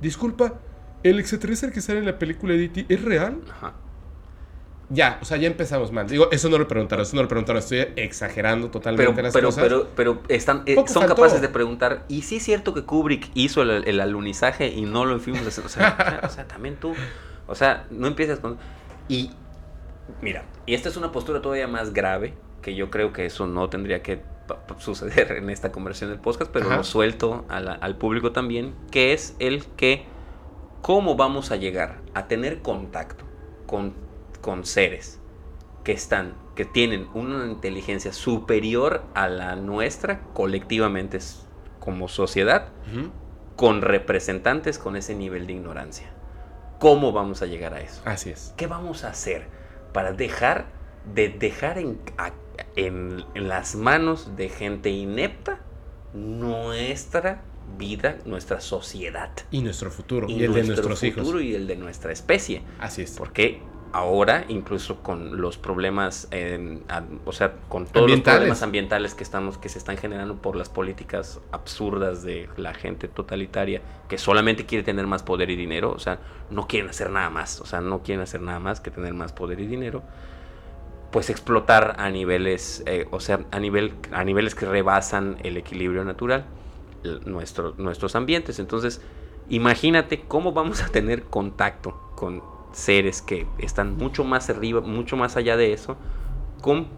Disculpa, 0.00 0.54
¿el 1.02 1.18
extraterrestre 1.18 1.72
que 1.72 1.80
sale 1.80 1.98
en 1.98 2.06
la 2.06 2.18
película 2.18 2.54
de 2.54 2.64
E.T. 2.64 2.86
es 2.88 3.02
real? 3.02 3.40
Ajá. 3.50 3.74
Ya, 4.88 5.18
o 5.20 5.24
sea, 5.24 5.36
ya 5.36 5.48
empezamos 5.48 5.90
mal. 5.90 6.06
Digo, 6.06 6.30
eso 6.30 6.48
no 6.48 6.58
lo 6.58 6.68
preguntaron, 6.68 7.02
eso 7.04 7.16
no 7.16 7.22
lo 7.22 7.28
preguntaron. 7.28 7.58
Estoy 7.58 7.88
exagerando 7.96 8.70
totalmente 8.70 9.12
Pero, 9.12 9.22
las 9.24 9.32
pero, 9.32 9.48
cosas. 9.48 9.62
pero, 9.64 9.88
pero 9.96 10.22
están, 10.28 10.62
eh, 10.66 10.76
son 10.76 10.86
faltó. 10.86 11.16
capaces 11.16 11.40
de 11.40 11.48
preguntar, 11.48 12.04
¿y 12.08 12.22
sí 12.22 12.36
es 12.36 12.44
cierto 12.44 12.72
que 12.72 12.84
Kubrick 12.84 13.30
hizo 13.34 13.62
el, 13.62 13.82
el 13.88 14.00
alunizaje 14.00 14.68
y 14.68 14.82
no 14.82 15.04
lo 15.04 15.18
fuimos 15.18 15.44
a 15.44 15.48
hacer? 15.48 15.64
O 15.64 15.68
sea, 15.68 16.20
o 16.24 16.28
sea, 16.28 16.46
también 16.46 16.76
tú, 16.76 16.94
o 17.46 17.54
sea, 17.54 17.86
no 17.90 18.06
empiezas 18.06 18.38
con... 18.40 18.58
Y, 19.08 19.30
mira, 20.20 20.44
y 20.66 20.74
esta 20.74 20.88
es 20.88 20.96
una 20.96 21.12
postura 21.12 21.40
todavía 21.42 21.68
más 21.68 21.92
grave, 21.92 22.34
que 22.62 22.74
yo 22.74 22.90
creo 22.90 23.12
que 23.12 23.26
eso 23.26 23.46
no 23.46 23.68
tendría 23.68 24.02
que 24.02 24.20
suceder 24.78 25.32
en 25.32 25.50
esta 25.50 25.72
conversión 25.72 26.10
del 26.10 26.20
podcast, 26.20 26.50
pero 26.52 26.66
Ajá. 26.66 26.76
lo 26.78 26.84
suelto 26.84 27.44
la- 27.48 27.72
al 27.80 27.96
público 27.96 28.32
también, 28.32 28.74
que 28.90 29.12
es 29.12 29.34
el 29.38 29.64
que, 29.76 30.04
¿cómo 30.82 31.16
vamos 31.16 31.50
a 31.50 31.56
llegar 31.56 31.98
a 32.14 32.26
tener 32.28 32.62
contacto 32.62 33.24
con, 33.66 33.94
con 34.40 34.64
seres 34.64 35.20
que 35.84 35.92
están, 35.92 36.34
que 36.56 36.64
tienen 36.64 37.08
una 37.14 37.46
inteligencia 37.46 38.12
superior 38.12 39.02
a 39.14 39.28
la 39.28 39.54
nuestra 39.56 40.20
colectivamente 40.32 41.18
como 41.78 42.08
sociedad, 42.08 42.68
con 43.54 43.82
representantes 43.82 44.78
con 44.78 44.96
ese 44.96 45.14
nivel 45.14 45.46
de 45.46 45.52
ignorancia. 45.54 46.10
¿Cómo 46.78 47.12
vamos 47.12 47.42
a 47.42 47.46
llegar 47.46 47.74
a 47.74 47.80
eso? 47.80 48.02
Así 48.04 48.30
es. 48.30 48.52
¿Qué 48.56 48.66
vamos 48.66 49.04
a 49.04 49.08
hacer 49.08 49.46
para 49.92 50.12
dejar 50.12 50.66
de 51.14 51.28
dejar 51.28 51.78
en, 51.78 51.98
a- 52.18 52.32
en- 52.76 53.24
en 53.34 53.48
las 53.48 53.74
manos 53.76 54.36
de 54.36 54.48
gente 54.48 54.90
inepta 54.90 55.60
nuestra 56.14 57.42
vida, 57.78 58.18
nuestra 58.24 58.60
sociedad? 58.60 59.30
Y 59.50 59.62
nuestro 59.62 59.90
futuro. 59.90 60.28
Y, 60.28 60.34
el 60.34 60.40
de 60.40 60.48
nuestro 60.64 60.88
nuestros 60.88 61.00
futuro 61.00 61.40
hijos. 61.40 61.50
y 61.50 61.54
el 61.54 61.66
de 61.66 61.76
nuestra 61.76 62.12
especie. 62.12 62.62
Así 62.80 63.02
es. 63.02 63.12
Porque 63.16 63.60
ahora, 63.96 64.44
incluso 64.48 65.02
con 65.02 65.40
los 65.40 65.56
problemas, 65.56 66.28
a- 66.88 67.02
o 67.24 67.32
sea, 67.32 67.54
con 67.68 67.86
todos 67.86 68.08
los 68.10 68.20
problemas 68.34 68.62
ambientales 68.62 69.14
que 69.14 69.22
estamos, 69.22 69.56
que 69.58 69.68
se 69.68 69.78
están 69.78 69.96
generando 69.96 70.36
por 70.36 70.54
las 70.54 70.68
políticas 70.68 71.40
absurdas 71.50 72.22
de 72.22 72.48
la 72.56 72.74
gente 72.74 73.08
totalitaria, 73.08 73.80
que 74.08 74.18
solamente 74.18 74.66
quiere 74.66 74.84
tener 74.84 75.06
más 75.06 75.22
poder 75.22 75.48
y 75.50 75.56
dinero, 75.56 75.92
o 75.92 75.98
sea, 75.98 76.18
no 76.50 76.66
quieren 76.68 76.90
hacer 76.90 77.10
nada 77.10 77.30
más, 77.30 77.60
o 77.60 77.66
sea, 77.66 77.80
no 77.80 78.02
quieren 78.02 78.22
hacer 78.22 78.42
nada 78.42 78.58
más 78.60 78.80
que 78.80 78.90
tener 78.90 79.14
más 79.14 79.32
poder 79.32 79.60
y 79.60 79.66
dinero, 79.66 80.02
pues 81.10 81.30
explotar 81.30 81.96
a 81.98 82.10
niveles, 82.10 82.82
eh, 82.86 83.06
o 83.10 83.20
sea, 83.20 83.40
a 83.50 83.58
nivel, 83.60 83.94
a 84.12 84.24
niveles 84.24 84.54
que 84.54 84.66
rebasan 84.66 85.38
el 85.42 85.56
equilibrio 85.56 86.04
natural, 86.04 86.44
el- 87.04 87.20
nuestro- 87.24 87.74
nuestros 87.78 88.14
ambientes. 88.14 88.58
Entonces, 88.58 89.00
imagínate 89.48 90.20
cómo 90.28 90.52
vamos 90.52 90.82
a 90.82 90.88
tener 90.88 91.22
contacto 91.24 91.98
con 92.16 92.42
seres 92.76 93.22
que 93.22 93.46
están 93.58 93.96
mucho 93.96 94.22
más 94.22 94.50
arriba, 94.50 94.82
mucho 94.82 95.16
más 95.16 95.36
allá 95.38 95.56
de 95.56 95.72
eso, 95.72 95.96
con 96.60 96.88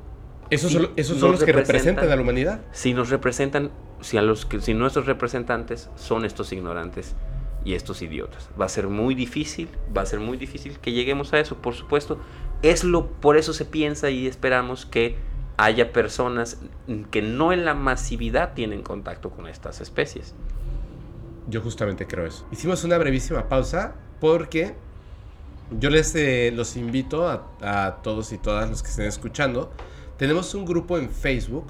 Esos 0.51 0.73
si 0.73 0.79
son, 0.79 0.91
esos 0.97 1.19
son 1.19 1.31
los 1.33 1.45
que 1.45 1.53
representan 1.53 2.05
representan- 2.05 2.13
a 2.13 2.17
la 2.17 2.23
humanidad. 2.23 2.61
si 2.73 2.95
nos 2.95 3.11
representan, 3.11 3.71
si 4.01 4.17
a 4.17 4.23
los 4.23 4.45
que 4.45 4.61
si 4.61 4.75
nuestros 4.75 5.07
representantes 5.07 5.89
son 5.95 6.25
estos 6.25 6.53
ignorantes 6.53 7.15
y 7.65 7.75
estos 7.75 8.03
idiotas. 8.03 8.49
Va 8.61 8.65
a 8.65 8.69
ser 8.69 8.89
muy 8.89 9.15
difícil, 9.15 9.69
va 9.97 10.03
a 10.03 10.07
ser 10.07 10.19
muy 10.21 10.37
difícil 10.37 10.79
que 10.81 10.91
lleguemos 10.93 11.33
a 11.33 11.39
eso, 11.39 11.57
por 11.59 11.75
supuesto. 11.75 12.19
Es 12.63 12.83
lo 12.83 13.07
por 13.11 13.37
eso 13.37 13.53
se 13.53 13.65
piensa 13.65 14.11
y 14.11 14.27
esperamos 14.27 14.85
que 14.87 15.17
haya 15.59 15.93
personas 15.93 16.61
que 17.11 17.21
no 17.23 17.53
en 17.53 17.65
la 17.65 17.75
masividad 17.75 18.55
tienen 18.55 18.83
contacto 18.83 19.31
con 19.31 19.47
estas 19.47 19.81
especies. 19.81 20.35
Yo 21.49 21.61
justamente 21.61 22.07
creo 22.07 22.27
eso. 22.27 22.47
Hicimos 22.51 22.83
una 22.85 22.99
brevísima 22.99 23.49
pausa 23.49 23.95
porque 24.21 24.75
yo 25.71 25.91
les 25.91 26.15
eh, 26.15 26.53
los 26.55 26.77
invito 26.77 27.29
a, 27.29 28.01
todos 28.03 28.33
y 28.33 28.39
todas 28.39 28.69
los 28.69 28.83
que 28.83 28.89
estén 28.89 29.07
escuchando. 29.07 29.71
Tenemos 30.17 30.55
un 30.55 30.65
grupo 30.65 30.99
en 30.99 31.11
Facebook 31.11 31.67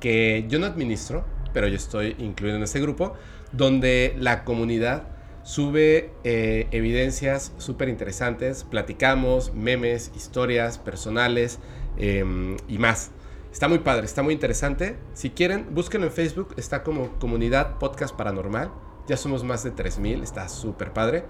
que 0.00 0.44
yo 0.48 0.58
no 0.58 0.66
administro, 0.66 1.24
pero 1.52 1.68
yo 1.68 1.76
estoy 1.76 2.16
incluido 2.18 2.56
en 2.56 2.62
ese 2.62 2.80
grupo, 2.80 3.14
donde 3.52 4.14
la 4.18 4.44
comunidad 4.44 5.08
sube 5.42 6.10
eh, 6.24 6.66
evidencias 6.72 7.52
súper 7.56 7.88
interesantes, 7.88 8.64
platicamos, 8.64 9.54
memes, 9.54 10.10
historias 10.16 10.78
personales 10.78 11.60
em, 11.96 12.56
y 12.68 12.78
más. 12.78 13.12
Está 13.52 13.68
muy 13.68 13.78
padre, 13.78 14.04
está 14.04 14.22
muy 14.22 14.34
interesante. 14.34 14.96
Si 15.14 15.30
quieren, 15.30 15.68
búsquenlo 15.70 16.08
en 16.08 16.12
Facebook, 16.12 16.54
está 16.58 16.82
como 16.82 17.18
Comunidad 17.18 17.78
Podcast 17.78 18.14
Paranormal. 18.14 18.70
Ya 19.06 19.16
somos 19.16 19.44
más 19.44 19.62
de 19.62 19.70
3000, 19.70 20.22
está 20.24 20.48
súper 20.48 20.92
padre. 20.92 21.24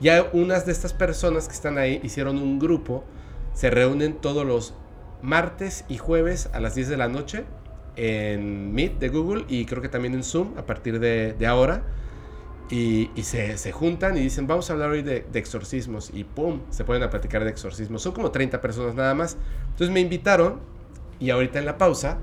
Ya 0.00 0.28
unas 0.32 0.66
de 0.66 0.72
estas 0.72 0.92
personas 0.92 1.46
que 1.46 1.54
están 1.54 1.78
ahí 1.78 2.00
hicieron 2.02 2.38
un 2.38 2.58
grupo, 2.58 3.04
se 3.52 3.70
reúnen 3.70 4.14
todos 4.14 4.46
los 4.46 4.74
martes 5.22 5.84
y 5.88 5.98
jueves 5.98 6.48
a 6.52 6.60
las 6.60 6.74
10 6.74 6.88
de 6.88 6.96
la 6.96 7.08
noche 7.08 7.44
en 7.96 8.72
Meet 8.72 8.98
de 8.98 9.08
Google 9.08 9.44
y 9.48 9.66
creo 9.66 9.82
que 9.82 9.88
también 9.88 10.14
en 10.14 10.24
Zoom 10.24 10.56
a 10.56 10.64
partir 10.64 11.00
de, 11.00 11.36
ahora. 11.46 11.82
Y, 12.70 13.10
se, 13.22 13.58
se 13.58 13.72
juntan 13.72 14.16
y 14.16 14.20
dicen, 14.20 14.46
vamos 14.46 14.70
a 14.70 14.74
hablar 14.74 14.90
hoy 14.90 15.02
de, 15.02 15.26
de 15.30 15.38
exorcismos. 15.40 16.10
Y 16.14 16.22
¡pum! 16.22 16.60
Se 16.70 16.84
ponen 16.84 17.02
a 17.02 17.10
platicar 17.10 17.42
de 17.42 17.50
exorcismos. 17.50 18.00
Son 18.00 18.12
como 18.12 18.30
30 18.30 18.60
personas 18.60 18.94
nada 18.94 19.12
más. 19.12 19.36
Entonces 19.70 19.90
me 19.90 19.98
invitaron 19.98 20.60
y 21.18 21.30
ahorita 21.30 21.58
en 21.58 21.66
la 21.66 21.78
pausa, 21.78 22.18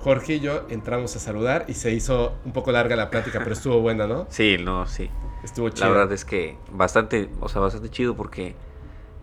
Jorge 0.00 0.36
y 0.36 0.40
yo 0.40 0.66
entramos 0.70 1.16
a 1.16 1.18
saludar 1.18 1.64
y 1.66 1.74
se 1.74 1.92
hizo 1.92 2.36
un 2.44 2.52
poco 2.52 2.70
larga 2.70 2.94
la 2.94 3.10
plática, 3.10 3.40
pero 3.40 3.52
estuvo 3.52 3.80
buena, 3.80 4.06
¿no? 4.06 4.26
Sí, 4.30 4.56
no, 4.58 4.86
sí. 4.86 5.10
Estuvo 5.44 5.68
La 5.68 5.74
chido. 5.74 5.90
verdad 5.90 6.12
es 6.12 6.24
que 6.24 6.56
bastante, 6.72 7.30
o 7.40 7.48
sea, 7.48 7.60
bastante 7.60 7.88
chido 7.90 8.16
porque 8.16 8.54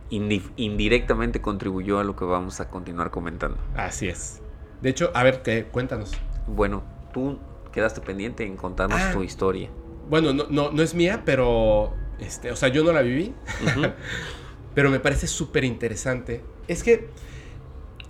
indi- 0.10 0.50
indirectamente 0.56 1.42
contribuyó 1.42 2.00
a 2.00 2.04
lo 2.04 2.16
que 2.16 2.26
vamos 2.26 2.60
a 2.62 2.70
continuar 2.70 3.12
comentando. 3.12 3.58
Así 3.76 4.08
es. 4.08 4.42
De 4.82 4.90
hecho, 4.90 5.12
a 5.14 5.24
ver, 5.24 5.42
¿qué? 5.42 5.66
cuéntanos. 5.66 6.14
Bueno, 6.48 6.84
tú 7.14 7.40
quedaste 7.72 8.02
pendiente 8.02 8.46
en 8.46 8.56
contarnos 8.56 9.00
Ah. 9.02 9.12
tu 9.12 9.24
historia. 9.24 9.70
Bueno, 10.10 10.32
no, 10.34 10.46
no, 10.50 10.72
no 10.72 10.82
es 10.84 10.94
mía, 10.94 11.24
pero, 11.26 11.94
este, 12.20 12.52
o 12.52 12.56
sea, 12.56 12.70
yo 12.70 12.84
no 12.84 12.92
la 12.94 13.02
viví, 13.02 13.34
pero 14.76 14.90
me 14.92 15.00
parece 15.00 15.28
súper 15.28 15.64
interesante. 15.64 16.44
Es 16.68 16.84
que 16.84 17.10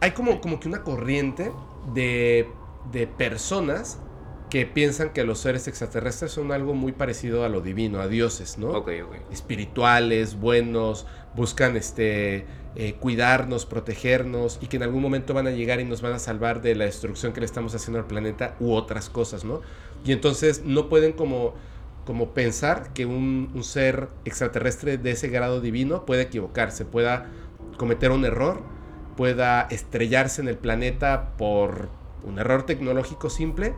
hay 0.02 0.12
como, 0.12 0.42
como 0.42 0.60
que 0.60 0.68
una 0.68 0.84
corriente 0.84 1.52
de, 1.94 2.50
de 2.92 3.08
personas 3.08 4.00
que 4.56 4.66
piensan 4.66 5.10
que 5.10 5.26
los 5.26 5.40
seres 5.40 5.68
extraterrestres 5.68 6.32
son 6.32 6.54
algo 6.54 6.76
muy 6.76 6.94
parecido 6.94 7.44
a 7.44 7.50
lo 7.50 7.60
divino, 7.60 8.00
a 8.00 8.08
dioses, 8.08 8.58
¿no? 8.58 8.86
Espirituales, 9.30 10.40
buenos, 10.40 11.06
buscan 11.36 11.76
este, 11.76 12.46
eh, 12.78 12.94
cuidarnos, 12.98 13.66
protegernos 13.66 14.58
y 14.62 14.68
que 14.68 14.78
en 14.78 14.84
algún 14.84 15.02
momento 15.02 15.34
van 15.34 15.48
a 15.48 15.52
llegar 15.52 15.82
y 15.82 15.84
nos 15.84 16.02
van 16.02 16.14
a 16.14 16.20
salvar 16.20 16.62
de 16.62 16.74
la 16.74 16.86
destrucción 16.86 17.34
que 17.34 17.42
le 17.42 17.48
estamos 17.48 17.76
haciendo 17.76 18.00
al 18.00 18.08
planeta 18.08 18.56
u 18.62 18.72
otras 18.72 19.10
cosas, 19.10 19.44
¿no? 19.44 19.60
Y 20.06 20.14
entonces 20.14 20.64
no 20.64 20.88
pueden 20.88 21.12
como, 21.12 21.54
como 22.06 22.34
pensar 22.34 22.94
que 22.94 23.06
un, 23.06 23.52
un 23.54 23.64
ser 23.66 24.08
extraterrestre 24.24 24.98
de 24.98 25.12
ese 25.12 25.28
grado 25.28 25.60
divino 25.60 26.06
puede 26.06 26.22
equivocarse, 26.22 26.86
pueda 26.86 27.30
cometer 27.76 28.12
un 28.12 28.24
error, 28.24 28.62
pueda 29.18 29.68
estrellarse 29.70 30.42
en 30.42 30.48
el 30.48 30.58
planeta 30.58 31.34
por 31.38 31.90
un 32.24 32.40
error 32.40 32.64
tecnológico 32.66 33.30
simple. 33.30 33.76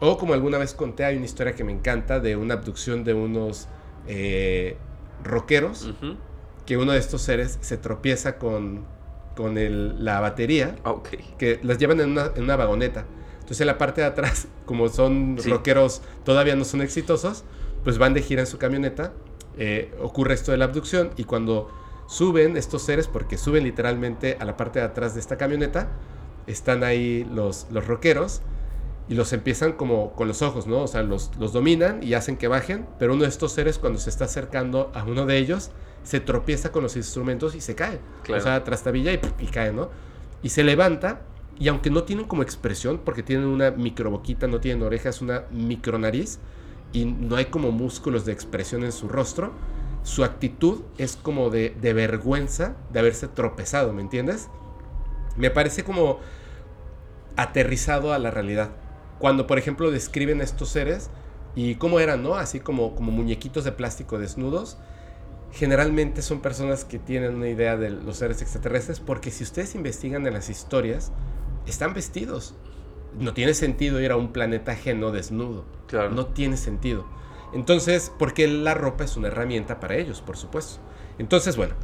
O 0.00 0.18
como 0.18 0.34
alguna 0.34 0.58
vez 0.58 0.74
conté, 0.74 1.04
hay 1.04 1.16
una 1.16 1.24
historia 1.24 1.54
que 1.54 1.64
me 1.64 1.72
encanta 1.72 2.20
de 2.20 2.36
una 2.36 2.54
abducción 2.54 3.02
de 3.04 3.14
unos 3.14 3.68
eh, 4.08 4.76
rockeros, 5.24 5.92
que 6.66 6.76
uno 6.76 6.92
de 6.92 6.98
estos 6.98 7.22
seres 7.22 7.58
se 7.60 7.76
tropieza 7.76 8.38
con, 8.38 8.84
con 9.34 9.56
el- 9.58 10.04
la 10.04 10.20
batería, 10.20 10.76
Ok. 10.84 11.08
que 11.38 11.60
las 11.62 11.78
llevan 11.78 12.00
en 12.00 12.10
una, 12.10 12.30
en 12.36 12.44
una 12.44 12.56
vagoneta. 12.56 13.04
Entonces 13.36 13.60
en 13.62 13.68
la 13.68 13.78
parte 13.78 14.00
de 14.02 14.06
atrás, 14.08 14.48
como 14.66 14.88
son 14.88 15.36
Sí. 15.38 15.50
rockeros 15.50 16.02
todavía 16.24 16.56
no 16.56 16.64
son 16.64 16.82
exitosos, 16.82 17.44
pues 17.84 17.98
van 17.98 18.14
de 18.14 18.22
gira 18.22 18.40
en 18.42 18.46
su 18.46 18.58
camioneta, 18.58 19.12
eh, 19.58 19.94
ocurre 20.02 20.34
esto 20.34 20.52
de 20.52 20.58
la 20.58 20.66
abducción 20.66 21.10
y 21.16 21.24
cuando 21.24 21.70
suben 22.08 22.56
estos 22.56 22.82
seres, 22.82 23.08
porque 23.08 23.38
suben 23.38 23.64
literalmente 23.64 24.36
a 24.40 24.44
la 24.44 24.56
parte 24.56 24.78
de 24.80 24.84
atrás 24.84 25.14
de 25.14 25.20
esta 25.20 25.36
camioneta, 25.36 25.88
están 26.46 26.84
ahí 26.84 27.24
los, 27.32 27.66
los 27.70 27.86
rockeros 27.86 28.42
y 29.08 29.14
los 29.14 29.32
empiezan 29.32 29.72
como 29.72 30.12
con 30.12 30.28
los 30.28 30.42
ojos, 30.42 30.66
¿no? 30.66 30.82
O 30.82 30.86
sea, 30.86 31.02
los, 31.02 31.30
los 31.38 31.52
dominan 31.52 32.02
y 32.02 32.14
hacen 32.14 32.36
que 32.36 32.48
bajen, 32.48 32.86
pero 32.98 33.14
uno 33.14 33.22
de 33.22 33.28
estos 33.28 33.52
seres 33.52 33.78
cuando 33.78 33.98
se 33.98 34.10
está 34.10 34.24
acercando 34.24 34.90
a 34.94 35.04
uno 35.04 35.26
de 35.26 35.38
ellos, 35.38 35.70
se 36.02 36.20
tropieza 36.20 36.72
con 36.72 36.82
los 36.82 36.96
instrumentos 36.96 37.54
y 37.54 37.60
se 37.60 37.74
cae. 37.74 38.00
Claro. 38.22 38.40
O 38.40 38.44
sea, 38.44 38.64
trastabilla 38.64 39.12
y, 39.12 39.20
y 39.40 39.46
cae, 39.46 39.72
¿no? 39.72 39.90
Y 40.42 40.48
se 40.48 40.64
levanta 40.64 41.22
y 41.58 41.68
aunque 41.68 41.90
no 41.90 42.04
tienen 42.04 42.26
como 42.26 42.42
expresión, 42.42 43.00
porque 43.04 43.22
tienen 43.22 43.46
una 43.46 43.70
microboquita, 43.70 44.46
no 44.46 44.60
tienen 44.60 44.82
orejas, 44.82 45.22
una 45.22 45.44
micronariz 45.50 46.38
y 46.92 47.04
no 47.04 47.36
hay 47.36 47.46
como 47.46 47.72
músculos 47.72 48.24
de 48.24 48.32
expresión 48.32 48.84
en 48.84 48.92
su 48.92 49.08
rostro, 49.08 49.52
su 50.02 50.22
actitud 50.22 50.82
es 50.98 51.16
como 51.16 51.50
de, 51.50 51.74
de 51.80 51.92
vergüenza 51.92 52.76
de 52.92 53.00
haberse 53.00 53.28
tropezado, 53.28 53.92
¿me 53.92 54.02
entiendes? 54.02 54.48
Me 55.36 55.50
parece 55.50 55.82
como 55.82 56.20
aterrizado 57.36 58.12
a 58.12 58.18
la 58.18 58.30
realidad. 58.30 58.70
Cuando, 59.18 59.46
por 59.46 59.58
ejemplo, 59.58 59.90
describen 59.90 60.40
a 60.40 60.44
estos 60.44 60.68
seres 60.68 61.10
y 61.54 61.76
cómo 61.76 62.00
eran, 62.00 62.22
¿no? 62.22 62.36
Así 62.36 62.60
como, 62.60 62.94
como 62.94 63.12
muñequitos 63.12 63.64
de 63.64 63.72
plástico 63.72 64.18
desnudos. 64.18 64.78
Generalmente 65.52 66.20
son 66.20 66.40
personas 66.40 66.84
que 66.84 66.98
tienen 66.98 67.34
una 67.34 67.48
idea 67.48 67.76
de 67.76 67.90
los 67.90 68.18
seres 68.18 68.42
extraterrestres 68.42 69.00
porque 69.00 69.30
si 69.30 69.44
ustedes 69.44 69.74
investigan 69.74 70.26
en 70.26 70.34
las 70.34 70.50
historias, 70.50 71.12
están 71.66 71.94
vestidos. 71.94 72.54
No 73.18 73.32
tiene 73.32 73.54
sentido 73.54 74.00
ir 74.00 74.12
a 74.12 74.16
un 74.16 74.32
planeta 74.32 74.72
ajeno 74.72 75.12
desnudo. 75.12 75.64
Claro. 75.86 76.10
No 76.10 76.26
tiene 76.26 76.58
sentido. 76.58 77.06
Entonces, 77.54 78.12
porque 78.18 78.46
la 78.48 78.74
ropa 78.74 79.04
es 79.04 79.16
una 79.16 79.28
herramienta 79.28 79.80
para 79.80 79.96
ellos, 79.96 80.20
por 80.20 80.36
supuesto. 80.36 80.80
Entonces, 81.18 81.56
bueno, 81.56 81.74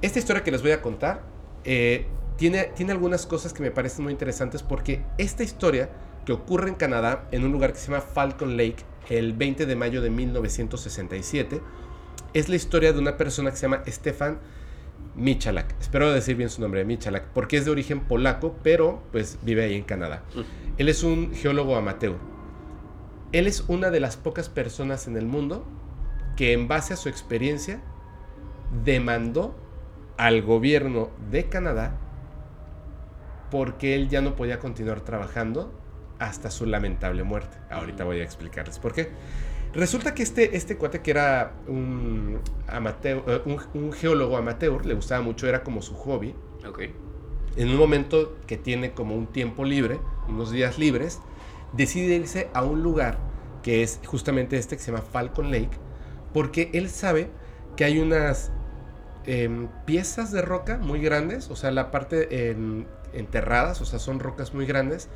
esta 0.00 0.18
historia 0.18 0.42
que 0.42 0.50
les 0.50 0.62
voy 0.62 0.70
a 0.70 0.80
contar 0.80 1.22
eh, 1.64 2.06
tiene, 2.36 2.70
tiene 2.74 2.92
algunas 2.92 3.26
cosas 3.26 3.52
que 3.52 3.62
me 3.62 3.70
parecen 3.70 4.04
muy 4.04 4.12
interesantes 4.12 4.62
porque 4.62 5.02
esta 5.18 5.42
historia 5.42 5.90
que 6.28 6.34
ocurre 6.34 6.68
en 6.68 6.74
Canadá, 6.74 7.26
en 7.32 7.42
un 7.42 7.52
lugar 7.52 7.72
que 7.72 7.78
se 7.78 7.90
llama 7.90 8.02
Falcon 8.02 8.58
Lake, 8.58 8.84
el 9.08 9.32
20 9.32 9.64
de 9.64 9.76
mayo 9.76 10.02
de 10.02 10.10
1967, 10.10 11.62
es 12.34 12.50
la 12.50 12.56
historia 12.56 12.92
de 12.92 12.98
una 12.98 13.16
persona 13.16 13.50
que 13.50 13.56
se 13.56 13.62
llama 13.62 13.82
Stefan 13.86 14.38
Michalak. 15.16 15.74
Espero 15.80 16.12
decir 16.12 16.36
bien 16.36 16.50
su 16.50 16.60
nombre, 16.60 16.84
Michalak, 16.84 17.28
porque 17.28 17.56
es 17.56 17.64
de 17.64 17.70
origen 17.70 18.00
polaco, 18.00 18.54
pero 18.62 19.02
pues 19.10 19.38
vive 19.40 19.64
ahí 19.64 19.74
en 19.74 19.84
Canadá. 19.84 20.22
Él 20.76 20.90
es 20.90 21.02
un 21.02 21.32
geólogo 21.34 21.76
amateur. 21.76 22.16
Él 23.32 23.46
es 23.46 23.64
una 23.66 23.88
de 23.88 24.00
las 24.00 24.18
pocas 24.18 24.50
personas 24.50 25.08
en 25.08 25.16
el 25.16 25.24
mundo 25.24 25.64
que 26.36 26.52
en 26.52 26.68
base 26.68 26.92
a 26.92 26.98
su 26.98 27.08
experiencia 27.08 27.80
demandó 28.84 29.56
al 30.18 30.42
gobierno 30.42 31.08
de 31.30 31.48
Canadá 31.48 31.98
porque 33.50 33.94
él 33.94 34.10
ya 34.10 34.20
no 34.20 34.36
podía 34.36 34.58
continuar 34.58 35.00
trabajando 35.00 35.77
hasta 36.18 36.50
su 36.50 36.66
lamentable 36.66 37.22
muerte. 37.22 37.56
Ahorita 37.70 38.04
voy 38.04 38.20
a 38.20 38.24
explicarles 38.24 38.78
por 38.78 38.92
qué. 38.92 39.10
Resulta 39.74 40.14
que 40.14 40.22
este, 40.22 40.56
este 40.56 40.76
cuate 40.76 41.00
que 41.02 41.10
era 41.10 41.52
un, 41.66 42.40
amateur, 42.66 43.22
eh, 43.26 43.42
un, 43.44 43.60
un 43.74 43.92
geólogo 43.92 44.36
amateur, 44.36 44.84
le 44.86 44.94
gustaba 44.94 45.20
mucho, 45.22 45.46
era 45.46 45.62
como 45.62 45.82
su 45.82 45.94
hobby. 45.94 46.34
En 47.56 47.68
un 47.68 47.76
momento 47.76 48.36
que 48.46 48.56
tiene 48.56 48.92
como 48.92 49.14
un 49.14 49.26
tiempo 49.26 49.64
libre, 49.64 50.00
unos 50.28 50.50
días 50.50 50.78
libres, 50.78 51.20
decide 51.72 52.14
irse 52.16 52.48
a 52.54 52.62
un 52.62 52.82
lugar 52.82 53.18
que 53.62 53.82
es 53.82 54.00
justamente 54.06 54.56
este 54.56 54.76
que 54.76 54.82
se 54.82 54.90
llama 54.90 55.02
Falcon 55.02 55.50
Lake, 55.50 55.76
porque 56.32 56.70
él 56.72 56.88
sabe 56.88 57.28
que 57.76 57.84
hay 57.84 57.98
unas 57.98 58.50
em, 59.26 59.68
piezas 59.84 60.32
de 60.32 60.40
roca 60.40 60.78
muy 60.78 61.00
grandes, 61.00 61.50
o 61.50 61.56
sea, 61.56 61.70
la 61.70 61.90
parte 61.90 62.50
en- 62.50 62.86
enterradas, 63.12 63.80
o 63.80 63.84
sea, 63.84 63.98
son 63.98 64.20
rocas 64.20 64.54
muy 64.54 64.64
grandes, 64.64 65.08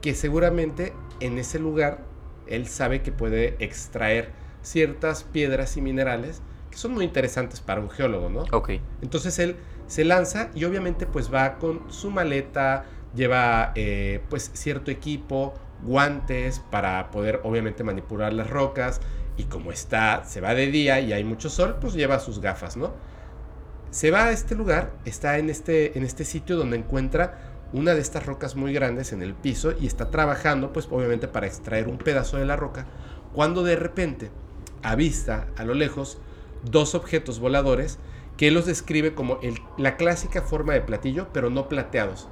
que 0.00 0.14
seguramente 0.14 0.92
en 1.20 1.38
ese 1.38 1.58
lugar 1.58 2.04
él 2.46 2.66
sabe 2.66 3.02
que 3.02 3.12
puede 3.12 3.56
extraer 3.58 4.30
ciertas 4.62 5.24
piedras 5.24 5.76
y 5.76 5.82
minerales 5.82 6.42
que 6.70 6.76
son 6.76 6.92
muy 6.92 7.04
interesantes 7.04 7.60
para 7.60 7.80
un 7.80 7.90
geólogo, 7.90 8.28
¿no? 8.28 8.44
Ok. 8.52 8.70
Entonces 9.02 9.38
él 9.38 9.56
se 9.86 10.04
lanza 10.04 10.50
y 10.54 10.64
obviamente 10.64 11.06
pues 11.06 11.32
va 11.32 11.58
con 11.58 11.92
su 11.92 12.10
maleta, 12.10 12.84
lleva 13.14 13.72
eh, 13.74 14.22
pues 14.30 14.50
cierto 14.54 14.90
equipo, 14.90 15.54
guantes 15.82 16.60
para 16.70 17.10
poder 17.10 17.40
obviamente 17.42 17.82
manipular 17.82 18.32
las 18.32 18.48
rocas 18.48 19.00
y 19.36 19.44
como 19.44 19.72
está, 19.72 20.24
se 20.24 20.40
va 20.40 20.54
de 20.54 20.68
día 20.68 21.00
y 21.00 21.12
hay 21.12 21.24
mucho 21.24 21.48
sol, 21.48 21.76
pues 21.80 21.94
lleva 21.94 22.20
sus 22.20 22.40
gafas, 22.40 22.76
¿no? 22.76 22.92
Se 23.90 24.12
va 24.12 24.26
a 24.26 24.30
este 24.30 24.54
lugar, 24.54 24.92
está 25.04 25.38
en 25.38 25.50
este, 25.50 25.98
en 25.98 26.04
este 26.04 26.24
sitio 26.24 26.56
donde 26.56 26.76
encuentra 26.76 27.49
una 27.72 27.94
de 27.94 28.00
estas 28.00 28.26
rocas 28.26 28.56
muy 28.56 28.72
grandes 28.72 29.12
en 29.12 29.22
el 29.22 29.34
piso 29.34 29.72
y 29.80 29.86
está 29.86 30.10
trabajando 30.10 30.72
pues 30.72 30.88
obviamente 30.90 31.28
para 31.28 31.46
extraer 31.46 31.88
un 31.88 31.98
pedazo 31.98 32.36
de 32.36 32.44
la 32.46 32.56
roca, 32.56 32.86
cuando 33.32 33.62
de 33.62 33.76
repente 33.76 34.30
avista 34.82 35.46
a 35.56 35.64
lo 35.64 35.74
lejos 35.74 36.18
dos 36.64 36.94
objetos 36.94 37.38
voladores 37.38 37.98
que 38.36 38.48
él 38.48 38.54
los 38.54 38.66
describe 38.66 39.14
como 39.14 39.38
el- 39.42 39.60
la 39.76 39.96
clásica 39.96 40.42
forma 40.42 40.72
de 40.72 40.80
platillo, 40.80 41.28
pero 41.32 41.50
no 41.50 41.68
plateados, 41.68 42.28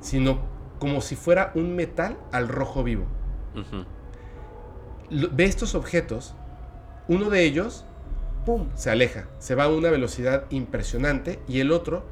sino 0.00 0.40
como 0.78 1.00
si 1.00 1.14
fuera 1.16 1.52
un 1.54 1.76
metal 1.76 2.16
al 2.32 2.48
rojo 2.48 2.82
vivo. 2.82 3.04
Lo- 5.10 5.28
Ve 5.30 5.44
estos 5.44 5.74
objetos, 5.74 6.34
uno 7.08 7.30
de 7.30 7.44
ellos, 7.44 7.84
¡pum!, 8.44 8.68
se 8.74 8.90
aleja, 8.90 9.26
se 9.38 9.54
va 9.54 9.64
a 9.64 9.68
una 9.68 9.90
velocidad 9.90 10.44
impresionante 10.50 11.38
y 11.46 11.60
el 11.60 11.70
otro, 11.70 12.04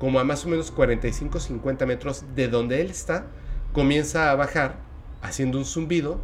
como 0.00 0.18
a 0.18 0.24
más 0.24 0.46
o 0.46 0.48
menos 0.48 0.74
45-50 0.74 1.86
metros 1.86 2.24
de 2.34 2.48
donde 2.48 2.80
él 2.80 2.90
está, 2.90 3.26
comienza 3.74 4.30
a 4.30 4.34
bajar 4.34 4.76
haciendo 5.20 5.58
un 5.58 5.66
zumbido 5.66 6.22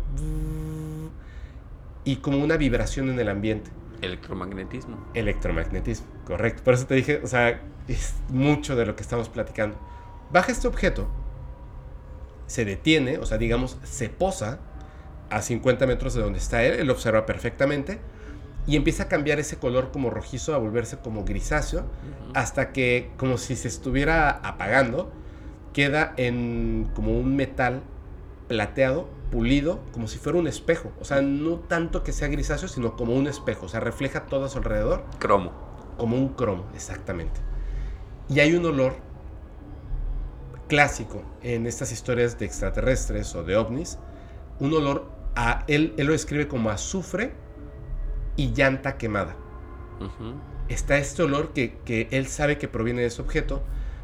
y 2.02 2.16
como 2.16 2.38
una 2.38 2.56
vibración 2.56 3.10
en 3.10 3.20
el 3.20 3.28
ambiente. 3.28 3.70
Electromagnetismo. 4.00 5.06
Electromagnetismo, 5.12 6.06
correcto. 6.24 6.62
Por 6.64 6.72
eso 6.72 6.86
te 6.86 6.94
dije, 6.94 7.20
o 7.22 7.26
sea, 7.26 7.60
es 7.86 8.14
mucho 8.30 8.76
de 8.76 8.86
lo 8.86 8.96
que 8.96 9.02
estamos 9.02 9.28
platicando. 9.28 9.76
Baja 10.32 10.52
este 10.52 10.66
objeto, 10.68 11.06
se 12.46 12.64
detiene, 12.64 13.18
o 13.18 13.26
sea, 13.26 13.36
digamos, 13.36 13.76
se 13.82 14.08
posa 14.08 14.58
a 15.28 15.42
50 15.42 15.86
metros 15.86 16.14
de 16.14 16.22
donde 16.22 16.38
está 16.38 16.64
él, 16.64 16.80
él 16.80 16.88
observa 16.88 17.26
perfectamente 17.26 17.98
y 18.66 18.76
empieza 18.76 19.04
a 19.04 19.08
cambiar 19.08 19.38
ese 19.38 19.58
color 19.58 19.90
como 19.92 20.10
rojizo 20.10 20.54
a 20.54 20.58
volverse 20.58 20.98
como 20.98 21.24
grisáceo 21.24 21.84
hasta 22.34 22.72
que 22.72 23.10
como 23.16 23.38
si 23.38 23.54
se 23.54 23.68
estuviera 23.68 24.28
apagando, 24.30 25.12
queda 25.72 26.14
en 26.16 26.90
como 26.94 27.16
un 27.16 27.36
metal 27.36 27.82
plateado, 28.48 29.08
pulido, 29.30 29.80
como 29.92 30.08
si 30.08 30.18
fuera 30.18 30.38
un 30.38 30.46
espejo. 30.46 30.92
O 31.00 31.04
sea, 31.04 31.22
no 31.22 31.56
tanto 31.60 32.02
que 32.02 32.12
sea 32.12 32.28
grisáceo, 32.28 32.68
sino 32.68 32.96
como 32.96 33.14
un 33.14 33.26
espejo. 33.26 33.66
O 33.66 33.68
sea, 33.68 33.80
refleja 33.80 34.26
todo 34.26 34.44
a 34.44 34.48
su 34.48 34.58
alrededor 34.58 35.04
Cromo. 35.18 35.52
como 35.96 36.16
un 36.16 36.30
cromo, 36.30 36.66
exactamente. 36.74 37.40
Y 38.28 38.40
hay 38.40 38.54
un 38.54 38.64
olor 38.66 38.96
clásico 40.68 41.22
en 41.42 41.66
estas 41.66 41.92
historias 41.92 42.38
de 42.38 42.46
extraterrestres 42.46 43.34
o 43.36 43.44
de 43.44 43.56
ovnis. 43.56 43.98
Un 44.58 44.72
olor 44.74 45.10
a, 45.36 45.64
él, 45.68 45.94
él 45.96 46.06
lo 46.06 46.12
describe 46.12 46.48
como 46.48 46.70
azufre 46.70 47.32
y 48.36 48.52
llanta 48.52 48.96
quemada 48.98 49.36
está 50.68 50.98
este 50.98 51.22
olor 51.22 51.52
que, 51.54 51.78
que 51.84 52.08
él 52.10 52.26
sabe 52.26 52.58
que 52.58 52.68
proviene 52.68 53.00
de 53.02 53.06
ese 53.06 53.22
objeto, 53.22 53.62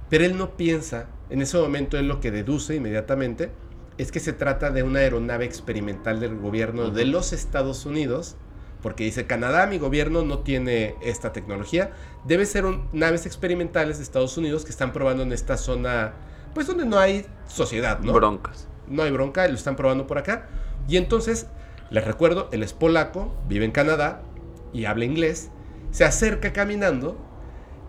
pero 0.09 0.25
él 0.25 0.37
no 0.39 0.57
piensa, 0.57 1.09
en 1.29 1.43
ese 1.43 1.59
momento 1.59 1.99
él 1.99 2.09
lo 2.09 2.21
que 2.21 2.31
deduce 2.31 2.75
inmediatamente 2.77 3.51
es 3.99 4.11
que 4.11 4.21
se 4.21 4.33
trata 4.33 4.71
de 4.71 4.83
una 4.83 5.01
aeronave 5.01 5.45
experimental 5.45 6.19
del 6.21 6.37
gobierno 6.39 6.91
de 6.91 7.05
los 7.05 7.33
Estados 7.33 7.85
Unidos, 7.85 8.37
porque 8.83 9.05
dice, 9.05 9.27
Canadá, 9.27 9.67
mi 9.67 9.79
gobierno 9.79 10.23
no 10.25 10.39
tiene 10.41 10.95
esta 11.03 11.33
tecnología, 11.33 11.93
debe 12.25 12.47
ser 12.47 12.65
un- 12.65 12.89
naves 12.93 13.27
experimentales 13.27 13.99
de 13.99 14.03
Estados 14.05 14.37
Unidos 14.39 14.65
que 14.65 14.71
están 14.71 14.93
probando 14.93 15.23
en 15.23 15.33
esta 15.33 15.57
zona, 15.57 16.15
pues 16.55 16.67
donde 16.67 16.85
no 16.87 16.99
hay 16.99 17.27
sociedad, 17.47 18.01
¿no? 18.01 18.13
Broncas. 18.13 18.67
no 18.89 19.03
hay 19.03 19.11
bronca, 19.11 19.47
lo 19.47 19.55
están 19.55 19.77
probando 19.77 20.07
por 20.07 20.19
acá. 20.19 20.49
Y 20.89 20.97
entonces, 20.97 21.47
les 21.93 22.05
recuerdo, 22.05 22.49
él 22.53 22.63
es 22.63 22.73
polaco, 22.73 23.35
vive 23.49 23.67
en 23.67 23.71
Canadá 23.71 24.23
y 24.73 24.87
habla 24.87 25.05
inglés, 25.05 25.51
se 25.91 26.05
acerca 26.05 26.55
caminando, 26.55 27.19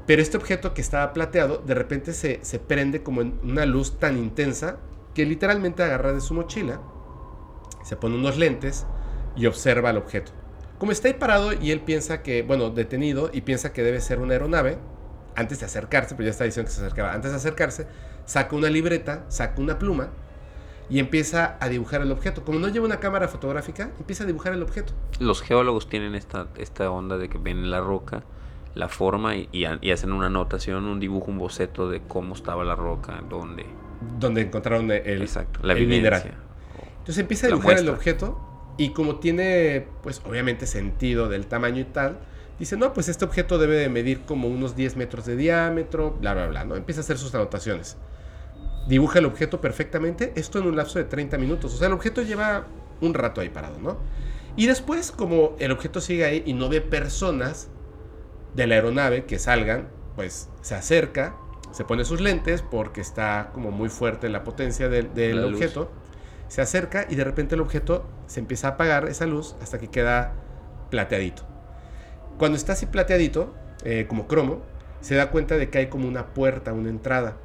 pero 0.05 0.21
este 0.21 0.35
objeto 0.35 0.73
que 0.73 0.81
estaba 0.81 1.13
plateado 1.13 1.59
de 1.59 1.73
repente 1.73 2.11
se, 2.11 2.39
se 2.43 2.59
prende 2.59 3.01
como 3.01 3.21
en 3.21 3.39
una 3.43 3.65
luz 3.65 3.97
tan 3.99 4.17
intensa 4.17 4.77
que 5.15 5.25
literalmente 5.25 5.83
agarra 5.83 6.11
de 6.11 6.19
su 6.19 6.33
mochila, 6.33 6.81
se 7.85 7.95
pone 7.95 8.15
unos 8.15 8.37
lentes 8.37 8.85
y 9.37 9.45
observa 9.45 9.91
el 9.91 9.97
objeto. 9.97 10.33
Como 10.77 10.91
está 10.91 11.07
ahí 11.07 11.13
parado 11.13 11.53
y 11.53 11.71
él 11.71 11.79
piensa 11.79 12.21
que, 12.23 12.41
bueno, 12.41 12.71
detenido 12.71 13.29
y 13.31 13.41
piensa 13.41 13.71
que 13.71 13.83
debe 13.83 14.01
ser 14.01 14.19
una 14.19 14.33
aeronave, 14.33 14.79
antes 15.35 15.61
de 15.61 15.65
acercarse, 15.65 16.13
pues 16.15 16.25
ya 16.25 16.31
está 16.31 16.43
diciendo 16.43 16.69
que 16.69 16.75
se 16.75 16.81
acercaba, 16.81 17.13
antes 17.13 17.31
de 17.31 17.37
acercarse, 17.37 17.87
saca 18.25 18.53
una 18.53 18.69
libreta, 18.69 19.23
saca 19.29 19.61
una 19.61 19.79
pluma 19.79 20.09
y 20.89 20.99
empieza 20.99 21.57
a 21.59 21.69
dibujar 21.69 22.01
el 22.01 22.11
objeto. 22.11 22.43
Como 22.43 22.59
no 22.59 22.67
lleva 22.67 22.85
una 22.85 22.99
cámara 22.99 23.27
fotográfica, 23.27 23.91
empieza 23.99 24.23
a 24.23 24.27
dibujar 24.27 24.53
el 24.53 24.61
objeto. 24.63 24.93
Los 25.19 25.41
geólogos 25.41 25.89
tienen 25.89 26.15
esta, 26.15 26.47
esta 26.57 26.89
onda 26.91 27.17
de 27.17 27.29
que 27.29 27.37
ven 27.37 27.71
la 27.71 27.79
roca, 27.81 28.23
la 28.75 28.89
forma 28.89 29.35
y, 29.35 29.49
y 29.51 29.65
ha- 29.65 29.79
y 29.81 29.91
hacen 29.91 30.11
una 30.11 30.27
anotación, 30.27 30.85
un 30.85 30.99
dibujo, 30.99 31.31
un 31.31 31.39
boceto 31.39 31.89
de 31.89 32.01
cómo 32.01 32.35
estaba 32.35 32.63
la 32.63 32.75
roca, 32.75 33.23
dónde. 33.29 33.65
Donde 34.19 34.41
encontraron 34.41 34.91
el, 34.91 35.21
Exacto, 35.21 35.59
la 35.63 35.73
el 35.73 35.87
mineral. 35.87 36.35
Entonces 36.99 37.17
empieza 37.19 37.47
a 37.47 37.49
dibujar 37.49 37.77
el 37.79 37.89
objeto 37.89 38.39
y 38.77 38.89
como 38.89 39.17
tiene, 39.17 39.87
pues 40.01 40.21
obviamente 40.25 40.65
sentido 40.67 41.29
del 41.29 41.45
tamaño 41.47 41.81
y 41.81 41.85
tal, 41.85 42.17
dice, 42.59 42.75
no, 42.77 42.93
pues 42.93 43.07
este 43.09 43.23
objeto 43.25 43.57
debe 43.57 43.75
de 43.75 43.89
medir 43.89 44.21
como 44.21 44.47
unos 44.47 44.75
10 44.75 44.95
metros 44.97 45.25
de 45.25 45.35
diámetro, 45.35 46.11
bla, 46.19 46.33
bla, 46.33 46.47
bla, 46.47 46.65
¿no? 46.65 46.75
Empieza 46.75 47.01
a 47.01 47.03
hacer 47.03 47.17
sus 47.17 47.33
anotaciones. 47.35 47.97
Dibuja 48.87 49.19
el 49.19 49.25
objeto 49.25 49.61
perfectamente, 49.61 50.33
esto 50.35 50.59
en 50.59 50.67
un 50.67 50.75
lapso 50.75 50.99
de 50.99 51.05
30 51.05 51.37
minutos. 51.37 51.73
O 51.73 51.77
sea, 51.77 51.87
el 51.87 51.93
objeto 51.93 52.21
lleva 52.21 52.67
un 53.01 53.13
rato 53.13 53.41
ahí 53.41 53.49
parado, 53.49 53.79
¿no? 53.79 53.97
Y 54.55 54.67
después, 54.67 55.11
como 55.11 55.55
el 55.59 55.71
objeto 55.71 56.01
sigue 56.01 56.25
ahí 56.25 56.43
y 56.45 56.53
no 56.53 56.69
ve 56.69 56.81
personas, 56.81 57.69
de 58.53 58.67
la 58.67 58.75
aeronave 58.75 59.25
que 59.25 59.39
salgan, 59.39 59.89
pues 60.15 60.49
se 60.61 60.75
acerca, 60.75 61.35
se 61.71 61.83
pone 61.85 62.05
sus 62.05 62.21
lentes 62.21 62.61
porque 62.61 63.01
está 63.01 63.49
como 63.53 63.71
muy 63.71 63.89
fuerte 63.89 64.29
la 64.29 64.43
potencia 64.43 64.89
del, 64.89 65.13
del 65.13 65.37
La 65.37 65.41
luz. 65.43 65.53
objeto, 65.53 65.91
se 66.47 66.61
acerca 66.61 67.05
y 67.09 67.15
de 67.15 67.23
repente 67.23 67.55
el 67.55 67.61
objeto 67.61 68.05
se 68.27 68.39
empieza 68.39 68.67
a 68.67 68.71
apagar 68.71 69.07
esa 69.07 69.25
luz 69.25 69.55
hasta 69.61 69.79
que 69.79 69.87
queda 69.87 70.33
plateadito. 70.91 71.43
Cuando 72.37 72.57
está 72.57 72.73
así 72.73 72.85
plateadito, 72.85 73.53
eh, 73.83 74.05
como 74.07 74.27
cromo, 74.27 74.61
se 75.01 75.15
da 75.15 75.31
cuenta 75.31 75.57
de 75.57 75.69
que 75.69 75.79
hay 75.79 75.87
como 75.87 76.07
una 76.07 76.33
puerta, 76.33 76.73
una 76.73 76.89
entrada. 76.89 77.37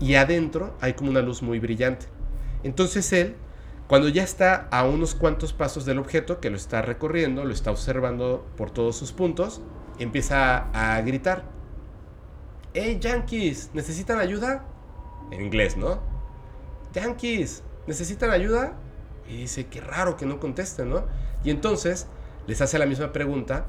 Y 0.00 0.14
adentro 0.14 0.74
hay 0.80 0.94
como 0.94 1.10
una 1.10 1.20
luz 1.20 1.42
muy 1.42 1.58
brillante. 1.60 2.06
Entonces 2.64 3.12
él, 3.12 3.36
cuando 3.86 4.08
ya 4.08 4.22
está 4.22 4.68
a 4.70 4.84
unos 4.84 5.14
cuantos 5.14 5.52
pasos 5.52 5.84
del 5.84 5.98
objeto, 5.98 6.40
que 6.40 6.50
lo 6.50 6.56
está 6.56 6.82
recorriendo, 6.82 7.44
lo 7.44 7.52
está 7.52 7.70
observando 7.70 8.46
por 8.56 8.70
todos 8.70 8.96
sus 8.96 9.12
puntos, 9.12 9.60
empieza 9.98 10.70
a, 10.72 11.00
gritar. 11.02 11.44
¡Hey, 12.72 12.98
Yankees! 13.00 13.70
¿Necesitan 13.74 14.18
ayuda? 14.18 14.64
En 15.30 15.42
inglés, 15.42 15.76
¿no? 15.76 16.00
Yankees, 16.94 17.62
¿necesitan 17.86 18.30
ayuda? 18.30 18.72
Y 19.28 19.36
dice, 19.36 19.66
qué 19.66 19.80
raro 19.80 20.16
que 20.16 20.26
no 20.26 20.40
contesten, 20.40 20.88
¿no? 20.88 21.04
Y 21.44 21.50
entonces 21.50 22.06
les 22.46 22.60
hace 22.60 22.78
la 22.78 22.86
misma 22.86 23.12
pregunta 23.12 23.66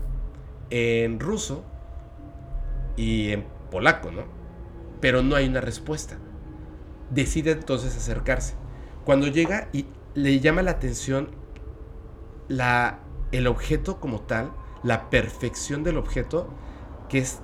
en 0.70 1.20
ruso 1.20 1.64
y 2.96 3.32
en 3.32 3.46
polaco, 3.70 4.12
¿no? 4.12 4.41
Pero 5.02 5.24
no 5.24 5.36
hay 5.36 5.48
una 5.48 5.62
respuesta. 5.62 6.18
Decide 7.10 7.52
entonces 7.52 7.96
acercarse. 7.98 8.56
Cuando 9.04 9.28
llega 9.28 9.68
y 9.74 9.88
le 10.14 10.40
llama 10.40 10.62
la 10.62 10.72
atención 10.72 11.30
la, 12.48 13.00
el 13.32 13.48
objeto 13.48 14.00
como 14.00 14.22
tal, 14.22 14.52
la 14.84 15.10
perfección 15.10 15.84
del 15.84 15.98
objeto, 15.98 16.50
que 17.10 17.20
es, 17.20 17.40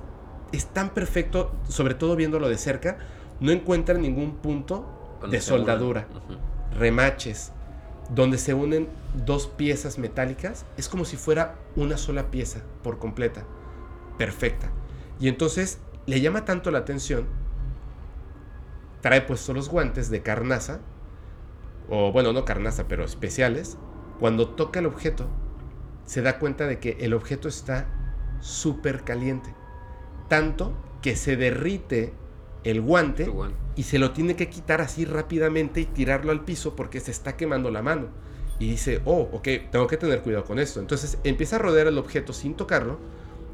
es 0.52 0.68
tan 0.68 0.94
perfecto, 0.94 1.52
sobre 1.68 1.94
todo 1.94 2.16
viéndolo 2.16 2.50
de 2.50 2.58
cerca, 2.58 2.98
no 3.40 3.52
encuentra 3.52 3.98
ningún 3.98 4.38
punto 4.38 5.20
de 5.30 5.42
soldadura, 5.42 6.08
remaches, 6.78 7.52
donde 8.10 8.38
se 8.38 8.54
unen 8.54 8.88
dos 9.26 9.48
piezas 9.48 9.98
metálicas, 9.98 10.66
es 10.78 10.90
como 10.90 11.06
si 11.06 11.18
fuera 11.18 11.56
una 11.76 11.98
sola 11.98 12.32
pieza 12.32 12.62
por 12.84 13.00
completa, 13.00 13.44
perfecta. 14.18 14.70
Y 15.20 15.28
entonces 15.28 15.80
le 16.06 16.22
llama 16.22 16.46
tanto 16.46 16.72
la 16.72 16.80
atención, 16.80 17.28
trae 19.02 19.22
puestos 19.22 19.56
los 19.56 19.70
guantes 19.70 20.10
de 20.10 20.22
carnaza, 20.22 20.80
o 21.90 22.12
bueno, 22.12 22.34
no 22.34 22.46
carnaza, 22.46 22.88
pero 22.88 23.06
especiales. 23.06 23.78
Cuando 24.20 24.50
toca 24.50 24.80
el 24.80 24.88
objeto, 24.88 25.28
se 26.06 26.22
da 26.22 26.40
cuenta 26.40 26.68
de 26.68 26.80
que 26.80 26.98
el 27.02 27.14
objeto 27.14 27.48
está 27.48 27.88
súper 28.40 29.04
caliente, 29.04 29.54
tanto 30.28 30.74
que 31.02 31.16
se 31.16 31.38
derrite 31.38 32.14
el 32.64 32.82
guante 32.82 33.32
y 33.76 33.84
se 33.84 34.00
lo 34.00 34.12
tiene 34.12 34.36
que 34.36 34.50
quitar 34.50 34.82
así 34.82 35.06
rápidamente 35.06 35.82
y 35.82 35.86
tirarlo 35.86 36.32
al 36.32 36.44
piso 36.44 36.76
porque 36.76 37.00
se 37.00 37.12
está 37.12 37.38
quemando 37.38 37.72
la 37.72 37.82
mano. 37.82 38.08
Y 38.60 38.72
dice, 38.72 39.02
oh, 39.06 39.30
ok, 39.32 39.48
tengo 39.72 39.86
que 39.88 39.98
tener 39.98 40.22
cuidado 40.22 40.44
con 40.44 40.58
esto. 40.58 40.80
Entonces 40.80 41.20
empieza 41.24 41.58
a 41.58 41.60
rodear 41.60 41.88
el 41.88 41.98
objeto 41.98 42.34
sin 42.34 42.56
tocarlo 42.56 43.00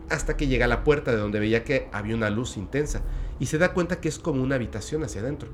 hasta 0.09 0.37
que 0.37 0.47
llega 0.47 0.65
a 0.65 0.69
la 0.69 0.83
puerta 0.83 1.11
de 1.11 1.17
donde 1.17 1.39
veía 1.39 1.63
que 1.63 1.89
había 1.91 2.15
una 2.15 2.29
luz 2.29 2.57
intensa. 2.57 3.01
Y 3.39 3.47
se 3.47 3.57
da 3.57 3.73
cuenta 3.73 3.99
que 3.99 4.09
es 4.09 4.19
como 4.19 4.43
una 4.43 4.55
habitación 4.55 5.03
hacia 5.03 5.21
adentro. 5.21 5.49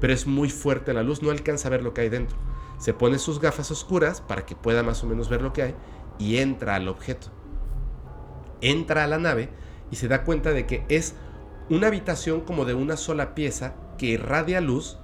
Pero 0.00 0.12
es 0.12 0.26
muy 0.26 0.50
fuerte 0.50 0.92
la 0.92 1.02
luz, 1.02 1.22
no 1.22 1.30
alcanza 1.30 1.68
a 1.68 1.70
ver 1.70 1.82
lo 1.82 1.94
que 1.94 2.02
hay 2.02 2.08
dentro. 2.08 2.36
Se 2.78 2.92
pone 2.94 3.18
sus 3.18 3.40
gafas 3.40 3.70
oscuras 3.70 4.20
para 4.20 4.44
que 4.44 4.56
pueda 4.56 4.82
más 4.82 5.02
o 5.04 5.06
menos 5.06 5.28
ver 5.28 5.42
lo 5.42 5.52
que 5.52 5.62
hay 5.62 5.74
y 6.18 6.38
entra 6.38 6.74
al 6.74 6.88
objeto. 6.88 7.28
Entra 8.60 9.04
a 9.04 9.06
la 9.06 9.18
nave 9.18 9.48
y 9.90 9.96
se 9.96 10.08
da 10.08 10.24
cuenta 10.24 10.50
de 10.52 10.66
que 10.66 10.84
es 10.88 11.14
una 11.68 11.88
habitación 11.88 12.40
como 12.42 12.64
de 12.64 12.74
una 12.74 12.96
sola 12.96 13.34
pieza 13.34 13.74
que 13.98 14.06
irradia 14.06 14.60
luz. 14.60 14.98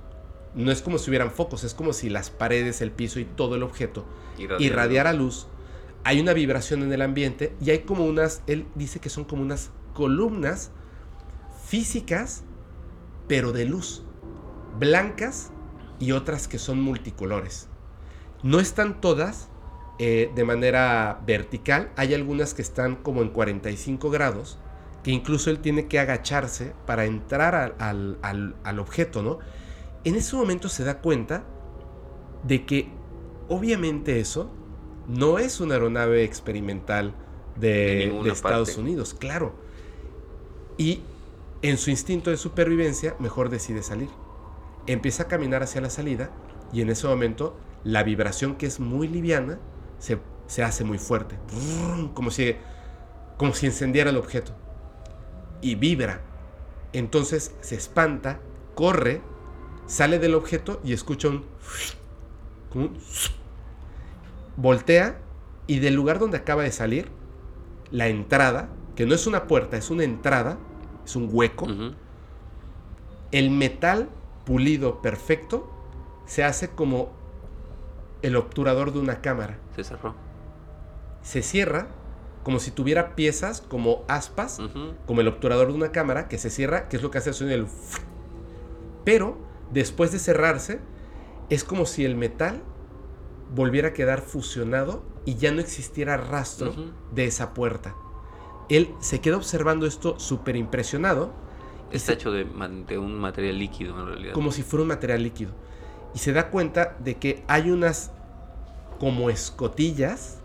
No 0.54 0.72
es 0.72 0.82
como 0.82 0.98
si 0.98 1.10
hubieran 1.10 1.30
focos, 1.30 1.62
es 1.64 1.74
como 1.74 1.92
si 1.92 2.08
las 2.08 2.30
paredes, 2.30 2.80
el 2.80 2.90
piso 2.90 3.20
y 3.20 3.24
todo 3.24 3.54
el 3.54 3.62
objeto 3.62 4.06
Irradiar. 4.38 4.60
irradiara 4.60 5.12
luz. 5.12 5.46
Hay 6.04 6.20
una 6.20 6.32
vibración 6.32 6.82
en 6.82 6.92
el 6.92 7.02
ambiente 7.02 7.54
y 7.60 7.70
hay 7.70 7.80
como 7.80 8.04
unas, 8.06 8.42
él 8.46 8.66
dice 8.74 9.00
que 9.00 9.10
son 9.10 9.24
como 9.24 9.42
unas 9.42 9.70
columnas 9.94 10.70
físicas, 11.66 12.44
pero 13.26 13.52
de 13.52 13.64
luz, 13.66 14.04
blancas 14.78 15.50
y 15.98 16.12
otras 16.12 16.48
que 16.48 16.58
son 16.58 16.80
multicolores. 16.80 17.68
No 18.42 18.60
están 18.60 19.00
todas 19.00 19.48
eh, 19.98 20.30
de 20.34 20.44
manera 20.44 21.20
vertical, 21.26 21.90
hay 21.96 22.14
algunas 22.14 22.54
que 22.54 22.62
están 22.62 22.96
como 22.96 23.22
en 23.22 23.30
45 23.30 24.10
grados, 24.10 24.58
que 25.02 25.10
incluso 25.10 25.50
él 25.50 25.58
tiene 25.60 25.88
que 25.88 25.98
agacharse 25.98 26.74
para 26.86 27.04
entrar 27.04 27.54
al, 27.54 27.74
al- 27.78 28.18
al- 28.22 28.56
al 28.64 28.78
objeto, 28.78 29.22
¿no? 29.22 29.38
En 30.04 30.14
ese 30.14 30.36
momento 30.36 30.68
se 30.68 30.84
da 30.84 31.00
cuenta 31.00 31.44
de 32.44 32.64
que 32.64 32.88
obviamente 33.48 34.20
eso 34.20 34.50
no 35.08 35.38
es 35.38 35.60
una 35.60 35.74
aeronave 35.74 36.22
experimental 36.22 37.14
de, 37.56 38.06
Estados 38.30 38.68
parte. 38.68 38.80
Unidos, 38.80 39.14
claro. 39.14 39.54
Y 40.76 41.00
en 41.62 41.78
su 41.78 41.90
instinto 41.90 42.30
de 42.30 42.36
supervivencia, 42.36 43.16
mejor 43.18 43.48
decide 43.48 43.82
salir. 43.82 44.10
Empieza 44.86 45.24
a 45.24 45.28
caminar 45.28 45.62
hacia 45.62 45.80
la 45.80 45.90
salida 45.90 46.30
y 46.72 46.82
en 46.82 46.90
ese 46.90 47.08
momento 47.08 47.56
la 47.84 48.02
vibración 48.02 48.56
que 48.56 48.66
es 48.66 48.78
muy 48.78 49.08
liviana 49.08 49.58
se, 49.98 50.18
se 50.46 50.62
hace 50.62 50.84
muy 50.84 50.98
fuerte. 50.98 51.36
Como 52.14 52.30
si, 52.30 52.54
como 53.36 53.54
si 53.54 53.66
encendiera 53.66 54.10
el 54.10 54.16
objeto. 54.16 54.52
Y 55.62 55.74
vibra. 55.74 56.20
Entonces 56.92 57.54
se 57.60 57.74
espanta, 57.74 58.40
corre, 58.74 59.20
sale 59.86 60.18
del 60.18 60.34
objeto 60.34 60.80
y 60.84 60.92
escucha 60.92 61.28
un... 61.28 61.44
como 62.70 62.84
un 62.86 62.98
voltea 64.58 65.18
y 65.68 65.78
del 65.78 65.94
lugar 65.94 66.18
donde 66.18 66.36
acaba 66.36 66.64
de 66.64 66.72
salir, 66.72 67.08
la 67.90 68.08
entrada, 68.08 68.68
que 68.96 69.06
no 69.06 69.14
es 69.14 69.26
una 69.26 69.46
puerta, 69.46 69.76
es 69.76 69.88
una 69.88 70.02
entrada, 70.02 70.58
es 71.04 71.14
un 71.16 71.28
hueco, 71.32 71.66
el 73.30 73.50
metal 73.50 74.08
pulido 74.44 75.00
perfecto 75.00 75.70
se 76.26 76.44
hace 76.44 76.70
como 76.70 77.10
el 78.22 78.36
obturador 78.36 78.92
de 78.92 78.98
una 78.98 79.20
cámara. 79.20 79.58
Se 79.76 79.84
cerró. 79.84 80.14
Se 81.22 81.42
cierra 81.42 81.88
como 82.42 82.58
si 82.58 82.70
tuviera 82.70 83.14
piezas 83.14 83.60
como 83.60 84.04
aspas, 84.08 84.58
como 85.06 85.20
el 85.20 85.28
obturador 85.28 85.68
de 85.68 85.74
una 85.74 85.92
cámara, 85.92 86.28
que 86.28 86.38
se 86.38 86.50
cierra, 86.50 86.88
que 86.88 86.96
es 86.96 87.02
lo 87.02 87.10
que 87.10 87.18
hace 87.18 87.30
el 87.30 87.34
sonido 87.34 87.58
del... 87.58 87.66
Pero 89.04 89.36
después 89.70 90.12
de 90.12 90.18
cerrarse, 90.18 90.80
es 91.50 91.62
como 91.62 91.84
si 91.84 92.04
el 92.04 92.16
metal 92.16 92.62
volviera 93.54 93.88
a 93.88 93.92
quedar 93.92 94.20
fusionado 94.20 95.02
y 95.24 95.36
ya 95.36 95.50
no 95.52 95.60
existiera 95.60 96.16
rastro 96.16 96.70
Ujú. 96.70 96.90
de 97.12 97.24
esa 97.26 97.54
puerta. 97.54 97.94
Él 98.68 98.94
se 99.00 99.20
queda 99.20 99.36
observando 99.36 99.86
esto 99.86 100.18
súper 100.18 100.56
impresionado, 100.56 101.32
Está 101.90 102.12
hecho 102.12 102.30
de, 102.32 102.44
de 102.86 102.98
un 102.98 103.18
material 103.18 103.58
líquido 103.58 103.98
en 103.98 104.06
realidad. 104.08 104.32
como 104.34 104.52
si 104.52 104.62
fuera 104.62 104.82
un 104.82 104.88
material 104.88 105.22
líquido. 105.22 105.52
Y 106.14 106.18
se 106.18 106.32
da 106.34 106.50
cuenta 106.50 106.96
de 107.02 107.14
que 107.16 107.42
hay 107.48 107.70
unas 107.70 108.10
como 109.00 109.30
escotillas, 109.30 110.40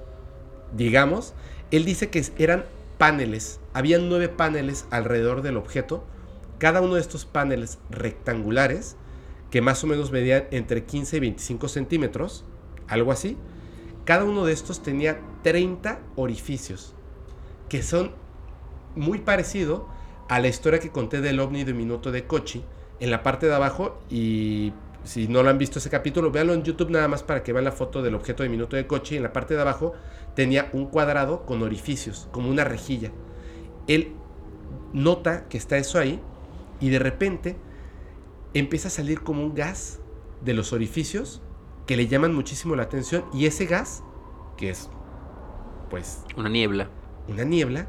digamos. 0.73 1.34
Él 1.71 1.84
dice 1.84 2.09
que 2.09 2.23
eran 2.38 2.63
paneles. 2.97 3.59
Habían 3.73 4.07
nueve 4.07 4.30
paneles 4.30 4.85
alrededor 4.89 5.41
del 5.41 5.57
objeto. 5.57 6.05
Cada 6.59 6.80
uno 6.80 6.95
de 6.95 7.01
estos 7.01 7.25
paneles 7.25 7.80
rectangulares, 7.89 8.95
que 9.51 9.61
más 9.61 9.84
o 9.84 9.88
menos 9.88 10.11
medían 10.11 10.45
entre 10.51 10.85
15 10.85 11.17
y 11.17 11.19
25 11.19 11.67
centímetros, 11.67 12.45
algo 12.94 13.11
así. 13.11 13.38
Cada 14.06 14.24
uno 14.24 14.45
de 14.45 14.53
estos 14.53 14.82
tenía 14.84 15.20
30 15.44 15.99
orificios, 16.15 16.94
que 17.70 17.84
son 17.84 18.11
muy 18.95 19.20
parecido 19.20 19.88
a 20.30 20.40
la 20.40 20.48
historia 20.48 20.80
que 20.80 20.90
conté 20.90 21.22
del 21.22 21.40
ovni 21.40 21.64
de 21.64 21.74
Minuto 21.74 22.11
de 22.11 22.26
Kochi 22.26 22.64
en 22.99 23.11
la 23.11 23.24
parte 23.24 23.48
de 23.48 23.56
abajo 23.56 23.99
y 24.10 24.74
si 25.03 25.28
no 25.28 25.44
lo 25.44 25.49
han 25.49 25.57
visto 25.57 25.80
ese 25.80 25.90
capítulo, 25.90 26.32
véanlo 26.32 26.53
en 26.53 26.64
YouTube 26.64 26.90
nada 26.90 27.07
más 27.07 27.24
para 27.24 27.44
que 27.44 27.52
vean 27.52 27.65
la 27.65 27.72
foto 27.72 28.02
del 28.02 28.15
objeto 28.15 28.44
de 28.44 28.49
Minuto 28.49 28.76
de 28.76 28.88
Kochi. 28.88 29.18
En 29.18 29.24
la 29.24 29.34
parte 29.34 29.53
de 29.53 29.61
abajo 29.61 29.94
tenía 30.36 30.70
un 30.72 30.86
cuadrado 30.86 31.45
con 31.45 31.61
orificios, 31.61 32.30
como 32.32 32.49
una 32.49 32.64
rejilla. 32.64 33.11
Él 33.88 34.14
nota 34.94 35.48
que 35.49 35.57
está 35.57 35.78
eso 35.78 35.99
ahí 35.99 36.22
y 36.80 36.90
de 36.90 36.99
repente 36.99 37.57
empieza 38.53 38.88
a 38.88 38.91
salir 38.91 39.22
como 39.22 39.44
un 39.44 39.53
gas 39.53 39.99
de 40.41 40.53
los 40.53 40.72
orificios 40.72 41.41
que 41.85 41.97
le 41.97 42.07
llaman 42.07 42.34
muchísimo 42.34 42.76
la 42.76 42.84
atención 42.84 43.26
y 43.34 43.45
ese 43.45 43.65
gas, 43.65 44.03
que 44.57 44.69
es 44.69 44.89
pues 45.89 46.23
Una 46.38 46.49
niebla. 46.49 46.89
una 47.27 47.43
niebla, 47.43 47.88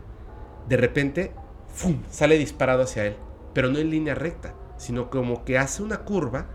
de 0.68 0.76
repente 0.76 1.32
¡fum! 1.68 2.02
sale 2.10 2.38
disparado 2.38 2.82
hacia 2.82 3.06
él, 3.06 3.16
pero 3.52 3.68
no 3.70 3.78
en 3.78 3.90
línea 3.90 4.14
recta, 4.14 4.54
sino 4.76 5.10
como 5.10 5.44
que 5.44 5.58
hace 5.58 5.82
una 5.82 5.98
curva 5.98 6.46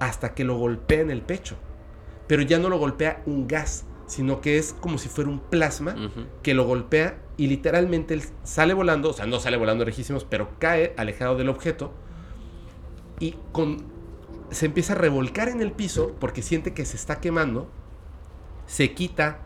hasta 0.00 0.34
que 0.34 0.44
lo 0.44 0.56
golpea 0.58 1.00
en 1.00 1.10
el 1.10 1.22
pecho. 1.22 1.56
Pero 2.26 2.42
ya 2.42 2.58
no 2.58 2.68
lo 2.68 2.78
golpea 2.78 3.22
un 3.26 3.46
gas, 3.46 3.84
sino 4.06 4.40
que 4.40 4.58
es 4.58 4.72
como 4.72 4.98
si 4.98 5.08
fuera 5.08 5.30
un 5.30 5.40
plasma 5.40 5.94
que 6.42 6.54
lo 6.54 6.64
golpea 6.66 7.18
y 7.36 7.46
literalmente 7.48 8.14
él 8.14 8.22
sale 8.42 8.74
volando, 8.74 9.10
o 9.10 9.12
sea, 9.12 9.26
no 9.26 9.40
sale 9.40 9.56
volando 9.56 9.84
lejísimos, 9.84 10.24
pero 10.24 10.50
cae 10.58 10.94
alejado 10.96 11.36
del 11.36 11.48
objeto 11.48 11.92
y 13.20 13.36
con, 13.52 13.84
se 14.50 14.66
empieza 14.66 14.92
a 14.92 14.96
revolcar 14.96 15.48
en 15.48 15.60
el 15.60 15.72
piso 15.72 16.14
porque 16.20 16.42
siente 16.42 16.74
que 16.74 16.84
se 16.84 16.96
está 16.96 17.20
quemando, 17.20 17.68
se 18.66 18.92
quita 18.94 19.38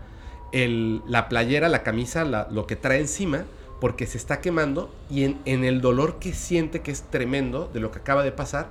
la 0.52 1.28
playera, 1.28 1.68
la 1.68 1.82
camisa, 1.82 2.24
lo 2.24 2.66
que 2.66 2.76
trae 2.76 3.00
encima 3.00 3.44
porque 3.80 4.06
se 4.06 4.18
está 4.18 4.40
quemando 4.40 4.92
y 5.10 5.24
en 5.24 5.64
el 5.64 5.80
dolor 5.80 6.18
que 6.18 6.32
siente 6.32 6.80
que 6.80 6.90
es 6.90 7.02
tremendo 7.02 7.70
de 7.72 7.80
lo 7.80 7.90
que 7.90 7.98
acaba 7.98 8.24
de 8.24 8.32
pasar, 8.32 8.70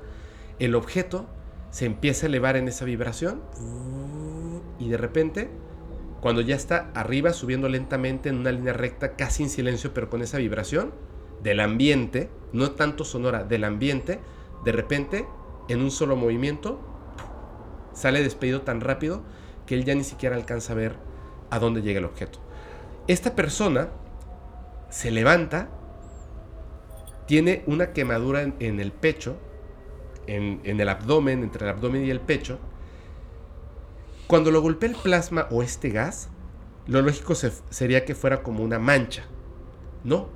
el 0.60 0.76
objeto 0.76 1.26
se 1.70 1.86
empieza 1.86 2.26
a 2.26 2.30
elevar 2.30 2.58
en 2.58 2.68
esa 2.68 2.86
vibración 2.86 3.42
y 4.80 4.90
de 4.90 4.98
repente, 4.98 5.50
cuando 6.22 6.42
ya 6.42 6.56
está 6.56 6.92
arriba, 6.94 7.34
subiendo 7.34 7.70
lentamente 7.70 8.30
en 8.30 8.38
una 8.38 8.52
línea 8.52 8.74
recta, 8.74 9.16
casi 9.16 9.44
en 9.44 9.50
silencio, 9.50 9.94
pero 9.94 10.10
con 10.10 10.22
esa 10.22 10.38
vibración 10.38 10.92
del 11.44 11.60
ambiente, 11.60 12.30
no 12.54 12.72
tanto 12.72 13.04
sonora, 13.04 13.44
del 13.44 13.64
ambiente, 13.64 14.20
de 14.64 14.72
repente, 14.72 15.26
en 15.68 15.82
un 15.82 15.92
solo 15.92 16.16
movimiento, 16.16 16.80
sale 17.94 18.22
despedido 18.24 18.62
tan 18.62 18.82
rápido 18.82 19.24
que 19.66 19.76
él 19.76 19.84
ya 19.86 19.96
ni 19.96 20.04
siquiera 20.04 20.36
alcanza 20.36 20.74
a 20.74 20.76
ver 20.76 20.96
a 21.50 21.60
dónde 21.60 21.82
llega 21.82 22.00
el 22.00 22.06
objeto. 22.06 22.40
Esta 23.08 23.36
persona 23.36 23.90
se 24.90 25.12
levanta, 25.12 25.70
tiene 27.26 27.64
una 27.68 27.92
quemadura 27.94 28.42
en, 28.44 28.80
el 28.80 28.92
pecho, 28.92 29.38
en, 30.28 30.62
el 30.64 30.90
abdomen, 30.90 31.44
entre 31.44 31.66
el 31.66 31.72
abdomen 31.72 32.06
y 32.06 32.10
el 32.10 32.20
pecho. 32.22 32.60
Cuando 34.28 34.52
lo 34.52 34.62
golpea 34.62 34.90
el 34.90 34.96
plasma 34.96 35.48
o 35.52 35.64
este 35.64 35.90
gas, 35.90 36.30
lo 36.86 37.02
lógico 37.02 37.36
se- 37.36 37.52
sería 37.70 38.06
que 38.06 38.16
fuera 38.16 38.44
como 38.44 38.64
una 38.64 38.80
mancha. 38.80 39.24
No. 40.04 40.28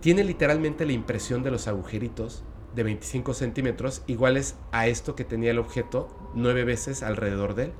Tiene 0.00 0.24
literalmente 0.24 0.84
la 0.84 0.92
impresión 0.92 1.42
de 1.42 1.50
los 1.50 1.68
agujeritos 1.68 2.42
de 2.74 2.82
25 2.82 3.34
centímetros 3.34 4.02
iguales 4.06 4.56
a 4.72 4.86
esto 4.86 5.14
que 5.14 5.24
tenía 5.24 5.50
el 5.50 5.58
objeto 5.58 6.08
nueve 6.34 6.64
veces 6.64 7.02
alrededor 7.02 7.54
de 7.54 7.64
él. 7.64 7.72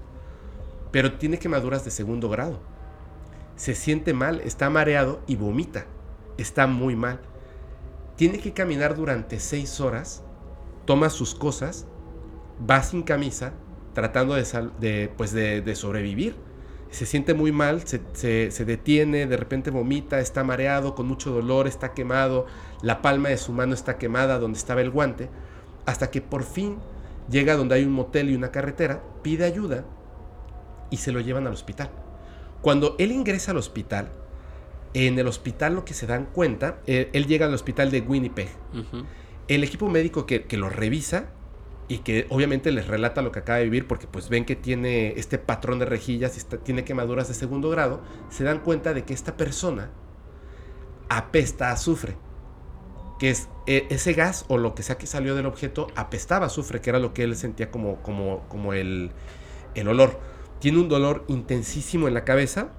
Pero 0.91 1.15
tiene 1.15 1.39
quemaduras 1.39 1.85
de 1.85 1.91
segundo 1.91 2.29
grado. 2.29 2.61
Se 3.57 3.75
siente 3.75 4.13
mal, 4.13 4.41
está 4.41 4.69
mareado 4.71 5.21
y 5.27 5.37
vomita. 5.37 5.87
Está 6.39 6.67
muy 6.67 6.97
mal. 6.97 7.21
Tiene 8.17 8.39
que 8.39 8.53
caminar 8.53 8.95
durante 8.95 9.41
seis 9.41 9.81
horas, 9.81 10.23
toma 10.85 11.11
sus 11.11 11.35
cosas, 11.35 11.87
va 12.69 12.83
sin 12.83 13.03
camisa, 13.03 13.55
tratando 13.95 14.35
de, 14.35 15.13
pues 15.17 15.33
de 15.33 15.75
sobrevivir. 15.75 16.37
Se 16.93 17.07
siente 17.07 17.35
muy 17.35 17.51
mal, 17.53 17.87
se, 17.87 18.01
se- 18.13 18.51
se 18.53 18.65
detiene, 18.65 19.27
de 19.27 19.37
repente 19.37 19.71
vomita, 19.71 20.21
está 20.21 20.45
mareado, 20.45 20.95
con 20.95 21.07
mucho 21.09 21.31
dolor, 21.33 21.67
está 21.67 21.93
quemado, 21.95 22.47
la 22.83 23.03
palma 23.03 23.31
de 23.31 23.39
su 23.39 23.53
mano 23.53 23.75
está 23.75 23.99
quemada 23.99 24.39
donde 24.39 24.59
estaba 24.59 24.81
el 24.83 24.91
guante, 24.91 25.29
hasta 25.87 26.11
que 26.11 26.21
por 26.21 26.45
fin 26.45 26.77
llega 27.31 27.57
donde 27.57 27.75
hay 27.77 27.85
un 27.85 27.93
motel 27.93 28.31
y 28.31 28.35
una 28.37 28.51
carretera, 28.53 29.03
pide 29.23 29.45
ayuda 29.45 29.85
y 30.91 30.99
se 30.99 31.11
lo 31.13 31.21
llevan 31.21 31.47
al 31.47 31.55
hospital. 31.55 31.91
Cuando 32.61 32.95
él 32.99 33.11
ingresa 33.11 33.51
al 33.53 33.57
hospital, 33.57 34.11
en 34.95 35.19
el 35.19 35.27
hospital 35.27 35.75
lo 35.75 35.85
que 35.87 35.95
se 35.95 36.07
dan 36.07 36.27
cuenta, 36.27 36.79
eh, 36.87 37.09
él 37.15 37.27
llega 37.27 37.47
al 37.47 37.55
hospital 37.55 37.91
de 37.91 38.03
Winnipeg, 38.03 38.49
el 39.49 39.65
equipo 39.65 39.89
médico 39.89 40.27
que, 40.27 40.45
que 40.45 40.57
lo 40.59 40.69
revisa 40.69 41.31
y 41.89 41.99
que 41.99 42.27
obviamente 42.31 42.71
les 42.73 42.87
relata 42.87 43.23
lo 43.23 43.33
que 43.33 43.41
acaba 43.41 43.59
de 43.59 43.65
vivir 43.65 43.87
porque 43.87 44.07
pues 44.07 44.29
ven 44.29 44.45
que 44.45 44.57
tiene 44.57 45.15
este 45.19 45.39
patrón 45.39 45.79
de 45.79 45.85
rejillas 45.87 46.39
y 46.39 46.57
tiene 46.59 46.85
quemaduras 46.85 47.29
de 47.29 47.35
segundo 47.35 47.71
grado, 47.71 48.03
se 48.31 48.45
dan 48.45 48.61
cuenta 48.61 48.95
de 48.95 49.05
que 49.05 49.15
esta 49.15 49.37
persona 49.37 49.91
apesta 51.09 51.69
a 51.69 51.73
azufre, 51.73 52.17
que 53.19 53.31
es 53.31 53.49
e- 53.67 53.87
ese 53.91 54.13
gas 54.15 54.45
o 54.49 54.59
lo 54.59 54.75
que 54.75 54.83
sea 54.83 54.99
que 54.99 55.07
salió 55.07 55.35
del 55.35 55.47
objeto 55.47 55.89
apestaba 55.95 56.47
a 56.47 56.49
azufre, 56.49 56.81
que 56.81 56.91
era 56.91 56.99
lo 56.99 57.13
que 57.15 57.25
él 57.25 57.37
sentía 57.37 57.71
como, 57.71 58.03
como, 58.03 58.49
como 58.49 58.73
el, 58.73 59.11
el 59.75 59.89
olor. 59.89 60.19
Tiene 60.61 60.79
un 60.79 60.89
dolor 60.89 61.25
intensísimo 61.29 62.09
en 62.09 62.15
la 62.15 62.25
cabeza 62.25 62.71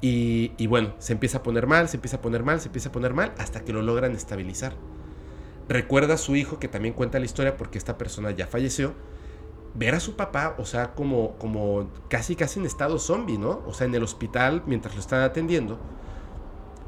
y 0.00 0.66
bueno, 0.68 0.94
se 0.98 1.12
empieza 1.12 1.38
a 1.38 1.42
poner 1.42 1.66
mal, 1.66 1.88
se 1.88 1.96
empieza 1.96 2.18
a 2.18 2.20
poner 2.22 2.42
mal, 2.44 2.60
se 2.60 2.68
empieza 2.68 2.88
a 2.88 2.92
poner 2.92 3.14
mal 3.14 3.34
hasta 3.38 3.64
que 3.64 3.72
lo 3.72 3.82
logran 3.82 4.14
estabilizar 4.14 4.74
recuerda 5.68 6.14
a 6.14 6.18
su 6.18 6.36
hijo, 6.36 6.58
que 6.58 6.68
también 6.68 6.94
cuenta 6.94 7.18
la 7.18 7.24
historia 7.26 7.56
porque 7.56 7.78
esta 7.78 7.98
persona 7.98 8.30
ya 8.30 8.46
falleció, 8.46 8.94
ver 9.74 9.94
a 9.94 10.00
su 10.00 10.16
papá, 10.16 10.54
o 10.58 10.64
sea, 10.64 10.94
como, 10.94 11.36
como 11.36 11.90
casi 12.08 12.36
casi 12.36 12.58
en 12.58 12.66
estado 12.66 12.98
zombie, 12.98 13.38
¿no? 13.38 13.62
O 13.66 13.74
sea, 13.74 13.86
en 13.86 13.94
el 13.94 14.02
hospital 14.02 14.62
mientras 14.66 14.94
lo 14.94 15.00
están 15.00 15.22
atendiendo. 15.22 15.78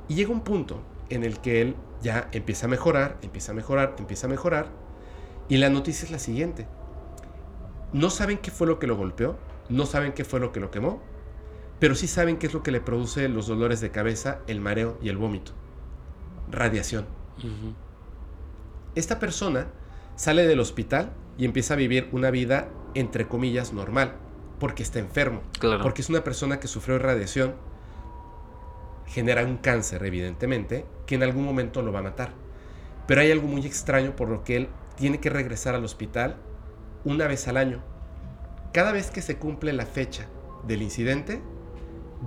Y 0.09 0.15
llega 0.15 0.31
un 0.31 0.41
punto 0.41 0.81
en 1.09 1.25
el 1.25 1.39
que 1.41 1.61
él 1.61 1.77
ya 2.03 2.29
empieza 2.33 2.67
a 2.67 2.69
mejorar, 2.69 3.19
empieza 3.23 3.53
a 3.53 3.55
mejorar, 3.55 3.95
empieza 3.99 4.27
a 4.27 4.31
mejorar. 4.31 4.71
Y 5.49 5.59
la 5.59 5.69
noticia 5.69 6.05
es 6.05 6.11
la 6.11 6.19
siguiente. 6.19 6.67
No 7.93 8.09
saben 8.11 8.39
qué 8.39 8.51
fue 8.51 8.67
lo 8.67 8.79
que 8.79 8.87
lo 8.87 8.97
golpeó, 8.97 9.37
no 9.69 9.85
saben 9.87 10.13
qué 10.13 10.25
fue 10.25 10.41
lo 10.41 10.53
que 10.53 10.61
lo 10.61 10.71
quemó, 10.71 11.03
pero 11.79 11.95
sí 11.95 12.07
saben 12.07 12.39
qué 12.39 12.47
es 12.47 12.55
lo 12.55 12.63
que 12.63 12.71
le 12.71 12.81
produce 12.81 13.29
los 13.29 13.47
dolores 13.47 13.81
de 13.81 13.91
cabeza, 13.91 14.41
el 14.47 14.61
mareo 14.61 14.99
y 15.03 15.09
el 15.09 15.17
vómito. 15.17 15.53
Radiación 16.51 17.07
Ujú. 17.39 17.75
Esta 18.95 19.19
persona 19.19 19.69
sale 20.17 20.47
del 20.47 20.61
hospital 20.61 21.13
y 21.39 21.45
empieza 21.45 21.75
a 21.75 21.77
vivir 21.77 22.09
una 22.13 22.31
vida, 22.31 22.69
entre 22.95 23.27
comillas, 23.29 23.73
normal, 23.73 24.15
porque 24.59 24.83
está 24.83 24.99
enfermo, 24.99 25.43
Claro. 25.59 25.83
porque 25.83 26.03
es 26.03 26.09
una 26.11 26.23
persona 26.25 26.61
que 26.61 26.69
sufrió 26.69 26.99
radiación, 26.99 27.55
genera 29.07 29.45
un 29.45 29.57
cáncer, 29.57 30.05
evidentemente, 30.05 30.85
que 31.07 31.15
en 31.15 31.23
algún 31.23 31.45
momento 31.45 31.83
lo 31.83 31.93
va 31.93 32.01
a 32.01 32.03
matar. 32.03 32.33
Pero 33.07 33.23
hay 33.23 33.33
algo 33.33 33.49
muy 33.49 33.65
extraño 33.67 34.15
por 34.15 34.29
lo 34.29 34.45
que 34.45 34.57
él 34.57 34.69
tiene 34.97 35.19
que 35.19 35.31
regresar 35.31 35.75
al 35.75 35.85
hospital 35.85 36.37
una 37.05 37.27
vez 37.27 37.49
al 37.49 37.57
año. 37.57 37.83
Cada 38.73 38.93
vez 38.93 39.11
que 39.11 39.23
se 39.23 39.37
cumple 39.37 39.73
la 39.73 39.87
fecha 39.87 40.27
del 40.65 40.83
incidente, 40.83 41.41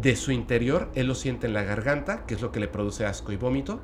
de 0.02 0.15
su 0.15 0.31
interior, 0.31 0.90
él 0.95 1.07
lo 1.07 1.15
siente 1.15 1.45
en 1.48 1.53
la 1.53 1.64
garganta, 1.64 2.26
que 2.26 2.34
es 2.34 2.41
lo 2.41 2.52
que 2.52 2.60
le 2.60 2.68
produce 2.68 3.06
asco 3.06 3.31
y 3.31 3.38
vómito. 3.38 3.80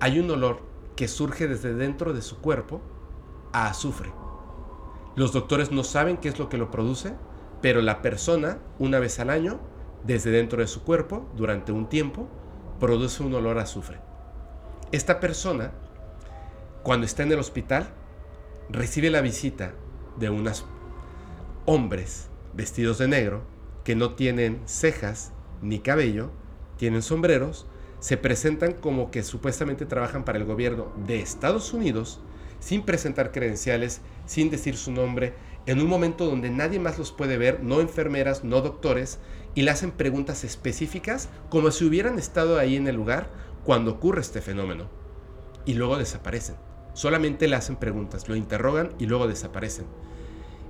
Hay 0.00 0.18
un 0.20 0.30
olor 0.30 0.62
que 0.96 1.08
surge 1.08 1.46
desde 1.46 1.74
dentro 1.74 2.12
de 2.12 2.22
su 2.22 2.38
cuerpo 2.38 2.80
a 3.52 3.68
azufre. 3.68 4.12
Los 5.14 5.32
doctores 5.32 5.70
no 5.70 5.84
saben 5.84 6.16
qué 6.16 6.28
es 6.28 6.38
lo 6.38 6.48
que 6.48 6.58
lo 6.58 6.70
produce, 6.70 7.14
pero 7.62 7.80
la 7.80 8.02
persona, 8.02 8.58
una 8.78 8.98
vez 8.98 9.20
al 9.20 9.30
año, 9.30 9.60
desde 10.04 10.30
dentro 10.30 10.60
de 10.60 10.66
su 10.66 10.82
cuerpo, 10.82 11.28
durante 11.36 11.72
un 11.72 11.88
tiempo, 11.88 12.28
produce 12.80 13.22
un 13.22 13.34
olor 13.34 13.58
a 13.58 13.62
azufre. 13.62 13.98
Esta 14.92 15.20
persona, 15.20 15.72
cuando 16.82 17.06
está 17.06 17.22
en 17.22 17.32
el 17.32 17.38
hospital, 17.38 17.88
recibe 18.68 19.10
la 19.10 19.20
visita 19.20 19.72
de 20.16 20.30
unos 20.30 20.66
hombres 21.64 22.28
vestidos 22.54 22.98
de 22.98 23.08
negro 23.08 23.42
que 23.84 23.96
no 23.96 24.14
tienen 24.14 24.62
cejas 24.66 25.32
ni 25.62 25.78
cabello, 25.78 26.30
tienen 26.76 27.02
sombreros, 27.02 27.66
se 28.00 28.16
presentan 28.16 28.72
como 28.72 29.10
que 29.10 29.22
supuestamente 29.22 29.86
trabajan 29.86 30.24
para 30.24 30.38
el 30.38 30.44
gobierno 30.44 30.92
de 31.06 31.20
Estados 31.20 31.72
Unidos 31.72 32.20
sin 32.60 32.82
presentar 32.82 33.32
credenciales, 33.32 34.00
sin 34.26 34.50
decir 34.50 34.76
su 34.76 34.92
nombre, 34.92 35.34
en 35.66 35.80
un 35.80 35.88
momento 35.88 36.26
donde 36.26 36.50
nadie 36.50 36.78
más 36.78 36.98
los 36.98 37.12
puede 37.12 37.38
ver, 37.38 37.62
no 37.62 37.80
enfermeras, 37.80 38.44
no 38.44 38.60
doctores, 38.60 39.18
y 39.54 39.62
le 39.62 39.70
hacen 39.70 39.90
preguntas 39.90 40.44
específicas 40.44 41.28
como 41.48 41.70
si 41.70 41.84
hubieran 41.84 42.18
estado 42.18 42.58
ahí 42.58 42.76
en 42.76 42.86
el 42.86 42.96
lugar 42.96 43.30
cuando 43.64 43.92
ocurre 43.92 44.20
este 44.20 44.40
fenómeno. 44.40 44.88
Y 45.64 45.74
luego 45.74 45.98
desaparecen. 45.98 46.56
Solamente 46.92 47.48
le 47.48 47.56
hacen 47.56 47.76
preguntas, 47.76 48.28
lo 48.28 48.36
interrogan 48.36 48.94
y 48.98 49.06
luego 49.06 49.26
desaparecen. 49.26 49.86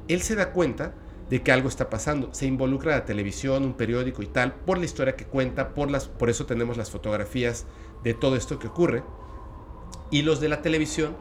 Él 0.08 0.22
se 0.22 0.34
da 0.34 0.52
cuenta 0.52 0.94
de 1.30 1.42
que 1.42 1.52
algo 1.52 1.68
está 1.68 1.90
pasando. 1.90 2.32
Se 2.32 2.46
involucra 2.46 2.92
la 2.96 3.04
televisión, 3.04 3.64
un 3.64 3.74
periódico 3.74 4.22
y 4.22 4.26
tal, 4.26 4.54
por 4.54 4.78
la 4.78 4.84
historia 4.84 5.16
que 5.16 5.24
cuenta, 5.26 5.74
por, 5.74 5.90
las, 5.90 6.06
por 6.08 6.30
eso 6.30 6.46
tenemos 6.46 6.76
las 6.76 6.90
fotografías 6.90 7.66
de 8.04 8.14
todo 8.14 8.36
esto 8.36 8.58
que 8.58 8.68
ocurre. 8.68 9.02
Y 10.10 10.22
los 10.22 10.40
de 10.40 10.48
la 10.48 10.62
televisión 10.62 11.16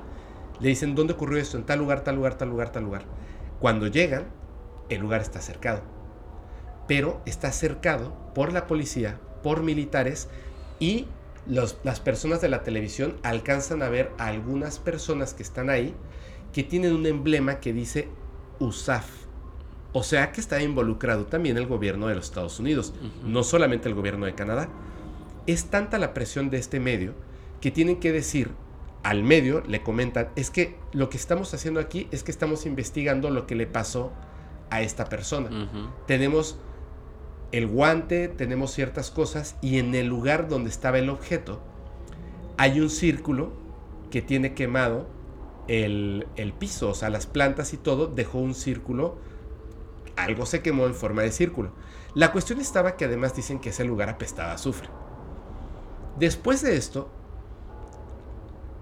le 0.59 0.69
dicen, 0.69 0.95
¿dónde 0.95 1.13
ocurrió 1.13 1.39
esto? 1.39 1.57
En 1.57 1.65
tal 1.65 1.79
lugar, 1.79 2.03
tal 2.03 2.15
lugar, 2.15 2.37
tal 2.37 2.49
lugar, 2.49 2.71
tal 2.71 2.83
lugar. 2.83 3.03
Cuando 3.59 3.87
llegan, 3.87 4.25
el 4.89 5.01
lugar 5.01 5.21
está 5.21 5.41
cercado. 5.41 5.81
Pero 6.87 7.21
está 7.25 7.51
cercado 7.51 8.13
por 8.35 8.53
la 8.53 8.67
policía, 8.67 9.19
por 9.41 9.63
militares 9.63 10.29
y 10.79 11.07
los- 11.47 11.77
las 11.83 11.99
personas 11.99 12.41
de 12.41 12.49
la 12.49 12.63
televisión 12.63 13.15
alcanzan 13.23 13.81
a 13.81 13.89
ver 13.89 14.11
a 14.17 14.27
algunas 14.27 14.79
personas 14.79 15.33
que 15.33 15.43
están 15.43 15.69
ahí 15.69 15.95
que 16.53 16.63
tienen 16.63 16.95
un 16.95 17.05
emblema 17.05 17.59
que 17.59 17.73
dice 17.73 18.07
USAF. 18.59 19.24
O 19.97 20.03
sea 20.03 20.33
que 20.33 20.41
está 20.41 20.61
involucrado 20.61 21.25
también 21.25 21.55
el 21.55 21.67
gobierno 21.67 22.07
de 22.07 22.15
los 22.15 22.25
Estados 22.25 22.59
Unidos, 22.59 22.93
no 23.23 23.43
solamente 23.43 23.87
el 23.87 23.95
gobierno 23.95 24.25
de 24.25 24.35
Canadá. 24.35 24.67
Es 25.47 25.67
tanta 25.67 25.97
la 25.99 26.13
presión 26.13 26.49
de 26.49 26.57
este 26.57 26.81
medio 26.81 27.13
que 27.61 27.71
tienen 27.71 28.01
que 28.01 28.11
decir 28.11 28.51
al 29.03 29.23
medio, 29.23 29.63
le 29.65 29.83
comentan, 29.83 30.27
es 30.35 30.49
que 30.49 30.75
lo 30.91 31.09
que 31.09 31.15
estamos 31.15 31.53
haciendo 31.53 31.79
aquí 31.79 32.09
es 32.11 32.23
que 32.23 32.31
estamos 32.31 32.65
investigando 32.65 33.29
lo 33.29 33.47
que 33.47 33.55
le 33.55 33.67
pasó 33.67 34.11
a 34.69 34.81
esta 34.81 35.05
persona. 35.05 35.69
Tenemos 36.07 36.57
el 37.53 37.65
guante, 37.65 38.27
tenemos 38.27 38.71
ciertas 38.71 39.11
cosas 39.11 39.55
y 39.61 39.79
en 39.79 39.95
el 39.95 40.07
lugar 40.07 40.49
donde 40.49 40.71
estaba 40.71 40.99
el 40.99 41.09
objeto 41.09 41.61
hay 42.57 42.81
un 42.81 42.89
círculo 42.89 43.53
que 44.11 44.21
tiene 44.21 44.53
quemado 44.55 45.07
el, 45.69 46.27
el 46.35 46.51
piso, 46.51 46.89
o 46.89 46.93
sea, 46.93 47.09
las 47.09 47.27
plantas 47.27 47.73
y 47.73 47.77
todo 47.77 48.07
dejó 48.07 48.39
un 48.39 48.55
círculo, 48.55 49.17
algo 50.15 50.45
se 50.45 50.61
quemó 50.61 50.85
en 50.85 50.95
forma 50.95 51.21
de 51.21 51.31
círculo. 51.31 51.71
La 52.13 52.31
cuestión 52.31 52.59
estaba 52.61 52.95
que 52.95 53.05
además 53.05 53.35
dicen 53.35 53.59
que 53.59 53.69
ese 53.69 53.83
lugar 53.83 54.09
apestaba 54.09 54.51
a 54.51 54.55
azufre. 54.55 54.89
Después 56.17 56.61
de 56.61 56.77
esto, 56.77 57.09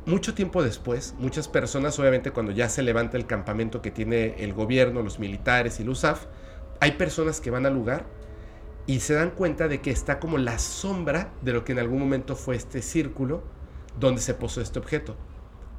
mucho 0.05 0.33
tiempo 0.33 0.61
después, 0.61 1.15
muchas 1.17 1.47
personas, 1.47 1.97
obviamente 1.97 2.31
cuando 2.31 2.51
ya 2.51 2.69
se 2.69 2.83
levanta 2.83 3.17
el 3.17 3.25
campamento 3.25 3.81
que 3.81 3.89
tiene 3.89 4.43
el 4.43 4.53
gobierno, 4.53 5.01
los 5.01 5.17
militares 5.17 5.79
y 5.79 5.83
el 5.83 5.89
USAF, 5.89 6.25
hay 6.79 6.91
personas 6.91 7.39
que 7.39 7.51
van 7.51 7.65
al 7.65 7.73
lugar 7.73 8.05
y 8.85 8.99
se 8.99 9.13
dan 9.13 9.31
cuenta 9.31 9.67
de 9.67 9.81
que 9.81 9.91
está 9.91 10.19
como 10.19 10.37
la 10.37 10.59
sombra 10.59 11.31
de 11.41 11.53
lo 11.53 11.63
que 11.63 11.71
en 11.71 11.79
algún 11.79 11.99
momento 11.99 12.35
fue 12.35 12.55
este 12.55 12.81
círculo 12.81 13.43
donde 13.99 14.21
se 14.21 14.33
posó 14.33 14.61
este 14.61 14.79
objeto. 14.79 15.15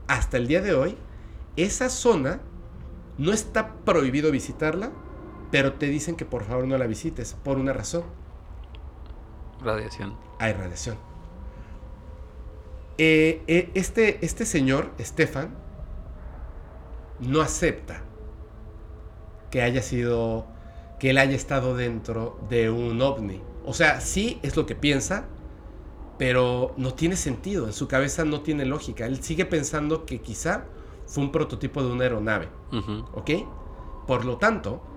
Hasta 0.06 0.38
el 0.38 0.46
día 0.46 0.60
de 0.60 0.74
hoy, 0.74 0.96
esa 1.56 1.88
zona 1.88 2.40
no 3.18 3.32
está 3.32 3.74
prohibido 3.84 4.30
visitarla, 4.30 4.90
pero 5.54 5.74
te 5.74 5.86
dicen 5.86 6.16
que 6.16 6.24
por 6.24 6.42
favor 6.42 6.66
no 6.66 6.76
la 6.76 6.88
visites 6.88 7.36
por 7.44 7.58
una 7.58 7.72
razón. 7.72 8.02
Radiación. 9.62 10.16
Hay 10.40 10.52
radiación. 10.52 10.96
Eh, 12.98 13.40
eh, 13.46 13.70
este, 13.74 14.18
este 14.26 14.46
señor, 14.46 14.90
Stefan, 14.98 15.54
no 17.20 17.40
acepta 17.40 18.02
que 19.52 19.62
haya 19.62 19.80
sido, 19.80 20.44
que 20.98 21.10
él 21.10 21.18
haya 21.18 21.36
estado 21.36 21.76
dentro 21.76 22.36
de 22.50 22.68
un 22.68 23.00
ovni. 23.00 23.40
O 23.64 23.74
sea, 23.74 24.00
sí 24.00 24.40
es 24.42 24.56
lo 24.56 24.66
que 24.66 24.74
piensa, 24.74 25.26
pero 26.18 26.74
no 26.76 26.94
tiene 26.94 27.14
sentido, 27.14 27.66
en 27.66 27.72
su 27.72 27.86
cabeza 27.86 28.24
no 28.24 28.40
tiene 28.40 28.64
lógica. 28.64 29.06
Él 29.06 29.22
sigue 29.22 29.44
pensando 29.44 30.04
que 30.04 30.20
quizá 30.20 30.64
fue 31.06 31.22
un 31.22 31.30
prototipo 31.30 31.80
de 31.80 31.92
una 31.92 32.02
aeronave, 32.02 32.48
¿ok? 33.12 33.30
Por 34.08 34.24
lo 34.24 34.38
tanto, 34.38 34.93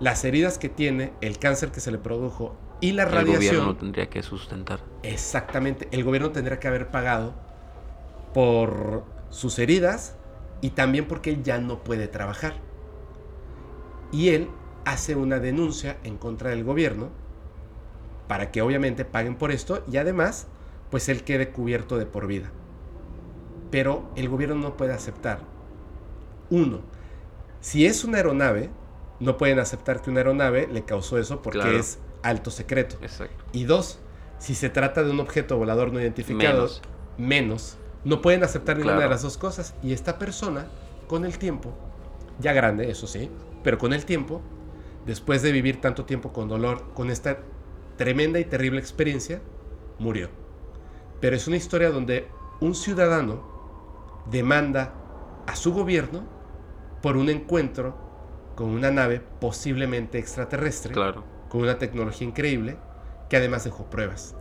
las 0.00 0.24
heridas 0.24 0.58
que 0.58 0.68
tiene, 0.68 1.12
el 1.20 1.38
cáncer 1.38 1.70
que 1.70 1.80
se 1.80 1.90
le 1.90 1.98
produjo 1.98 2.56
y 2.80 2.92
la 2.92 3.04
radiación... 3.04 3.42
El 3.42 3.48
gobierno 3.48 3.76
tendría 3.76 4.10
que 4.10 4.22
sustentar. 4.22 4.80
Exactamente, 5.02 5.88
el 5.90 6.04
gobierno 6.04 6.30
tendría 6.30 6.60
que 6.60 6.68
haber 6.68 6.90
pagado 6.90 7.34
por 8.34 9.04
sus 9.30 9.58
heridas 9.58 10.16
y 10.60 10.70
también 10.70 11.06
porque 11.06 11.30
él 11.30 11.42
ya 11.42 11.58
no 11.58 11.82
puede 11.82 12.08
trabajar. 12.08 12.54
Y 14.12 14.30
él 14.30 14.48
hace 14.84 15.16
una 15.16 15.40
denuncia 15.40 15.98
en 16.04 16.16
contra 16.16 16.50
del 16.50 16.64
gobierno 16.64 17.10
para 18.28 18.50
que 18.50 18.62
obviamente 18.62 19.04
paguen 19.04 19.36
por 19.36 19.50
esto 19.50 19.84
y 19.90 19.96
además 19.96 20.46
pues 20.90 21.08
él 21.08 21.24
quede 21.24 21.50
cubierto 21.50 21.98
de 21.98 22.06
por 22.06 22.26
vida. 22.26 22.50
Pero 23.70 24.08
el 24.16 24.28
gobierno 24.28 24.56
no 24.56 24.76
puede 24.76 24.92
aceptar. 24.92 25.40
Uno, 26.50 26.80
si 27.60 27.86
es 27.86 28.04
una 28.04 28.18
aeronave, 28.18 28.70
no 29.20 29.36
pueden 29.36 29.58
aceptar 29.58 30.02
que 30.02 30.10
una 30.10 30.20
aeronave 30.20 30.68
le 30.70 30.84
causó 30.84 31.18
eso 31.18 31.42
porque 31.42 31.78
es 31.78 31.98
alto 32.22 32.50
secreto. 32.50 32.96
Exacto. 33.00 33.44
Y 33.52 33.64
dos, 33.64 33.98
si 34.38 34.54
se 34.54 34.68
trata 34.68 35.02
de 35.02 35.10
un 35.10 35.20
objeto 35.20 35.56
volador 35.56 35.92
no 35.92 36.00
identificado, 36.00 36.68
menos, 37.16 37.78
no 38.04 38.20
pueden 38.20 38.44
aceptar 38.44 38.76
ninguna 38.76 39.00
de 39.00 39.08
las 39.08 39.22
dos 39.22 39.38
cosas. 39.38 39.74
Y 39.82 39.92
esta 39.92 40.18
persona, 40.18 40.66
con 41.08 41.24
el 41.24 41.38
tiempo, 41.38 41.72
ya 42.38 42.52
grande, 42.52 42.90
eso 42.90 43.06
sí, 43.06 43.30
pero 43.62 43.78
con 43.78 43.92
el 43.92 44.04
tiempo, 44.04 44.42
después 45.06 45.42
de 45.42 45.52
vivir 45.52 45.80
tanto 45.80 46.04
tiempo 46.04 46.32
con 46.32 46.48
dolor, 46.48 46.92
con 46.94 47.10
esta 47.10 47.38
tremenda 47.96 48.38
y 48.38 48.44
terrible 48.44 48.80
experiencia, 48.80 49.40
murió. 49.98 50.28
Pero 51.20 51.36
es 51.36 51.46
una 51.46 51.56
historia 51.56 51.90
donde 51.90 52.28
un 52.60 52.74
ciudadano 52.74 53.56
demanda 54.30 54.94
a 55.46 55.56
su 55.56 55.72
gobierno 55.72 56.24
por 57.00 57.16
un 57.16 57.30
encuentro 57.30 58.05
con 58.56 58.70
una 58.70 58.90
nave 58.90 59.20
posiblemente 59.40 60.18
extraterrestre, 60.18 60.92
claro. 60.92 61.22
con 61.48 61.60
una 61.60 61.78
tecnología 61.78 62.26
increíble, 62.26 62.76
que 63.30 63.36
además 63.36 63.62
dejó 63.62 63.88
pruebas. 63.88 64.34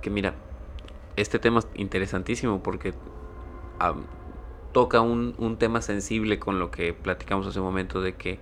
Que 0.00 0.10
mira, 0.10 0.34
este 1.16 1.38
tema 1.38 1.60
es 1.60 1.68
interesantísimo 1.74 2.62
porque 2.62 2.94
toca 4.72 5.00
un, 5.00 5.34
un, 5.38 5.58
tema 5.58 5.82
sensible 5.82 6.38
con 6.38 6.58
lo 6.58 6.70
que 6.70 6.92
platicamos 6.94 7.46
hace 7.46 7.60
un 7.60 7.66
momento 7.66 8.00
de 8.00 8.14
que 8.14 8.40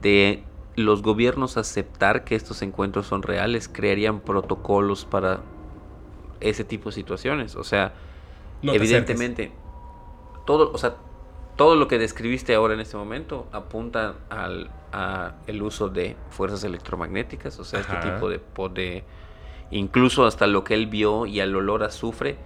de 0.00 0.44
los 0.76 1.02
gobiernos 1.02 1.56
aceptar 1.56 2.24
que 2.24 2.34
estos 2.34 2.62
encuentros 2.62 3.06
son 3.06 3.22
reales, 3.22 3.68
crearían 3.68 4.20
protocolos 4.20 5.04
para 5.04 5.42
ese 6.40 6.64
tipo 6.64 6.88
de 6.88 6.94
situaciones. 6.94 7.56
O 7.56 7.64
sea, 7.64 7.94
evidentemente, 8.62 9.52
todo, 10.46 10.72
o 10.72 10.78
sea, 10.78 10.96
todo 11.60 11.76
lo 11.76 11.88
que 11.88 11.98
describiste 11.98 12.54
ahora 12.54 12.72
en 12.72 12.80
este 12.80 12.96
momento 12.96 13.46
apunta 13.52 14.14
al 14.30 14.70
a 14.94 15.34
el 15.46 15.62
uso 15.62 15.90
de 15.90 16.16
fuerzas 16.30 16.64
electromagnéticas, 16.64 17.58
o 17.58 17.64
sea, 17.64 17.80
este 17.80 17.96
tipo 17.96 18.30
de, 18.30 18.40
de, 18.72 19.04
incluso 19.70 20.24
hasta 20.24 20.46
lo 20.46 20.64
que 20.64 20.72
él 20.72 20.86
vio 20.86 21.26
y 21.26 21.38
al 21.40 21.54
olor 21.54 21.82
a 21.82 21.88
azufre 21.88 22.38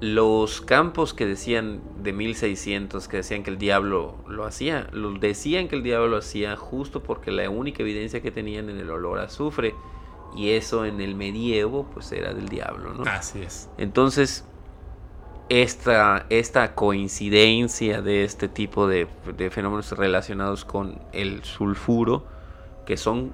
los 0.00 0.60
campos 0.60 1.14
que 1.14 1.24
decían 1.24 1.80
de 2.02 2.12
1600, 2.12 3.06
que 3.06 3.18
decían 3.18 3.44
que 3.44 3.50
el 3.50 3.58
diablo 3.58 4.16
lo 4.26 4.44
hacía, 4.44 4.88
los 4.90 5.20
decían 5.20 5.68
que 5.68 5.76
el 5.76 5.84
diablo 5.84 6.08
lo 6.08 6.16
hacía 6.16 6.56
justo 6.56 7.00
porque 7.00 7.30
la 7.30 7.48
única 7.48 7.84
evidencia 7.84 8.20
que 8.22 8.32
tenían 8.32 8.70
en 8.70 8.78
el 8.78 8.90
olor 8.90 9.20
a 9.20 9.26
azufre, 9.26 9.76
y 10.36 10.50
eso 10.50 10.84
en 10.84 11.00
el 11.00 11.14
medievo, 11.14 11.86
pues 11.94 12.10
era 12.10 12.34
del 12.34 12.48
diablo, 12.48 12.92
¿no? 12.92 13.04
Así 13.04 13.40
es. 13.40 13.70
Entonces, 13.78 14.44
esta, 15.48 16.26
esta 16.30 16.74
coincidencia 16.74 18.02
de 18.02 18.24
este 18.24 18.48
tipo 18.48 18.86
de, 18.86 19.06
de 19.36 19.50
fenómenos 19.50 19.92
relacionados 19.92 20.64
con 20.64 21.00
el 21.12 21.44
sulfuro, 21.44 22.26
que 22.86 22.96
son 22.96 23.32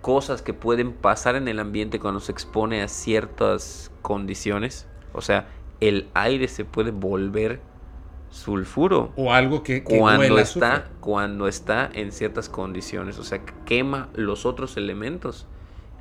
cosas 0.00 0.42
que 0.42 0.52
pueden 0.52 0.92
pasar 0.92 1.34
en 1.34 1.48
el 1.48 1.58
ambiente 1.58 1.98
cuando 1.98 2.20
se 2.20 2.30
expone 2.30 2.82
a 2.82 2.88
ciertas 2.88 3.90
condiciones, 4.02 4.86
o 5.12 5.22
sea, 5.22 5.48
el 5.80 6.08
aire 6.14 6.48
se 6.48 6.64
puede 6.64 6.90
volver 6.90 7.60
sulfuro. 8.30 9.12
O 9.16 9.32
algo 9.32 9.62
que, 9.62 9.82
cuando 9.82 10.38
está 10.38 10.90
cuando 11.00 11.48
está 11.48 11.88
en 11.92 12.12
ciertas 12.12 12.48
condiciones, 12.48 13.18
o 13.18 13.24
sea, 13.24 13.44
quema 13.64 14.08
los 14.14 14.44
otros 14.44 14.76
elementos 14.76 15.46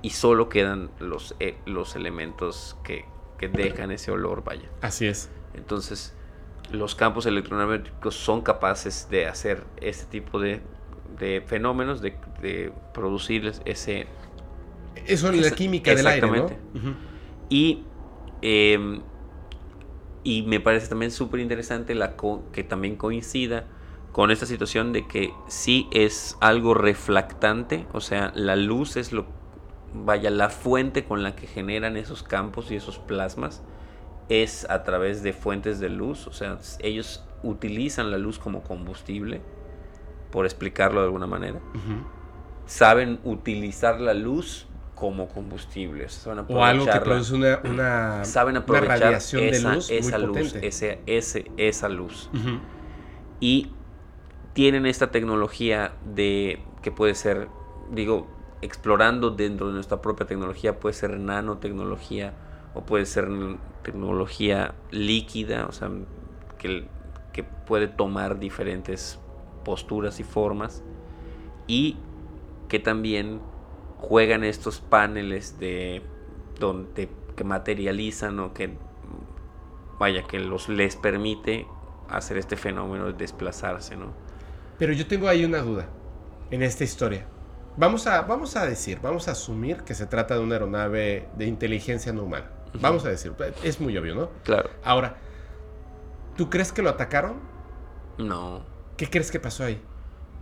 y 0.01 0.09
solo 0.09 0.49
quedan 0.49 0.89
los, 0.99 1.35
eh, 1.39 1.57
los 1.65 1.95
elementos 1.95 2.75
que, 2.83 3.05
que, 3.37 3.47
dejan 3.47 3.91
ese 3.91 4.11
olor, 4.11 4.43
vaya. 4.43 4.69
Así 4.81 5.05
es. 5.05 5.29
Entonces, 5.53 6.13
los 6.71 6.95
campos 6.95 7.25
electromagnéticos 7.25 8.15
son 8.15 8.41
capaces 8.41 9.07
de 9.09 9.27
hacer 9.27 9.63
este 9.81 10.05
tipo 10.05 10.39
de, 10.39 10.61
de 11.19 11.43
fenómenos, 11.45 12.01
de, 12.01 12.15
de 12.41 12.71
producirles 12.93 13.61
ese... 13.65 14.07
Eso 15.05 15.29
es 15.31 15.41
la 15.41 15.51
química 15.51 15.93
del 15.93 16.07
aire, 16.07 16.27
¿no? 16.27 16.47
Y 17.49 17.83
eh, 18.41 19.01
y 20.23 20.43
me 20.43 20.59
parece 20.59 20.87
también 20.87 21.11
súper 21.11 21.39
interesante 21.39 21.95
la 21.95 22.15
que 22.51 22.63
también 22.63 22.95
coincida 22.95 23.65
con 24.11 24.31
esta 24.31 24.45
situación 24.45 24.93
de 24.93 25.07
que 25.07 25.33
sí 25.47 25.87
es 25.91 26.37
algo 26.39 26.73
reflectante, 26.73 27.87
o 27.93 27.99
sea, 27.99 28.31
la 28.35 28.55
luz 28.55 28.95
es 28.95 29.11
lo, 29.11 29.25
vaya, 29.93 30.29
la 30.29 30.49
fuente 30.49 31.05
con 31.05 31.23
la 31.23 31.35
que 31.35 31.47
generan 31.47 31.97
esos 31.97 32.23
campos 32.23 32.71
y 32.71 32.75
esos 32.75 32.99
plasmas 32.99 33.61
es 34.29 34.69
a 34.69 34.83
través 34.83 35.23
de 35.23 35.33
fuentes 35.33 35.79
de 35.79 35.89
luz, 35.89 36.27
o 36.27 36.33
sea, 36.33 36.57
ellos 36.79 37.23
utilizan 37.43 38.09
la 38.11 38.17
luz 38.17 38.39
como 38.39 38.63
combustible, 38.63 39.41
por 40.31 40.45
explicarlo 40.45 41.01
de 41.01 41.05
alguna 41.05 41.27
manera. 41.27 41.59
Saben 42.65 43.19
utilizar 43.23 43.99
la 43.99 44.13
luz 44.13 44.67
como 44.95 45.27
combustible. 45.27 46.07
o 46.47 46.63
algo 46.63 46.85
que 46.85 46.99
produce 47.01 47.33
una, 47.35 48.23
saben 48.25 48.57
aprovechar 48.57 48.99
radiación 48.99 49.43
esa, 49.43 49.69
de 49.69 49.75
luz, 49.75 49.91
esa 49.91 50.17
luz, 50.17 50.55
ese, 50.55 50.99
ese, 51.05 51.51
esa 51.57 51.89
luz. 51.89 52.29
Y 53.39 53.71
tienen 54.53 54.85
esta 54.85 55.11
tecnología 55.11 55.93
de 56.15 56.63
que 56.81 56.91
puede 56.91 57.15
ser, 57.15 57.49
digo, 57.91 58.27
explorando 58.63 59.31
dentro 59.31 59.67
de 59.67 59.73
nuestra 59.73 60.01
propia 60.01 60.25
tecnología, 60.25 60.79
puede 60.79 60.93
ser 60.93 61.19
nanotecnología 61.19 62.33
o 62.73 62.81
puede 62.81 63.05
ser 63.05 63.27
tecnología 63.83 64.73
líquida, 64.91 65.67
o 65.67 65.71
sea, 65.71 65.89
que, 66.57 66.87
que 67.33 67.43
puede 67.43 67.87
tomar 67.87 68.39
diferentes 68.39 69.19
posturas 69.65 70.19
y 70.19 70.23
formas 70.23 70.83
y 71.67 71.97
que 72.67 72.79
también 72.79 73.41
juegan 73.97 74.43
estos 74.43 74.79
paneles 74.79 75.59
de 75.59 76.01
donde 76.59 77.09
que 77.35 77.43
materializan 77.43 78.39
o 78.39 78.53
que 78.53 78.77
vaya 79.99 80.23
que 80.23 80.39
los 80.39 80.69
les 80.69 80.95
permite 80.95 81.67
hacer 82.09 82.37
este 82.37 82.57
fenómeno 82.57 83.07
de 83.07 83.13
desplazarse, 83.13 83.95
¿no? 83.95 84.13
Pero 84.77 84.93
yo 84.93 85.07
tengo 85.07 85.27
ahí 85.27 85.45
una 85.45 85.59
duda 85.59 85.87
en 86.51 86.61
esta 86.61 86.83
historia. 86.83 87.25
Vamos 87.75 88.05
a, 88.07 88.21
vamos 88.21 88.55
a 88.55 88.65
decir, 88.65 88.99
vamos 89.01 89.27
a 89.27 89.31
asumir 89.31 89.83
que 89.83 89.95
se 89.95 90.05
trata 90.05 90.35
de 90.35 90.41
una 90.41 90.55
aeronave 90.55 91.27
de 91.35 91.45
inteligencia 91.45 92.13
no 92.13 92.23
humana. 92.23 92.49
Vamos 92.79 93.05
a 93.05 93.09
decir, 93.09 93.33
es 93.63 93.79
muy 93.79 93.97
obvio, 93.97 94.15
¿no? 94.15 94.29
Claro. 94.43 94.69
Ahora, 94.83 95.17
¿tú 96.35 96.49
crees 96.49 96.71
que 96.71 96.81
lo 96.81 96.89
atacaron? 96.89 97.35
No, 98.17 98.63
¿Qué 98.97 99.09
crees 99.09 99.31
que 99.31 99.39
pasó 99.39 99.63
ahí? 99.63 99.81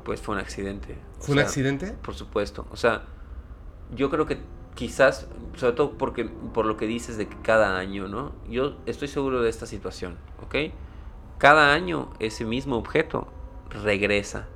pues 0.03 0.19
fue 0.19 0.35
un 0.35 0.41
accidente. 0.41 0.97
O 1.19 1.23
¿Fue 1.23 1.33
un 1.33 1.39
sea, 1.39 1.47
accidente? 1.47 1.93
Por 2.01 2.15
supuesto. 2.15 2.65
O 2.71 2.75
sea, 2.75 3.03
yo 3.95 4.09
creo 4.09 4.25
que 4.25 4.39
quizás, 4.73 5.27
sobre 5.55 5.73
todo 5.73 5.97
porque 5.97 6.25
por 6.25 6.65
lo 6.65 6.75
que 6.75 6.87
dices 6.87 7.17
de 7.17 7.27
que 7.27 7.37
cada 7.41 7.77
año, 7.77 8.07
¿no? 8.07 8.31
Yo 8.49 8.77
estoy 8.87 9.07
seguro 9.07 9.41
de 9.41 9.49
esta 9.49 9.65
situación, 9.65 10.17
¿ok? 10.43 10.73
Cada 11.37 11.73
año 11.73 12.09
ese 12.19 12.45
mismo 12.45 12.77
objeto 12.77 13.27
regresa 13.69 14.47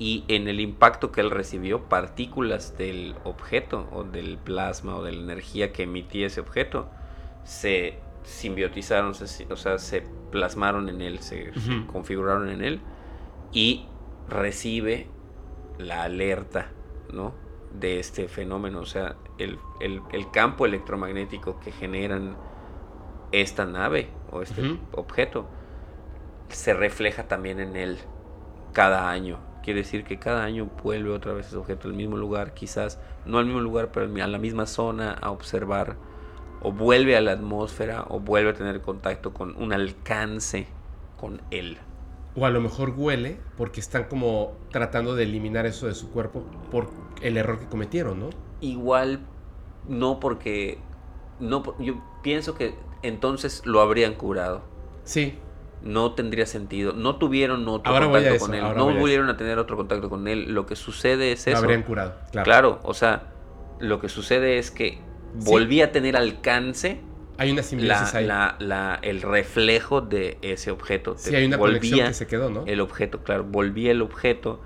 y 0.00 0.24
en 0.28 0.48
el 0.48 0.60
impacto 0.60 1.12
que 1.12 1.20
él 1.20 1.30
recibió, 1.30 1.82
partículas 1.82 2.76
del 2.78 3.14
objeto 3.22 3.86
o 3.92 4.02
del 4.02 4.38
plasma 4.38 4.96
o 4.96 5.04
de 5.04 5.12
la 5.12 5.20
energía 5.20 5.72
que 5.72 5.84
emitía 5.84 6.26
ese 6.26 6.40
objeto 6.40 6.88
se 7.44 7.98
simbiotizaron, 8.24 9.14
se- 9.14 9.46
o 9.52 9.56
sea, 9.56 9.78
se 9.78 10.02
plasmaron 10.32 10.88
en 10.88 11.02
él, 11.02 11.18
se, 11.20 11.52
configuraron 11.86 12.48
en 12.48 12.62
él 12.64 12.80
y 13.52 13.84
recibe 14.28 15.06
la 15.78 16.04
alerta, 16.04 16.68
¿no? 17.12 17.34
De 17.78 18.00
este 18.00 18.26
fenómeno, 18.28 18.80
o 18.80 18.86
sea, 18.86 19.16
el, 19.38 19.58
el- 19.80 20.00
el 20.12 20.30
campo 20.30 20.64
electromagnético 20.66 21.60
que 21.60 21.72
generan 21.72 22.36
esta 23.32 23.64
nave 23.66 24.08
o 24.32 24.42
este 24.42 24.62
objeto 24.92 25.46
se 26.48 26.74
refleja 26.74 27.24
también 27.28 27.60
en 27.60 27.76
él 27.76 27.98
cada 28.72 29.10
año. 29.10 29.38
Quiere 29.62 29.80
decir 29.80 30.04
que 30.04 30.18
cada 30.18 30.44
año 30.44 30.70
vuelve 30.82 31.10
otra 31.10 31.32
vez 31.32 31.48
ese 31.48 31.56
objeto 31.56 31.88
al 31.88 31.94
mismo 31.94 32.16
lugar, 32.16 32.54
quizás 32.54 32.98
no 33.26 33.38
al 33.38 33.46
mismo 33.46 33.60
lugar, 33.60 33.90
pero 33.92 34.06
a 34.22 34.26
la 34.26 34.38
misma 34.38 34.66
zona 34.66 35.12
a 35.12 35.30
observar, 35.30 35.96
o 36.62 36.72
vuelve 36.72 37.16
a 37.16 37.20
la 37.20 37.32
atmósfera, 37.32 38.06
o 38.08 38.20
vuelve 38.20 38.50
a 38.50 38.54
tener 38.54 38.80
contacto 38.80 39.32
con 39.32 39.56
un 39.56 39.72
alcance 39.72 40.66
con 41.18 41.42
él. 41.50 41.78
O 42.36 42.46
a 42.46 42.50
lo 42.50 42.60
mejor 42.60 42.94
huele 42.96 43.38
porque 43.56 43.80
están 43.80 44.04
como 44.04 44.52
tratando 44.70 45.14
de 45.14 45.24
eliminar 45.24 45.66
eso 45.66 45.86
de 45.86 45.94
su 45.94 46.10
cuerpo 46.10 46.44
por 46.70 46.88
el 47.22 47.36
error 47.36 47.58
que 47.58 47.66
cometieron, 47.66 48.20
¿no? 48.20 48.30
Igual, 48.60 49.20
no 49.88 50.20
porque. 50.20 50.78
No, 51.40 51.62
yo 51.78 52.02
pienso 52.22 52.54
que 52.54 52.74
entonces 53.02 53.62
lo 53.64 53.80
habrían 53.80 54.14
curado. 54.14 54.62
Sí, 55.04 55.38
No 55.82 56.12
tendría 56.12 56.46
sentido. 56.46 56.92
No 56.92 57.16
tuvieron 57.16 57.66
otro 57.68 57.92
Ahora 57.92 58.06
contacto 58.06 58.34
eso, 58.34 58.46
con 58.46 58.54
él. 58.54 58.60
No 58.62 58.68
a 58.68 58.92
volvieron 58.92 59.28
a 59.30 59.36
tener 59.36 59.58
otro 59.58 59.76
contacto 59.76 60.10
con 60.10 60.28
él. 60.28 60.52
Lo 60.52 60.66
que 60.66 60.76
sucede 60.76 61.32
es 61.32 61.46
lo 61.46 61.52
eso. 61.52 61.62
habrían 61.62 61.82
curado. 61.82 62.14
Claro. 62.32 62.44
Claro, 62.44 62.80
o 62.82 62.92
sea, 62.94 63.28
lo 63.78 64.00
que 64.00 64.08
sucede 64.08 64.58
es 64.58 64.70
que 64.70 64.98
volvía 65.34 65.86
a 65.86 65.92
tener 65.92 66.16
alcance 66.16 67.00
Hay 67.38 67.50
una 67.50 67.58
la, 67.60 67.62
simbiosis 67.62 68.14
ahí. 68.14 68.26
la- 68.26 68.56
la- 68.58 68.98
el 69.00 69.22
reflejo 69.22 70.00
de 70.02 70.36
ese 70.42 70.70
objeto. 70.70 71.14
sí, 71.16 71.30
Te 71.30 71.36
hay 71.38 71.46
una 71.46 71.56
conexión 71.58 71.92
volvía 71.92 72.08
que 72.08 72.14
se 72.14 72.26
quedó, 72.26 72.50
¿no? 72.50 72.64
el 72.66 72.80
objeto, 72.80 73.22
claro, 73.22 73.44
volvía 73.44 73.90
el 73.92 74.02
objeto. 74.02 74.60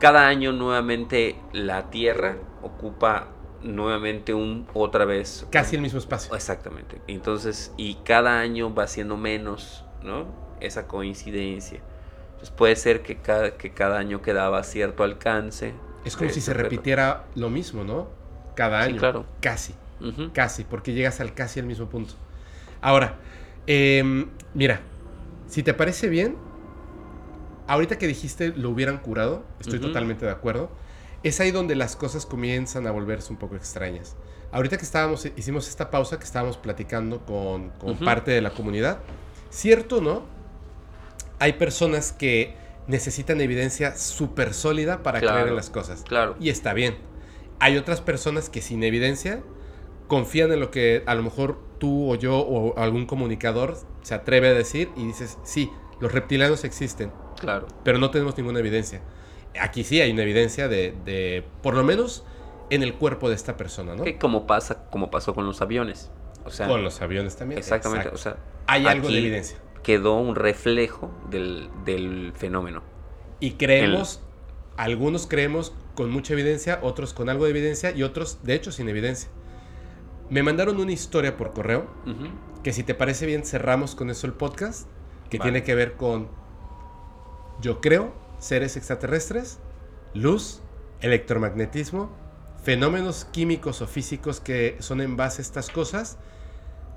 Cada 0.00 0.26
año 0.26 0.52
nuevamente 0.52 1.36
la 1.52 1.88
Tierra 1.90 2.36
ocupa 2.62 3.28
nuevamente 3.62 4.34
un 4.34 4.66
otra 4.74 5.04
vez 5.06 5.46
Casi 5.50 5.76
el 5.76 5.82
mismo 5.82 5.98
espacio. 5.98 6.34
exactamente. 6.34 7.00
Entonces, 7.06 7.72
y 7.76 7.94
cada 8.04 8.40
año 8.40 8.74
va 8.74 8.86
siendo 8.88 9.16
menos, 9.16 9.84
¿no? 10.02 10.26
Esa 10.60 10.86
coincidencia. 10.86 11.80
Entonces 12.28 12.50
puede 12.50 12.76
ser 12.76 13.02
que 13.02 13.16
cada, 13.16 13.56
que 13.56 13.70
cada 13.70 13.98
año 13.98 14.22
quedaba 14.22 14.62
cierto 14.62 15.02
alcance. 15.04 15.74
Es 16.04 16.16
como 16.16 16.30
si 16.30 16.38
este 16.38 16.52
se 16.52 16.54
repitiera 16.54 17.24
lo 17.34 17.50
mismo, 17.50 17.82
¿no? 17.84 18.08
Cada 18.54 18.84
Sí, 18.84 18.90
año. 18.90 18.98
claro. 18.98 19.26
Casi, 19.40 19.74
casi, 20.32 20.64
porque 20.64 20.92
llegas 20.92 21.20
al 21.20 21.34
casi 21.34 21.60
al 21.60 21.66
mismo 21.66 21.88
punto. 21.88 22.14
Ahora, 22.80 23.16
em, 23.66 24.28
mira, 24.54 24.80
si 25.48 25.62
te 25.62 25.74
parece 25.74 26.08
bien, 26.08 26.36
ahorita 27.66 27.98
que 27.98 28.06
dijiste 28.06 28.52
lo 28.56 28.70
hubieran 28.70 28.98
curado, 28.98 29.42
estoy 29.60 29.78
totalmente 29.80 30.24
de 30.26 30.32
acuerdo. 30.32 30.70
Es 31.22 31.40
ahí 31.40 31.50
donde 31.50 31.74
las 31.74 31.96
cosas 31.96 32.26
comienzan 32.26 32.86
a 32.86 32.90
volverse 32.92 33.32
un 33.32 33.38
poco 33.38 33.56
extrañas. 33.56 34.14
Ahorita 34.52 34.76
que 34.76 34.84
estábamos, 34.84 35.26
hicimos 35.36 35.68
esta 35.68 35.90
pausa, 35.90 36.18
que 36.18 36.24
estábamos 36.24 36.56
platicando 36.56 37.20
con, 37.26 37.70
con 37.70 37.96
parte 37.98 38.30
de 38.30 38.40
la 38.40 38.50
comunidad, 38.50 38.98
¿cierto 39.50 40.00
no? 40.00 40.22
Hay 41.38 41.54
personas 41.54 42.12
que 42.12 42.54
necesitan 42.86 43.40
evidencia 43.40 43.96
súper 43.96 44.54
sólida 44.54 45.02
para 45.02 45.20
creer 45.20 45.48
en 45.48 45.56
las 45.56 45.70
cosas. 45.70 46.02
Claro. 46.02 46.36
Y 46.40 46.50
está 46.50 46.72
bien. 46.72 46.96
Hay 47.58 47.76
otras 47.76 48.00
personas 48.00 48.48
que 48.48 48.62
sin 48.62 48.82
evidencia 48.84 49.42
confían 50.08 50.52
en 50.52 50.60
lo 50.60 50.70
que 50.70 51.02
a 51.06 51.14
lo 51.14 51.22
mejor 51.22 51.58
tú 51.78 52.12
o 52.12 52.14
yo 52.14 52.38
o 52.38 52.78
algún 52.78 53.06
comunicador 53.06 53.76
se 54.02 54.14
atreve 54.14 54.48
a 54.48 54.54
decir 54.54 54.90
y 54.96 55.04
dices, 55.06 55.36
sí, 55.42 55.70
los 56.00 56.12
reptilianos 56.12 56.64
existen, 56.64 57.10
Claro. 57.40 57.66
pero 57.82 57.98
no 57.98 58.10
tenemos 58.10 58.36
ninguna 58.36 58.60
evidencia. 58.60 59.00
Aquí 59.60 59.84
sí 59.84 60.00
hay 60.00 60.10
una 60.12 60.22
evidencia 60.22 60.68
de, 60.68 60.94
de 61.04 61.44
por 61.62 61.74
lo 61.74 61.82
menos 61.82 62.24
en 62.70 62.82
el 62.82 62.94
cuerpo 62.94 63.28
de 63.28 63.34
esta 63.34 63.56
persona, 63.56 63.94
¿no? 63.96 64.04
Que 64.04 64.18
como 64.18 64.46
pasa, 64.46 64.88
como 64.90 65.10
pasó 65.10 65.34
con 65.34 65.46
los 65.46 65.60
aviones. 65.60 66.10
O 66.46 66.50
sea, 66.50 66.68
Con 66.68 66.82
los 66.82 67.00
aviones 67.02 67.36
también. 67.36 67.58
exactamente. 67.58 68.08
Exacto. 68.08 68.30
O 68.30 68.34
sea, 68.34 68.42
hay 68.66 68.86
algo 68.86 69.08
de 69.08 69.18
evidencia. 69.18 69.58
quedó 69.82 70.16
un 70.18 70.34
reflejo 70.34 71.10
del, 71.30 71.68
del 71.84 72.32
fenómeno. 72.36 72.82
Y 73.40 73.52
creemos, 73.52 74.20
algunos 74.76 75.26
creemos 75.26 75.72
con 75.94 76.10
mucha 76.10 76.32
evidencia, 76.32 76.78
otros 76.82 77.12
con 77.14 77.28
algo 77.28 77.44
de 77.44 77.50
evidencia 77.50 77.90
y 77.92 78.02
otros, 78.02 78.38
de 78.42 78.54
hecho, 78.54 78.72
sin 78.72 78.88
evidencia. 78.88 79.28
Me 80.28 80.42
mandaron 80.42 80.80
una 80.80 80.92
historia 80.92 81.36
por 81.36 81.52
correo 81.52 81.86
que 82.62 82.72
si 82.72 82.82
te 82.82 82.94
parece 82.94 83.26
bien 83.26 83.44
cerramos 83.44 83.94
con 83.94 84.10
eso 84.10 84.26
el 84.26 84.32
podcast, 84.32 84.88
que 85.30 85.38
Vale. 85.38 85.50
tiene 85.52 85.64
que 85.64 85.74
ver 85.76 85.94
con, 85.94 86.28
yo 87.60 87.80
creo, 87.80 88.12
seres 88.38 88.76
extraterrestres, 88.76 89.58
luz, 90.14 90.62
electromagnetismo, 91.00 92.10
fenómenos 92.62 93.24
químicos 93.26 93.82
o 93.82 93.86
físicos 93.86 94.40
que 94.40 94.76
son 94.80 95.00
en 95.00 95.16
base 95.16 95.40
a 95.40 95.44
estas 95.44 95.70
cosas, 95.70 96.18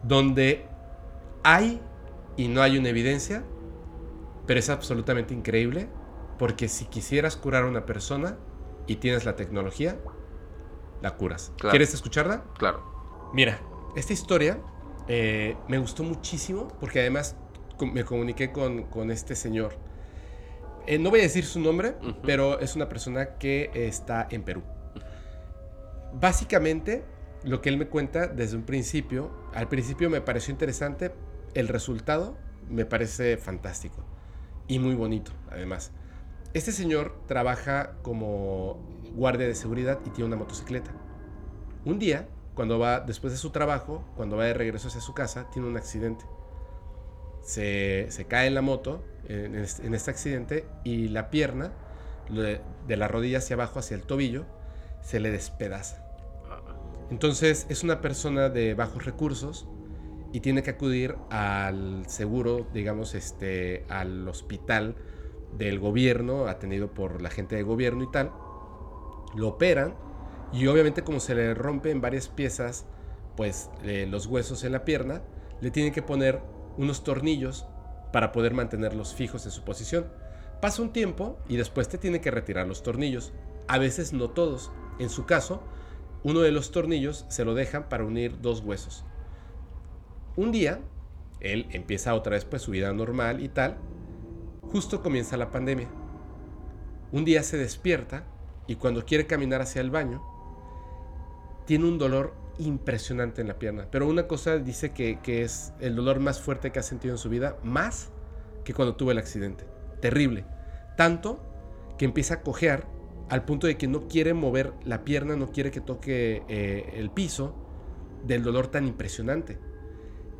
donde 0.03 0.65
hay 1.43 1.81
y 2.37 2.47
no 2.47 2.61
hay 2.61 2.77
una 2.77 2.89
evidencia, 2.89 3.43
pero 4.45 4.59
es 4.59 4.69
absolutamente 4.69 5.33
increíble, 5.33 5.89
porque 6.37 6.67
si 6.67 6.85
quisieras 6.85 7.35
curar 7.35 7.63
a 7.63 7.67
una 7.67 7.85
persona 7.85 8.37
y 8.87 8.95
tienes 8.97 9.25
la 9.25 9.35
tecnología, 9.35 9.99
la 11.01 11.15
curas. 11.15 11.51
Claro. 11.57 11.71
¿Quieres 11.71 11.93
escucharla? 11.93 12.43
Claro. 12.57 13.29
Mira, 13.33 13.59
esta 13.95 14.13
historia 14.13 14.59
eh, 15.07 15.55
me 15.67 15.77
gustó 15.77 16.03
muchísimo 16.03 16.67
porque 16.79 16.99
además 16.99 17.35
me 17.79 18.03
comuniqué 18.03 18.51
con, 18.51 18.83
con 18.83 19.11
este 19.11 19.35
señor. 19.35 19.73
Eh, 20.87 20.97
no 20.97 21.09
voy 21.09 21.19
a 21.19 21.23
decir 21.23 21.45
su 21.45 21.59
nombre, 21.59 21.95
pero 22.23 22.59
es 22.59 22.75
una 22.75 22.89
persona 22.89 23.37
que 23.37 23.69
está 23.73 24.27
en 24.31 24.43
Perú. 24.43 24.63
Básicamente, 26.13 27.05
lo 27.43 27.61
que 27.61 27.69
él 27.69 27.77
me 27.77 27.87
cuenta 27.87 28.27
desde 28.27 28.57
un 28.57 28.63
principio, 28.63 29.31
al 29.53 29.67
principio 29.67 30.09
me 30.09 30.21
pareció 30.21 30.51
interesante, 30.51 31.11
el 31.53 31.67
resultado 31.67 32.37
me 32.69 32.85
parece 32.85 33.37
fantástico 33.37 34.03
y 34.67 34.79
muy 34.79 34.95
bonito, 34.95 35.31
además. 35.49 35.91
Este 36.53 36.71
señor 36.71 37.19
trabaja 37.27 37.95
como 38.01 38.79
guardia 39.13 39.47
de 39.47 39.55
seguridad 39.55 39.99
y 40.05 40.09
tiene 40.11 40.27
una 40.27 40.35
motocicleta. 40.37 40.91
Un 41.85 41.99
día, 41.99 42.27
cuando 42.55 42.79
va 42.79 42.99
después 42.99 43.33
de 43.33 43.37
su 43.37 43.51
trabajo, 43.51 44.03
cuando 44.15 44.37
va 44.37 44.45
de 44.45 44.53
regreso 44.53 44.87
hacia 44.87 45.01
su 45.01 45.13
casa, 45.13 45.49
tiene 45.51 45.67
un 45.67 45.77
accidente. 45.77 46.25
Se, 47.41 48.09
cae 48.27 48.47
en 48.47 48.55
la 48.55 48.61
moto 48.61 49.03
en 49.27 49.55
este, 49.55 49.87
en 49.87 49.95
accidente 49.95 50.65
y 50.83 51.07
la 51.07 51.29
pierna, 51.29 51.71
de 52.29 52.97
la 52.97 53.07
rodilla 53.07 53.39
hacia 53.39 53.55
abajo, 53.55 53.79
hacia 53.79 53.95
el 53.95 54.03
tobillo, 54.03 54.45
se 55.01 55.19
le 55.19 55.31
despedaza. 55.31 56.08
Entonces 57.11 57.65
es 57.69 57.83
una 57.83 58.01
persona 58.01 58.49
de 58.49 58.73
bajos 58.75 59.05
recursos 59.05 59.67
y 60.31 60.41
tiene 60.41 60.61
que 60.61 60.71
acudir 60.71 61.15
al 61.31 62.05
seguro, 62.07 62.67
digamos, 62.73 63.15
este, 63.15 63.85
al 63.89 64.27
hospital 64.27 64.95
del 65.57 65.79
gobierno, 65.79 66.47
atendido 66.47 66.93
por 66.93 67.21
la 67.21 67.29
gente 67.29 67.55
de 67.55 67.63
gobierno 67.63 68.03
y 68.03 68.11
tal. 68.11 68.31
Lo 69.35 69.47
operan 69.47 69.95
y 70.51 70.67
obviamente 70.67 71.03
como 71.03 71.19
se 71.19 71.35
le 71.35 71.53
rompen 71.53 72.01
varias 72.01 72.27
piezas, 72.27 72.85
pues 73.35 73.69
eh, 73.83 74.07
los 74.09 74.27
huesos 74.27 74.63
en 74.63 74.73
la 74.73 74.85
pierna, 74.85 75.21
le 75.61 75.71
tienen 75.71 75.93
que 75.93 76.01
poner 76.01 76.41
unos 76.77 77.03
tornillos 77.03 77.65
para 78.13 78.31
poder 78.31 78.53
mantenerlos 78.53 79.13
fijos 79.15 79.45
en 79.45 79.51
su 79.51 79.63
posición. 79.63 80.07
Pasa 80.61 80.81
un 80.81 80.91
tiempo 80.91 81.39
y 81.47 81.57
después 81.57 81.87
te 81.89 81.97
tiene 81.97 82.21
que 82.21 82.31
retirar 82.31 82.67
los 82.67 82.83
tornillos. 82.83 83.33
A 83.67 83.77
veces 83.77 84.13
no 84.13 84.29
todos. 84.29 84.71
En 84.99 85.09
su 85.09 85.25
caso, 85.25 85.63
uno 86.23 86.41
de 86.41 86.51
los 86.51 86.71
tornillos 86.71 87.25
se 87.29 87.45
lo 87.45 87.53
dejan 87.53 87.87
para 87.89 88.03
unir 88.03 88.41
dos 88.41 88.61
huesos. 88.61 89.05
Un 90.35 90.51
día, 90.51 90.79
él 91.39 91.67
empieza 91.71 92.13
otra 92.13 92.33
vez 92.33 92.45
pues 92.45 92.61
su 92.61 92.71
vida 92.71 92.91
normal 92.93 93.41
y 93.41 93.49
tal. 93.49 93.77
Justo 94.61 95.01
comienza 95.01 95.37
la 95.37 95.51
pandemia. 95.51 95.87
Un 97.11 97.25
día 97.25 97.43
se 97.43 97.57
despierta 97.57 98.25
y 98.67 98.75
cuando 98.75 99.05
quiere 99.05 99.27
caminar 99.27 99.61
hacia 99.61 99.81
el 99.81 99.89
baño, 99.89 100.21
tiene 101.65 101.85
un 101.85 101.97
dolor 101.97 102.33
impresionante 102.57 103.41
en 103.41 103.47
la 103.47 103.57
pierna. 103.57 103.87
Pero 103.89 104.07
una 104.07 104.27
cosa 104.27 104.57
dice 104.57 104.91
que, 104.91 105.19
que 105.21 105.43
es 105.43 105.73
el 105.79 105.95
dolor 105.95 106.19
más 106.19 106.39
fuerte 106.39 106.71
que 106.71 106.79
ha 106.79 106.83
sentido 106.83 107.13
en 107.13 107.17
su 107.17 107.29
vida, 107.29 107.57
más 107.63 108.09
que 108.63 108.73
cuando 108.73 108.95
tuvo 108.95 109.11
el 109.11 109.17
accidente. 109.17 109.65
Terrible. 110.01 110.45
Tanto 110.97 111.39
que 111.97 112.05
empieza 112.05 112.35
a 112.35 112.41
cojear 112.41 112.85
al 113.29 113.45
punto 113.45 113.67
de 113.67 113.77
que 113.77 113.87
no 113.87 114.07
quiere 114.07 114.33
mover 114.33 114.73
la 114.83 115.03
pierna, 115.03 115.35
no 115.35 115.51
quiere 115.51 115.71
que 115.71 115.81
toque 115.81 116.43
eh, 116.47 116.93
el 116.95 117.11
piso 117.11 117.55
del 118.25 118.43
dolor 118.43 118.67
tan 118.67 118.87
impresionante. 118.87 119.59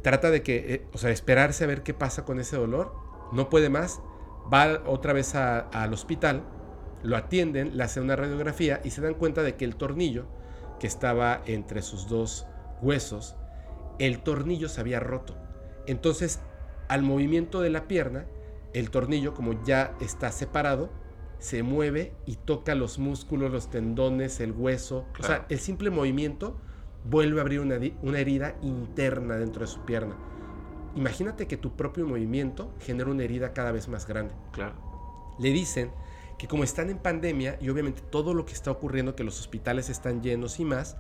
Trata 0.02 0.32
de 0.32 0.42
que, 0.42 0.74
eh, 0.74 0.86
o 0.94 0.98
sea, 0.98 1.12
esperarse 1.12 1.64
a 1.64 1.68
ver 1.68 1.84
qué 1.84 1.94
pasa 1.94 2.26
con 2.26 2.40
ese 2.40 2.58
dolor. 2.58 2.94
No 3.32 3.50
puede 3.50 3.70
más. 3.70 4.02
Va 4.52 4.82
otra 4.88 5.14
vez 5.14 5.36
al 5.36 5.94
hospital, 5.94 6.44
lo 7.04 7.16
atienden, 7.16 7.78
le 7.78 7.84
hacen 7.84 8.04
una 8.04 8.16
radiografía 8.16 8.82
y 8.84 8.90
se 8.90 9.02
dan 9.02 9.14
cuenta 9.14 9.44
de 9.44 9.56
que 9.56 9.66
el 9.66 9.76
tornillo 9.76 10.26
que 10.80 10.88
estaba 10.88 11.44
entre 11.46 11.84
sus 11.84 12.08
dos 12.08 12.48
huesos, 12.82 13.36
el 14.00 14.20
tornillo 14.24 14.68
se 14.68 14.82
había 14.82 15.00
roto. 15.00 15.36
Entonces, 15.86 16.40
al 16.88 17.04
movimiento 17.04 17.62
de 17.62 17.70
la 17.70 17.88
pierna, 17.88 18.26
el 18.74 18.90
tornillo, 18.90 19.36
como 19.36 19.64
ya 19.64 19.96
está 20.02 20.32
separado, 20.32 20.90
se 21.40 21.64
mueve 21.64 22.14
y 22.26 22.36
toca 22.36 22.76
los 22.76 23.00
músculos, 23.00 23.52
los 23.52 23.70
tendones, 23.70 24.40
el 24.40 24.52
hueso. 24.52 25.06
O 25.20 25.24
sea, 25.24 25.46
el 25.50 25.60
simple 25.60 25.90
movimiento 25.90 26.58
vuelve 27.06 27.40
a 27.40 27.42
abrir 27.42 27.62
una, 27.62 27.80
una, 28.02 28.20
herida 28.20 28.56
interna 28.62 29.36
dentro 29.36 29.62
de 29.62 29.68
su 29.68 29.80
pierna. 29.82 30.16
Imagínate 30.96 31.48
que 31.48 31.58
tu 31.58 31.76
propio 31.76 32.06
movimiento 32.06 32.74
genera 32.80 33.10
una 33.10 33.24
herida 33.24 33.54
cada 33.54 33.72
vez 33.72 33.88
más 33.88 34.06
grande. 34.06 34.34
Claro. 34.52 34.76
Le 35.40 35.52
dicen 35.52 35.92
que 36.38 36.48
como 36.48 36.64
están 36.64 36.90
en 36.90 36.98
pandemia 36.98 37.58
y 37.62 37.70
obviamente 37.70 38.02
todo 38.02 38.34
lo 38.34 38.46
que 38.46 38.54
está 38.54 38.72
ocurriendo, 38.72 39.16
que 39.16 39.24
los 39.24 39.40
hospitales 39.40 39.90
están 39.90 40.22
llenos 40.22 40.60
y 40.60 40.66
más, 40.66 40.98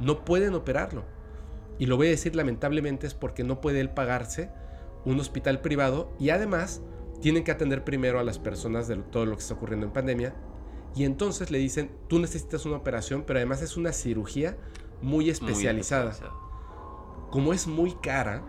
no 0.00 0.24
pueden 0.24 0.54
operarlo. 0.54 1.04
Y 1.78 1.86
lo 1.86 1.96
voy 1.96 2.06
a 2.06 2.10
decir 2.10 2.34
lamentablemente 2.34 3.06
es 3.06 3.14
porque 3.14 3.44
no 3.44 3.60
puede 3.60 3.80
él 3.80 3.90
pagarse 3.90 4.50
un 5.04 5.20
hospital 5.20 5.60
privado 5.60 6.12
y 6.18 6.30
además 6.30 6.82
tienen 7.20 7.44
que 7.44 7.50
atender 7.50 7.84
primero 7.84 8.18
a 8.18 8.24
las 8.24 8.38
personas 8.38 8.88
de 8.88 8.96
todo 8.96 9.26
lo 9.26 9.36
que 9.36 9.42
está 9.42 9.54
ocurriendo 9.54 9.86
en 9.86 9.92
pandemia. 9.92 10.34
Y 10.94 11.04
entonces 11.04 11.50
le 11.50 11.58
dicen, 11.58 11.90
tú 12.08 12.18
necesitas 12.18 12.64
una 12.64 12.76
operación, 12.76 13.24
pero 13.26 13.38
además 13.38 13.62
es 13.62 13.76
una 13.76 13.92
cirugía 13.92 14.56
muy 15.02 15.28
especializada. 15.30 16.14
Como 17.30 17.52
es 17.52 17.66
muy 17.66 17.94
cara, 17.96 18.42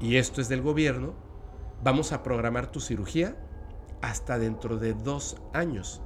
y 0.00 0.16
esto 0.16 0.40
es 0.40 0.48
del 0.48 0.62
gobierno, 0.62 1.14
vamos 1.82 2.12
a 2.12 2.22
programar 2.22 2.72
tu 2.72 2.80
cirugía 2.80 3.36
hasta 4.02 4.38
dentro 4.38 4.76
de 4.76 4.94
dos 4.94 5.36
años. 5.52 6.02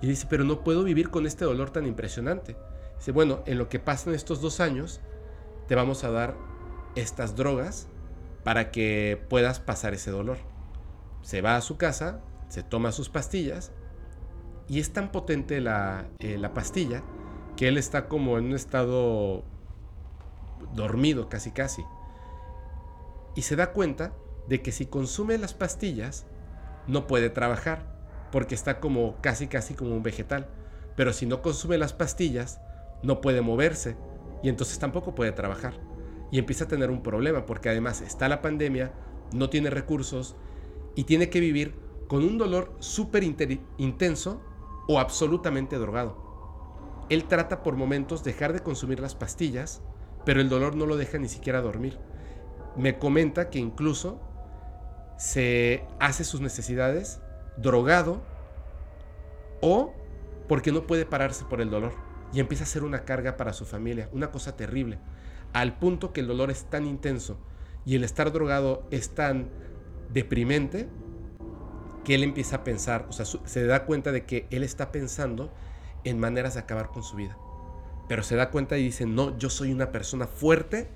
Y 0.00 0.06
dice, 0.06 0.26
pero 0.28 0.44
no 0.44 0.64
puedo 0.64 0.84
vivir 0.84 1.10
con 1.10 1.26
este 1.26 1.44
dolor 1.44 1.70
tan 1.70 1.86
impresionante. 1.86 2.56
Dice, 2.98 3.12
bueno, 3.12 3.42
en 3.46 3.58
lo 3.58 3.68
que 3.68 3.78
pasan 3.78 4.14
estos 4.14 4.40
dos 4.40 4.60
años, 4.60 5.00
te 5.68 5.74
vamos 5.74 6.04
a 6.04 6.10
dar 6.10 6.36
estas 6.94 7.36
drogas 7.36 7.88
para 8.46 8.70
que 8.70 9.20
puedas 9.28 9.58
pasar 9.58 9.92
ese 9.92 10.12
dolor. 10.12 10.38
Se 11.20 11.42
va 11.42 11.56
a 11.56 11.60
su 11.60 11.78
casa, 11.78 12.20
se 12.46 12.62
toma 12.62 12.92
sus 12.92 13.08
pastillas 13.08 13.72
y 14.68 14.78
es 14.78 14.92
tan 14.92 15.10
potente 15.10 15.60
la, 15.60 16.06
eh, 16.20 16.38
la 16.38 16.54
pastilla 16.54 17.02
que 17.56 17.66
él 17.66 17.76
está 17.76 18.06
como 18.06 18.38
en 18.38 18.44
un 18.44 18.54
estado 18.54 19.42
dormido 20.76 21.28
casi 21.28 21.50
casi. 21.50 21.84
Y 23.34 23.42
se 23.42 23.56
da 23.56 23.72
cuenta 23.72 24.12
de 24.46 24.62
que 24.62 24.70
si 24.70 24.86
consume 24.86 25.38
las 25.38 25.52
pastillas 25.52 26.24
no 26.86 27.08
puede 27.08 27.30
trabajar 27.30 27.96
porque 28.30 28.54
está 28.54 28.78
como 28.78 29.16
casi 29.22 29.48
casi 29.48 29.74
como 29.74 29.90
un 29.96 30.04
vegetal. 30.04 30.46
Pero 30.94 31.12
si 31.12 31.26
no 31.26 31.42
consume 31.42 31.78
las 31.78 31.94
pastillas 31.94 32.60
no 33.02 33.20
puede 33.20 33.40
moverse 33.40 33.96
y 34.44 34.50
entonces 34.50 34.78
tampoco 34.78 35.16
puede 35.16 35.32
trabajar 35.32 35.95
y 36.30 36.38
empieza 36.38 36.64
a 36.64 36.68
tener 36.68 36.90
un 36.90 37.02
problema 37.02 37.46
porque 37.46 37.68
además 37.68 38.00
está 38.00 38.28
la 38.28 38.42
pandemia, 38.42 38.92
no 39.32 39.50
tiene 39.50 39.70
recursos 39.70 40.36
y 40.94 41.04
tiene 41.04 41.30
que 41.30 41.40
vivir 41.40 41.74
con 42.08 42.22
un 42.22 42.38
dolor 42.38 42.74
súper 42.78 43.24
intenso 43.24 44.42
o 44.88 44.98
absolutamente 45.00 45.76
drogado. 45.76 46.24
Él 47.08 47.24
trata 47.24 47.62
por 47.62 47.76
momentos 47.76 48.24
dejar 48.24 48.52
de 48.52 48.60
consumir 48.60 49.00
las 49.00 49.14
pastillas, 49.14 49.82
pero 50.24 50.40
el 50.40 50.48
dolor 50.48 50.74
no 50.74 50.86
lo 50.86 50.96
deja 50.96 51.18
ni 51.18 51.28
siquiera 51.28 51.60
dormir. 51.60 51.98
Me 52.76 52.98
comenta 52.98 53.48
que 53.48 53.58
incluso 53.58 54.20
se 55.16 55.84
hace 55.98 56.24
sus 56.24 56.40
necesidades 56.40 57.20
drogado 57.56 58.22
o 59.60 59.94
porque 60.48 60.72
no 60.72 60.86
puede 60.86 61.06
pararse 61.06 61.44
por 61.44 61.60
el 61.60 61.70
dolor 61.70 61.92
y 62.32 62.40
empieza 62.40 62.64
a 62.64 62.66
ser 62.66 62.84
una 62.84 63.04
carga 63.04 63.36
para 63.36 63.52
su 63.52 63.64
familia, 63.64 64.08
una 64.12 64.30
cosa 64.30 64.56
terrible 64.56 64.98
al 65.56 65.78
punto 65.78 66.12
que 66.12 66.20
el 66.20 66.26
dolor 66.26 66.50
es 66.50 66.64
tan 66.64 66.84
intenso 66.84 67.38
y 67.86 67.94
el 67.94 68.04
estar 68.04 68.30
drogado 68.30 68.86
es 68.90 69.14
tan 69.14 69.48
deprimente 70.12 70.86
que 72.04 72.14
él 72.14 72.24
empieza 72.24 72.56
a 72.56 72.64
pensar, 72.64 73.06
o 73.08 73.12
sea, 73.12 73.24
se 73.24 73.66
da 73.66 73.86
cuenta 73.86 74.12
de 74.12 74.26
que 74.26 74.46
él 74.50 74.62
está 74.62 74.92
pensando 74.92 75.50
en 76.04 76.20
maneras 76.20 76.54
de 76.54 76.60
acabar 76.60 76.88
con 76.90 77.02
su 77.02 77.16
vida. 77.16 77.38
Pero 78.06 78.22
se 78.22 78.36
da 78.36 78.50
cuenta 78.50 78.76
y 78.76 78.84
dice, 78.84 79.06
no, 79.06 79.36
yo 79.38 79.48
soy 79.48 79.72
una 79.72 79.92
persona 79.92 80.26
fuerte, 80.26 80.90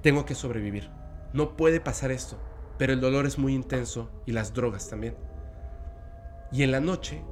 tengo 0.00 0.24
que 0.24 0.34
sobrevivir. 0.34 0.88
No 1.34 1.54
puede 1.54 1.78
pasar 1.78 2.10
esto, 2.12 2.38
pero 2.78 2.94
el 2.94 3.00
dolor 3.00 3.26
es 3.26 3.36
muy 3.36 3.54
intenso 3.54 4.10
y 4.24 4.32
las 4.32 4.54
drogas 4.54 4.88
también. 4.88 5.16
Y 6.50 6.62
en 6.62 6.72
la 6.72 6.80
noche, 6.80 7.22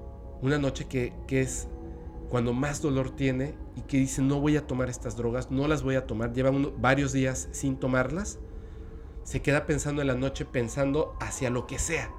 una 0.42 0.58
noche 0.58 0.88
que, 0.88 1.14
que 1.26 1.40
es 1.40 1.68
cuando 2.30 2.52
más 2.52 2.80
dolor 2.80 3.10
tiene 3.10 3.56
y 3.74 3.82
que 3.82 3.96
dice 3.96 4.22
no 4.22 4.40
voy 4.40 4.56
a 4.56 4.66
tomar 4.66 4.88
estas 4.88 5.16
drogas, 5.16 5.50
no 5.50 5.66
las 5.66 5.82
voy 5.82 5.96
a 5.96 6.06
tomar, 6.06 6.32
lleva 6.32 6.52
varios 6.78 7.12
días 7.12 7.48
sin 7.50 7.76
tomarlas, 7.76 8.38
se 9.24 9.42
queda 9.42 9.66
pensando 9.66 10.00
en 10.00 10.06
la 10.06 10.14
noche, 10.14 10.44
pensando 10.44 11.16
hacia 11.20 11.50
lo 11.50 11.66
que 11.66 11.80
sea, 11.80 12.14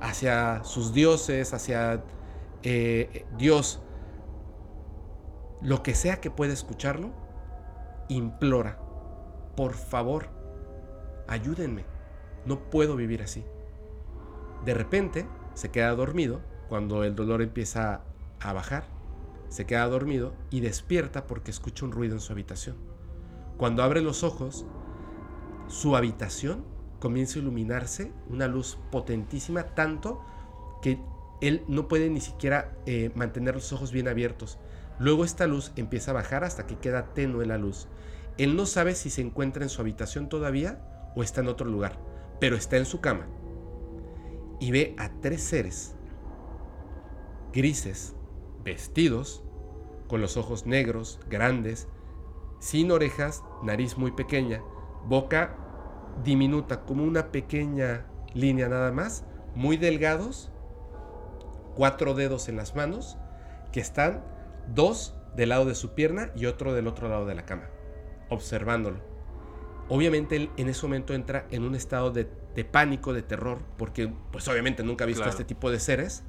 hacia 0.00 0.64
sus 0.64 0.94
dioses, 0.94 1.52
hacia 1.52 2.02
eh, 2.62 3.26
Dios, 3.36 3.82
lo 5.60 5.82
que 5.82 5.94
sea 5.94 6.20
que 6.20 6.30
pueda 6.30 6.54
escucharlo, 6.54 7.10
implora, 8.08 8.80
por 9.54 9.74
favor, 9.74 10.28
ayúdenme, 11.28 11.84
no 12.46 12.70
puedo 12.70 12.96
vivir 12.96 13.20
así. 13.20 13.44
De 14.64 14.72
repente 14.72 15.26
se 15.52 15.70
queda 15.70 15.94
dormido 15.94 16.40
cuando 16.70 17.04
el 17.04 17.14
dolor 17.14 17.42
empieza 17.42 18.00
a 18.40 18.52
bajar 18.54 18.99
se 19.50 19.66
queda 19.66 19.86
dormido 19.86 20.32
y 20.50 20.60
despierta 20.60 21.26
porque 21.26 21.50
escucha 21.50 21.84
un 21.84 21.92
ruido 21.92 22.14
en 22.14 22.20
su 22.20 22.32
habitación. 22.32 22.76
Cuando 23.58 23.82
abre 23.82 24.00
los 24.00 24.24
ojos, 24.24 24.64
su 25.68 25.96
habitación 25.96 26.64
comienza 26.98 27.38
a 27.38 27.42
iluminarse, 27.42 28.12
una 28.30 28.46
luz 28.46 28.78
potentísima, 28.90 29.74
tanto 29.74 30.24
que 30.80 30.98
él 31.40 31.62
no 31.68 31.88
puede 31.88 32.08
ni 32.08 32.20
siquiera 32.20 32.72
eh, 32.86 33.10
mantener 33.14 33.54
los 33.54 33.72
ojos 33.72 33.92
bien 33.92 34.08
abiertos. 34.08 34.58
Luego 34.98 35.24
esta 35.24 35.46
luz 35.46 35.72
empieza 35.76 36.10
a 36.10 36.14
bajar 36.14 36.44
hasta 36.44 36.66
que 36.66 36.78
queda 36.78 37.12
tenue 37.12 37.46
la 37.46 37.58
luz. 37.58 37.88
Él 38.38 38.56
no 38.56 38.66
sabe 38.66 38.94
si 38.94 39.10
se 39.10 39.22
encuentra 39.22 39.62
en 39.62 39.68
su 39.68 39.80
habitación 39.80 40.28
todavía 40.28 41.12
o 41.16 41.22
está 41.22 41.40
en 41.40 41.48
otro 41.48 41.66
lugar, 41.66 41.98
pero 42.38 42.56
está 42.56 42.76
en 42.76 42.86
su 42.86 43.00
cama. 43.00 43.26
Y 44.60 44.70
ve 44.70 44.94
a 44.98 45.10
tres 45.20 45.42
seres 45.42 45.94
grises, 47.52 48.14
vestidos, 48.64 49.42
con 50.08 50.20
los 50.20 50.36
ojos 50.36 50.66
negros, 50.66 51.20
grandes, 51.28 51.88
sin 52.58 52.90
orejas, 52.90 53.42
nariz 53.62 53.96
muy 53.96 54.12
pequeña, 54.12 54.62
boca 55.06 55.56
diminuta, 56.24 56.84
como 56.84 57.04
una 57.04 57.32
pequeña 57.32 58.06
línea 58.34 58.68
nada 58.68 58.92
más, 58.92 59.24
muy 59.54 59.76
delgados, 59.76 60.50
cuatro 61.74 62.14
dedos 62.14 62.48
en 62.48 62.56
las 62.56 62.74
manos, 62.74 63.16
que 63.72 63.80
están 63.80 64.24
dos 64.74 65.14
del 65.36 65.50
lado 65.50 65.64
de 65.64 65.74
su 65.74 65.94
pierna 65.94 66.30
y 66.34 66.46
otro 66.46 66.74
del 66.74 66.86
otro 66.86 67.08
lado 67.08 67.26
de 67.26 67.34
la 67.34 67.46
cama, 67.46 67.70
observándolo. 68.28 68.98
Obviamente 69.88 70.36
él 70.36 70.50
en 70.56 70.68
ese 70.68 70.82
momento 70.86 71.14
entra 71.14 71.46
en 71.50 71.64
un 71.64 71.74
estado 71.74 72.10
de, 72.10 72.26
pánico, 72.64 73.12
de 73.12 73.22
terror, 73.22 73.60
porque 73.76 74.12
pues 74.30 74.46
obviamente 74.48 74.82
nunca 74.82 75.04
ha 75.04 75.06
visto 75.06 75.28
este 75.28 75.44
tipo 75.44 75.70
de 75.70 75.80
seres 75.80 76.24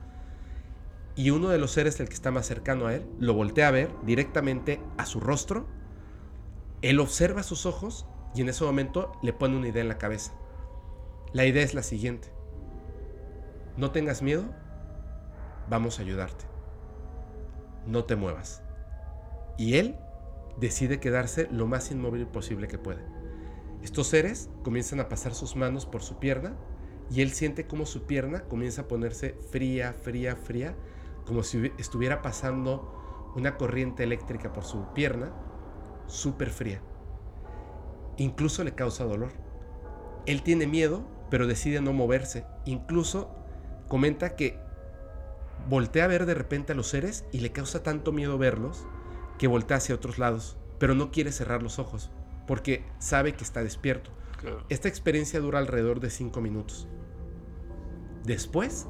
y 1.15 1.29
uno 1.29 1.49
de 1.49 1.57
los 1.57 1.71
seres, 1.71 1.99
el 1.99 2.07
que 2.07 2.13
está 2.13 2.31
más 2.31 2.45
cercano 2.45 2.87
a 2.87 2.95
él, 2.95 3.05
lo 3.19 3.33
voltea 3.33 3.67
a 3.67 3.71
ver 3.71 3.91
directamente 4.03 4.79
a 4.97 5.05
su 5.05 5.19
rostro. 5.19 5.67
Él 6.81 6.99
observa 6.99 7.43
sus 7.43 7.65
ojos 7.65 8.07
y 8.33 8.41
en 8.41 8.49
ese 8.49 8.63
momento 8.63 9.11
le 9.21 9.33
pone 9.33 9.57
una 9.57 9.67
idea 9.67 9.81
en 9.81 9.89
la 9.89 9.97
cabeza. 9.97 10.33
La 11.33 11.45
idea 11.45 11.63
es 11.63 11.73
la 11.73 11.83
siguiente. 11.83 12.29
No 13.77 13.91
tengas 13.91 14.21
miedo, 14.21 14.45
vamos 15.69 15.99
a 15.99 16.01
ayudarte. 16.01 16.45
No 17.85 18.05
te 18.05 18.15
muevas. 18.15 18.63
Y 19.57 19.75
él 19.75 19.97
decide 20.57 20.99
quedarse 20.99 21.47
lo 21.51 21.67
más 21.67 21.91
inmóvil 21.91 22.25
posible 22.27 22.67
que 22.67 22.77
puede. 22.77 23.03
Estos 23.83 24.07
seres 24.07 24.49
comienzan 24.63 24.99
a 24.99 25.09
pasar 25.09 25.33
sus 25.33 25.55
manos 25.55 25.85
por 25.85 26.03
su 26.03 26.19
pierna 26.19 26.55
y 27.09 27.21
él 27.21 27.31
siente 27.31 27.67
como 27.67 27.85
su 27.85 28.03
pierna 28.03 28.43
comienza 28.43 28.83
a 28.83 28.87
ponerse 28.87 29.35
fría, 29.49 29.93
fría, 29.93 30.35
fría 30.35 30.75
como 31.31 31.43
si 31.43 31.71
estuviera 31.77 32.21
pasando 32.21 33.31
una 33.37 33.55
corriente 33.55 34.03
eléctrica 34.03 34.51
por 34.51 34.65
su 34.65 34.91
pierna, 34.93 35.31
súper 36.05 36.49
fría. 36.49 36.81
Incluso 38.17 38.65
le 38.65 38.75
causa 38.75 39.05
dolor. 39.05 39.31
Él 40.25 40.43
tiene 40.43 40.67
miedo, 40.67 41.07
pero 41.29 41.47
decide 41.47 41.79
no 41.79 41.93
moverse. 41.93 42.43
Incluso 42.65 43.33
comenta 43.87 44.35
que 44.35 44.59
voltea 45.69 46.03
a 46.03 46.07
ver 46.09 46.25
de 46.25 46.33
repente 46.33 46.73
a 46.73 46.75
los 46.75 46.87
seres 46.87 47.23
y 47.31 47.39
le 47.39 47.53
causa 47.53 47.81
tanto 47.81 48.11
miedo 48.11 48.37
verlos 48.37 48.85
que 49.39 49.47
voltea 49.47 49.77
hacia 49.77 49.95
otros 49.95 50.19
lados, 50.19 50.57
pero 50.79 50.95
no 50.95 51.11
quiere 51.11 51.31
cerrar 51.31 51.63
los 51.63 51.79
ojos 51.79 52.11
porque 52.45 52.83
sabe 52.99 53.35
que 53.35 53.45
está 53.45 53.63
despierto. 53.63 54.11
Esta 54.67 54.89
experiencia 54.89 55.39
dura 55.39 55.59
alrededor 55.59 56.01
de 56.01 56.09
5 56.09 56.41
minutos. 56.41 56.89
Después, 58.25 58.85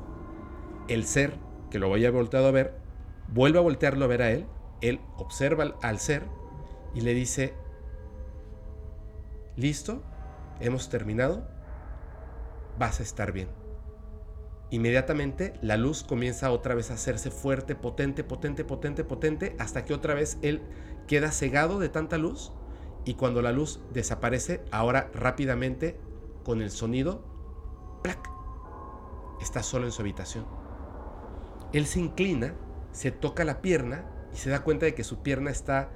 el 0.88 1.06
ser, 1.06 1.38
que 1.72 1.80
lo 1.80 1.91
había 1.91 2.11
volteado 2.11 2.48
a 2.48 2.52
ver, 2.52 2.76
vuelve 3.30 3.57
a 3.57 3.61
voltearlo 3.64 4.06
a 4.06 4.07
ver 4.07 4.22
a 4.22 4.30
él, 4.30 4.45
él 4.81 4.99
observa 5.18 5.76
al 5.81 5.99
ser 5.99 6.23
y 6.93 7.02
le 7.02 7.15
dice, 7.15 7.56
listo, 9.56 10.03
hemos 10.60 10.89
terminado, 10.89 11.48
vas 12.77 12.99
a 12.99 13.03
estar 13.03 13.31
bien. 13.31 13.48
Inmediatamente 14.69 15.53
la 15.61 15.76
luz 15.76 16.03
comienza 16.03 16.52
otra 16.52 16.76
vez 16.76 16.91
a 16.91 16.93
hacerse 16.93 17.31
fuerte, 17.31 17.76
potente, 17.76 18.23
potente, 18.23 18.64
potente, 18.64 19.03
potente, 19.03 19.56
hasta 19.60 19.84
que 19.84 19.93
otra 19.93 20.14
vez 20.14 20.38
él 20.41 20.61
queda 21.07 21.31
cegado 21.31 21.80
de 21.80 21.89
tanta 21.89 22.18
luz 22.18 22.53
y 23.03 23.15
cuando 23.15 23.41
la 23.41 23.52
luz 23.52 23.81
desaparece, 23.91 24.61
ahora 24.72 25.10
rápidamente, 25.14 25.98
con 26.43 26.61
el 26.61 26.72
sonido, 26.72 27.23
¡plac! 28.03 28.30
está 29.41 29.64
solo 29.64 29.85
en 29.85 29.91
su 29.91 30.02
habitación. 30.02 30.61
Él 31.73 31.85
se 31.85 31.99
inclina 31.99 32.53
se 32.91 33.11
toca 33.11 33.43
la 33.43 33.61
pierna 33.61 34.06
y 34.34 34.38
se 34.38 34.49
da 34.49 34.64
cuenta 34.64 34.85
de 34.85 34.95
que 34.95 35.03
su 35.03 35.22
pierna 35.22 35.52
está 35.52 35.89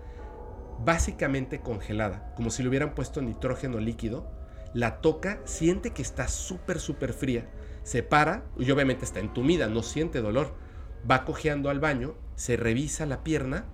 básicamente 0.83 1.61
congelada, 1.61 2.33
como 2.35 2.49
si 2.49 2.63
le 2.63 2.69
hubieran 2.69 2.95
puesto 2.95 3.21
nitrógeno 3.21 3.79
líquido. 3.79 4.29
La 4.73 4.99
toca, 4.99 5.39
siente 5.45 5.91
que 5.91 6.01
está 6.01 6.27
súper, 6.27 6.79
súper 6.79 7.13
fría. 7.13 7.49
Se 7.83 8.03
para 8.03 8.43
y 8.57 8.69
obviamente 8.71 9.05
está 9.05 9.19
entumida, 9.19 9.67
no 9.67 9.83
siente 9.83 10.21
dolor. 10.21 10.53
Va 11.09 11.23
cojeando 11.23 11.69
al 11.69 11.79
baño, 11.79 12.15
se 12.35 12.57
revisa 12.57 13.05
la 13.05 13.23
pierna 13.23 13.65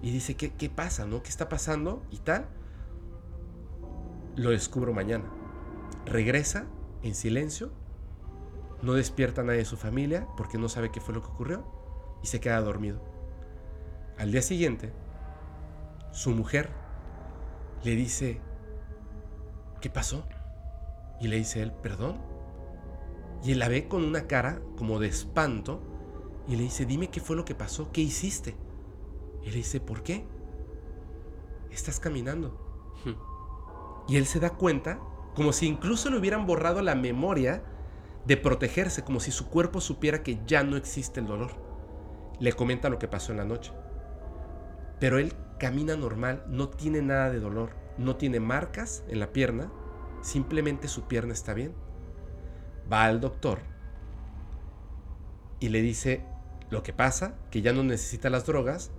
y 0.00 0.10
dice, 0.10 0.36
¿qué, 0.36 0.52
qué 0.52 0.68
pasa? 0.68 1.06
¿no? 1.06 1.22
¿Qué 1.22 1.30
está 1.30 1.48
pasando? 1.48 2.04
Y 2.10 2.18
tal. 2.18 2.46
Lo 4.36 4.50
descubro 4.50 4.92
mañana. 4.92 5.24
Regresa 6.06 6.66
en 7.02 7.14
silencio. 7.14 7.72
No 8.84 8.92
despierta 8.92 9.40
a 9.40 9.44
nadie 9.44 9.60
de 9.60 9.64
su 9.64 9.78
familia 9.78 10.28
porque 10.36 10.58
no 10.58 10.68
sabe 10.68 10.90
qué 10.90 11.00
fue 11.00 11.14
lo 11.14 11.22
que 11.22 11.28
ocurrió 11.28 11.64
y 12.22 12.26
se 12.26 12.38
queda 12.38 12.60
dormido. 12.60 13.00
Al 14.18 14.30
día 14.30 14.42
siguiente, 14.42 14.92
su 16.12 16.32
mujer 16.32 16.68
le 17.82 17.96
dice, 17.96 18.42
¿qué 19.80 19.88
pasó? 19.88 20.26
Y 21.18 21.28
le 21.28 21.36
dice 21.36 21.62
él, 21.62 21.72
perdón. 21.72 22.20
Y 23.42 23.52
él 23.52 23.58
la 23.58 23.68
ve 23.68 23.88
con 23.88 24.04
una 24.04 24.26
cara 24.26 24.60
como 24.76 24.98
de 24.98 25.08
espanto 25.08 25.80
y 26.46 26.56
le 26.56 26.64
dice, 26.64 26.84
dime 26.84 27.08
qué 27.08 27.20
fue 27.20 27.36
lo 27.36 27.46
que 27.46 27.54
pasó, 27.54 27.90
qué 27.90 28.02
hiciste. 28.02 28.54
Y 29.44 29.46
le 29.46 29.56
dice, 29.56 29.80
¿por 29.80 30.02
qué? 30.02 30.26
Estás 31.70 32.00
caminando. 32.00 32.50
Hmm. 33.06 34.12
Y 34.12 34.18
él 34.18 34.26
se 34.26 34.40
da 34.40 34.50
cuenta, 34.50 35.00
como 35.34 35.54
si 35.54 35.66
incluso 35.66 36.10
le 36.10 36.18
hubieran 36.18 36.46
borrado 36.46 36.82
la 36.82 36.94
memoria 36.94 37.64
de 38.26 38.36
protegerse, 38.36 39.04
como 39.04 39.20
si 39.20 39.30
su 39.30 39.48
cuerpo 39.48 39.80
supiera 39.80 40.22
que 40.22 40.40
ya 40.46 40.62
no 40.62 40.76
existe 40.76 41.20
el 41.20 41.26
dolor 41.26 41.64
le 42.38 42.52
comenta 42.52 42.88
lo 42.88 42.98
que 42.98 43.08
pasó 43.08 43.32
en 43.32 43.38
la 43.38 43.44
noche. 43.44 43.72
Pero 45.00 45.18
él 45.18 45.34
camina 45.58 45.96
normal, 45.96 46.44
no 46.48 46.68
tiene 46.68 47.02
nada 47.02 47.30
de 47.30 47.40
dolor, 47.40 47.70
no 47.98 48.16
tiene 48.16 48.40
marcas 48.40 49.04
en 49.08 49.20
la 49.20 49.32
pierna, 49.32 49.70
simplemente 50.22 50.88
su 50.88 51.06
pierna 51.06 51.32
está 51.32 51.54
bien. 51.54 51.74
Va 52.92 53.04
al 53.04 53.20
doctor 53.20 53.60
y 55.60 55.68
le 55.68 55.80
dice 55.80 56.24
lo 56.70 56.82
que 56.82 56.92
pasa, 56.92 57.36
que 57.50 57.62
ya 57.62 57.72
no 57.72 57.82
necesita 57.82 58.30
las 58.30 58.46
drogas 58.46 58.90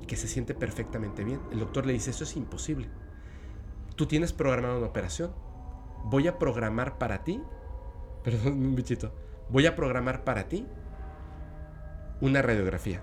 y 0.00 0.06
que 0.06 0.16
se 0.16 0.28
siente 0.28 0.54
perfectamente 0.54 1.24
bien. 1.24 1.40
El 1.50 1.60
doctor 1.60 1.86
le 1.86 1.92
dice, 1.92 2.10
eso 2.10 2.24
es 2.24 2.36
imposible. 2.36 2.88
Tú 3.96 4.06
tienes 4.06 4.32
programada 4.32 4.76
una 4.78 4.86
operación. 4.86 5.32
Voy 6.04 6.26
a 6.26 6.38
programar 6.38 6.98
para 6.98 7.24
ti, 7.24 7.40
perdón, 8.22 8.52
un 8.52 8.74
bichito, 8.74 9.12
voy 9.48 9.66
a 9.66 9.76
programar 9.76 10.24
para 10.24 10.48
ti 10.48 10.66
una 12.20 12.40
radiografía. 12.40 13.02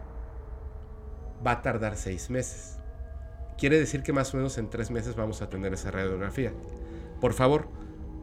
Va 1.46 1.52
a 1.52 1.62
tardar 1.62 1.98
seis 1.98 2.30
meses. 2.30 2.80
Quiere 3.58 3.78
decir 3.78 4.04
que 4.04 4.14
más 4.14 4.34
o 4.34 4.38
menos 4.38 4.58
en 4.58 4.70
tres 4.70 4.90
meses 4.92 5.16
vamos 5.16 5.42
a 5.42 5.50
tener 5.50 5.74
esa 5.74 5.92
radiografía. 5.92 6.54
Por 7.20 7.34
favor, 7.34 7.68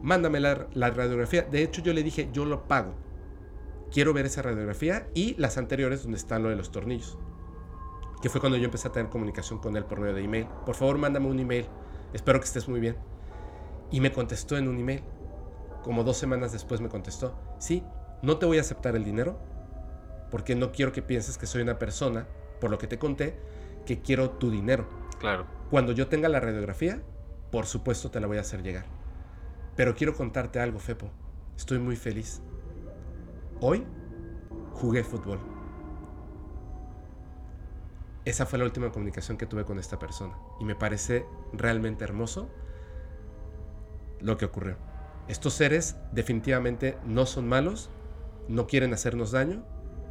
mándame 0.01 0.39
la, 0.39 0.55
radiografía. 0.73 1.43
De 1.43 1.61
hecho, 1.61 1.81
yo 1.81 1.93
le 1.93 2.01
dije, 2.01 2.29
yo 2.33 2.45
lo 2.45 2.67
pago. 2.67 2.95
Quiero 3.91 4.13
ver 4.13 4.25
esa 4.25 4.41
radiografía 4.41 5.07
y 5.13 5.35
las 5.35 5.57
anteriores 5.57 6.01
donde 6.01 6.17
están 6.17 6.43
lo 6.43 6.49
de 6.49 6.55
los 6.55 6.71
tornillos. 6.71 7.17
Que 8.21 8.29
fue 8.29 8.41
cuando 8.41 8.57
yo 8.57 8.65
empecé 8.65 8.87
a 8.87 8.91
tener 8.91 9.11
comunicación 9.11 9.59
con 9.59 9.77
él 9.77 9.85
por 9.85 9.99
medio 9.99 10.15
de 10.15 10.23
email. 10.23 10.47
Por 10.65 10.75
favor, 10.75 10.97
mándame 10.97 11.27
un 11.27 11.39
email. 11.39 11.67
Espero 12.13 12.39
que 12.39 12.45
estés 12.45 12.67
muy 12.67 12.79
bien. 12.79 12.97
Y 13.91 14.01
me 14.01 14.11
contestó 14.11 14.57
en 14.57 14.67
un 14.67 14.79
email. 14.79 15.03
Como 15.87 16.03
dos 16.03 16.17
semanas 16.17 16.51
después 16.51 16.81
me 16.81 16.89
contestó, 16.89 17.33
sí, 17.59 17.81
no 18.21 18.37
te 18.39 18.45
voy 18.45 18.57
a 18.57 18.59
aceptar 18.59 18.97
el 18.97 19.05
dinero, 19.05 19.39
porque 20.29 20.53
no 20.53 20.73
quiero 20.73 20.91
que 20.91 21.01
pienses 21.01 21.37
que 21.37 21.45
soy 21.45 21.61
una 21.61 21.79
persona, 21.79 22.27
por 22.59 22.69
lo 22.69 22.77
que 22.77 22.87
te 22.87 22.99
conté, 22.99 23.39
que 23.85 24.01
quiero 24.01 24.31
tu 24.31 24.51
dinero. 24.51 24.85
Claro. 25.17 25.45
Cuando 25.69 25.93
yo 25.93 26.09
tenga 26.09 26.27
la 26.27 26.41
radiografía, 26.41 27.01
por 27.53 27.67
supuesto 27.67 28.11
te 28.11 28.19
la 28.19 28.27
voy 28.27 28.35
a 28.35 28.41
hacer 28.41 28.63
llegar. 28.63 28.83
Pero 29.77 29.95
quiero 29.95 30.13
contarte 30.13 30.59
algo, 30.59 30.77
Fepo. 30.77 31.09
Estoy 31.55 31.79
muy 31.79 31.95
feliz. 31.95 32.41
Hoy 33.61 33.85
jugué 34.73 35.05
fútbol. 35.05 35.39
Esa 38.25 38.45
fue 38.45 38.59
la 38.59 38.65
última 38.65 38.91
comunicación 38.91 39.37
que 39.37 39.45
tuve 39.45 39.63
con 39.63 39.79
esta 39.79 39.97
persona. 39.97 40.37
Y 40.59 40.65
me 40.65 40.75
parece 40.75 41.25
realmente 41.53 42.03
hermoso 42.03 42.49
lo 44.19 44.35
que 44.35 44.43
ocurrió. 44.43 44.86
Estos 45.27 45.53
seres 45.53 45.97
definitivamente 46.11 46.97
no 47.05 47.25
son 47.25 47.47
malos, 47.47 47.89
no 48.47 48.67
quieren 48.67 48.93
hacernos 48.93 49.31
daño 49.31 49.63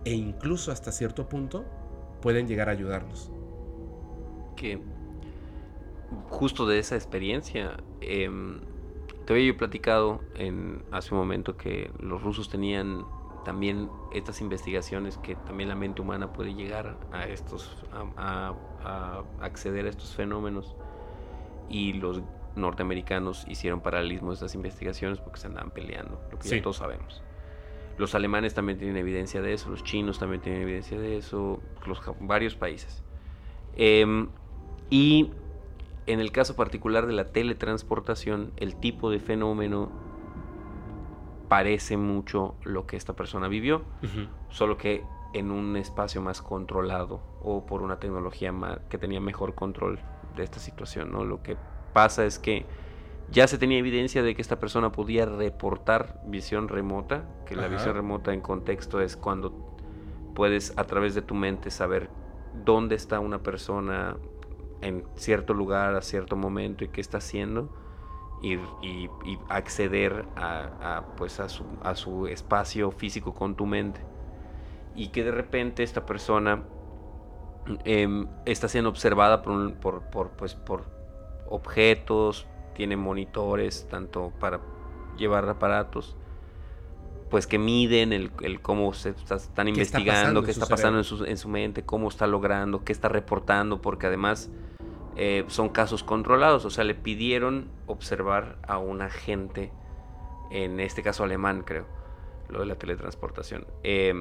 e 0.04 0.12
incluso 0.12 0.70
hasta 0.72 0.92
cierto 0.92 1.28
punto 1.28 1.64
pueden 2.20 2.46
llegar 2.46 2.68
a 2.68 2.72
ayudarnos. 2.72 3.30
Que 4.56 4.80
justo 6.28 6.66
de 6.66 6.78
esa 6.78 6.96
experiencia, 6.96 7.76
em, 8.00 8.60
te 9.24 9.32
había 9.32 9.46
yo 9.46 9.56
platicado 9.56 10.20
en, 10.36 10.84
hace 10.92 11.14
un 11.14 11.20
momento 11.20 11.56
que 11.56 11.90
los 11.98 12.22
rusos 12.22 12.48
tenían 12.48 13.04
también 13.44 13.88
estas 14.12 14.40
investigaciones 14.40 15.18
que 15.18 15.36
también 15.36 15.68
la 15.68 15.76
mente 15.76 16.02
humana 16.02 16.32
puede 16.32 16.54
llegar 16.54 16.96
a 17.12 17.26
estos, 17.26 17.84
a, 18.16 18.54
acceder 19.40 19.86
a 19.86 19.88
estos 19.88 20.14
fenómenos 20.14 20.74
y 21.68 21.92
los 21.92 22.22
norteamericanos 22.56 23.44
hicieron 23.48 23.80
paralelismo 23.80 24.30
de 24.30 24.34
estas 24.34 24.54
investigaciones 24.54 25.18
porque 25.18 25.40
se 25.40 25.46
andaban 25.46 25.70
peleando, 25.70 26.20
lo 26.30 26.38
que 26.38 26.48
ya 26.48 26.62
todos 26.62 26.78
sabemos. 26.78 27.22
Los 27.98 28.14
alemanes 28.14 28.54
también 28.54 28.78
tienen 28.78 28.96
evidencia 28.96 29.40
de 29.40 29.52
eso, 29.54 29.70
los 29.70 29.82
chinos 29.82 30.18
también 30.18 30.42
tienen 30.42 30.62
evidencia 30.62 30.98
de 30.98 31.16
eso, 31.16 31.60
los, 31.86 32.00
varios 32.20 32.54
países. 32.54 33.02
Em, 33.76 34.28
y 34.90 35.30
en 36.06 36.20
el 36.20 36.30
caso 36.30 36.56
particular 36.56 37.06
de 37.06 37.12
la 37.12 37.32
teletransportación, 37.32 38.52
el 38.56 38.76
tipo 38.76 39.10
de 39.10 39.18
fenómeno 39.18 39.90
parece 41.48 41.96
mucho 41.96 42.54
lo 42.64 42.86
que 42.86 42.96
esta 42.96 43.14
persona 43.14 43.48
vivió, 43.48 43.82
solo 44.50 44.76
que 44.76 45.04
en 45.32 45.50
un 45.50 45.76
espacio 45.76 46.22
más 46.22 46.42
controlado 46.42 47.20
o 47.42 47.66
por 47.66 47.82
una 47.82 47.98
tecnología 47.98 48.52
que 48.88 48.98
tenía 48.98 49.20
mejor 49.20 49.54
control 49.54 50.00
de 50.36 50.44
esta 50.44 50.58
situación. 50.58 51.12
¿no? 51.12 51.24
Lo 51.24 51.42
que 51.42 51.56
pasa 51.96 52.26
es 52.26 52.38
que 52.38 52.66
ya 53.30 53.48
se 53.48 53.56
tenía 53.56 53.78
evidencia 53.78 54.22
de 54.22 54.34
que 54.34 54.42
esta 54.42 54.60
persona 54.60 54.92
podía 54.92 55.24
reportar 55.24 56.20
visión 56.26 56.68
remota, 56.68 57.24
que 57.46 57.56
la 57.56 57.68
visión 57.68 57.94
remota 57.94 58.34
en 58.34 58.42
contexto 58.42 59.00
es 59.00 59.16
cuando 59.16 59.78
puedes 60.34 60.76
a 60.76 60.84
través 60.84 61.14
de 61.14 61.22
tu 61.22 61.34
mente 61.34 61.70
saber 61.70 62.10
dónde 62.66 62.96
está 62.96 63.18
una 63.18 63.42
persona 63.42 64.18
en 64.82 65.04
cierto 65.14 65.54
lugar 65.54 65.94
a 65.94 66.02
cierto 66.02 66.36
momento 66.36 66.84
y 66.84 66.88
qué 66.88 67.00
está 67.00 67.16
haciendo 67.16 67.74
y, 68.42 68.58
acceder 69.48 70.26
a, 70.36 71.02
pues 71.16 71.40
a, 71.40 71.48
su, 71.48 71.64
a 71.82 71.94
su 71.94 72.26
espacio 72.26 72.90
físico 72.90 73.32
con 73.32 73.56
tu 73.56 73.64
mente. 73.64 74.02
Y 74.94 75.08
que 75.08 75.24
de 75.24 75.30
repente 75.30 75.82
esta 75.82 76.04
persona 76.04 76.62
em, 77.84 78.28
está 78.44 78.68
siendo 78.68 78.90
observada 78.90 79.40
por, 79.40 79.72
por, 79.76 80.02
por, 80.10 80.32
pues, 80.32 80.54
por 80.54 80.95
objetos, 81.50 82.46
tiene 82.74 82.96
monitores 82.96 83.86
tanto 83.90 84.32
para 84.40 84.60
llevar 85.16 85.48
aparatos, 85.48 86.16
pues 87.30 87.46
que 87.46 87.58
miden 87.58 88.12
el, 88.12 88.30
el 88.42 88.60
cómo 88.60 88.92
se 88.92 89.10
está- 89.10 89.36
están 89.36 89.66
¿Qué 89.72 89.80
está 89.82 89.98
investigando, 89.98 90.12
pasando 90.12 90.42
qué 90.42 90.50
en 90.50 90.54
su 90.54 90.60
está 90.60 90.74
pasando 90.76 90.98
en 90.98 91.04
su, 91.04 91.24
en 91.24 91.36
su 91.38 91.48
mente, 91.48 91.82
cómo 91.84 92.08
está 92.08 92.26
logrando, 92.26 92.84
qué 92.84 92.92
está 92.92 93.08
reportando, 93.08 93.80
porque 93.82 94.06
además 94.06 94.50
eh, 95.16 95.44
son 95.48 95.70
casos 95.70 96.04
controlados, 96.04 96.64
o 96.66 96.70
sea, 96.70 96.84
le 96.84 96.94
pidieron 96.94 97.68
observar 97.86 98.58
a 98.66 98.78
un 98.78 99.00
agente, 99.02 99.72
en 100.50 100.78
este 100.78 101.02
caso 101.02 101.24
alemán 101.24 101.62
creo, 101.64 101.86
lo 102.48 102.60
de 102.60 102.66
la 102.66 102.76
teletransportación, 102.76 103.66
eh, 103.82 104.14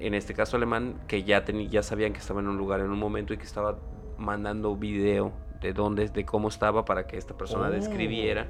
en 0.00 0.14
este 0.14 0.34
caso 0.34 0.56
alemán 0.56 1.00
que 1.06 1.22
ya, 1.22 1.44
ya 1.44 1.82
sabían 1.82 2.12
que 2.12 2.18
estaba 2.18 2.40
en 2.40 2.48
un 2.48 2.56
lugar 2.58 2.80
en 2.80 2.90
un 2.90 2.98
momento 2.98 3.32
y 3.32 3.36
que 3.36 3.44
estaba 3.44 3.78
mandando 4.18 4.74
video 4.76 5.32
de 5.60 5.72
dónde, 5.72 6.08
de 6.08 6.24
cómo 6.24 6.48
estaba 6.48 6.84
para 6.84 7.06
que 7.06 7.16
esta 7.16 7.36
persona 7.36 7.68
Oh. 7.68 7.70
describiera 7.70 8.46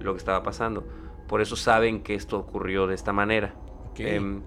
lo 0.00 0.12
que 0.12 0.18
estaba 0.18 0.42
pasando. 0.42 0.84
Por 1.28 1.40
eso 1.40 1.56
saben 1.56 2.02
que 2.02 2.14
esto 2.14 2.38
ocurrió 2.38 2.86
de 2.86 2.94
esta 2.94 3.12
manera. 3.12 3.54
Ok. 3.90 4.00
Em, 4.00 4.42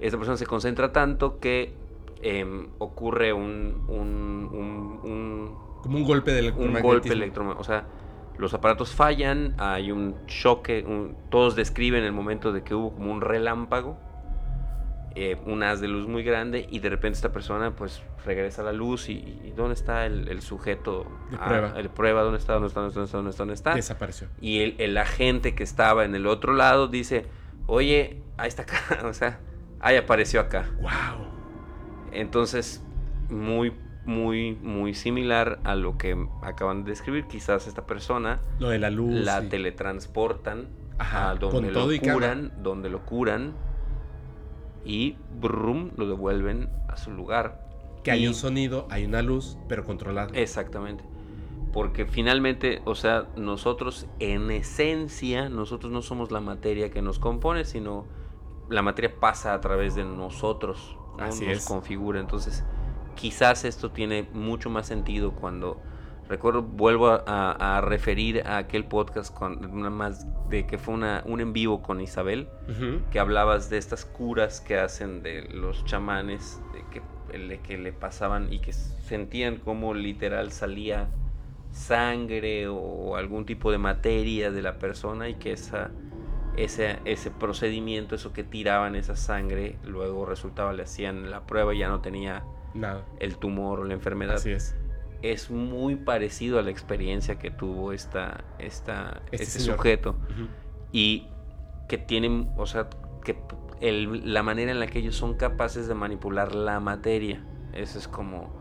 esta 0.00 0.16
persona 0.16 0.36
se 0.36 0.46
concentra 0.46 0.92
tanto 0.92 1.38
que 1.40 1.74
em, 2.22 2.68
ocurre 2.78 3.32
un, 3.32 3.84
un, 3.88 4.48
un- 4.52 5.00
un- 5.10 5.54
Como 5.82 5.98
un 5.98 6.04
golpe 6.04 6.32
de 6.32 6.50
un 6.50 6.72
golpe 6.80 7.08
electromagnético. 7.12 7.60
O 7.60 7.64
sea, 7.64 7.84
los 8.38 8.54
aparatos 8.54 8.92
fallan, 8.94 9.54
hay 9.58 9.90
un 9.92 10.14
choque, 10.26 10.84
todos 11.30 11.54
describen 11.56 12.04
el 12.04 12.12
momento 12.12 12.52
de 12.52 12.62
que 12.62 12.74
hubo 12.74 12.92
como 12.92 13.12
un 13.12 13.20
relámpago, 13.20 13.96
eh, 15.20 15.36
un 15.46 15.62
haz 15.62 15.80
de 15.80 15.88
luz 15.88 16.06
muy 16.06 16.22
grande 16.22 16.66
y 16.70 16.78
de 16.78 16.88
repente 16.90 17.16
esta 17.16 17.32
persona 17.32 17.74
pues 17.74 18.02
regresa 18.24 18.62
a 18.62 18.66
la 18.66 18.72
luz 18.72 19.08
y, 19.08 19.14
y 19.14 19.52
¿dónde 19.56 19.74
está 19.74 20.06
el, 20.06 20.28
el 20.28 20.42
sujeto? 20.42 21.06
De 21.30 21.36
Ah, 21.40 21.46
prueba. 21.48 21.72
el 21.76 21.88
prueba, 21.90 22.22
¿dónde 22.22 22.38
está? 22.38 22.52
¿Dónde 22.54 22.68
está? 22.68 22.80
¿Dónde 22.80 23.04
está? 23.04 23.16
¿Dónde 23.16 23.30
está? 23.30 23.42
¿Dónde 23.42 23.54
está? 23.54 23.74
Desapareció. 23.74 24.28
Y 24.40 24.60
el, 24.60 24.74
el 24.78 24.96
agente 24.96 25.54
que 25.54 25.64
estaba 25.64 26.04
en 26.04 26.14
el 26.14 26.26
otro 26.26 26.52
lado 26.54 26.86
dice, 26.88 27.26
oye, 27.66 28.22
ahí 28.36 28.48
está 28.48 28.62
acá, 28.62 28.78
o 29.06 29.12
sea, 29.12 29.40
ahí 29.80 29.96
apareció 29.96 30.40
acá. 30.40 30.66
¡Wow! 30.80 31.26
Entonces, 32.12 32.82
muy, 33.28 33.72
muy, 34.04 34.54
muy 34.62 34.94
similar 34.94 35.58
a 35.64 35.74
lo 35.74 35.98
que 35.98 36.16
acaban 36.42 36.84
de 36.84 36.90
describir. 36.90 37.26
Quizás 37.26 37.66
esta 37.66 37.86
persona 37.86 38.40
Lo 38.58 38.70
de 38.70 38.78
la 38.78 38.90
luz. 38.90 39.12
la 39.24 39.42
teletransportan 39.48 40.68
Ajá, 40.98 41.30
a 41.30 41.34
donde 41.34 41.70
lo 41.70 41.86
curan, 42.14 42.52
donde 42.62 42.88
lo 42.88 43.04
curan 43.04 43.54
y 44.88 45.16
brum, 45.38 45.90
lo 45.96 46.08
devuelven 46.08 46.70
a 46.88 46.96
su 46.96 47.12
lugar. 47.12 47.68
Que 48.02 48.10
hay 48.10 48.26
un 48.26 48.34
sonido, 48.34 48.88
hay 48.90 49.04
una 49.04 49.20
luz, 49.20 49.58
pero 49.68 49.84
controlada. 49.84 50.32
Exactamente. 50.34 51.04
Porque 51.74 52.06
finalmente, 52.06 52.80
o 52.86 52.94
sea, 52.94 53.28
nosotros 53.36 54.06
en 54.18 54.50
esencia, 54.50 55.50
nosotros 55.50 55.92
no 55.92 56.00
somos 56.00 56.32
la 56.32 56.40
materia 56.40 56.90
que 56.90 57.02
nos 57.02 57.18
compone, 57.18 57.66
sino 57.66 58.06
la 58.70 58.80
materia 58.80 59.20
pasa 59.20 59.52
a 59.52 59.60
través 59.60 59.94
de 59.94 60.04
nosotros, 60.04 60.96
¿no? 61.18 61.24
Así 61.24 61.46
nos 61.46 61.58
es. 61.58 61.66
configura. 61.66 62.18
Entonces, 62.18 62.64
quizás 63.14 63.66
esto 63.66 63.90
tiene 63.90 64.26
mucho 64.32 64.70
más 64.70 64.86
sentido 64.86 65.32
cuando 65.32 65.82
recuerdo, 66.28 66.62
vuelvo 66.62 67.08
a, 67.08 67.22
a- 67.26 67.78
a 67.78 67.80
referir 67.80 68.42
a 68.46 68.58
aquel 68.58 68.84
podcast 68.84 69.34
con 69.34 69.64
una 69.72 69.90
más 69.90 70.26
de 70.48 70.66
que 70.66 70.78
fue 70.78 70.94
una, 70.94 71.22
un 71.26 71.40
en 71.40 71.52
vivo 71.52 71.82
con 71.82 72.00
Isabel 72.00 72.48
que 73.10 73.18
hablabas 73.18 73.70
de 73.70 73.78
estas 73.78 74.04
curas 74.04 74.60
que 74.60 74.78
hacen 74.78 75.22
de 75.22 75.42
los 75.52 75.84
chamanes, 75.84 76.60
de 76.72 76.84
que, 76.90 77.38
le- 77.38 77.60
que 77.60 77.78
le 77.78 77.92
pasaban 77.92 78.52
y 78.52 78.58
que 78.60 78.72
sentían 78.72 79.56
como 79.56 79.94
literal 79.94 80.52
salía 80.52 81.08
sangre 81.72 82.68
o 82.68 83.16
algún 83.16 83.44
tipo 83.46 83.70
de 83.70 83.78
materia 83.78 84.50
de 84.50 84.62
la 84.62 84.78
persona 84.78 85.28
y 85.28 85.34
que 85.34 85.52
esa, 85.52 85.90
ese, 86.56 86.98
ese 87.04 87.30
procedimiento, 87.30 88.14
eso 88.14 88.32
que 88.32 88.42
tiraban 88.44 88.96
esa 88.96 89.16
sangre, 89.16 89.76
luego 89.84 90.26
resultaba, 90.26 90.72
le 90.72 90.82
hacían 90.82 91.30
la 91.30 91.46
prueba 91.46 91.74
y 91.74 91.78
ya 91.78 91.88
no 91.88 92.00
tenía 92.00 92.42
Nada. 92.74 93.04
el 93.20 93.36
tumor 93.36 93.80
o 93.80 93.84
la 93.84 93.94
enfermedad. 93.94 94.36
Así 94.36 94.50
es. 94.50 94.74
Es 95.22 95.50
muy 95.50 95.96
parecido 95.96 96.58
a 96.58 96.62
la 96.62 96.70
experiencia 96.70 97.38
que 97.38 97.50
tuvo 97.50 97.92
esta, 97.92 98.44
esta, 98.58 99.22
Este 99.30 99.44
este 99.44 99.58
sujeto. 99.60 100.16
Y 100.92 101.28
que 101.88 101.98
tienen, 101.98 102.50
o 102.56 102.66
sea, 102.66 102.88
que 103.24 103.36
el- 103.80 104.32
la 104.32 104.42
manera 104.42 104.70
en 104.70 104.80
la 104.80 104.86
que 104.86 104.98
ellos 105.00 105.16
son 105.16 105.34
capaces 105.34 105.88
de 105.88 105.94
manipular 105.94 106.54
la 106.54 106.80
materia. 106.80 107.42
Eso 107.72 107.98
es 107.98 108.08
como 108.08 108.56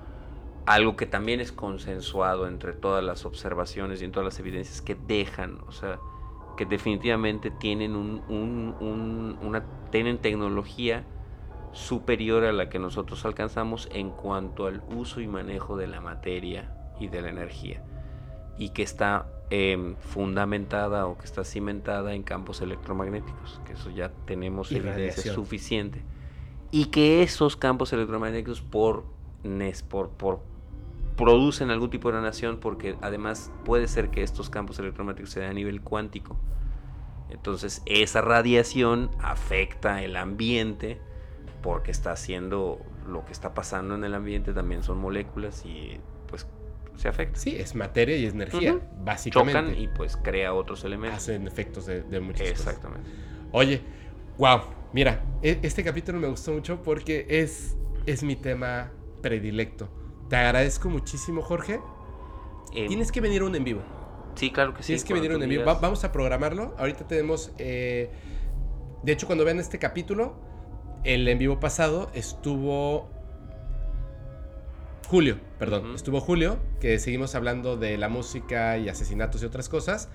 algo 0.66 0.96
que 0.98 1.06
también 1.06 1.40
es 1.40 1.52
consensuado 1.52 2.48
entre 2.48 2.74
todas 2.74 3.04
las 3.04 3.26
observaciones 3.26 4.02
y 4.02 4.06
en 4.06 4.12
todas 4.12 4.26
las 4.26 4.40
evidencias 4.40 4.82
que 4.82 4.96
dejan, 4.96 5.60
o 5.68 5.72
sea, 5.72 6.00
que 6.58 6.66
definitivamente 6.66 7.52
tienen 7.52 7.96
un, 7.96 8.24
un- 8.28 8.76
un- 8.80 9.38
una 9.42 9.64
tienen 9.92 10.18
tecnología 10.18 11.06
superior 11.78 12.44
a 12.44 12.52
la 12.52 12.70
que 12.70 12.80
nosotros 12.80 13.24
alcanzamos 13.24 13.88
en 13.94 14.10
cuanto 14.10 14.66
al 14.66 14.82
uso 14.90 15.22
y 15.22 15.28
manejo 15.28 15.78
de 15.78 15.86
la 15.86 16.02
materia 16.02 16.72
y 17.00 17.08
de 17.08 17.22
la 17.22 17.30
energía 17.30 17.84
y 18.58 18.70
que 18.70 18.82
está 18.82 19.28
em, 19.52 19.96
fundamentada 19.98 21.06
o 21.06 21.20
que 21.20 21.26
está 21.26 21.44
cimentada 21.44 22.16
en 22.16 22.24
campos 22.24 22.62
electromagnéticos, 22.62 23.62
que 23.66 23.74
eso 23.74 23.92
ya 23.92 24.12
tenemos 24.26 24.72
Y 24.72 24.78
evidencia 24.78 24.96
radiación. 24.96 25.36
suficiente. 25.36 26.02
Y 26.72 26.86
que 26.86 27.22
esos 27.22 27.56
campos 27.56 27.94
electromagnéticos 27.94 28.62
por, 28.62 29.06
por, 29.88 30.10
por 30.10 30.40
producen 31.16 31.70
algún 31.70 31.92
tipo 31.92 32.10
de 32.12 32.18
radiación 32.18 32.58
porque 32.58 32.96
además 33.02 33.52
puede 33.64 33.88
ser 33.88 34.10
que 34.10 34.24
estos 34.24 34.50
campos 34.50 34.80
electromagnéticos 34.80 35.30
se 35.32 35.42
den 35.42 35.52
a 35.52 35.54
nivel 35.54 35.82
cuántico. 35.82 36.38
Entonces 37.30 37.84
esa 37.86 38.22
radiación 38.22 39.12
afecta 39.20 40.02
el 40.04 40.16
ambiente 40.16 41.00
porque 41.62 41.92
está 41.92 42.12
haciendo 42.12 42.80
lo 43.08 43.26
que 43.26 43.32
está 43.34 43.54
pasando 43.54 43.96
en 43.96 44.04
el 44.04 44.14
ambiente 44.14 44.54
también 44.54 44.84
son 44.84 44.98
moléculas 45.00 45.66
y 45.66 46.00
pues 46.28 46.46
se 46.96 47.08
afecta. 47.08 47.40
Sí, 47.40 47.56
es 47.56 47.76
materia 47.76 48.18
y 48.18 48.26
es 48.26 48.34
energía, 48.34 48.80
básicamente. 49.04 49.60
Chocan 49.62 49.80
y 49.80 49.88
pues 49.88 50.18
crea 50.18 50.54
otros 50.54 50.84
elementos. 50.84 51.18
hacen 51.18 51.48
efectos 51.48 51.86
de, 51.86 52.02
de 52.04 52.20
muchas 52.20 52.50
cosas. 52.52 52.68
Exactamente. 52.68 53.10
Oye, 53.52 53.82
wow, 54.38 54.62
mira, 54.94 55.24
e- 55.42 55.60
este 55.64 55.84
capítulo 55.84 56.20
me 56.20 56.28
gustó 56.28 56.52
mucho 56.54 56.82
porque 56.84 57.26
es, 57.30 57.76
es 58.06 58.24
mi 58.24 58.36
tema 58.36 58.92
predilecto. 59.22 59.90
Te 60.30 60.36
agradezco 60.36 60.90
muchísimo, 60.90 61.42
Jorge. 61.42 61.80
Eh, 62.74 62.88
Tienes 62.88 63.12
que 63.12 63.22
venir 63.22 63.42
a 63.42 63.46
un 63.46 63.56
en 63.56 63.64
vivo. 63.64 63.82
sí, 64.36 64.52
claro 64.52 64.74
que 64.74 64.84
sí. 64.84 64.88
Tienes 64.88 65.06
que 65.06 65.14
venir 65.14 65.32
a 65.32 65.36
un 65.38 65.44
en 65.44 65.50
vivo. 65.50 65.64
Va- 65.66 65.76
vamos 65.80 66.04
a 66.04 66.12
programarlo. 66.12 66.76
Ahorita 66.78 67.08
tenemos. 67.08 67.52
eh, 67.58 68.12
de 69.04 69.12
hecho, 69.12 69.26
cuando 69.28 69.46
vean 69.46 69.60
este 69.60 69.78
capítulo, 69.80 70.36
el 71.04 71.28
en 71.28 71.38
vivo 71.38 71.60
pasado 71.60 72.10
estuvo. 72.14 73.10
Julio, 75.08 75.40
perdón. 75.58 75.96
Estuvo 75.96 76.20
Julio, 76.20 76.60
que 76.82 77.00
seguimos 77.00 77.34
hablando 77.36 77.78
de 77.78 77.98
la 77.98 78.10
música 78.10 78.78
y 78.78 78.90
asesinatos 78.90 79.42
y 79.42 79.46
otras 79.46 79.70
cosas. 79.70 80.10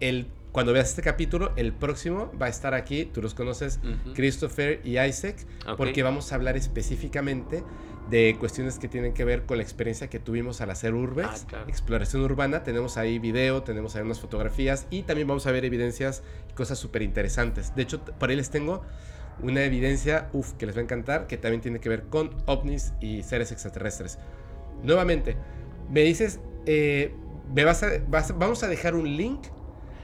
El, 0.00 0.26
cuando 0.50 0.72
veas 0.72 0.88
este 0.88 1.02
capítulo, 1.02 1.52
el 1.54 1.72
próximo 1.72 2.32
va 2.40 2.46
a 2.46 2.48
estar 2.48 2.74
aquí, 2.74 3.04
tú 3.04 3.22
los 3.22 3.34
conoces. 3.34 3.78
Christopher 4.14 4.80
y 4.82 4.98
Isaac, 4.98 5.36
porque 5.76 6.02
vamos 6.02 6.32
a 6.32 6.34
hablar 6.34 6.56
específicamente 6.56 7.62
de 8.10 8.36
cuestiones 8.40 8.80
que 8.80 8.88
tienen 8.88 9.14
que 9.14 9.24
ver 9.24 9.44
con 9.46 9.58
la 9.58 9.62
experiencia 9.62 10.10
que 10.10 10.18
tuvimos 10.18 10.60
al 10.60 10.70
hacer 10.70 10.92
Urbex, 10.92 11.28
Ah, 11.44 11.46
claro. 11.48 11.68
exploración 11.68 12.22
urbana. 12.22 12.64
Tenemos 12.64 12.96
ahí 12.96 13.20
video, 13.20 13.62
tenemos 13.62 13.94
ahí 13.94 14.02
unas 14.02 14.18
fotografías 14.18 14.88
y 14.90 15.02
también 15.02 15.28
vamos 15.28 15.46
a 15.46 15.52
ver 15.52 15.64
evidencias 15.64 16.24
y 16.50 16.52
cosas 16.54 16.80
súper 16.80 17.02
interesantes. 17.02 17.76
De 17.76 17.82
hecho, 17.82 18.00
por 18.04 18.28
ahí 18.28 18.34
les 18.36 18.50
tengo 18.50 18.82
una 19.40 19.64
evidencia, 19.64 20.28
uff, 20.32 20.52
que 20.54 20.66
les 20.66 20.76
va 20.76 20.80
a 20.80 20.84
encantar, 20.84 21.26
que 21.26 21.36
también 21.36 21.60
tiene 21.60 21.80
que 21.80 21.88
ver 21.88 22.04
con 22.04 22.30
ovnis 22.46 22.92
y 23.00 23.22
seres 23.22 23.52
extraterrestres. 23.52 24.18
Nuevamente, 24.82 25.36
me 25.90 26.02
dices, 26.02 26.40
eh, 26.66 27.14
me 27.54 27.64
vas 27.64 27.82
a, 27.82 27.88
vas- 28.08 28.36
vamos 28.38 28.62
a 28.62 28.68
dejar 28.68 28.94
un 28.94 29.16
link, 29.16 29.40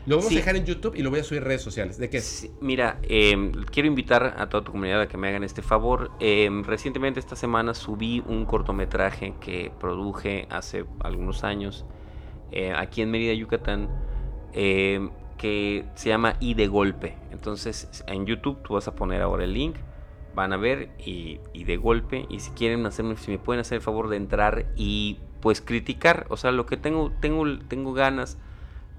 lo 0.07 0.17
vamos 0.17 0.31
Sí. 0.31 0.37
a 0.37 0.39
dejar 0.39 0.57
en 0.57 0.65
YouTube 0.65 0.95
y 0.97 1.03
lo 1.03 1.11
voy 1.11 1.21
a 1.21 1.25
subir 1.25 1.43
a 1.43 1.45
redes 1.47 1.63
sociales. 1.63 1.99
¿De 1.99 2.09
qué? 2.09 2.21
Sí, 2.21 2.51
Mira, 2.61 2.99
eh, 3.03 3.53
quiero 3.71 3.87
invitar 3.89 4.35
a 4.39 4.49
toda 4.49 4.65
tu 4.65 4.73
comunidad 4.73 5.03
a 5.03 5.09
que 5.09 5.17
me 5.19 5.29
hagan 5.29 5.45
este 5.45 5.61
favor. 5.63 6.11
Eh, 6.21 6.49
recientemente 6.65 7.21
esta 7.21 7.37
semana 7.37 7.75
subí 7.75 8.23
un 8.27 8.45
cortometraje 8.47 9.35
que 9.41 9.71
produje 9.79 10.47
hace 10.51 10.85
algunos 11.01 11.45
años 11.45 11.85
eh, 12.51 12.73
aquí 12.75 13.03
en 13.03 13.11
Mérida, 13.11 13.35
Yucatán, 13.35 13.89
eh, 14.55 15.07
que 15.39 15.87
se 15.95 16.11
llama 16.11 16.37
Y 16.41 16.55
de 16.55 16.67
Golpe. 16.67 17.17
Entonces 17.31 18.05
en 18.07 18.27
YouTube 18.27 18.61
tú 18.63 18.75
vas 18.75 18.89
a 18.89 18.95
poner 18.95 19.23
ahora 19.23 19.45
el 19.45 19.55
link, 19.55 19.77
van 20.35 20.53
a 20.53 20.57
ver 20.57 20.91
y, 20.99 21.41
y 21.53 21.65
de 21.65 21.77
golpe. 21.77 22.27
Y 22.29 22.41
si 22.41 22.51
quieren 22.51 22.85
hacerme, 22.87 23.17
si 23.17 23.31
me 23.31 23.39
pueden 23.39 23.61
hacer 23.61 23.77
el 23.77 23.83
favor 23.83 24.09
de 24.09 24.17
entrar 24.17 24.67
y 24.77 25.19
pues 25.41 25.61
criticar, 25.61 26.27
o 26.31 26.37
sea, 26.37 26.51
lo 26.51 26.67
que 26.67 26.77
tengo, 26.77 27.13
tengo, 27.21 27.45
tengo 27.69 27.93
ganas. 27.93 28.39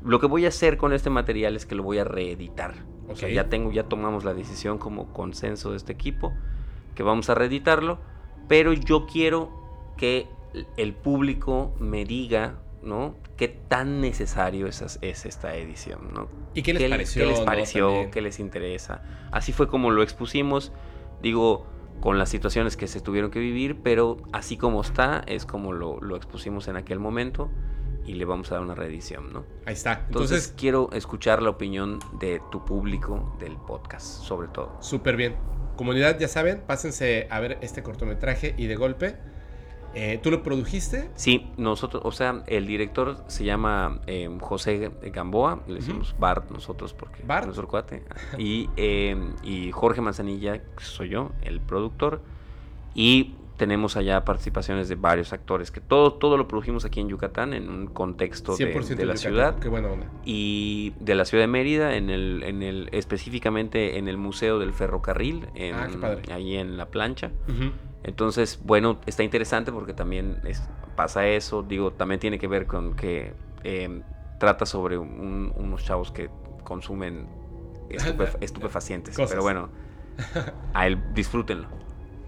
Lo 0.04 0.20
que 0.20 0.28
voy 0.28 0.46
a 0.46 0.48
hacer 0.50 0.78
con 0.78 0.94
este 0.94 1.10
material 1.10 1.56
es 1.56 1.66
que 1.66 1.76
lo 1.76 1.84
voy 1.84 2.00
a 2.00 2.06
reeditar. 2.06 2.74
O 3.10 3.16
sea, 3.16 3.28
ya 3.30 3.50
tengo, 3.50 3.72
ya 3.72 3.84
tomamos 3.84 4.24
la 4.24 4.34
decisión 4.34 4.78
como 4.78 5.12
consenso 5.14 5.72
de 5.72 5.78
este 5.78 5.92
equipo 5.92 6.32
que 6.94 7.04
vamos 7.04 7.30
a 7.30 7.36
reeditarlo, 7.36 8.00
pero 8.48 8.72
yo 8.72 9.08
quiero 9.08 9.50
que 9.98 10.28
el 10.78 10.94
público 10.94 11.74
me 11.80 12.06
diga 12.06 12.60
¿no? 12.82 13.16
¿Qué 13.38 13.48
tan 13.48 14.02
necesario 14.02 14.68
es, 14.68 15.00
es 15.02 15.26
esta 15.26 15.56
edición, 15.56 16.12
¿no? 16.14 16.30
¿Y 16.54 16.62
qué 16.62 16.74
les 16.74 16.90
pareció? 16.90 17.24
¿Qué 17.24 17.30
les 17.30 17.40
pareció? 17.42 18.12
¿Qué 18.12 18.22
les 18.22 18.40
interesa? 18.40 19.02
Así 19.32 19.52
fue 19.52 19.68
como 19.68 19.92
lo 19.92 20.04
expusimos, 20.04 20.72
digo, 21.22 21.66
con 22.00 22.18
las 22.18 22.30
situaciones 22.30 22.78
que 22.78 22.88
se 22.88 23.02
tuvieron 23.02 23.32
que 23.32 23.40
vivir, 23.40 23.82
pero 23.84 24.18
así 24.32 24.58
como 24.58 24.82
está, 24.82 25.24
es 25.28 25.46
como 25.46 25.74
lo, 25.74 26.00
lo 26.00 26.16
expusimos 26.16 26.68
en 26.68 26.78
aquel 26.78 27.00
momento 27.00 27.50
y 28.06 28.14
le 28.14 28.26
vamos 28.26 28.52
a 28.52 28.56
dar 28.56 28.64
una 28.64 28.76
reedición, 28.76 29.32
¿no? 29.34 29.46
Ahí 29.66 29.74
está. 29.74 30.06
Entonces, 30.08 30.32
Entonces, 30.32 30.54
quiero 30.58 30.90
escuchar 30.94 31.42
la 31.44 31.50
opinión 31.52 32.00
de 32.20 32.42
tu 32.52 32.66
público 32.66 33.36
del 33.40 33.56
podcast, 33.58 34.24
sobre 34.24 34.48
todo. 34.48 34.78
súper 34.82 35.16
bien. 35.16 35.36
Comunidad, 35.76 36.20
ya 36.20 36.28
saben, 36.28 36.62
pásense 36.66 37.28
a 37.30 37.40
ver 37.40 37.58
este 37.62 37.84
cortometraje 37.84 38.54
y 38.58 38.68
de 38.68 38.76
golpe. 38.76 39.18
Eh, 39.94 40.20
¿Tú 40.22 40.30
lo 40.32 40.44
produjiste? 40.44 41.10
Sí, 41.16 41.48
nosotros, 41.58 42.02
o 42.06 42.12
sea, 42.12 42.44
el 42.48 42.68
director 42.68 43.18
se 43.28 43.44
llama 43.44 44.00
eh, 44.08 44.30
José 44.40 44.92
Gamboa, 45.12 45.62
le 45.68 45.76
decimos 45.76 46.16
Bart 46.20 46.50
nosotros 46.52 46.94
porque 46.94 47.24
Bart. 47.24 47.42
es 47.42 47.48
nuestro 47.48 47.68
cuate, 47.68 48.04
y, 48.38 48.70
eh, 48.78 49.16
y 49.44 49.72
Jorge 49.72 50.02
Manzanilla, 50.02 50.60
que 50.60 50.84
soy 50.84 51.10
yo, 51.10 51.32
el 51.42 51.60
productor, 51.62 52.22
y 52.94 53.36
tenemos 53.58 53.98
allá 53.98 54.24
participaciones 54.24 54.88
de 54.88 54.96
varios 54.96 55.34
actores, 55.34 55.70
que 55.70 55.82
todo, 55.82 56.14
todo 56.14 56.38
lo 56.38 56.48
produjimos 56.48 56.86
aquí 56.86 57.02
en 57.02 57.10
Yucatán, 57.10 57.54
en 57.54 57.68
un 57.70 57.88
contexto 57.88 58.56
de, 58.56 58.74
100% 58.74 58.96
de 58.96 59.06
la 59.06 59.16
Yucatán. 59.16 59.18
ciudad, 59.18 59.60
Qué 59.60 59.68
buena 59.68 59.90
onda. 59.90 60.06
y 60.24 60.94
de 61.02 61.14
la 61.16 61.26
ciudad 61.26 61.44
de 61.44 61.48
Mérida, 61.50 61.96
en 61.98 62.10
el, 62.10 62.44
en 62.44 62.64
el, 62.64 62.88
específicamente 62.94 63.98
en 63.98 64.08
el 64.08 64.16
Museo 64.16 64.60
del 64.60 64.72
Ferrocarril, 64.72 65.48
en, 65.56 65.76
Ah, 65.76 65.88
qué 65.92 65.98
padre. 65.98 66.22
ahí 66.32 66.56
en 66.56 66.78
La 66.78 66.86
Plancha. 66.86 67.32
Ujú. 67.50 67.72
Entonces, 68.04 68.60
bueno, 68.64 69.00
está 69.06 69.24
interesante 69.24 69.72
porque 69.72 69.94
también 69.94 70.40
es- 70.46 70.64
pasa 70.96 71.28
eso. 71.28 71.64
Digo, 71.64 71.92
también 71.94 72.20
tiene 72.20 72.40
que 72.40 72.48
ver 72.48 72.66
con 72.68 72.96
que 72.96 73.34
eh, 73.64 74.02
trata 74.38 74.66
sobre 74.66 74.98
un- 74.98 75.52
unos 75.56 75.84
chavos 75.84 76.12
que 76.12 76.30
consumen 76.64 77.28
estupef- 77.90 78.38
estupefacientes. 78.42 79.16
Cosas. 79.16 79.32
Pero 79.32 79.42
bueno, 79.42 79.70
a 80.74 80.88
él 80.88 81.02
disfrútenlo. 81.14 81.68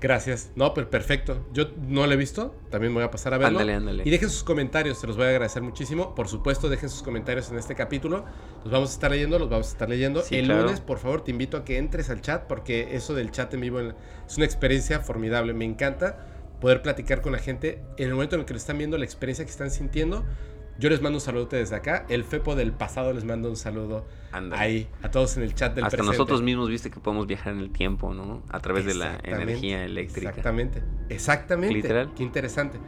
Gracias. 0.01 0.49
No, 0.55 0.73
pero 0.73 0.89
perfecto. 0.89 1.45
Yo 1.53 1.69
no 1.87 2.07
lo 2.07 2.13
he 2.13 2.17
visto. 2.17 2.55
También 2.71 2.91
me 2.91 2.97
voy 2.97 3.05
a 3.05 3.11
pasar 3.11 3.35
a 3.35 3.37
verlo. 3.37 3.59
Ándale, 3.59 3.75
ándale. 3.75 4.03
Y 4.03 4.09
dejen 4.09 4.31
sus 4.31 4.43
comentarios. 4.43 4.99
Se 4.99 5.05
los 5.05 5.15
voy 5.15 5.27
a 5.27 5.29
agradecer 5.29 5.61
muchísimo. 5.61 6.15
Por 6.15 6.27
supuesto, 6.27 6.69
dejen 6.69 6.89
sus 6.89 7.03
comentarios 7.03 7.51
en 7.51 7.59
este 7.59 7.75
capítulo. 7.75 8.25
Los 8.63 8.73
vamos 8.73 8.89
a 8.89 8.93
estar 8.93 9.11
leyendo. 9.11 9.37
Los 9.37 9.49
vamos 9.49 9.67
a 9.67 9.71
estar 9.71 9.87
leyendo. 9.87 10.23
Sí, 10.23 10.37
el 10.37 10.45
claro. 10.45 10.63
lunes, 10.63 10.81
por 10.81 10.97
favor, 10.97 11.23
te 11.23 11.29
invito 11.29 11.55
a 11.55 11.63
que 11.63 11.77
entres 11.77 12.09
al 12.09 12.21
chat. 12.21 12.47
Porque 12.47 12.95
eso 12.95 13.13
del 13.13 13.29
chat 13.29 13.53
en 13.53 13.61
vivo 13.61 13.79
es 13.79 14.37
una 14.37 14.45
experiencia 14.45 15.01
formidable. 15.01 15.53
Me 15.53 15.65
encanta 15.65 16.25
poder 16.59 16.81
platicar 16.81 17.21
con 17.21 17.31
la 17.31 17.39
gente. 17.39 17.83
En 17.97 18.07
el 18.07 18.15
momento 18.15 18.35
en 18.35 18.41
el 18.41 18.45
que 18.47 18.53
lo 18.53 18.57
están 18.57 18.79
viendo, 18.79 18.97
la 18.97 19.05
experiencia 19.05 19.45
que 19.45 19.51
están 19.51 19.69
sintiendo. 19.69 20.25
Yo 20.81 20.89
les 20.89 20.99
mando 20.99 21.17
un 21.17 21.21
saludo 21.21 21.45
desde 21.45 21.75
acá. 21.75 22.07
El 22.09 22.23
Fepo 22.23 22.55
del 22.55 22.71
pasado 22.71 23.13
les 23.13 23.23
mando 23.23 23.47
un 23.49 23.55
saludo 23.55 24.03
ahí 24.51 24.89
a 25.03 25.11
todos 25.11 25.37
en 25.37 25.43
el 25.43 25.53
chat 25.53 25.75
del 25.75 25.83
Hasta 25.83 25.97
presente. 25.97 26.17
nosotros 26.17 26.41
mismos 26.41 26.69
viste 26.69 26.89
que 26.89 26.99
podemos 26.99 27.27
viajar 27.27 27.53
en 27.53 27.59
el 27.59 27.69
tiempo, 27.69 28.15
¿no? 28.15 28.41
A 28.49 28.59
través 28.61 28.85
de 28.87 28.95
la 28.95 29.19
energía 29.21 29.85
eléctrica. 29.85 30.29
Exactamente, 30.29 30.81
exactamente. 31.09 31.75
Literal. 31.75 32.11
Qué 32.15 32.23
interesante. 32.23 32.79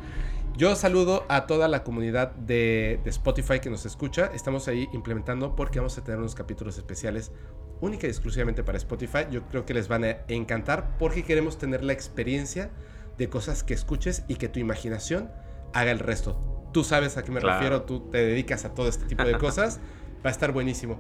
Yo 0.58 0.76
saludo 0.76 1.24
a 1.30 1.46
toda 1.46 1.68
la 1.68 1.84
comunidad 1.84 2.32
de, 2.32 3.00
de 3.04 3.10
Spotify 3.12 3.60
que 3.60 3.70
nos 3.70 3.86
escucha. 3.86 4.32
Estamos 4.34 4.68
ahí 4.68 4.90
implementando 4.92 5.56
porque 5.56 5.78
vamos 5.78 5.96
a 6.00 6.04
tener 6.04 6.18
unos 6.18 6.34
capítulos 6.34 6.80
especiales 6.80 7.32
única 7.80 8.08
y 8.08 8.10
exclusivamente 8.10 8.64
para 8.64 8.80
Spotify. 8.80 9.28
Yo 9.30 9.44
creo 9.50 9.68
que 9.68 9.76
les 9.76 9.88
van 9.88 10.04
a 10.04 10.18
encantar 10.30 10.98
porque 10.98 11.22
queremos 11.22 11.60
tener 11.60 11.84
la 11.84 11.94
experiencia 11.94 12.72
de 13.20 13.30
cosas 13.30 13.64
que 13.64 13.76
escuches 13.76 14.24
y 14.28 14.38
que 14.38 14.50
tu 14.50 14.60
imaginación 14.60 15.30
haga 15.76 15.92
el 15.92 16.00
resto. 16.00 16.53
Tú 16.74 16.84
sabes 16.84 17.16
a 17.18 17.24
qué 17.24 17.32
me 17.32 17.40
Claro. 17.40 17.60
refiero, 17.60 17.82
tú 17.84 18.02
te 18.12 18.18
dedicas 18.18 18.66
a 18.66 18.74
todo 18.74 18.90
este 18.90 19.06
tipo 19.06 19.24
de 19.24 19.38
cosas. 19.38 19.80
Va 20.26 20.30
a 20.30 20.32
estar 20.32 20.52
buenísimo. 20.52 20.98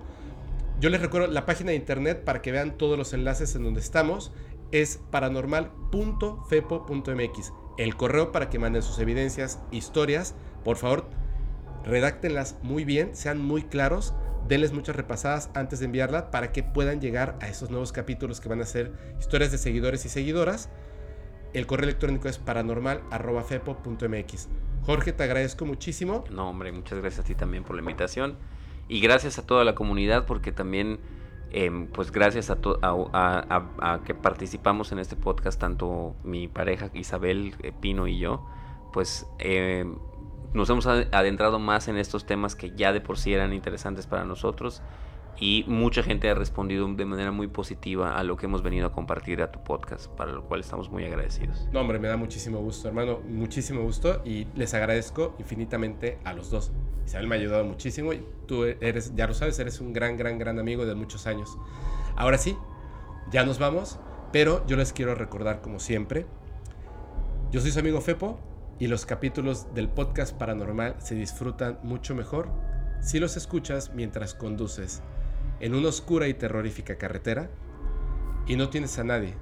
Yo 0.80 0.90
les 0.90 1.02
recuerdo 1.02 1.28
la 1.28 1.46
página 1.46 1.70
de 1.72 1.78
internet 1.78 2.24
para 2.24 2.42
que 2.42 2.52
vean 2.52 2.78
todos 2.78 2.98
los 2.98 3.14
enlaces 3.14 3.56
en 3.56 3.64
donde 3.64 3.80
estamos. 3.80 4.32
Es 4.72 5.00
paranormal.fepo.mx. 5.12 7.54
El 7.78 7.96
correo 7.96 8.32
para 8.32 8.50
que 8.50 8.60
manden 8.60 8.84
sus 8.84 9.00
evidencias, 9.00 9.60
historias. 9.72 10.36
Por 10.64 10.78
favor, 10.78 11.06
redáctenlas 11.86 12.58
muy 12.64 12.86
bien, 12.86 13.16
sean 13.16 13.40
muy 13.40 13.64
claros. 13.64 14.14
Denles 14.48 14.74
muchas 14.74 14.96
repasadas 14.96 15.50
antes 15.54 15.80
de 15.80 15.86
enviarla 15.86 16.30
para 16.30 16.52
que 16.52 16.64
puedan 16.64 17.00
llegar 17.00 17.38
a 17.42 17.48
esos 17.48 17.70
nuevos 17.70 17.94
capítulos 17.94 18.42
que 18.42 18.50
van 18.50 18.62
a 18.62 18.66
ser 18.66 18.92
historias 19.20 19.52
de 19.52 19.58
seguidores 19.58 20.06
y 20.06 20.10
seguidoras. 20.10 20.70
El 21.54 21.68
correo 21.68 21.86
electrónico 21.88 22.28
es 22.28 22.40
paranormal.fepo.mx. 22.40 24.50
Jorge, 24.86 25.14
te 25.14 25.24
agradezco 25.24 25.66
muchísimo. 25.66 26.24
No, 26.32 26.50
hombre, 26.50 26.72
muchas 26.72 27.00
gracias 27.00 27.26
a 27.26 27.28
ti 27.28 27.36
también 27.36 27.64
por 27.64 27.76
la 27.76 27.82
invitación. 27.82 28.38
Y 28.88 29.00
gracias 29.00 29.40
a 29.40 29.46
toda 29.46 29.64
la 29.64 29.76
comunidad 29.76 30.26
porque 30.26 30.52
también, 30.52 31.00
em, 31.52 31.88
pues 31.88 32.12
gracias 32.12 32.50
a, 32.50 32.58
a, 32.82 33.66
a- 33.80 34.02
que 34.04 34.14
participamos 34.14 34.92
en 34.92 35.00
este 35.00 35.16
podcast, 35.16 35.60
tanto 35.60 36.16
mi 36.24 36.48
pareja 36.48 36.90
Isabel 36.94 37.56
eh, 37.62 37.72
Pino 37.80 38.08
y 38.08 38.20
yo, 38.20 38.46
pues 38.92 39.26
em, 39.40 39.96
nos 40.54 40.70
hemos 40.70 40.86
ad- 40.88 41.08
adentrado 41.14 41.60
más 41.60 41.88
en 41.88 41.98
estos 41.98 42.26
temas 42.26 42.56
que 42.56 42.72
ya 42.76 42.92
de 42.92 43.00
por 43.00 43.18
sí 43.18 43.34
eran 43.34 43.54
interesantes 43.54 44.06
para 44.06 44.26
nosotros. 44.26 44.82
Y 45.46 45.66
mucha 45.68 46.04
gente 46.04 46.30
ha 46.30 46.36
respondido 46.36 46.88
de 46.88 47.04
manera 47.04 47.34
muy 47.34 47.48
positiva 47.48 48.18
a 48.18 48.24
lo 48.24 48.38
que 48.38 48.46
hemos 48.46 48.64
venido 48.64 48.88
a 48.88 48.94
compartir 48.94 49.42
a 49.42 49.52
tu 49.52 49.62
podcast, 49.62 50.08
para 50.08 50.32
lo 50.32 50.46
cual 50.46 50.62
estamos 50.62 50.90
muy 50.90 51.04
agradecidos. 51.04 51.68
No, 51.74 51.82
hombre, 51.82 52.00
me 52.00 52.08
da 52.08 52.16
muchísimo 52.16 52.60
gusto, 52.60 52.88
hermano. 52.88 53.20
Muchísimo 53.28 53.82
gusto. 53.82 54.22
Y 54.24 54.48
les 54.56 54.74
agradezco 54.74 55.36
infinitamente 55.40 56.18
a 56.24 56.32
los 56.32 56.50
dos. 56.50 56.72
Isabel 57.06 57.28
me 57.28 57.36
ha 57.36 57.40
ayudado 57.40 57.66
muchísimo. 57.66 58.14
Y 58.14 58.26
tú 58.48 58.64
eres, 58.64 59.16
ya 59.16 59.28
lo 59.28 59.34
sabes, 59.34 59.60
eres 59.60 59.82
un 59.82 59.92
gran, 59.92 60.16
gran, 60.16 60.40
gran 60.40 60.60
amigo 60.60 60.86
de 60.86 60.96
muchos 60.96 61.28
años. 61.28 61.58
Ahora 62.16 62.38
sí, 62.38 62.56
ya 63.30 63.46
nos 63.46 63.60
vamos. 63.60 64.00
Pero 64.32 64.66
yo 64.66 64.78
les 64.78 64.94
quiero 64.94 65.14
recordar, 65.14 65.60
como 65.60 65.82
siempre, 65.82 66.26
yo 67.52 67.60
soy 67.60 67.72
su 67.72 67.80
amigo 67.80 68.00
Fepo. 68.00 68.40
Y 68.80 68.88
los 68.88 69.06
capítulos 69.06 69.74
del 69.74 69.90
podcast 69.90 70.38
paranormal 70.38 70.96
se 71.00 71.16
disfrutan 71.16 71.80
mucho 71.84 72.16
mejor 72.16 72.48
si 73.02 73.20
los 73.20 73.36
escuchas 73.36 73.92
mientras 73.94 74.34
conduces 74.34 75.04
en 75.64 75.74
una 75.76 75.88
oscura 75.88 76.28
y 76.28 76.34
terrorífica 76.34 76.98
carretera 76.98 77.50
y 78.46 78.58
no 78.58 78.68
tienes 78.68 79.00
a 79.00 79.06
nadie 79.06 79.34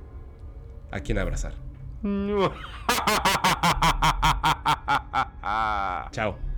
a 0.91 0.99
quien 0.99 1.17
abrazar. 1.17 1.55
Chao. 6.11 6.50